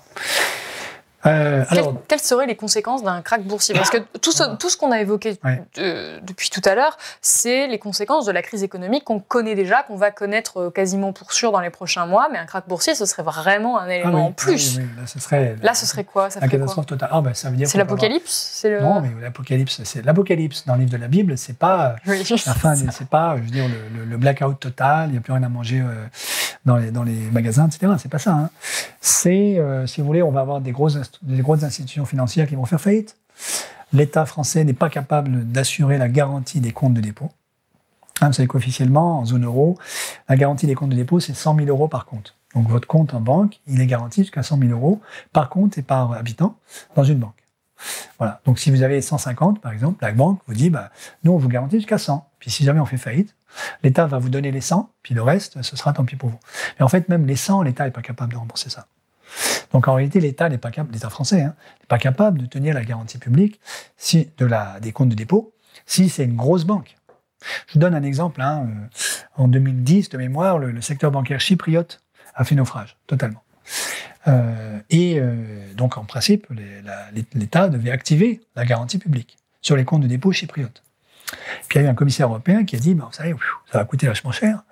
Euh, 1.27 1.65
alors, 1.69 1.95
quelles, 2.07 2.21
seraient 2.21 2.47
les 2.47 2.57
conséquences 2.57 3.03
d'un 3.03 3.23
crack 3.23 3.45
boursier 3.45 3.75
Parce 3.75 3.91
que 3.91 3.99
tout 4.21 4.33
ce, 4.33 4.57
tout 4.57 4.69
ce 4.69 4.77
qu'on 4.77 4.93
a 4.93 5.01
évoqué 5.01 5.39
depuis 6.23 6.51
tout 6.51 6.61
à 6.65 6.75
l'heure, 6.75 6.99
c'est 7.21 7.67
les 7.67 7.79
conséquences 7.79 8.27
de 8.27 8.33
la 8.33 8.43
crise 8.43 8.63
économique 8.63 9.05
qu'on 9.05 9.21
connaît 9.21 9.55
déjà, 9.55 9.83
qu'on 9.83 9.97
va 9.97 10.11
connaître 10.11 10.59
euh, 10.59 10.71
quasiment 10.71 11.13
pour 11.13 11.33
sûr 11.33 11.53
dans 11.53 11.61
les 11.61 11.71
prochains 11.71 12.07
mois. 12.07 12.29
Mais 12.31 12.39
un 12.39 12.45
crack 12.45 12.69
boursier, 12.69 12.95
ce 12.95 13.07
serait 13.07 13.23
vraiment 13.23 13.79
un 13.79 13.89
élément 13.89 14.25
ah 14.25 14.29
en 14.29 14.33
plus. 14.33 14.79
Là, 14.79 15.07
ce 15.07 15.19
serait, 15.19 15.57
là, 15.63 15.75
ce 15.75 15.87
serait 15.87 16.05
quoi? 16.05 16.31
Ça 16.31 16.41
La 16.41 16.49
catastrophe 16.49 16.87
totale. 16.87 17.09
Ah, 17.13 17.21
ben, 17.21 17.35
ça 17.35 17.51
veut 17.51 17.57
dire 17.57 17.69
c'est 17.69 17.79
l'apocalypse? 17.79 18.63
Le... 18.65 18.81
Non, 18.81 19.01
mais 19.01 19.11
l'apocalypse, 19.23 19.81
c'est 19.85 20.05
l'apocalypse 20.05 20.67
dans 20.67 20.75
le 20.75 20.81
livre 20.81 20.93
de 20.93 20.99
la 20.99 21.09
Bible, 21.09 21.39
c'est 21.39 21.57
pas 21.57 21.97
la 22.07 22.55
fin, 22.55 22.75
c'est 22.75 23.09
pas, 23.09 23.37
je 23.37 23.43
veux 23.43 23.51
dire, 23.51 23.67
le, 24.09 24.17
blackout 24.17 24.59
total, 24.61 25.09
il 25.09 25.13
n'y 25.13 25.19
a 25.19 25.21
plus 25.21 25.33
rien 25.33 25.43
à 25.43 25.49
manger 25.49 25.81
euh, 25.81 26.07
dans, 26.65 26.77
les, 26.77 26.91
dans 26.91 27.03
les 27.03 27.19
magasins, 27.33 27.67
etc. 27.67 27.93
C'est 27.99 28.11
pas 28.11 28.19
ça. 28.19 28.33
Hein. 28.33 28.51
C'est, 29.01 29.61
si 29.87 30.01
vous 30.01 30.07
voulez, 30.07 30.23
on 30.23 30.31
va 30.31 30.41
avoir 30.41 30.61
des 30.61 30.73
grosses 30.73 30.97
des 31.23 31.43
grosses 31.43 31.63
institutions 31.63 32.05
financières 32.05 32.49
qui 32.49 32.55
vont 32.55 32.65
faire 32.65 32.81
faillite. 32.81 33.17
L'État 33.93 34.27
français 34.27 34.65
n'est 34.65 34.73
pas 34.73 34.91
capable 34.91 35.47
d'assurer 35.51 35.99
la 35.99 36.09
garantie 36.09 36.61
des 36.61 36.73
comptes 36.73 36.95
de 36.95 37.01
dépôt. 37.01 37.31
Hein, 38.21 38.29
vous 38.29 38.33
savez 38.33 38.47
qu'officiellement, 38.47 39.21
en 39.21 39.25
zone 39.25 39.45
euro, 39.45 39.79
la 40.29 40.37
garantie 40.37 40.67
des 40.67 40.75
comptes 40.75 40.91
de 40.91 40.97
dépôt, 40.97 41.21
c'est 41.21 41.35
100 41.35 41.57
000 41.57 41.69
euros 41.69 41.89
par 41.89 42.07
compte. 42.07 42.37
Donc 42.55 42.69
votre 42.69 42.87
compte 42.87 43.15
en 43.15 43.21
banque, 43.21 43.61
il 43.67 43.81
est 43.81 43.87
garanti 43.87 44.23
jusqu'à 44.23 44.43
100 44.43 44.59
000 44.59 44.71
euros 44.71 45.01
par 45.33 45.49
compte 45.49 45.79
et 45.79 45.83
par 45.83 46.13
habitant 46.13 46.57
dans 46.95 47.05
une 47.05 47.19
banque. 47.19 47.45
Voilà. 48.19 48.41
Donc 48.45 48.59
si 48.59 48.71
vous 48.71 48.83
avez 48.83 49.01
150, 49.01 49.61
par 49.61 49.73
exemple, 49.73 50.05
la 50.05 50.13
banque 50.13 50.41
vous 50.47 50.55
dit, 50.55 50.71
bah, 50.71 50.91
nous, 51.25 51.33
on 51.33 51.39
vous 51.39 51.49
garantit 51.49 51.77
jusqu'à 51.77 51.99
100. 51.99 52.29
Puis 52.39 52.51
si 52.51 52.65
jamais 52.65 52.81
on 52.81 52.87
fait 52.87 52.97
faillite, 52.97 53.35
l'État 53.83 54.07
va 54.07 54.19
vous 54.19 54.29
donner 54.29 54.53
les 54.53 54.61
100, 54.61 54.91
puis 55.03 55.15
le 55.15 55.23
reste, 55.23 55.61
ce 55.63 55.77
sera 55.77 55.93
tant 55.93 56.05
pis 56.05 56.17
pour 56.17 56.31
vous. 56.31 56.39
Mais 56.79 56.85
en 56.85 56.89
fait, 56.89 57.09
même 57.09 57.27
les 57.27 57.37
100, 57.37 57.63
l'État 57.63 57.85
n'est 57.85 57.91
pas 57.91 58.03
capable 58.03 58.33
de 58.33 58.39
rembourser 58.39 58.71
ça. 58.71 58.87
Donc 59.73 59.89
en 59.89 59.95
réalité, 59.95 60.21
l'État 60.21 60.49
n'est 60.49 60.59
pas 60.59 60.71
capable, 60.71 60.95
l'État 60.95 61.11
français 61.11 61.43
hein, 61.43 61.55
n'est 61.81 61.87
pas 61.89 61.99
capable 61.99 62.39
de 62.39 62.47
tenir 62.47 62.75
la 62.75 62.85
garantie 62.85 63.19
publique 63.19 63.61
si, 63.97 64.31
de 64.39 64.47
la, 64.47 64.79
des 64.81 64.93
comptes 64.93 65.09
de 65.09 65.15
dépôt 65.15 65.53
si 65.87 66.09
c'est 66.09 66.25
une 66.25 66.37
grosse 66.37 66.65
banque. 66.65 66.97
Je 67.67 67.75
vous 67.75 67.81
donne 67.81 67.95
un 67.95 68.03
exemple. 68.03 68.41
Hein, 68.41 68.67
euh, 68.69 69.43
en 69.43 69.49
2010, 69.49 70.09
de 70.11 70.19
mémoire, 70.19 70.59
le, 70.59 70.81
secteur 70.81 71.11
bancaire 71.11 71.41
chypriote 71.41 72.03
a 72.35 72.45
fait 72.45 72.55
naufrage 72.55 72.97
totalement. 73.07 73.43
Euh, 74.27 74.79
et 74.91 75.19
euh, 75.19 75.73
donc 75.75 75.99
en 75.99 76.05
principe, 76.05 76.47
l'État 77.35 77.69
devait 77.69 77.91
activer 77.91 78.41
la 78.57 78.65
garantie 78.65 78.99
publique 78.99 79.37
sur 79.61 79.77
les 79.77 79.85
comptes 79.85 80.03
de 80.03 80.07
dépôt 80.07 80.33
chypriotes. 80.33 80.83
Puis 81.69 81.79
il 81.79 81.83
y 81.83 81.85
a 81.85 81.89
eu 81.89 81.91
un 81.91 81.95
commissaire 81.95 82.29
européen 82.29 82.65
qui 82.65 82.77
a 82.77 82.79
dit, 82.79 82.95
bah, 82.95 83.07
vous 83.07 83.17
savez, 83.17 83.35
ça 83.71 83.79
va 83.79 83.85
coûter 83.85 84.07
vachement 84.07 84.33
cher. 84.33 84.63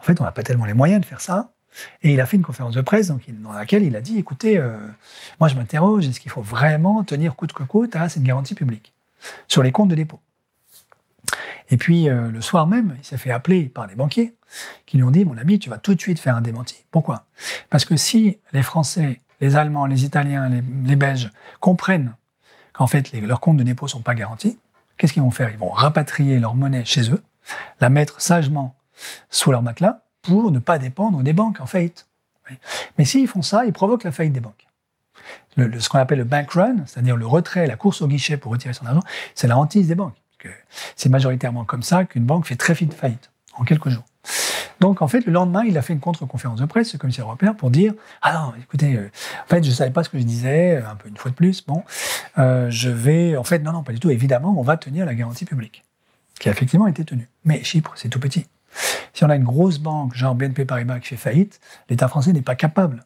En 0.00 0.02
fait, 0.02 0.20
on 0.20 0.24
n'a 0.24 0.32
pas 0.32 0.42
tellement 0.42 0.64
les 0.64 0.74
moyens 0.74 1.00
de 1.00 1.06
faire 1.06 1.20
ça. 1.20 1.53
Et 2.02 2.12
il 2.12 2.20
a 2.20 2.26
fait 2.26 2.36
une 2.36 2.42
conférence 2.42 2.74
de 2.74 2.80
presse 2.80 3.08
dans 3.08 3.52
laquelle 3.52 3.82
il 3.82 3.96
a 3.96 4.00
dit, 4.00 4.18
écoutez, 4.18 4.58
euh, 4.58 4.76
moi 5.40 5.48
je 5.48 5.54
m'interroge, 5.54 6.06
est-ce 6.06 6.20
qu'il 6.20 6.30
faut 6.30 6.42
vraiment 6.42 7.02
tenir 7.04 7.36
coûte 7.36 7.52
que 7.52 7.62
coûte 7.62 7.96
à 7.96 8.08
cette 8.08 8.22
garantie 8.22 8.54
publique 8.54 8.92
sur 9.48 9.62
les 9.62 9.72
comptes 9.72 9.88
de 9.88 9.94
dépôt? 9.94 10.20
Et 11.70 11.76
puis 11.76 12.08
euh, 12.08 12.30
le 12.30 12.40
soir 12.40 12.66
même, 12.66 12.96
il 12.98 13.04
s'est 13.04 13.16
fait 13.16 13.30
appeler 13.30 13.64
par 13.64 13.86
des 13.86 13.94
banquiers 13.94 14.34
qui 14.86 14.96
lui 14.96 15.04
ont 15.04 15.10
dit, 15.10 15.24
mon 15.24 15.36
ami, 15.36 15.58
tu 15.58 15.70
vas 15.70 15.78
tout 15.78 15.94
de 15.94 16.00
suite 16.00 16.18
faire 16.18 16.36
un 16.36 16.40
démenti. 16.40 16.84
Pourquoi? 16.90 17.26
Parce 17.70 17.84
que 17.84 17.96
si 17.96 18.38
les 18.52 18.62
Français, 18.62 19.20
les 19.40 19.56
Allemands, 19.56 19.86
les 19.86 20.04
Italiens, 20.04 20.48
les, 20.48 20.96
Belges 20.96 21.30
comprennent 21.60 22.14
qu'en 22.72 22.86
fait 22.86 23.12
leurs 23.12 23.40
comptes 23.40 23.56
de 23.56 23.62
dépôt 23.62 23.86
ne 23.86 23.90
sont 23.90 24.02
pas 24.02 24.14
garantis, 24.14 24.58
qu'est-ce 24.96 25.12
qu'ils 25.12 25.22
vont 25.22 25.30
faire? 25.30 25.50
Ils 25.50 25.58
vont 25.58 25.70
rapatrier 25.70 26.38
leur 26.38 26.54
monnaie 26.54 26.84
chez 26.84 27.10
eux, 27.10 27.22
la 27.80 27.88
mettre 27.88 28.20
sagement 28.20 28.76
sous 29.30 29.50
leur 29.50 29.62
matelas, 29.62 30.04
pour 30.24 30.50
ne 30.50 30.58
pas 30.58 30.78
dépendre 30.78 31.22
des 31.22 31.32
banques 31.32 31.60
en 31.60 31.66
faillite. 31.66 32.06
Mais 32.98 33.04
s'ils 33.04 33.28
font 33.28 33.42
ça, 33.42 33.64
ils 33.64 33.72
provoquent 33.72 34.04
la 34.04 34.12
faillite 34.12 34.32
des 34.32 34.40
banques. 34.40 34.66
Ce 35.56 35.88
qu'on 35.88 35.98
appelle 35.98 36.18
le 36.18 36.24
bank 36.24 36.50
run, 36.52 36.76
c'est-à-dire 36.86 37.16
le 37.16 37.26
retrait, 37.26 37.66
la 37.66 37.76
course 37.76 38.02
au 38.02 38.08
guichet 38.08 38.36
pour 38.36 38.52
retirer 38.52 38.74
son 38.74 38.86
argent, 38.86 39.02
c'est 39.34 39.46
la 39.46 39.56
hantise 39.56 39.88
des 39.88 39.94
banques. 39.94 40.16
C'est 40.96 41.08
majoritairement 41.08 41.64
comme 41.64 41.82
ça 41.82 42.04
qu'une 42.04 42.24
banque 42.24 42.46
fait 42.46 42.56
très 42.56 42.74
vite 42.74 42.92
faillite, 42.92 43.30
en 43.54 43.64
quelques 43.64 43.88
jours. 43.88 44.04
Donc, 44.80 45.02
en 45.02 45.08
fait, 45.08 45.24
le 45.24 45.32
lendemain, 45.32 45.62
il 45.64 45.78
a 45.78 45.82
fait 45.82 45.92
une 45.92 46.00
contre-conférence 46.00 46.60
de 46.60 46.66
presse, 46.66 46.90
ce 46.90 46.96
commissaire 46.96 47.24
européen, 47.26 47.54
pour 47.54 47.70
dire 47.70 47.94
Ah 48.22 48.34
non, 48.34 48.52
écoutez, 48.60 48.96
euh, 48.96 49.10
en 49.44 49.48
fait, 49.48 49.62
je 49.62 49.70
ne 49.70 49.74
savais 49.74 49.90
pas 49.90 50.04
ce 50.04 50.10
que 50.10 50.18
je 50.18 50.24
disais, 50.24 50.76
euh, 50.76 50.90
un 50.90 50.96
peu 50.96 51.08
une 51.08 51.16
fois 51.16 51.30
de 51.30 51.36
plus, 51.36 51.64
bon, 51.64 51.84
euh, 52.38 52.68
je 52.70 52.90
vais. 52.90 53.36
En 53.36 53.44
fait, 53.44 53.60
non, 53.60 53.72
non, 53.72 53.82
pas 53.82 53.92
du 53.92 54.00
tout. 54.00 54.10
Évidemment, 54.10 54.54
on 54.58 54.62
va 54.62 54.76
tenir 54.76 55.06
la 55.06 55.14
garantie 55.14 55.44
publique, 55.44 55.84
qui 56.38 56.48
a 56.48 56.52
effectivement 56.52 56.86
été 56.86 57.04
tenue. 57.04 57.28
Mais 57.44 57.62
Chypre, 57.62 57.92
c'est 57.96 58.08
tout 58.08 58.20
petit. 58.20 58.46
Si 59.12 59.24
on 59.24 59.30
a 59.30 59.36
une 59.36 59.44
grosse 59.44 59.78
banque, 59.78 60.14
genre 60.14 60.34
BNP 60.34 60.64
Paribas, 60.64 61.00
qui 61.00 61.08
fait 61.08 61.16
faillite, 61.16 61.60
l'État 61.88 62.08
français 62.08 62.32
n'est 62.32 62.42
pas 62.42 62.56
capable 62.56 63.04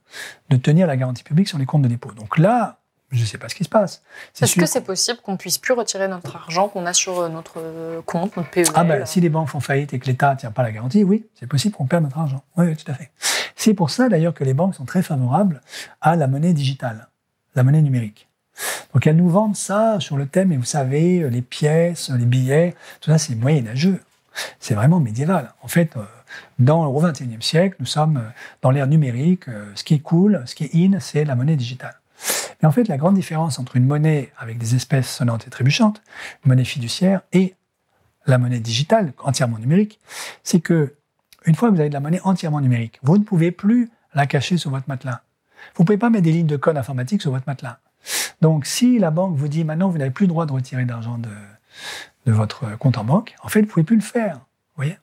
de 0.48 0.56
tenir 0.56 0.86
la 0.86 0.96
garantie 0.96 1.22
publique 1.22 1.48
sur 1.48 1.58
les 1.58 1.66
comptes 1.66 1.82
de 1.82 1.88
dépôt. 1.88 2.12
Donc 2.12 2.38
là, 2.38 2.78
je 3.10 3.20
ne 3.20 3.26
sais 3.26 3.38
pas 3.38 3.48
ce 3.48 3.54
qui 3.54 3.64
se 3.64 3.68
passe. 3.68 4.02
Est-ce 4.40 4.56
que 4.56 4.66
c'est 4.66 4.82
possible 4.82 5.18
qu'on 5.22 5.36
puisse 5.36 5.58
plus 5.58 5.72
retirer 5.72 6.08
notre 6.08 6.36
argent 6.36 6.68
qu'on 6.68 6.84
a 6.84 6.92
sur 6.92 7.20
euh, 7.20 7.28
notre 7.28 7.54
euh, 7.56 8.02
compte, 8.02 8.36
notre 8.36 8.50
PEL 8.50 8.66
Ah 8.74 8.84
ben, 8.84 9.06
si 9.06 9.20
les 9.20 9.30
banques 9.30 9.48
font 9.48 9.60
faillite 9.60 9.94
et 9.94 9.98
que 9.98 10.06
l'État 10.06 10.34
ne 10.34 10.38
tient 10.38 10.50
pas 10.50 10.62
la 10.62 10.72
garantie, 10.72 11.04
oui, 11.04 11.26
c'est 11.34 11.46
possible 11.46 11.74
qu'on 11.74 11.86
perde 11.86 12.04
notre 12.04 12.18
argent. 12.18 12.42
Oui, 12.56 12.76
tout 12.76 12.90
à 12.90 12.94
fait. 12.94 13.10
C'est 13.56 13.74
pour 13.74 13.90
ça 13.90 14.08
d'ailleurs 14.08 14.34
que 14.34 14.44
les 14.44 14.54
banques 14.54 14.74
sont 14.74 14.84
très 14.84 15.02
favorables 15.02 15.62
à 16.00 16.16
la 16.16 16.26
monnaie 16.26 16.52
digitale, 16.52 17.08
la 17.54 17.64
monnaie 17.64 17.82
numérique. 17.82 18.28
Donc 18.92 19.06
elles 19.06 19.16
nous 19.16 19.30
vendent 19.30 19.56
ça 19.56 20.00
sur 20.00 20.16
le 20.16 20.26
thème, 20.26 20.52
et 20.52 20.56
vous 20.56 20.64
savez, 20.64 21.28
les 21.30 21.42
pièces, 21.42 22.10
les 22.10 22.24
billets, 22.24 22.74
tout 23.00 23.10
ça 23.10 23.18
c'est 23.18 23.34
moyenâgeux 23.34 24.00
c'est 24.60 24.74
vraiment 24.74 25.00
médiéval. 25.00 25.52
En 25.62 25.68
fait, 25.68 25.96
euh, 25.96 26.02
dans, 26.58 26.86
au 26.86 27.00
XXIe 27.00 27.36
siècle, 27.40 27.76
nous 27.80 27.86
sommes 27.86 28.18
euh, 28.18 28.30
dans 28.62 28.70
l'ère 28.70 28.86
numérique. 28.86 29.48
Euh, 29.48 29.70
ce 29.74 29.84
qui 29.84 29.94
est 29.94 30.00
cool, 30.00 30.42
ce 30.46 30.54
qui 30.54 30.64
est 30.64 30.74
in, 30.74 31.00
c'est 31.00 31.24
la 31.24 31.34
monnaie 31.34 31.56
digitale. 31.56 31.94
Mais 32.60 32.68
en 32.68 32.72
fait, 32.72 32.88
la 32.88 32.96
grande 32.96 33.14
différence 33.14 33.58
entre 33.58 33.76
une 33.76 33.86
monnaie 33.86 34.32
avec 34.38 34.58
des 34.58 34.74
espèces 34.74 35.08
sonnantes 35.08 35.46
et 35.46 35.50
trébuchantes, 35.50 36.02
une 36.44 36.50
monnaie 36.50 36.64
fiduciaire, 36.64 37.22
et 37.32 37.54
la 38.26 38.38
monnaie 38.38 38.60
digitale, 38.60 39.12
entièrement 39.22 39.58
numérique, 39.58 40.00
c'est 40.42 40.60
que 40.60 40.94
une 41.46 41.54
fois 41.54 41.68
que 41.68 41.74
vous 41.74 41.80
avez 41.80 41.88
de 41.88 41.94
la 41.94 42.00
monnaie 42.00 42.20
entièrement 42.24 42.60
numérique, 42.60 42.98
vous 43.02 43.16
ne 43.16 43.22
pouvez 43.22 43.52
plus 43.52 43.90
la 44.14 44.26
cacher 44.26 44.56
sur 44.56 44.70
votre 44.70 44.88
matelas. 44.88 45.22
Vous 45.76 45.82
ne 45.82 45.86
pouvez 45.86 45.98
pas 45.98 46.10
mettre 46.10 46.24
des 46.24 46.32
lignes 46.32 46.46
de 46.46 46.56
code 46.56 46.76
informatique 46.76 47.22
sur 47.22 47.30
votre 47.30 47.44
matelas. 47.46 47.78
Donc, 48.40 48.66
si 48.66 48.98
la 48.98 49.10
banque 49.10 49.36
vous 49.36 49.48
dit 49.48 49.64
maintenant 49.64 49.88
vous 49.88 49.98
n'avez 49.98 50.10
plus 50.10 50.24
le 50.24 50.28
droit 50.28 50.46
de 50.46 50.52
retirer 50.52 50.84
d'argent 50.84 51.18
de, 51.18 51.30
de 52.26 52.32
votre 52.32 52.76
compte 52.78 52.98
en 52.98 53.04
banque, 53.04 53.34
en 53.42 53.48
fait, 53.48 53.60
vous 53.60 53.66
ne 53.66 53.70
pouvez 53.70 53.84
plus 53.84 53.96
le 53.96 54.02
faire. 54.02 54.34
Vous 54.36 54.84
voyez? 54.84 54.98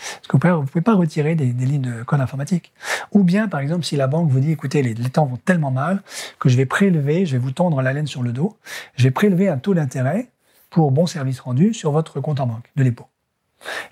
Parce 0.00 0.28
que 0.28 0.48
vous 0.48 0.62
ne 0.62 0.66
pouvez 0.66 0.82
pas 0.82 0.94
retirer 0.94 1.34
des, 1.34 1.52
lignes 1.52 1.82
de 1.98 2.02
code 2.04 2.20
informatique. 2.20 2.72
Ou 3.12 3.22
bien, 3.22 3.48
par 3.48 3.60
exemple, 3.60 3.84
si 3.84 3.96
la 3.96 4.06
banque 4.06 4.30
vous 4.30 4.40
dit, 4.40 4.52
écoutez, 4.52 4.82
les, 4.82 4.94
temps 5.10 5.26
vont 5.26 5.36
tellement 5.36 5.70
mal 5.70 6.02
que 6.38 6.48
je 6.48 6.56
vais 6.56 6.66
prélever, 6.66 7.26
je 7.26 7.32
vais 7.32 7.38
vous 7.38 7.50
tendre 7.50 7.82
la 7.82 7.92
laine 7.92 8.06
sur 8.06 8.22
le 8.22 8.32
dos, 8.32 8.56
je 8.96 9.04
vais 9.04 9.10
prélever 9.10 9.48
un 9.48 9.58
taux 9.58 9.74
d'intérêt 9.74 10.30
pour 10.70 10.90
bon 10.90 11.06
service 11.06 11.40
rendu 11.40 11.74
sur 11.74 11.92
votre 11.92 12.20
compte 12.20 12.40
en 12.40 12.46
banque 12.46 12.70
de 12.76 12.84
dépôt. 12.84 13.06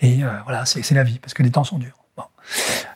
Et 0.01 0.25
euh, 0.25 0.31
voilà, 0.45 0.65
c'est 0.65 0.91
la 0.93 1.05
vie, 1.05 1.19
parce 1.19 1.35
que 1.35 1.43
les 1.43 1.51
temps 1.51 1.65
sont 1.65 1.79
durs. 1.79 1.99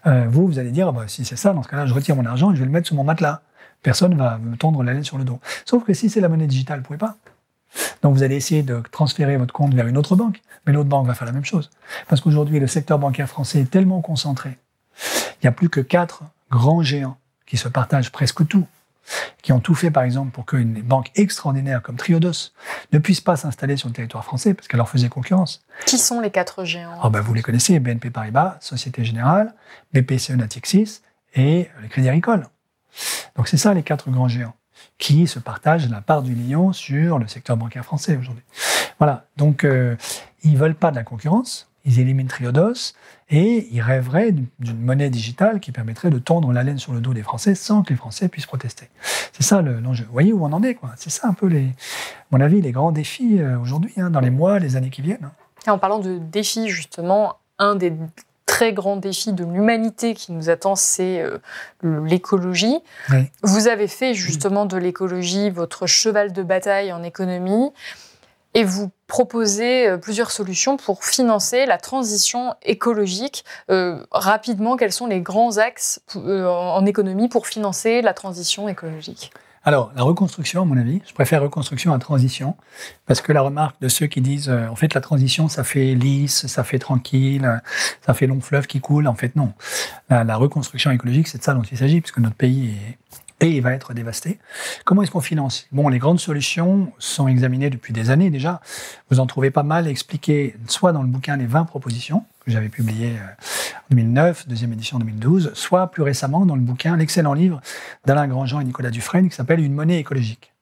Euh, 0.06 0.26
vous, 0.28 0.46
vous 0.46 0.58
allez 0.58 0.70
dire, 0.70 0.88
ah 0.88 0.92
bah, 0.92 1.04
si 1.06 1.24
c'est 1.24 1.36
ça, 1.36 1.52
dans 1.52 1.62
ce 1.62 1.68
cas-là, 1.68 1.86
je 1.86 1.94
retire 1.94 2.16
mon 2.16 2.26
argent 2.26 2.50
et 2.50 2.54
je 2.54 2.60
vais 2.60 2.66
le 2.66 2.72
mettre 2.72 2.86
sur 2.86 2.96
mon 2.96 3.04
matelas. 3.04 3.42
Personne 3.82 4.12
ne 4.12 4.16
va 4.16 4.38
me 4.38 4.56
tendre 4.56 4.82
la 4.82 4.94
laine 4.94 5.04
sur 5.04 5.18
le 5.18 5.24
dos. 5.24 5.40
Sauf 5.64 5.84
que 5.84 5.92
si 5.92 6.08
c'est 6.08 6.20
la 6.20 6.28
monnaie 6.28 6.46
digitale, 6.46 6.78
vous 6.78 6.82
ne 6.82 6.86
pouvez 6.86 6.98
pas. 6.98 7.16
Donc 8.02 8.14
vous 8.14 8.22
allez 8.22 8.36
essayer 8.36 8.62
de 8.62 8.82
transférer 8.90 9.36
votre 9.36 9.54
compte 9.54 9.74
vers 9.74 9.86
une 9.86 9.96
autre 9.96 10.16
banque, 10.16 10.40
mais 10.66 10.72
l'autre 10.72 10.88
banque 10.88 11.06
va 11.06 11.14
faire 11.14 11.26
la 11.26 11.32
même 11.32 11.44
chose. 11.44 11.70
Parce 12.08 12.20
qu'aujourd'hui, 12.20 12.60
le 12.60 12.66
secteur 12.66 12.98
bancaire 12.98 13.28
français 13.28 13.60
est 13.60 13.70
tellement 13.70 14.00
concentré. 14.00 14.58
Il 15.36 15.44
n'y 15.44 15.48
a 15.48 15.52
plus 15.52 15.68
que 15.68 15.80
quatre 15.80 16.22
grands 16.50 16.82
géants 16.82 17.16
qui 17.46 17.56
se 17.56 17.68
partagent 17.68 18.12
presque 18.12 18.46
tout, 18.46 18.66
qui 19.42 19.52
ont 19.52 19.60
tout 19.60 19.74
fait, 19.74 19.90
par 19.90 20.04
exemple, 20.04 20.30
pour 20.30 20.46
qu'une 20.46 20.80
banque 20.82 21.10
extraordinaire 21.16 21.82
comme 21.82 21.96
Triodos 21.96 22.52
ne 22.92 22.98
puisse 22.98 23.20
pas 23.20 23.36
s'installer 23.36 23.76
sur 23.76 23.88
le 23.88 23.94
territoire 23.94 24.24
français 24.24 24.54
parce 24.54 24.68
qu'elle 24.68 24.78
leur 24.78 24.88
faisait 24.88 25.08
concurrence. 25.08 25.64
Qui 25.86 25.98
sont 25.98 26.20
les 26.20 26.30
quatre 26.30 26.64
géants? 26.64 26.98
Oh 27.02 27.10
ben, 27.10 27.20
Vous 27.20 27.34
les 27.34 27.42
connaissez, 27.42 27.78
BNP 27.80 28.10
Paribas, 28.10 28.58
Société 28.60 29.04
Générale, 29.04 29.54
BPCE 29.92 30.30
Natixis 30.30 31.00
et 31.34 31.68
le 31.80 31.88
Crédit 31.88 32.08
Agricole. 32.08 32.46
Donc 33.36 33.48
c'est 33.48 33.56
ça 33.56 33.74
les 33.74 33.82
quatre 33.82 34.10
grands 34.10 34.28
géants 34.28 34.54
qui 35.02 35.26
se 35.26 35.40
partagent 35.40 35.90
la 35.90 36.00
part 36.00 36.22
du 36.22 36.32
lion 36.32 36.72
sur 36.72 37.18
le 37.18 37.26
secteur 37.26 37.56
bancaire 37.56 37.84
français 37.84 38.16
aujourd'hui. 38.16 38.44
Voilà, 38.98 39.24
donc 39.36 39.64
euh, 39.64 39.96
ils 40.44 40.56
veulent 40.56 40.76
pas 40.76 40.92
de 40.92 40.96
la 40.96 41.02
concurrence, 41.02 41.68
ils 41.84 41.98
éliminent 41.98 42.28
Triodos 42.28 42.92
et 43.28 43.66
ils 43.72 43.80
rêveraient 43.80 44.30
d'une 44.30 44.80
monnaie 44.80 45.10
digitale 45.10 45.58
qui 45.58 45.72
permettrait 45.72 46.10
de 46.10 46.20
tendre 46.20 46.52
la 46.52 46.62
laine 46.62 46.78
sur 46.78 46.92
le 46.92 47.00
dos 47.00 47.14
des 47.14 47.22
Français 47.24 47.56
sans 47.56 47.82
que 47.82 47.90
les 47.90 47.96
Français 47.96 48.28
puissent 48.28 48.46
protester. 48.46 48.90
C'est 49.32 49.42
ça 49.42 49.60
l'enjeu. 49.60 50.04
Vous 50.04 50.12
voyez 50.12 50.32
où 50.32 50.44
on 50.44 50.52
en 50.52 50.62
est, 50.62 50.76
quoi. 50.76 50.90
C'est 50.96 51.10
ça 51.10 51.26
un 51.26 51.34
peu, 51.34 51.46
les, 51.46 51.64
à 51.66 51.70
mon 52.30 52.40
avis, 52.40 52.60
les 52.60 52.70
grands 52.70 52.92
défis 52.92 53.40
euh, 53.40 53.58
aujourd'hui, 53.58 53.94
hein, 53.96 54.08
dans 54.08 54.20
les 54.20 54.30
mois, 54.30 54.60
les 54.60 54.76
années 54.76 54.90
qui 54.90 55.02
viennent. 55.02 55.24
Hein. 55.66 55.72
En 55.72 55.78
parlant 55.78 55.98
de 55.98 56.18
défis, 56.18 56.68
justement, 56.68 57.38
un 57.58 57.74
des 57.74 57.92
très 58.62 58.72
grand 58.72 58.94
défi 58.94 59.32
de 59.32 59.42
l'humanité 59.42 60.14
qui 60.14 60.30
nous 60.30 60.48
attend, 60.48 60.76
c'est 60.76 61.20
euh, 61.20 61.38
l'écologie. 61.82 62.78
Vous 63.42 63.66
avez 63.66 63.88
fait 63.88 64.14
justement 64.14 64.66
de 64.66 64.76
l'écologie 64.76 65.50
votre 65.50 65.88
cheval 65.88 66.32
de 66.32 66.44
bataille 66.44 66.92
en 66.92 67.02
économie 67.02 67.72
et 68.54 68.62
vous 68.62 68.92
proposez 69.08 69.88
euh, 69.88 69.96
plusieurs 69.96 70.30
solutions 70.30 70.76
pour 70.76 71.04
financer 71.04 71.66
la 71.66 71.76
transition 71.76 72.54
écologique. 72.62 73.44
Euh, 73.68 74.06
rapidement, 74.12 74.76
quels 74.76 74.92
sont 74.92 75.08
les 75.08 75.22
grands 75.22 75.58
axes 75.58 76.00
en 76.14 76.86
économie 76.86 77.28
pour 77.28 77.48
financer 77.48 78.00
la 78.00 78.14
transition 78.14 78.68
écologique? 78.68 79.32
Alors, 79.64 79.92
la 79.94 80.02
reconstruction, 80.02 80.62
à 80.62 80.64
mon 80.64 80.76
avis, 80.76 81.00
je 81.06 81.14
préfère 81.14 81.40
reconstruction 81.40 81.92
à 81.92 81.98
transition, 82.00 82.56
parce 83.06 83.20
que 83.20 83.32
la 83.32 83.42
remarque 83.42 83.80
de 83.80 83.86
ceux 83.88 84.06
qui 84.06 84.20
disent, 84.20 84.48
euh, 84.48 84.66
en 84.66 84.74
fait, 84.74 84.92
la 84.92 85.00
transition, 85.00 85.48
ça 85.48 85.62
fait 85.62 85.94
lisse, 85.94 86.48
ça 86.48 86.64
fait 86.64 86.80
tranquille, 86.80 87.44
euh, 87.44 87.58
ça 88.04 88.12
fait 88.12 88.26
long 88.26 88.40
fleuve 88.40 88.66
qui 88.66 88.80
coule, 88.80 89.06
en 89.06 89.14
fait, 89.14 89.36
non. 89.36 89.52
La, 90.10 90.36
reconstruction 90.36 90.90
écologique, 90.90 91.28
c'est 91.28 91.38
de 91.38 91.44
ça 91.44 91.54
dont 91.54 91.62
il 91.62 91.78
s'agit, 91.78 92.00
puisque 92.00 92.18
notre 92.18 92.34
pays 92.34 92.70
est, 92.70 92.98
et 93.42 93.56
il 93.56 93.60
va 93.60 93.72
être 93.72 93.92
dévasté. 93.92 94.38
Comment 94.84 95.02
est-ce 95.02 95.10
qu'on 95.10 95.20
finance? 95.20 95.66
Bon, 95.72 95.88
les 95.88 95.98
grandes 95.98 96.20
solutions 96.20 96.92
sont 96.98 97.26
examinées 97.26 97.70
depuis 97.70 97.92
des 97.92 98.10
années 98.10 98.30
déjà. 98.30 98.60
Vous 99.10 99.18
en 99.18 99.26
trouvez 99.26 99.50
pas 99.50 99.64
mal 99.64 99.88
expliquées, 99.88 100.54
soit 100.68 100.92
dans 100.92 101.02
le 101.02 101.08
bouquin 101.08 101.36
Les 101.36 101.46
20 101.46 101.64
propositions, 101.64 102.24
que 102.44 102.50
j'avais 102.50 102.68
publié 102.68 103.10
euh, 103.18 103.76
en 103.76 103.94
2009, 103.94 104.48
deuxième 104.48 104.72
édition 104.72 104.96
en 104.96 105.00
2012, 105.00 105.52
soit 105.54 105.90
plus 105.90 106.02
récemment 106.02 106.44
dans 106.46 106.56
le 106.56 106.60
bouquin, 106.60 106.96
l'excellent 106.96 107.34
livre 107.34 107.60
d'Alain 108.04 108.26
Grandjean 108.26 108.60
et 108.60 108.64
Nicolas 108.64 108.90
Dufresne, 108.90 109.28
qui 109.28 109.36
s'appelle 109.36 109.60
Une 109.60 109.74
monnaie 109.74 109.98
écologique. 109.98 110.52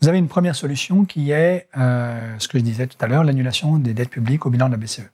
Vous 0.00 0.08
avez 0.08 0.18
une 0.18 0.28
première 0.28 0.54
solution 0.54 1.04
qui 1.04 1.32
est, 1.32 1.68
euh, 1.76 2.20
ce 2.38 2.46
que 2.46 2.58
je 2.58 2.62
disais 2.62 2.86
tout 2.86 2.96
à 3.00 3.08
l'heure, 3.08 3.24
l'annulation 3.24 3.78
des 3.78 3.94
dettes 3.94 4.10
publiques 4.10 4.46
au 4.46 4.50
bilan 4.50 4.66
de 4.66 4.72
la 4.72 4.76
BCE. 4.76 5.10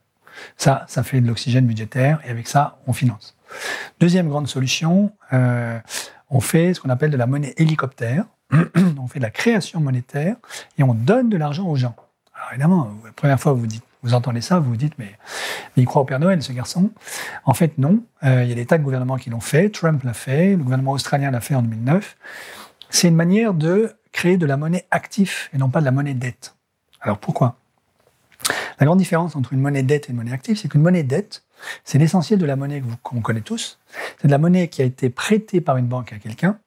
Ça, 0.59 0.85
ça 0.89 1.03
fait 1.03 1.21
de 1.21 1.27
l'oxygène 1.27 1.67
budgétaire 1.67 2.21
et 2.27 2.31
avec 2.31 2.49
ça, 2.49 2.79
on 2.87 2.93
finance. 2.93 3.37
Deuxième 3.99 4.29
grande 4.29 4.49
solution, 4.49 5.13
euh, 5.33 5.79
on 6.29 6.41
fait 6.41 6.75
ce 6.75 6.81
qu'on 6.81 6.91
appelle 6.91 7.11
de 7.11 7.17
la 7.17 7.27
monnaie 7.27 7.55
hélicoptère. 7.57 8.25
on 8.53 9.07
fait 9.07 9.21
de 9.21 9.25
la 9.25 9.31
création 9.31 9.81
monétaire 9.81 10.37
et 10.77 10.83
on 10.83 10.93
donne 10.93 11.31
de 11.31 11.37
l'argent 11.39 11.67
aux 11.67 11.77
gens. 11.77 11.97
Alors 12.35 12.49
évidemment, 12.53 12.91
la 13.05 13.13
première 13.13 13.41
fois 13.41 13.53
vous 13.55 13.67
dites, 13.67 13.85
vous 14.05 14.15
entendez 14.15 14.43
ça, 14.43 14.61
vous 14.61 14.71
vous 14.71 14.77
dites, 14.77 14.95
mais, 14.99 15.11
il 15.77 15.87
croit 15.87 16.03
au 16.03 16.05
Père 16.05 16.21
Noël, 16.21 16.43
ce 16.43 16.53
garçon. 16.53 16.91
En 17.45 17.55
fait, 17.55 17.79
non. 17.79 18.05
Euh, 18.23 18.45
il 18.45 18.49
y 18.49 18.53
a 18.53 18.55
des 18.55 18.67
tas 18.67 18.79
de 18.79 18.85
gouvernements 18.85 19.17
qui 19.17 19.31
l'ont 19.31 19.41
fait. 19.41 19.71
Trump 19.71 20.05
l'a 20.05 20.13
fait. 20.13 20.51
Le 20.51 20.63
gouvernement 20.63 20.93
australien 20.93 21.31
l'a 21.31 21.41
fait 21.41 21.55
en 21.55 21.63
2009. 21.63 22.17
C'est 22.91 23.09
une 23.09 23.17
manière 23.17 23.55
de 23.55 23.97
créer 24.13 24.37
de 24.37 24.47
la 24.47 24.57
monnaie 24.57 24.87
active 24.91 25.49
et 25.53 25.59
non 25.59 25.71
pas 25.71 25.81
de 25.81 25.87
la 25.87 25.91
monnaie 25.91 26.15
dette. 26.15 26.55
Alors 27.01 27.19
pourquoi? 27.19 27.57
La 28.79 28.87
grande 28.87 28.99
différence 28.99 29.37
entre 29.37 29.53
une 29.53 29.61
monnaie 29.61 29.83
dette 29.83 30.09
et 30.09 30.11
une 30.11 30.17
monnaie 30.17 30.33
active, 30.33 30.57
c'est 30.57 30.69
qu'une 30.69 30.83
monnaie 30.83 31.03
dette, 31.03 31.43
c'est 31.83 31.99
l'essentiel 31.99 32.39
de 32.39 32.47
la 32.47 32.57
monnaie 32.57 32.83
qu'on 33.03 33.21
connaît 33.21 33.41
tous. 33.41 33.79
C'est 34.21 34.29
de 34.29 34.33
la 34.33 34.39
monnaie 34.39 34.69
qui 34.69 34.83
a 34.83 34.85
été 34.85 35.09
prêtée 35.09 35.61
par 35.61 35.77
une 35.79 35.87
banque 35.87 36.13
à 36.13 36.19
quelqu'un, 36.19 36.59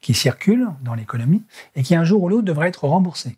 qui 0.00 0.14
circule 0.14 0.68
dans 0.82 0.94
l'économie 0.94 1.42
et 1.74 1.82
qui 1.82 1.94
un 1.94 2.04
jour 2.04 2.22
ou 2.22 2.28
l'autre 2.28 2.44
devrait 2.44 2.68
être 2.68 2.84
remboursée. 2.84 3.36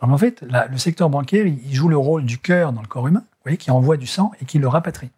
Donc 0.00 0.10
en 0.10 0.18
fait, 0.18 0.42
le 0.42 0.78
secteur 0.78 1.08
bancaire, 1.10 1.46
il 1.46 1.74
joue 1.74 1.88
le 1.88 1.96
rôle 1.96 2.24
du 2.24 2.38
cœur 2.38 2.72
dans 2.72 2.82
le 2.82 2.86
corps 2.86 3.08
humain, 3.08 3.20
vous 3.20 3.42
voyez, 3.44 3.58
qui 3.58 3.70
envoie 3.70 3.96
du 3.96 4.06
sang 4.06 4.32
et 4.40 4.44
qui 4.44 4.58
le 4.58 4.68
rapatrie. 4.68 5.10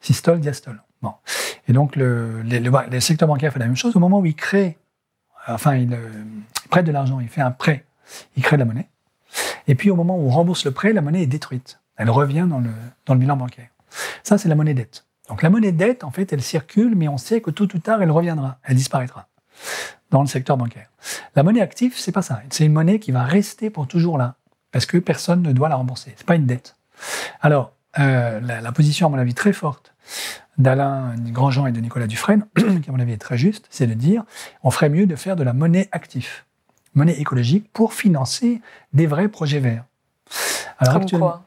Systole, 0.00 0.40
diastole. 0.40 0.82
Bon. 1.02 1.12
Et 1.68 1.72
donc 1.72 1.96
le, 1.96 2.42
secteur 3.00 3.28
bancaire 3.28 3.52
fait 3.52 3.58
la 3.58 3.66
même 3.66 3.76
chose 3.76 3.96
au 3.96 4.00
moment 4.00 4.20
où 4.20 4.26
il 4.26 4.34
crée, 4.34 4.76
enfin 5.48 5.76
il, 5.76 5.92
euh, 5.92 6.24
il 6.64 6.68
prête 6.68 6.86
de 6.86 6.92
l'argent, 6.92 7.20
il 7.20 7.28
fait 7.28 7.40
un 7.40 7.50
prêt, 7.50 7.84
il 8.36 8.42
crée 8.42 8.56
de 8.56 8.62
la 8.62 8.66
monnaie. 8.66 8.88
Et 9.66 9.74
puis 9.74 9.90
au 9.90 9.96
moment 9.96 10.16
où 10.18 10.26
on 10.26 10.30
rembourse 10.30 10.64
le 10.64 10.70
prêt, 10.70 10.92
la 10.92 11.00
monnaie 11.00 11.22
est 11.22 11.26
détruite. 11.26 11.80
Elle 11.96 12.10
revient 12.10 12.46
dans 12.48 12.58
le, 12.58 12.70
dans 13.06 13.14
le 13.14 13.20
bilan 13.20 13.36
bancaire. 13.36 13.68
Ça, 14.22 14.38
c'est 14.38 14.48
la 14.48 14.54
monnaie 14.54 14.74
dette. 14.74 15.06
Donc 15.28 15.42
la 15.42 15.50
monnaie 15.50 15.72
dette, 15.72 16.04
en 16.04 16.10
fait, 16.10 16.32
elle 16.32 16.42
circule, 16.42 16.94
mais 16.96 17.08
on 17.08 17.16
sait 17.16 17.40
que 17.40 17.50
tôt 17.50 17.64
ou 17.64 17.78
tard, 17.78 18.02
elle 18.02 18.10
reviendra, 18.10 18.58
elle 18.64 18.76
disparaîtra 18.76 19.28
dans 20.14 20.20
le 20.20 20.28
secteur 20.28 20.56
bancaire. 20.56 20.86
La 21.34 21.42
monnaie 21.42 21.60
active, 21.60 21.94
c'est 21.96 22.12
pas 22.12 22.22
ça. 22.22 22.40
C'est 22.50 22.64
une 22.64 22.72
monnaie 22.72 23.00
qui 23.00 23.10
va 23.10 23.24
rester 23.24 23.68
pour 23.68 23.88
toujours 23.88 24.16
là, 24.16 24.36
parce 24.70 24.86
que 24.86 24.96
personne 24.96 25.42
ne 25.42 25.50
doit 25.50 25.68
la 25.68 25.74
rembourser. 25.74 26.14
C'est 26.16 26.24
pas 26.24 26.36
une 26.36 26.46
dette. 26.46 26.76
Alors, 27.40 27.72
euh, 27.98 28.38
la, 28.40 28.70
position, 28.70 29.08
à 29.08 29.10
mon 29.10 29.18
avis, 29.18 29.34
très 29.34 29.52
forte 29.52 29.92
d'Alain 30.56 31.16
Grandjean 31.32 31.66
et 31.66 31.72
de 31.72 31.80
Nicolas 31.80 32.06
Dufresne, 32.06 32.46
qui 32.56 32.88
à 32.88 32.92
mon 32.92 33.00
avis 33.00 33.10
est 33.10 33.20
très 33.20 33.36
juste, 33.36 33.66
c'est 33.70 33.88
de 33.88 33.94
dire 33.94 34.22
on 34.62 34.70
ferait 34.70 34.88
mieux 34.88 35.06
de 35.06 35.16
faire 35.16 35.34
de 35.34 35.42
la 35.42 35.52
monnaie 35.52 35.88
active, 35.90 36.44
monnaie 36.94 37.18
écologique, 37.18 37.68
pour 37.72 37.92
financer 37.92 38.60
des 38.92 39.08
vrais 39.08 39.26
projets 39.26 39.58
verts. 39.58 39.84
Alors, 40.78 41.00
Comme 41.00 41.10
quoi? 41.18 41.42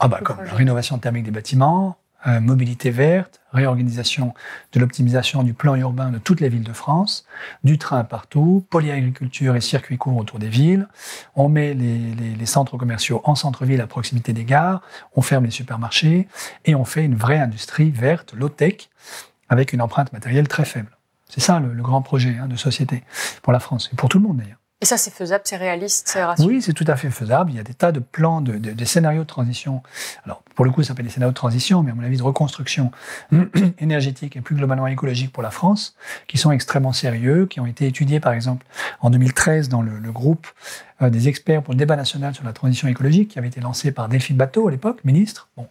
Ah 0.00 0.08
bah, 0.08 0.20
comme 0.24 0.42
la 0.42 0.54
rénovation 0.54 0.98
thermique 0.98 1.24
des 1.24 1.30
bâtiments, 1.30 1.96
euh, 2.26 2.40
mobilité 2.40 2.90
verte, 2.90 3.40
réorganisation 3.52 4.34
de 4.72 4.80
l'optimisation 4.80 5.42
du 5.42 5.54
plan 5.54 5.76
urbain 5.76 6.10
de 6.10 6.18
toutes 6.18 6.40
les 6.40 6.48
villes 6.48 6.64
de 6.64 6.72
France, 6.72 7.24
du 7.64 7.78
train 7.78 8.04
partout, 8.04 8.66
polyagriculture 8.70 9.54
et 9.54 9.60
circuits 9.60 9.98
courts 9.98 10.16
autour 10.16 10.38
des 10.38 10.48
villes. 10.48 10.88
On 11.36 11.48
met 11.48 11.74
les, 11.74 12.14
les 12.38 12.46
centres 12.46 12.76
commerciaux 12.76 13.20
en 13.24 13.34
centre-ville 13.34 13.80
à 13.80 13.86
proximité 13.86 14.32
des 14.32 14.44
gares, 14.44 14.82
on 15.14 15.22
ferme 15.22 15.44
les 15.44 15.50
supermarchés 15.50 16.28
et 16.64 16.74
on 16.74 16.84
fait 16.84 17.04
une 17.04 17.14
vraie 17.14 17.38
industrie 17.38 17.90
verte, 17.90 18.34
low-tech, 18.34 18.88
avec 19.48 19.72
une 19.72 19.80
empreinte 19.80 20.12
matérielle 20.12 20.48
très 20.48 20.64
faible. 20.64 20.98
C'est 21.28 21.40
ça 21.40 21.60
le, 21.60 21.68
grand 21.82 22.02
projet 22.02 22.36
hein, 22.40 22.46
de 22.46 22.56
société 22.56 23.04
pour 23.42 23.52
la 23.52 23.60
France 23.60 23.90
et 23.92 23.96
pour 23.96 24.08
tout 24.08 24.18
le 24.18 24.26
monde 24.26 24.38
d'ailleurs. 24.38 24.58
Et 24.80 24.86
ça, 24.86 24.96
c'est 24.96 25.12
faisable, 25.12 25.42
c'est 25.44 25.56
réaliste, 25.56 26.06
c'est 26.08 26.22
rassurant 26.22 26.48
Oui, 26.48 26.62
c'est 26.62 26.72
tout 26.72 26.84
à 26.86 26.94
fait 26.94 27.10
faisable. 27.10 27.50
Il 27.50 27.56
y 27.56 27.60
a 27.60 27.64
des 27.64 27.74
tas 27.74 27.90
de 27.90 27.98
plans, 27.98 28.40
de, 28.40 28.58
de, 28.58 28.84
scénarios 28.84 29.22
de 29.22 29.26
transition. 29.26 29.82
Alors, 30.24 30.42
pour 30.54 30.64
le 30.64 30.70
coup, 30.70 30.82
ça 30.84 30.88
s'appelle 30.88 31.06
des 31.06 31.10
scénarios 31.10 31.32
de 31.32 31.36
transition, 31.36 31.82
mais 31.82 31.90
à 31.90 31.94
mon 31.94 32.04
avis, 32.04 32.16
de 32.16 32.22
reconstruction 32.22 32.92
énergétique 33.80 34.36
et 34.36 34.40
plus 34.40 34.54
globalement 34.54 34.86
écologique 34.86 35.32
pour 35.32 35.42
la 35.42 35.50
France, 35.50 35.96
qui 36.28 36.38
sont 36.38 36.52
extrêmement 36.52 36.92
sérieux, 36.92 37.46
qui 37.46 37.58
ont 37.58 37.66
été 37.66 37.86
étudiés, 37.86 38.20
par 38.20 38.32
exemple, 38.32 38.66
en 39.00 39.10
2013 39.10 39.68
dans 39.68 39.82
le, 39.82 39.98
le 39.98 40.12
groupe 40.12 40.46
des 41.00 41.28
experts 41.28 41.62
pour 41.62 41.74
le 41.74 41.78
débat 41.78 41.94
national 41.96 42.34
sur 42.34 42.44
la 42.44 42.52
transition 42.52 42.88
écologique, 42.88 43.30
qui 43.30 43.38
avait 43.38 43.48
été 43.48 43.60
lancé 43.60 43.92
par 43.92 44.08
Delphine 44.08 44.36
Bateau 44.36 44.66
à 44.66 44.70
l'époque, 44.70 45.04
ministre. 45.04 45.48
Bon, 45.56 45.68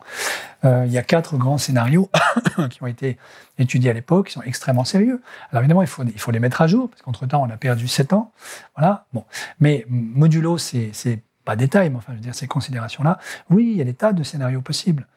euh, 0.63 0.85
il 0.85 0.91
y 0.91 0.97
a 0.97 1.03
quatre 1.03 1.37
grands 1.37 1.57
scénarios 1.57 2.09
qui 2.69 2.81
ont 2.81 2.87
été 2.87 3.17
étudiés 3.59 3.89
à 3.89 3.93
l'époque, 3.93 4.27
qui 4.27 4.33
sont 4.33 4.41
extrêmement 4.43 4.85
sérieux. 4.85 5.21
Alors 5.51 5.61
évidemment, 5.61 5.81
il 5.81 5.87
faut, 5.87 6.03
il 6.03 6.19
faut 6.19 6.31
les 6.31 6.39
mettre 6.39 6.61
à 6.61 6.67
jour, 6.67 6.89
parce 6.89 7.01
qu'entre-temps, 7.01 7.43
on 7.43 7.49
a 7.49 7.57
perdu 7.57 7.87
sept 7.87 8.13
ans. 8.13 8.31
Voilà. 8.77 9.05
Bon. 9.13 9.25
Mais 9.59 9.85
modulo, 9.89 10.57
c'est 10.57 10.91
pas 11.43 11.55
détail, 11.55 11.89
mais 11.89 11.97
enfin, 11.97 12.13
je 12.13 12.17
veux 12.17 12.23
dire, 12.23 12.35
ces 12.35 12.47
considérations-là, 12.47 13.19
oui, 13.49 13.69
il 13.71 13.77
y 13.77 13.81
a 13.81 13.85
des 13.85 13.93
tas 13.93 14.13
de 14.13 14.23
scénarios 14.23 14.61
possibles. 14.61 15.07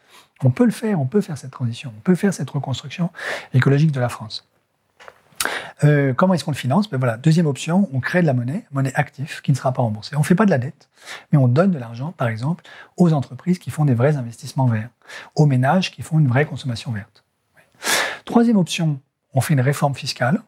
On 0.43 0.51
peut 0.51 0.65
le 0.65 0.71
faire, 0.71 1.01
on 1.01 1.07
peut 1.07 1.21
faire 1.21 1.37
cette 1.37 1.51
transition, 1.51 1.93
on 1.97 2.01
peut 2.01 2.15
faire 2.15 2.33
cette 2.33 2.51
reconstruction 2.51 3.11
écologique 3.53 3.93
de 3.93 4.01
la 4.01 4.09
France. 4.09 4.49
Euh, 5.83 6.13
comment 6.13 6.35
est-ce 6.35 6.45
qu'on 6.45 6.51
le 6.51 6.57
finance? 6.57 6.91
Ben 6.91 6.99
voilà, 6.99 7.17
Deuxième 7.17 7.47
option, 7.47 7.89
on 7.93 8.01
crée 8.01 8.21
de 8.21 8.27
la 8.27 8.35
monnaie, 8.35 8.65
monnaie 8.71 8.93
active, 8.95 9.41
qui 9.43 9.51
ne 9.51 9.57
sera 9.57 9.73
pas 9.73 9.83
remboursée. 9.83 10.15
On 10.17 10.21
ne 10.21 10.25
fait 10.25 10.35
pas 10.35 10.45
de 10.45 10.51
la 10.51 10.59
dette, 10.59 10.89
mais 11.33 11.39
on 11.39 11.49
donne 11.49 11.71
de 11.71 11.79
l'argent, 11.79 12.13
par 12.13 12.29
exemple, 12.29 12.65
aux 12.97 13.13
entreprises 13.13 13.59
qui 13.59 13.71
font 13.71 13.85
des 13.85 13.95
vrais 13.95 14.17
investissements 14.17 14.67
verts, 14.67 14.91
aux 15.35 15.47
ménages 15.47 15.91
qui 15.91 16.03
font 16.03 16.19
une 16.19 16.29
vraie 16.29 16.45
consommation 16.45 16.93
verte. 16.93 17.25
Troisième 18.25 18.59
option, 18.59 19.01
on 19.33 19.41
fait 19.41 19.55
une 19.55 19.61
réforme 19.61 19.95
fiscale. 19.95 20.43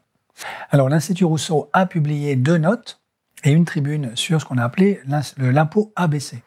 Alors 0.71 0.89
l'Institut 0.89 1.25
Rousseau 1.25 1.69
a 1.73 1.85
publié 1.85 2.35
deux 2.35 2.57
notes 2.57 3.01
et 3.43 3.51
une 3.51 3.65
tribune 3.65 4.15
sur 4.15 4.39
ce 4.39 4.45
qu'on 4.45 4.57
a 4.57 4.63
appelé 4.63 5.01
l'impôt 5.37 5.91
ABC. 5.95 6.43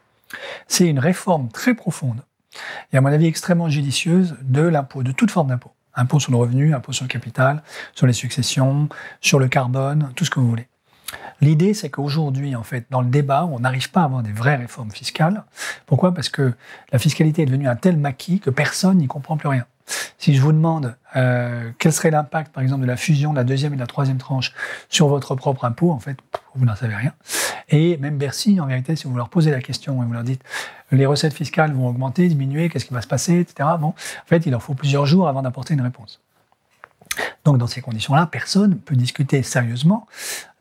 C'est 0.67 0.87
une 0.87 0.99
réforme 0.99 1.49
très 1.49 1.75
profonde 1.75 2.23
et 2.93 2.97
à 2.97 3.01
mon 3.01 3.09
avis 3.09 3.27
extrêmement 3.27 3.69
judicieuse 3.69 4.37
de 4.43 4.63
l'impôt, 4.63 5.03
de 5.03 5.13
toute 5.13 5.31
forme 5.31 5.49
d'impôt 5.49 5.73
impôt 5.97 6.21
sur 6.21 6.33
le 6.33 6.39
revenu, 6.39 6.75
impôt 6.75 6.93
sur 6.93 7.05
le 7.05 7.09
capital, 7.09 7.63
sur 7.95 8.07
les 8.07 8.13
successions, 8.13 8.89
sur 9.21 9.39
le 9.39 9.49
carbone, 9.49 10.13
tout 10.15 10.25
ce 10.25 10.31
que 10.31 10.41
vous 10.41 10.49
voulez. 10.49 10.69
L'idée, 11.41 11.75
c'est 11.75 11.91
qu'aujourd'hui, 11.91 12.57
en 12.57 12.63
fait, 12.63 12.87
dans 12.91 13.03
le 13.03 13.09
débat, 13.09 13.45
on 13.45 13.61
n'arrive 13.61 13.91
pas 13.91 14.03
à 14.03 14.05
avoir 14.05 14.23
des 14.23 14.33
vraies 14.33 14.57
réformes 14.57 14.91
fiscales. 14.91 15.45
Pourquoi? 15.85 16.15
Parce 16.15 16.29
que 16.29 16.55
la 16.93 16.99
fiscalité 16.99 17.43
est 17.43 17.47
devenue 17.47 17.69
un 17.69 17.77
tel 17.77 17.97
maquis 17.97 18.41
que 18.41 18.51
personne 18.51 18.99
n'y 18.99 19.07
comprend 19.07 19.37
plus 19.37 19.49
rien. 19.49 19.67
Si 20.19 20.35
je 20.35 20.41
vous 20.41 20.53
demande 20.53 20.97
euh, 21.15 21.71
quel 21.79 21.93
serait 21.93 22.11
l'impact, 22.11 22.53
par 22.53 22.63
exemple, 22.63 22.83
de 22.83 22.87
la 22.87 22.97
fusion 22.97 23.33
de 23.33 23.37
la 23.37 23.45
deuxième 23.45 23.73
et 23.73 23.77
de 23.77 23.81
la 23.81 23.87
troisième 23.87 24.19
tranche 24.19 24.53
sur 24.89 25.09
votre 25.09 25.35
propre 25.35 25.65
impôt, 25.65 25.93
en 25.93 25.99
fait, 25.99 26.17
vous 26.55 26.65
n'en 26.65 26.77
savez 26.77 26.95
rien. 26.95 27.13
Et 27.69 27.97
même 27.99 28.17
Bercy, 28.17 28.61
en 28.61 28.67
vérité, 28.67 28.97
si 28.97 29.07
vous 29.07 29.17
leur 29.17 29.29
posez 29.29 29.51
la 29.51 29.61
question 29.61 30.03
et 30.03 30.07
vous 30.07 30.13
leur 30.13 30.25
dites 30.25 30.43
les 30.93 31.07
recettes 31.07 31.35
fiscales 31.35 31.73
vont 31.73 31.89
augmenter, 31.89 32.29
diminuer, 32.29 32.69
qu'est-ce 32.69 32.85
qui 32.85 32.95
va 32.95 33.03
se 33.03 33.09
passer, 33.09 33.41
etc. 33.41 33.69
Bon, 33.81 33.89
en 33.89 34.27
fait, 34.27 34.47
il 34.47 34.51
leur 34.51 34.63
faut 34.63 34.75
plusieurs 34.75 35.07
jours 35.07 35.29
avant 35.29 35.43
d'apporter 35.43 35.75
une 35.75 35.81
réponse. 35.81 36.21
Donc, 37.45 37.59
dans 37.59 37.67
ces 37.67 37.81
conditions-là, 37.81 38.27
personne 38.27 38.71
ne 38.71 38.75
peut 38.77 38.97
discuter 38.97 39.43
sérieusement 39.43 40.07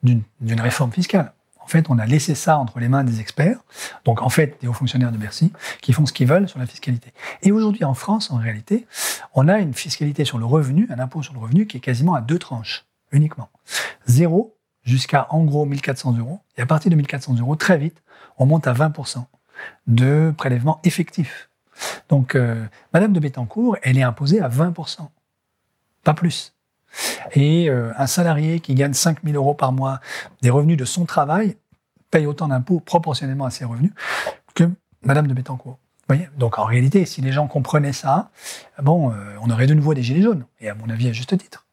d'une 0.04 0.62
réforme 0.62 0.92
fiscale. 0.92 1.32
En 1.66 1.68
fait, 1.68 1.90
on 1.90 1.98
a 1.98 2.06
laissé 2.06 2.36
ça 2.36 2.60
entre 2.60 2.80
les 2.80 2.88
mains 2.88 3.04
des 3.04 3.20
experts, 3.20 3.58
donc 4.06 4.22
en 4.22 4.30
fait 4.30 4.56
des 4.62 4.68
hauts 4.68 4.74
fonctionnaires 4.74 5.12
de 5.12 5.18
Bercy, 5.18 5.52
qui 5.82 5.94
font 5.94 6.06
ce 6.06 6.14
qu'ils 6.14 6.28
veulent 6.28 6.48
sur 6.48 6.60
la 6.60 6.68
fiscalité. 6.68 7.12
Et 7.42 7.52
aujourd'hui, 7.52 7.84
en 7.84 7.96
France, 7.96 8.30
en 8.30 8.38
réalité, 8.38 8.86
on 9.34 9.48
a 9.48 9.58
une 9.58 9.74
fiscalité 9.74 10.26
sur 10.26 10.38
le 10.38 10.46
revenu, 10.46 10.88
un 10.92 11.00
impôt 11.00 11.24
sur 11.24 11.34
le 11.34 11.40
revenu 11.40 11.66
qui 11.66 11.78
est 11.78 11.80
quasiment 11.82 12.14
à 12.14 12.22
deux 12.22 12.38
tranches, 12.38 12.86
uniquement. 13.12 13.50
Zéro 14.06 14.56
jusqu'à 14.84 15.26
en 15.32 15.44
gros 15.44 15.66
1400 15.66 16.18
euros. 16.20 16.40
Et 16.58 16.62
à 16.62 16.66
partir 16.66 16.92
de 16.92 16.96
1400 16.96 17.36
euros, 17.40 17.56
très 17.56 17.78
vite, 17.78 18.04
on 18.38 18.46
monte 18.46 18.68
à 18.68 18.74
20% 18.74 19.26
de 19.88 20.34
prélèvement 20.38 20.80
effectif. 20.84 21.50
Donc, 22.10 22.36
euh, 22.36 22.64
Madame 22.94 23.12
de 23.12 23.20
Bettencourt, 23.20 23.78
elle 23.82 23.98
est 23.98 24.04
imposée 24.04 24.40
à 24.40 24.48
20%, 24.48 25.10
pas 26.04 26.14
plus. 26.14 26.55
Et 27.34 27.70
euh, 27.70 27.92
un 27.98 28.08
salarié 28.08 28.60
qui 28.60 28.76
gagne 28.76 28.94
5 28.94 29.24
000 29.24 29.36
euros 29.36 29.54
par 29.54 29.72
mois 29.72 30.00
des 30.42 30.50
revenus 30.50 30.78
de 30.78 30.86
son 30.86 31.06
travail 31.06 31.58
paye 32.12 32.26
autant 32.26 32.48
d'impôts 32.48 32.80
proportionnellement 32.80 33.46
à 33.46 33.50
ses 33.50 33.66
revenus 33.66 33.92
que 34.54 34.70
Madame 35.04 35.28
de 35.28 35.34
Bettencourt. 35.34 35.80
Donc 36.38 36.60
en 36.60 36.66
réalité, 36.66 37.06
si 37.06 37.22
les 37.22 37.32
gens 37.32 37.48
comprenaient 37.48 37.94
ça, 37.94 38.30
bon, 38.82 39.12
euh, 39.12 39.16
on 39.42 39.50
aurait 39.50 39.68
de 39.68 39.74
nouveau 39.74 39.94
des 39.94 40.04
gilets 40.04 40.22
jaunes, 40.22 40.46
et 40.60 40.70
à 40.70 40.76
mon 40.76 40.90
avis 40.90 41.10
à 41.10 41.12
juste 41.12 41.36
titre. 41.38 41.66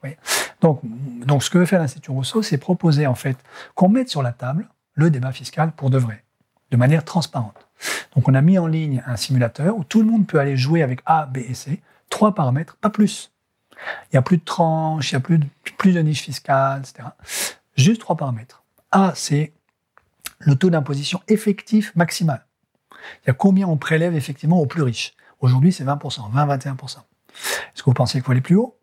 Donc, 0.61 0.81
donc 1.27 1.43
ce 1.43 1.51
que 1.51 1.59
veut 1.59 1.67
faire 1.67 1.81
l'Institut 1.81 2.13
Rousseau, 2.13 2.43
c'est 2.43 2.59
proposer 2.59 3.07
en 3.07 3.15
fait 3.15 3.37
qu'on 3.75 3.89
mette 3.89 4.09
sur 4.09 4.23
la 4.23 4.33
table 4.33 4.69
le 4.95 5.11
débat 5.11 5.33
fiscal 5.33 5.73
pour 5.73 5.91
de 5.91 5.99
vrai, 5.99 6.25
de 6.71 6.77
manière 6.77 7.05
transparente. 7.05 7.69
Donc 8.15 8.29
on 8.29 8.35
a 8.35 8.41
mis 8.41 8.59
en 8.59 8.67
ligne 8.67 9.03
un 9.07 9.17
simulateur 9.17 9.77
où 9.77 9.85
tout 9.85 10.01
le 10.01 10.07
monde 10.07 10.27
peut 10.27 10.39
aller 10.39 10.57
jouer 10.57 10.83
avec 10.83 11.01
A, 11.05 11.27
B 11.27 11.39
et 11.39 11.55
C, 11.55 11.83
trois 12.09 12.35
paramètres, 12.35 12.77
pas 12.81 12.91
plus. 12.91 13.32
Il 14.07 14.15
n'y 14.15 14.19
a 14.19 14.23
plus 14.23 14.39
de 14.39 14.45
tranches, 14.45 15.13
il 15.13 15.15
n'y 15.15 15.19
a 15.19 15.21
plus 15.21 15.39
de, 15.39 15.47
plus 15.79 15.93
de 15.93 16.01
niches 16.01 16.23
fiscales, 16.23 16.81
etc. 16.81 17.09
Juste 17.77 18.01
trois 18.01 18.17
paramètres. 18.17 18.63
A, 18.91 19.13
c'est 19.15 19.53
le 20.41 20.55
taux 20.55 20.71
d'imposition 20.71 21.21
effectif 21.29 21.95
maximal. 21.97 22.47
Il 23.25 23.29
y 23.29 23.31
a 23.31 23.35
combien 23.35 23.67
on 23.67 23.77
prélève 23.77 24.15
effectivement 24.15 24.61
aux 24.61 24.67
plus 24.67 24.83
riches. 24.83 25.15
Aujourd'hui, 25.41 25.73
c'est 25.73 25.85
20%, 25.85 26.33
20-21%. 26.33 26.99
Est-ce 26.99 27.83
que 27.83 27.91
vous 27.91 27.95
pensez 27.95 28.19
qu'il 28.19 28.23
faut 28.23 28.33
aller 28.33 28.41
plus 28.41 28.57
haut? 28.57 28.77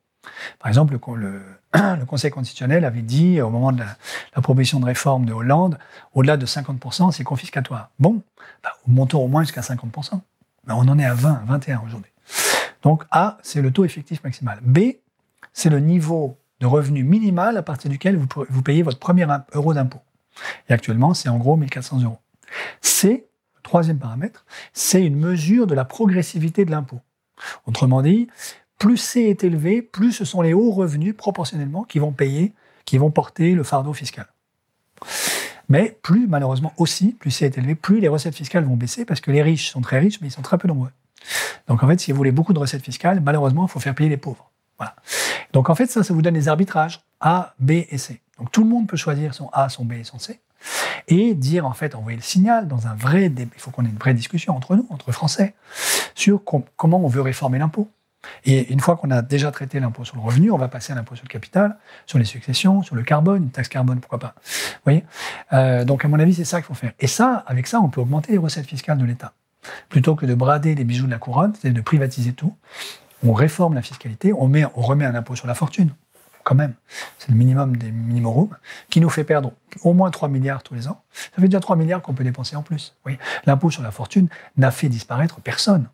Par 0.60 0.68
exemple, 0.68 0.98
le, 1.16 2.06
Conseil 2.06 2.32
constitutionnel 2.32 2.84
avait 2.86 3.02
dit 3.02 3.42
au 3.42 3.50
moment 3.50 3.72
de 3.72 3.80
la, 3.80 4.42
proposition 4.42 4.80
de 4.80 4.86
réforme 4.86 5.26
de 5.26 5.34
Hollande, 5.34 5.78
au-delà 6.14 6.38
de 6.38 6.46
50%, 6.46 7.12
c'est 7.12 7.24
confiscatoire. 7.24 7.90
Bon, 8.00 8.22
bah, 8.64 8.72
montons 8.88 9.24
au 9.24 9.28
moins 9.28 9.44
jusqu'à 9.44 9.62
50%. 9.62 10.20
Mais 10.68 10.74
on 10.74 10.80
en 10.80 11.00
est 11.00 11.06
à 11.06 11.14
20, 11.14 11.44
21 11.46 11.82
aujourd'hui. 11.86 12.12
Donc 12.84 13.04
A, 13.12 13.38
c'est 13.44 13.62
le 13.62 13.72
taux 13.72 13.86
effectif 13.86 14.24
maximal. 14.24 14.60
B, 14.62 14.80
c'est 15.54 15.70
le 15.70 15.80
niveau 15.80 16.38
de 16.60 16.66
revenu 16.66 17.04
minimal 17.04 17.58
à 17.58 17.62
partir 17.62 17.90
duquel 17.90 18.18
vous, 18.18 18.62
payez 18.62 18.84
votre 18.84 19.00
premier 19.00 19.26
euro 19.54 19.74
d'impôt. 19.74 20.00
Et 20.70 20.74
actuellement, 20.74 21.14
c'est 21.14 21.30
en 21.30 21.38
gros 21.38 21.58
1400 21.58 22.02
euros. 22.04 22.20
C, 22.82 23.28
troisième 23.64 24.00
paramètre, 24.00 24.46
c'est 24.74 25.06
une 25.06 25.18
mesure 25.18 25.68
de 25.68 25.76
la 25.76 25.86
progressivité 25.86 26.66
de 26.66 26.72
l'impôt. 26.72 27.00
Autrement 27.66 28.02
dit, 28.02 28.28
plus 28.78 28.98
C 28.98 29.22
est 29.22 29.44
élevé, 29.44 29.82
plus 29.82 30.12
ce 30.12 30.26
sont 30.26 30.42
les 30.42 30.54
hauts 30.54 30.72
revenus 30.72 31.16
proportionnellement 31.16 31.84
qui 31.84 32.00
vont 32.00 32.12
payer, 32.12 32.54
qui 32.86 32.98
vont 32.98 33.12
porter 33.12 33.54
le 33.54 33.64
fardeau 33.64 33.94
fiscal. 33.94 34.28
Mais 35.70 35.98
plus, 36.02 36.28
malheureusement 36.28 36.74
aussi, 36.78 37.12
plus 37.12 37.32
C 37.32 37.46
est 37.46 37.58
élevé, 37.58 37.76
plus 37.76 38.00
les 38.00 38.08
recettes 38.08 38.36
fiscales 38.36 38.64
vont 38.64 38.76
baisser 38.76 39.06
parce 39.06 39.22
que 39.22 39.32
les 39.32 39.42
riches 39.42 39.70
sont 39.70 39.82
très 39.82 40.00
riches, 40.00 40.20
mais 40.22 40.28
ils 40.28 40.32
sont 40.32 40.42
très 40.42 40.58
peu 40.58 40.68
nombreux. 40.68 40.90
Donc 41.68 41.84
en 41.84 41.88
fait, 41.88 42.00
si 42.00 42.12
vous 42.12 42.18
voulez 42.18 42.32
beaucoup 42.32 42.54
de 42.54 42.60
recettes 42.60 42.84
fiscales, 42.84 43.22
malheureusement, 43.22 43.66
il 43.68 43.70
faut 43.70 43.80
faire 43.80 43.96
payer 43.96 44.10
les 44.10 44.18
pauvres. 44.18 44.52
Voilà. 44.78 44.96
Donc 45.54 45.70
en 45.70 45.76
fait, 45.76 45.88
ça, 45.88 46.04
ça 46.04 46.14
vous 46.14 46.22
donne 46.22 46.34
des 46.34 46.48
arbitrages 46.48 47.02
A, 47.20 47.54
B 47.60 47.72
et 47.72 47.98
C. 47.98 48.22
Donc 48.38 48.52
tout 48.52 48.64
le 48.64 48.70
monde 48.70 48.88
peut 48.88 48.98
choisir 48.98 49.34
son 49.34 49.50
A, 49.52 49.70
son 49.70 49.86
B 49.86 49.94
et 49.94 50.04
son 50.04 50.20
C 50.20 50.40
et 51.08 51.34
dire 51.34 51.66
en 51.66 51.74
fait 51.74 51.96
envoyer 51.96 52.18
le 52.18 52.24
signal 52.24 52.68
dans 52.68 52.88
un 52.88 52.94
vrai 52.94 53.32
il 53.38 53.48
faut 53.58 53.72
qu'on 53.72 53.86
ait 53.86 53.90
une 53.90 53.98
vraie 53.98 54.14
discussion 54.14 54.56
entre 54.58 54.76
nous 54.76 54.86
entre 54.90 55.14
Français 55.14 55.56
sur 56.16 56.42
comment 56.76 57.00
on 57.00 57.08
veut 57.08 57.22
réformer 57.22 57.60
l'impôt 57.60 57.90
et 58.46 58.72
une 58.72 58.80
fois 58.80 58.98
qu'on 58.98 59.12
a 59.12 59.22
déjà 59.22 59.52
traité 59.52 59.80
l'impôt 59.80 60.04
sur 60.04 60.16
le 60.18 60.22
revenu, 60.22 60.52
on 60.52 60.58
va 60.58 60.68
passer 60.68 60.92
à 60.92 60.96
l'impôt 60.96 61.16
sur 61.16 61.26
le 61.26 61.30
capital, 61.30 61.78
sur 62.06 62.20
les 62.20 62.26
successions, 62.26 62.84
sur 62.84 62.96
le 62.96 63.04
carbone, 63.04 63.44
une 63.44 63.50
taxe 63.50 63.70
carbone, 63.70 64.00
pourquoi 64.00 64.20
pas. 64.20 64.36
Vous 64.44 64.82
voyez? 64.84 65.06
Euh, 65.54 65.86
Donc, 65.86 66.04
à 66.04 66.08
mon 66.08 66.20
avis, 66.20 66.34
c'est 66.34 66.46
ça 66.46 66.58
qu'il 66.58 66.66
faut 66.66 66.74
faire. 66.74 66.92
Et 67.00 67.08
ça, 67.08 67.44
avec 67.48 67.68
ça, 67.68 67.80
on 67.80 67.90
peut 67.90 68.02
augmenter 68.02 68.34
les 68.34 68.38
recettes 68.38 68.66
fiscales 68.66 68.98
de 68.98 69.06
l'État. 69.06 69.34
Plutôt 69.90 70.16
que 70.16 70.26
de 70.26 70.34
brader 70.34 70.76
les 70.76 70.84
bijoux 70.84 71.06
de 71.06 71.12
la 71.12 71.18
couronne, 71.18 71.54
c'est-à-dire 71.54 71.78
de 71.78 71.86
privatiser 71.86 72.34
tout, 72.34 72.56
on 73.26 73.34
réforme 73.34 73.74
la 73.74 73.82
fiscalité, 73.82 74.34
on, 74.34 74.48
met, 74.48 74.66
on 74.76 74.82
remet 74.82 75.06
un 75.06 75.16
impôt 75.16 75.36
sur 75.36 75.48
la 75.48 75.56
fortune, 75.56 75.94
quand 76.44 76.56
même. 76.56 76.74
C'est 77.18 77.30
le 77.30 77.36
minimum 77.36 77.76
des 77.76 77.92
minimums, 77.92 78.56
qui 78.90 79.02
nous 79.02 79.10
fait 79.10 79.24
perdre 79.24 79.54
au 79.84 79.94
moins 79.94 80.10
3 80.10 80.30
milliards 80.30 80.64
tous 80.64 80.74
les 80.74 80.88
ans. 80.88 81.02
Ça 81.14 81.42
fait 81.42 81.48
déjà 81.48 81.60
3 81.60 81.76
milliards 81.76 82.02
qu'on 82.02 82.14
peut 82.14 82.24
dépenser 82.24 82.56
en 82.56 82.64
plus. 82.64 82.96
Oui. 83.06 83.18
L'impôt 83.46 83.70
sur 83.70 83.84
la 83.84 83.92
fortune 83.92 84.30
n'a 84.58 84.72
fait 84.72 84.90
disparaître 84.90 85.42
personne. 85.42 85.90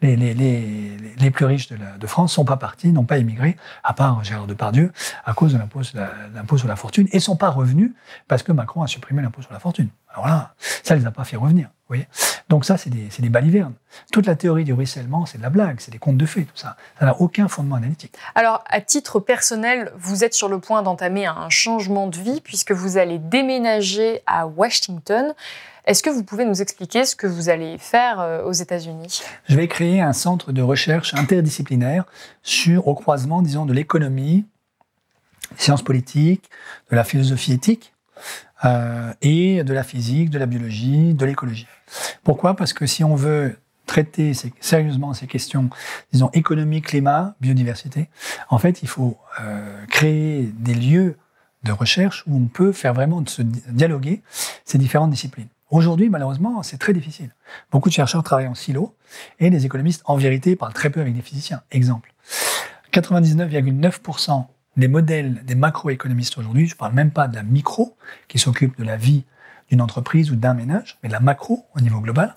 Les, 0.00 0.16
les, 0.16 0.32
les, 0.32 0.96
les, 1.18 1.30
plus 1.30 1.44
riches 1.44 1.68
de, 1.68 1.76
la, 1.76 1.98
de 1.98 2.06
France 2.06 2.32
sont 2.32 2.46
pas 2.46 2.56
partis, 2.56 2.92
n'ont 2.92 3.04
pas 3.04 3.18
émigré, 3.18 3.56
à 3.84 3.92
part 3.92 4.24
Gérard 4.24 4.46
Depardieu, 4.46 4.90
à 5.24 5.34
cause 5.34 5.52
de 5.52 5.58
l'impôt 5.58 6.56
sur 6.56 6.68
la 6.68 6.76
fortune, 6.76 7.08
et 7.12 7.20
sont 7.20 7.36
pas 7.36 7.50
revenus 7.50 7.92
parce 8.26 8.42
que 8.42 8.52
Macron 8.52 8.82
a 8.82 8.86
supprimé 8.86 9.20
l'impôt 9.20 9.42
sur 9.42 9.52
la 9.52 9.60
fortune. 9.60 9.88
Alors 10.08 10.28
là, 10.28 10.54
ça 10.82 10.94
les 10.94 11.04
a 11.04 11.10
pas 11.10 11.24
fait 11.24 11.36
revenir. 11.36 11.68
Voyez? 11.88 12.08
Donc 12.48 12.64
ça, 12.64 12.76
c'est 12.76 12.90
des, 12.90 13.08
des 13.18 13.28
balivernes. 13.28 13.74
Toute 14.12 14.26
la 14.26 14.34
théorie 14.34 14.64
du 14.64 14.72
ruissellement, 14.72 15.24
c'est 15.24 15.38
de 15.38 15.42
la 15.42 15.50
blague, 15.50 15.80
c'est 15.80 15.90
des 15.90 15.98
contes 15.98 16.16
de 16.16 16.26
fées, 16.26 16.44
tout 16.44 16.56
ça. 16.56 16.76
Ça 16.98 17.06
n'a 17.06 17.20
aucun 17.20 17.48
fondement 17.48 17.76
analytique. 17.76 18.14
Alors, 18.34 18.64
à 18.66 18.80
titre 18.80 19.20
personnel, 19.20 19.92
vous 19.96 20.24
êtes 20.24 20.34
sur 20.34 20.48
le 20.48 20.58
point 20.58 20.82
d'entamer 20.82 21.26
un 21.26 21.48
changement 21.48 22.08
de 22.08 22.16
vie 22.16 22.40
puisque 22.40 22.72
vous 22.72 22.98
allez 22.98 23.18
déménager 23.18 24.22
à 24.26 24.46
Washington. 24.46 25.34
Est-ce 25.86 26.02
que 26.02 26.10
vous 26.10 26.24
pouvez 26.24 26.44
nous 26.44 26.60
expliquer 26.60 27.04
ce 27.04 27.14
que 27.14 27.28
vous 27.28 27.48
allez 27.48 27.78
faire 27.78 28.18
euh, 28.18 28.42
aux 28.42 28.52
États-Unis? 28.52 29.22
Je 29.48 29.54
vais 29.54 29.68
créer 29.68 30.00
un 30.00 30.12
centre 30.12 30.50
de 30.50 30.60
recherche 30.60 31.14
interdisciplinaire 31.14 32.04
sur, 32.42 32.88
au 32.88 32.96
croisement, 32.96 33.40
disons, 33.42 33.66
de 33.66 33.72
l'économie, 33.72 34.44
des 35.52 35.62
sciences 35.62 35.82
politiques, 35.82 36.50
de 36.90 36.96
la 36.96 37.04
philosophie 37.04 37.52
éthique, 37.52 37.92
euh, 38.64 39.12
et 39.22 39.62
de 39.64 39.72
la 39.72 39.82
physique, 39.82 40.30
de 40.30 40.38
la 40.38 40.46
biologie, 40.46 41.14
de 41.14 41.26
l'écologie. 41.26 41.66
Pourquoi? 42.24 42.54
Parce 42.54 42.72
que 42.72 42.86
si 42.86 43.04
on 43.04 43.14
veut 43.14 43.56
traiter 43.86 44.32
sérieusement 44.60 45.14
ces 45.14 45.26
questions, 45.26 45.70
disons 46.12 46.30
économie, 46.32 46.82
climat, 46.82 47.34
biodiversité, 47.40 48.08
en 48.48 48.58
fait, 48.58 48.82
il 48.82 48.88
faut 48.88 49.18
euh, 49.40 49.84
créer 49.86 50.50
des 50.58 50.74
lieux 50.74 51.16
de 51.62 51.72
recherche 51.72 52.24
où 52.26 52.36
on 52.36 52.46
peut 52.46 52.72
faire 52.72 52.94
vraiment 52.94 53.24
se 53.26 53.42
dialoguer 53.42 54.22
ces 54.64 54.78
différentes 54.78 55.10
disciplines. 55.10 55.48
Aujourd'hui, 55.70 56.08
malheureusement, 56.08 56.62
c'est 56.62 56.78
très 56.78 56.92
difficile. 56.92 57.34
Beaucoup 57.72 57.88
de 57.88 57.94
chercheurs 57.94 58.22
travaillent 58.22 58.46
en 58.46 58.54
silo 58.54 58.94
et 59.40 59.50
les 59.50 59.66
économistes, 59.66 60.02
en 60.04 60.16
vérité, 60.16 60.54
parlent 60.54 60.72
très 60.72 60.90
peu 60.90 61.00
avec 61.00 61.14
des 61.14 61.22
physiciens. 61.22 61.62
Exemple, 61.72 62.12
99,9% 62.92 64.46
des 64.76 64.88
modèles 64.88 65.44
des 65.44 65.54
macroéconomistes 65.54 66.38
aujourd'hui, 66.38 66.66
je 66.66 66.74
ne 66.74 66.78
parle 66.78 66.92
même 66.92 67.10
pas 67.10 67.28
de 67.28 67.34
la 67.34 67.42
micro, 67.42 67.96
qui 68.28 68.38
s'occupe 68.38 68.78
de 68.78 68.84
la 68.84 68.96
vie 68.96 69.24
d'une 69.70 69.80
entreprise 69.80 70.30
ou 70.30 70.36
d'un 70.36 70.54
ménage, 70.54 70.98
mais 71.02 71.08
de 71.08 71.12
la 71.12 71.20
macro 71.20 71.66
au 71.74 71.80
niveau 71.80 72.00
global. 72.00 72.34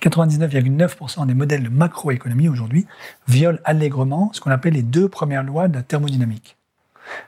99,9% 0.00 1.26
des 1.26 1.34
modèles 1.34 1.64
de 1.64 1.68
macroéconomie 1.68 2.48
aujourd'hui 2.48 2.86
violent 3.26 3.58
allègrement 3.64 4.30
ce 4.32 4.40
qu'on 4.40 4.50
appelle 4.50 4.74
les 4.74 4.82
deux 4.82 5.08
premières 5.08 5.42
lois 5.42 5.68
de 5.68 5.74
la 5.74 5.82
thermodynamique. 5.82 6.56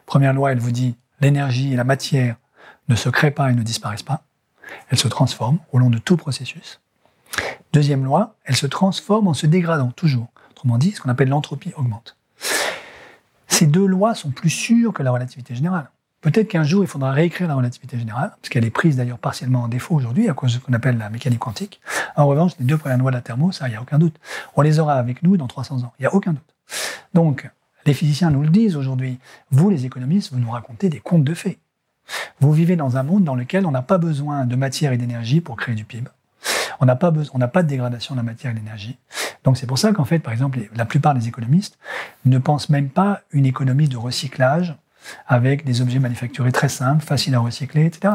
Première 0.06 0.34
loi, 0.34 0.52
elle 0.52 0.60
vous 0.60 0.70
dit 0.70 0.94
l'énergie 1.20 1.72
et 1.72 1.76
la 1.76 1.84
matière 1.84 2.36
ne 2.88 2.94
se 2.94 3.08
créent 3.08 3.30
pas 3.30 3.50
et 3.50 3.54
ne 3.54 3.62
disparaissent 3.62 4.02
pas. 4.02 4.22
Elles 4.88 4.98
se 4.98 5.08
transforment 5.08 5.58
au 5.72 5.78
long 5.78 5.90
de 5.90 5.98
tout 5.98 6.16
processus. 6.16 6.80
Deuxième 7.72 8.04
loi, 8.04 8.36
elles 8.44 8.56
se 8.56 8.66
transforment 8.66 9.28
en 9.28 9.34
se 9.34 9.46
dégradant 9.46 9.90
toujours. 9.90 10.28
Autrement 10.50 10.78
dit, 10.78 10.92
ce 10.92 11.00
qu'on 11.00 11.08
appelle 11.08 11.28
l'entropie 11.28 11.72
augmente. 11.76 12.16
Ces 13.60 13.66
deux 13.66 13.84
lois 13.84 14.14
sont 14.14 14.30
plus 14.30 14.48
sûres 14.48 14.94
que 14.94 15.02
la 15.02 15.10
relativité 15.10 15.54
générale. 15.54 15.90
Peut-être 16.22 16.48
qu'un 16.48 16.62
jour, 16.62 16.82
il 16.82 16.86
faudra 16.86 17.12
réécrire 17.12 17.46
la 17.46 17.56
relativité 17.56 17.98
générale, 17.98 18.30
parce 18.40 18.48
qu'elle 18.48 18.64
est 18.64 18.70
prise 18.70 18.96
d'ailleurs 18.96 19.18
partiellement 19.18 19.64
en 19.64 19.68
défaut 19.68 19.94
aujourd'hui 19.94 20.30
à 20.30 20.32
cause 20.32 20.54
de 20.54 20.58
ce 20.58 20.64
qu'on 20.64 20.72
appelle 20.72 20.96
la 20.96 21.10
mécanique 21.10 21.40
quantique. 21.40 21.78
En 22.16 22.26
revanche, 22.26 22.52
les 22.58 22.64
deux 22.64 22.78
premières 22.78 22.96
lois 22.96 23.10
de 23.10 23.16
la 23.16 23.20
thermo, 23.20 23.52
ça, 23.52 23.68
il 23.68 23.72
n'y 23.72 23.76
a 23.76 23.82
aucun 23.82 23.98
doute. 23.98 24.18
On 24.56 24.62
les 24.62 24.78
aura 24.78 24.94
avec 24.94 25.22
nous 25.22 25.36
dans 25.36 25.46
300 25.46 25.82
ans. 25.82 25.92
Il 25.98 26.04
n'y 26.04 26.06
a 26.06 26.14
aucun 26.14 26.32
doute. 26.32 26.54
Donc, 27.12 27.50
les 27.84 27.92
physiciens 27.92 28.30
nous 28.30 28.40
le 28.40 28.48
disent 28.48 28.76
aujourd'hui. 28.76 29.18
Vous, 29.50 29.68
les 29.68 29.84
économistes, 29.84 30.32
vous 30.32 30.38
nous 30.38 30.52
racontez 30.52 30.88
des 30.88 31.00
contes 31.00 31.24
de 31.24 31.34
fées. 31.34 31.58
Vous 32.40 32.54
vivez 32.54 32.76
dans 32.76 32.96
un 32.96 33.02
monde 33.02 33.24
dans 33.24 33.34
lequel 33.34 33.66
on 33.66 33.72
n'a 33.72 33.82
pas 33.82 33.98
besoin 33.98 34.46
de 34.46 34.56
matière 34.56 34.92
et 34.92 34.96
d'énergie 34.96 35.42
pour 35.42 35.58
créer 35.58 35.74
du 35.74 35.84
PIB. 35.84 36.08
On 36.80 36.86
n'a 36.86 36.96
pas, 36.96 37.12
on 37.34 37.38
n'a 37.38 37.48
pas 37.48 37.62
de 37.62 37.68
dégradation 37.68 38.14
de 38.14 38.20
la 38.20 38.24
matière 38.24 38.52
et 38.52 38.54
de 38.54 38.60
l'énergie. 38.60 38.96
Donc 39.44 39.56
c'est 39.56 39.66
pour 39.66 39.78
ça 39.78 39.92
qu'en 39.92 40.04
fait, 40.04 40.18
par 40.18 40.32
exemple, 40.32 40.58
la 40.74 40.84
plupart 40.84 41.14
des 41.14 41.28
économistes 41.28 41.78
ne 42.24 42.38
pensent 42.38 42.68
même 42.68 42.88
pas 42.88 43.20
une 43.32 43.46
économie 43.46 43.88
de 43.88 43.96
recyclage 43.96 44.76
avec 45.26 45.64
des 45.64 45.80
objets 45.80 45.98
manufacturés 45.98 46.52
très 46.52 46.68
simples, 46.68 47.04
faciles 47.04 47.34
à 47.34 47.40
recycler, 47.40 47.86
etc. 47.86 48.14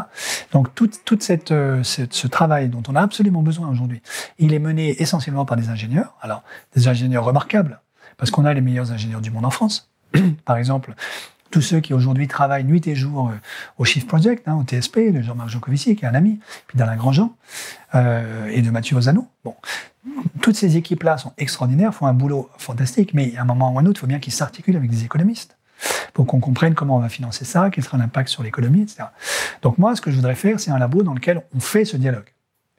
Donc 0.52 0.74
tout, 0.76 0.90
cette, 1.20 1.52
euh, 1.52 1.84
ce 1.84 2.28
travail 2.28 2.70
dont 2.70 2.84
on 2.88 2.96
a 2.96 3.02
absolument 3.02 3.42
besoin 3.42 3.68
aujourd'hui, 3.70 4.02
il 4.38 4.54
est 4.54 4.60
mené 4.60 5.02
essentiellement 5.02 5.46
par 5.46 5.58
des 5.58 5.70
ingénieurs. 5.70 6.16
Alors 6.22 6.44
des 6.76 6.88
ingénieurs 6.88 7.24
remarquables, 7.24 7.80
parce 8.18 8.32
qu'on 8.32 8.46
a 8.46 8.54
les 8.54 8.62
meilleurs 8.62 8.92
ingénieurs 8.92 9.22
du 9.22 9.32
monde 9.32 9.46
en 9.46 9.50
France. 9.50 9.90
par 10.46 10.58
exemple, 10.58 10.94
tous 11.52 11.62
ceux 11.62 11.80
qui 11.80 11.94
aujourd'hui 11.94 12.28
travaillent 12.28 12.66
nuit 12.66 12.86
et 12.88 12.96
jour 12.96 13.30
euh, 13.30 13.34
au 13.78 13.86
Shift 13.86 14.08
Project, 14.08 14.48
hein, 14.48 14.56
au 14.56 14.64
TSP, 14.64 15.12
de 15.14 15.22
Jean-Marc 15.22 15.50
Jancovici, 15.50 15.96
qui 15.96 16.06
est 16.06 16.08
un 16.08 16.16
ami, 16.16 16.40
puis 16.68 16.78
d'Alain 16.78 16.96
Grandjean, 16.96 17.34
euh, 17.96 18.48
et 18.48 18.62
de 18.62 18.70
Mathieu 18.72 18.98
Ozano. 18.98 19.28
Bon, 19.44 19.56
toutes 20.42 20.56
ces 20.56 20.78
équipes-là 20.78 21.18
sont 21.18 21.34
extraordinaires, 21.38 21.94
font 21.94 22.06
un 22.06 22.14
boulot 22.14 22.50
fantastique, 22.58 23.14
mais 23.14 23.36
à 23.38 23.42
un 23.42 23.46
moment 23.46 23.74
ou 23.74 23.80
à 23.80 23.82
un 23.82 23.86
autre, 23.86 24.00
il 24.00 24.02
faut 24.02 24.08
bien 24.08 24.20
qu'ils 24.20 24.34
s'articulent 24.34 24.78
avec 24.78 24.90
des 24.90 25.04
économistes 25.04 25.58
pour 26.14 26.26
qu'on 26.26 26.40
comprenne 26.40 26.74
comment 26.74 26.96
on 26.96 27.00
va 27.00 27.10
financer 27.10 27.46
ça, 27.46 27.70
quel 27.70 27.84
sera 27.84 27.98
l'impact 27.98 28.30
sur 28.30 28.44
l'économie, 28.44 28.82
etc. 28.82 29.06
Donc 29.62 29.78
moi, 29.78 29.96
ce 29.96 30.02
que 30.02 30.12
je 30.12 30.16
voudrais 30.16 30.36
faire, 30.36 30.60
c'est 30.60 30.72
un 30.72 30.80
labo 30.80 31.04
dans 31.04 31.14
lequel 31.14 31.44
on 31.54 31.60
fait 31.60 31.86
ce 31.86 31.98
dialogue. 31.98 32.32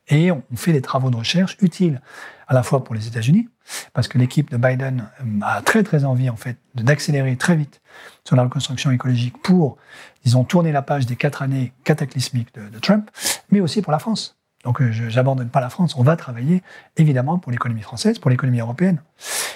Et 0.08 0.30
on 0.30 0.42
fait 0.54 0.72
des 0.72 0.82
travaux 0.82 1.10
de 1.10 1.16
recherche 1.16 1.56
utiles 1.60 2.00
à 2.48 2.54
la 2.54 2.62
fois 2.62 2.84
pour 2.84 2.94
les 2.94 3.08
États-Unis, 3.08 3.48
parce 3.92 4.06
que 4.06 4.18
l'équipe 4.18 4.50
de 4.50 4.56
Biden 4.56 5.08
euh, 5.20 5.40
a 5.42 5.62
très 5.62 5.82
très 5.82 6.04
envie 6.04 6.30
en 6.30 6.36
fait 6.36 6.58
d'accélérer 6.74 7.36
très 7.36 7.56
vite 7.56 7.80
sur 8.24 8.36
la 8.36 8.44
reconstruction 8.44 8.92
écologique 8.92 9.42
pour, 9.42 9.78
disons, 10.24 10.44
tourner 10.44 10.70
la 10.70 10.82
page 10.82 11.06
des 11.06 11.16
quatre 11.16 11.42
années 11.42 11.72
cataclysmiques 11.82 12.54
de, 12.54 12.78
Trump, 12.78 13.10
mais 13.50 13.60
aussi 13.60 13.82
pour 13.82 13.90
la 13.90 13.98
France. 13.98 14.35
Donc 14.66 14.82
je 14.82 15.14
n'abandonne 15.14 15.48
pas 15.48 15.60
la 15.60 15.70
France. 15.70 15.94
On 15.96 16.02
va 16.02 16.16
travailler 16.16 16.60
évidemment 16.96 17.38
pour 17.38 17.52
l'économie 17.52 17.82
française, 17.82 18.18
pour 18.18 18.32
l'économie 18.32 18.58
européenne. 18.58 19.00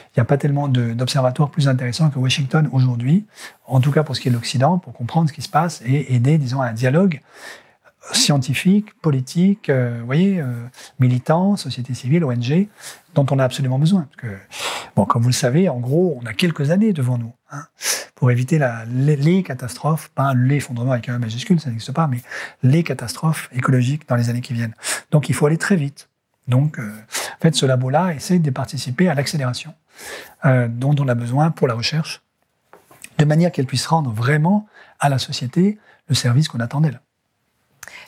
Il 0.07 0.21
n'y 0.21 0.21
a 0.21 0.25
pas 0.25 0.37
tellement 0.37 0.69
d'observatoires 0.69 1.51
plus 1.51 1.67
intéressants 1.67 2.11
que 2.11 2.19
Washington 2.21 2.69
aujourd'hui, 2.73 3.27
en 3.67 3.81
tout 3.81 3.91
cas 3.91 4.05
pour 4.05 4.15
ce 4.15 4.21
qui 4.21 4.29
est 4.29 4.31
de 4.31 4.37
l'Occident, 4.37 4.79
pour 4.79 4.93
comprendre 4.93 5.29
ce 5.29 5.35
qui 5.35 5.43
se 5.43 5.49
passe 5.49 5.83
et 5.85 6.15
aider, 6.15 6.39
disons, 6.39 6.61
à 6.61 6.67
un 6.67 6.73
dialogue 6.73 7.21
scientifique, 8.13 8.95
politique, 9.01 9.69
euh, 9.69 10.01
voyez, 10.07 10.41
euh, 10.41 11.57
société 11.57 11.93
civile, 11.93 12.25
ONG, 12.25 12.69
dont 13.15 13.27
on 13.33 13.39
a 13.41 13.45
absolument 13.45 13.81
besoin. 13.81 14.07
Parce 14.13 14.33
que, 14.33 14.39
bon, 14.95 15.07
comme 15.07 15.23
vous 15.23 15.29
le 15.29 15.35
savez, 15.35 15.69
en 15.69 15.81
gros, 15.81 16.19
on 16.23 16.27
a 16.27 16.33
quelques 16.33 16.71
années 16.71 16.93
devant 16.93 17.19
nous 17.19 17.33
hein, 17.51 17.67
pour 18.15 18.31
éviter 18.31 18.61
les, 18.89 19.43
catastrophes, 19.43 20.11
pas 20.15 20.35
l'effondrement 20.35 20.93
avec 20.93 21.09
un 21.09 21.19
majuscule, 21.19 21.61
ça 21.61 21.71
n'existe 21.71 21.93
pas, 21.93 22.07
mais 22.07 22.19
les 22.63 22.83
catastrophes 22.83 23.49
écologiques 23.53 24.09
dans 24.09 24.17
les 24.17 24.29
années 24.29 24.41
qui 24.41 24.53
viennent. 24.53 24.75
Donc, 25.11 25.29
il 25.29 25.35
faut 25.35 25.47
aller 25.47 25.59
très 25.59 25.77
vite. 25.77 26.09
Donc, 26.49 26.79
euh, 26.79 26.91
en 26.91 27.41
fait, 27.41 27.55
ce 27.55 27.67
labo-là 27.67 28.13
essaie 28.15 28.39
de 28.39 28.51
participer 28.51 29.09
à 29.09 29.15
l'accélération 29.15 29.75
euh, 30.45 30.69
dont 30.69 30.95
on 30.99 31.09
a 31.09 31.15
besoin 31.15 31.51
pour 31.51 31.69
la 31.69 31.75
recherche, 31.75 32.23
de 33.19 33.25
manière 33.25 33.53
qu'elle 33.53 33.67
puisse 33.67 33.87
rendre 33.87 34.11
vraiment 34.11 34.67
à 34.99 35.09
la 35.09 35.19
société 35.19 35.79
le 36.09 36.15
service 36.15 36.49
qu'on 36.49 36.61
attend 36.61 36.81
d'elle. 36.81 37.01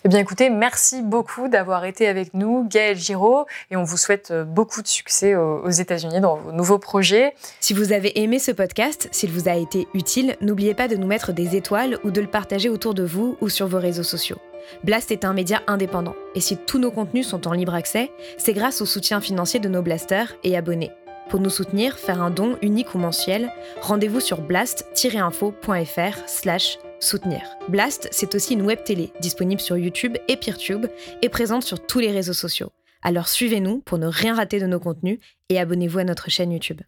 Eh 0.04 0.08
bien 0.08 0.18
écoutez, 0.18 0.50
merci 0.50 1.00
beaucoup 1.00 1.46
d'avoir 1.46 1.84
été 1.84 2.08
avec 2.08 2.34
nous, 2.34 2.66
Gaël 2.68 2.96
Giraud, 2.96 3.46
et 3.70 3.76
on 3.76 3.84
vous 3.84 3.96
souhaite 3.96 4.32
euh, 4.32 4.42
beaucoup 4.42 4.82
de 4.82 4.88
succès 4.88 5.36
aux 5.36 5.70
États-Unis 5.70 6.20
dans 6.20 6.34
vos 6.34 6.50
nouveaux 6.50 6.80
projets. 6.80 7.34
Si 7.60 7.72
vous 7.72 7.92
avez 7.92 8.20
aimé 8.20 8.40
ce 8.40 8.50
podcast, 8.50 9.08
s'il 9.12 9.30
vous 9.30 9.48
a 9.48 9.54
été 9.54 9.86
utile, 9.94 10.36
n'oubliez 10.40 10.74
pas 10.74 10.88
de 10.88 10.96
nous 10.96 11.06
mettre 11.06 11.32
des 11.32 11.54
étoiles 11.54 12.00
ou 12.02 12.10
de 12.10 12.20
le 12.20 12.26
partager 12.26 12.68
autour 12.68 12.94
de 12.94 13.04
vous 13.04 13.36
ou 13.40 13.48
sur 13.48 13.68
vos 13.68 13.78
réseaux 13.78 14.02
sociaux. 14.02 14.38
Blast 14.82 15.12
est 15.12 15.24
un 15.24 15.34
média 15.34 15.62
indépendant, 15.68 16.16
et 16.34 16.40
si 16.40 16.56
tous 16.56 16.80
nos 16.80 16.90
contenus 16.90 17.28
sont 17.28 17.46
en 17.46 17.52
libre 17.52 17.74
accès, 17.74 18.10
c'est 18.38 18.54
grâce 18.54 18.80
au 18.80 18.86
soutien 18.86 19.20
financier 19.20 19.60
de 19.60 19.68
nos 19.68 19.82
blasters 19.82 20.34
et 20.42 20.56
abonnés. 20.56 20.90
Pour 21.28 21.38
nous 21.38 21.50
soutenir, 21.50 21.96
faire 21.96 22.20
un 22.20 22.30
don 22.30 22.56
unique 22.60 22.96
ou 22.96 22.98
mensuel, 22.98 23.52
rendez-vous 23.80 24.20
sur 24.20 24.40
blast-info.fr 24.40 26.18
slash 26.26 26.78
soutenir. 27.02 27.42
Blast, 27.68 28.08
c'est 28.12 28.34
aussi 28.34 28.54
une 28.54 28.62
web 28.62 28.82
télé 28.84 29.12
disponible 29.20 29.60
sur 29.60 29.76
YouTube 29.76 30.16
et 30.28 30.36
Peertube 30.36 30.86
et 31.22 31.28
présente 31.28 31.64
sur 31.64 31.84
tous 31.86 31.98
les 31.98 32.10
réseaux 32.10 32.32
sociaux. 32.32 32.72
Alors 33.02 33.28
suivez-nous 33.28 33.80
pour 33.80 33.98
ne 33.98 34.06
rien 34.06 34.34
rater 34.34 34.60
de 34.60 34.66
nos 34.66 34.80
contenus 34.80 35.18
et 35.48 35.58
abonnez-vous 35.58 35.98
à 35.98 36.04
notre 36.04 36.30
chaîne 36.30 36.52
YouTube. 36.52 36.80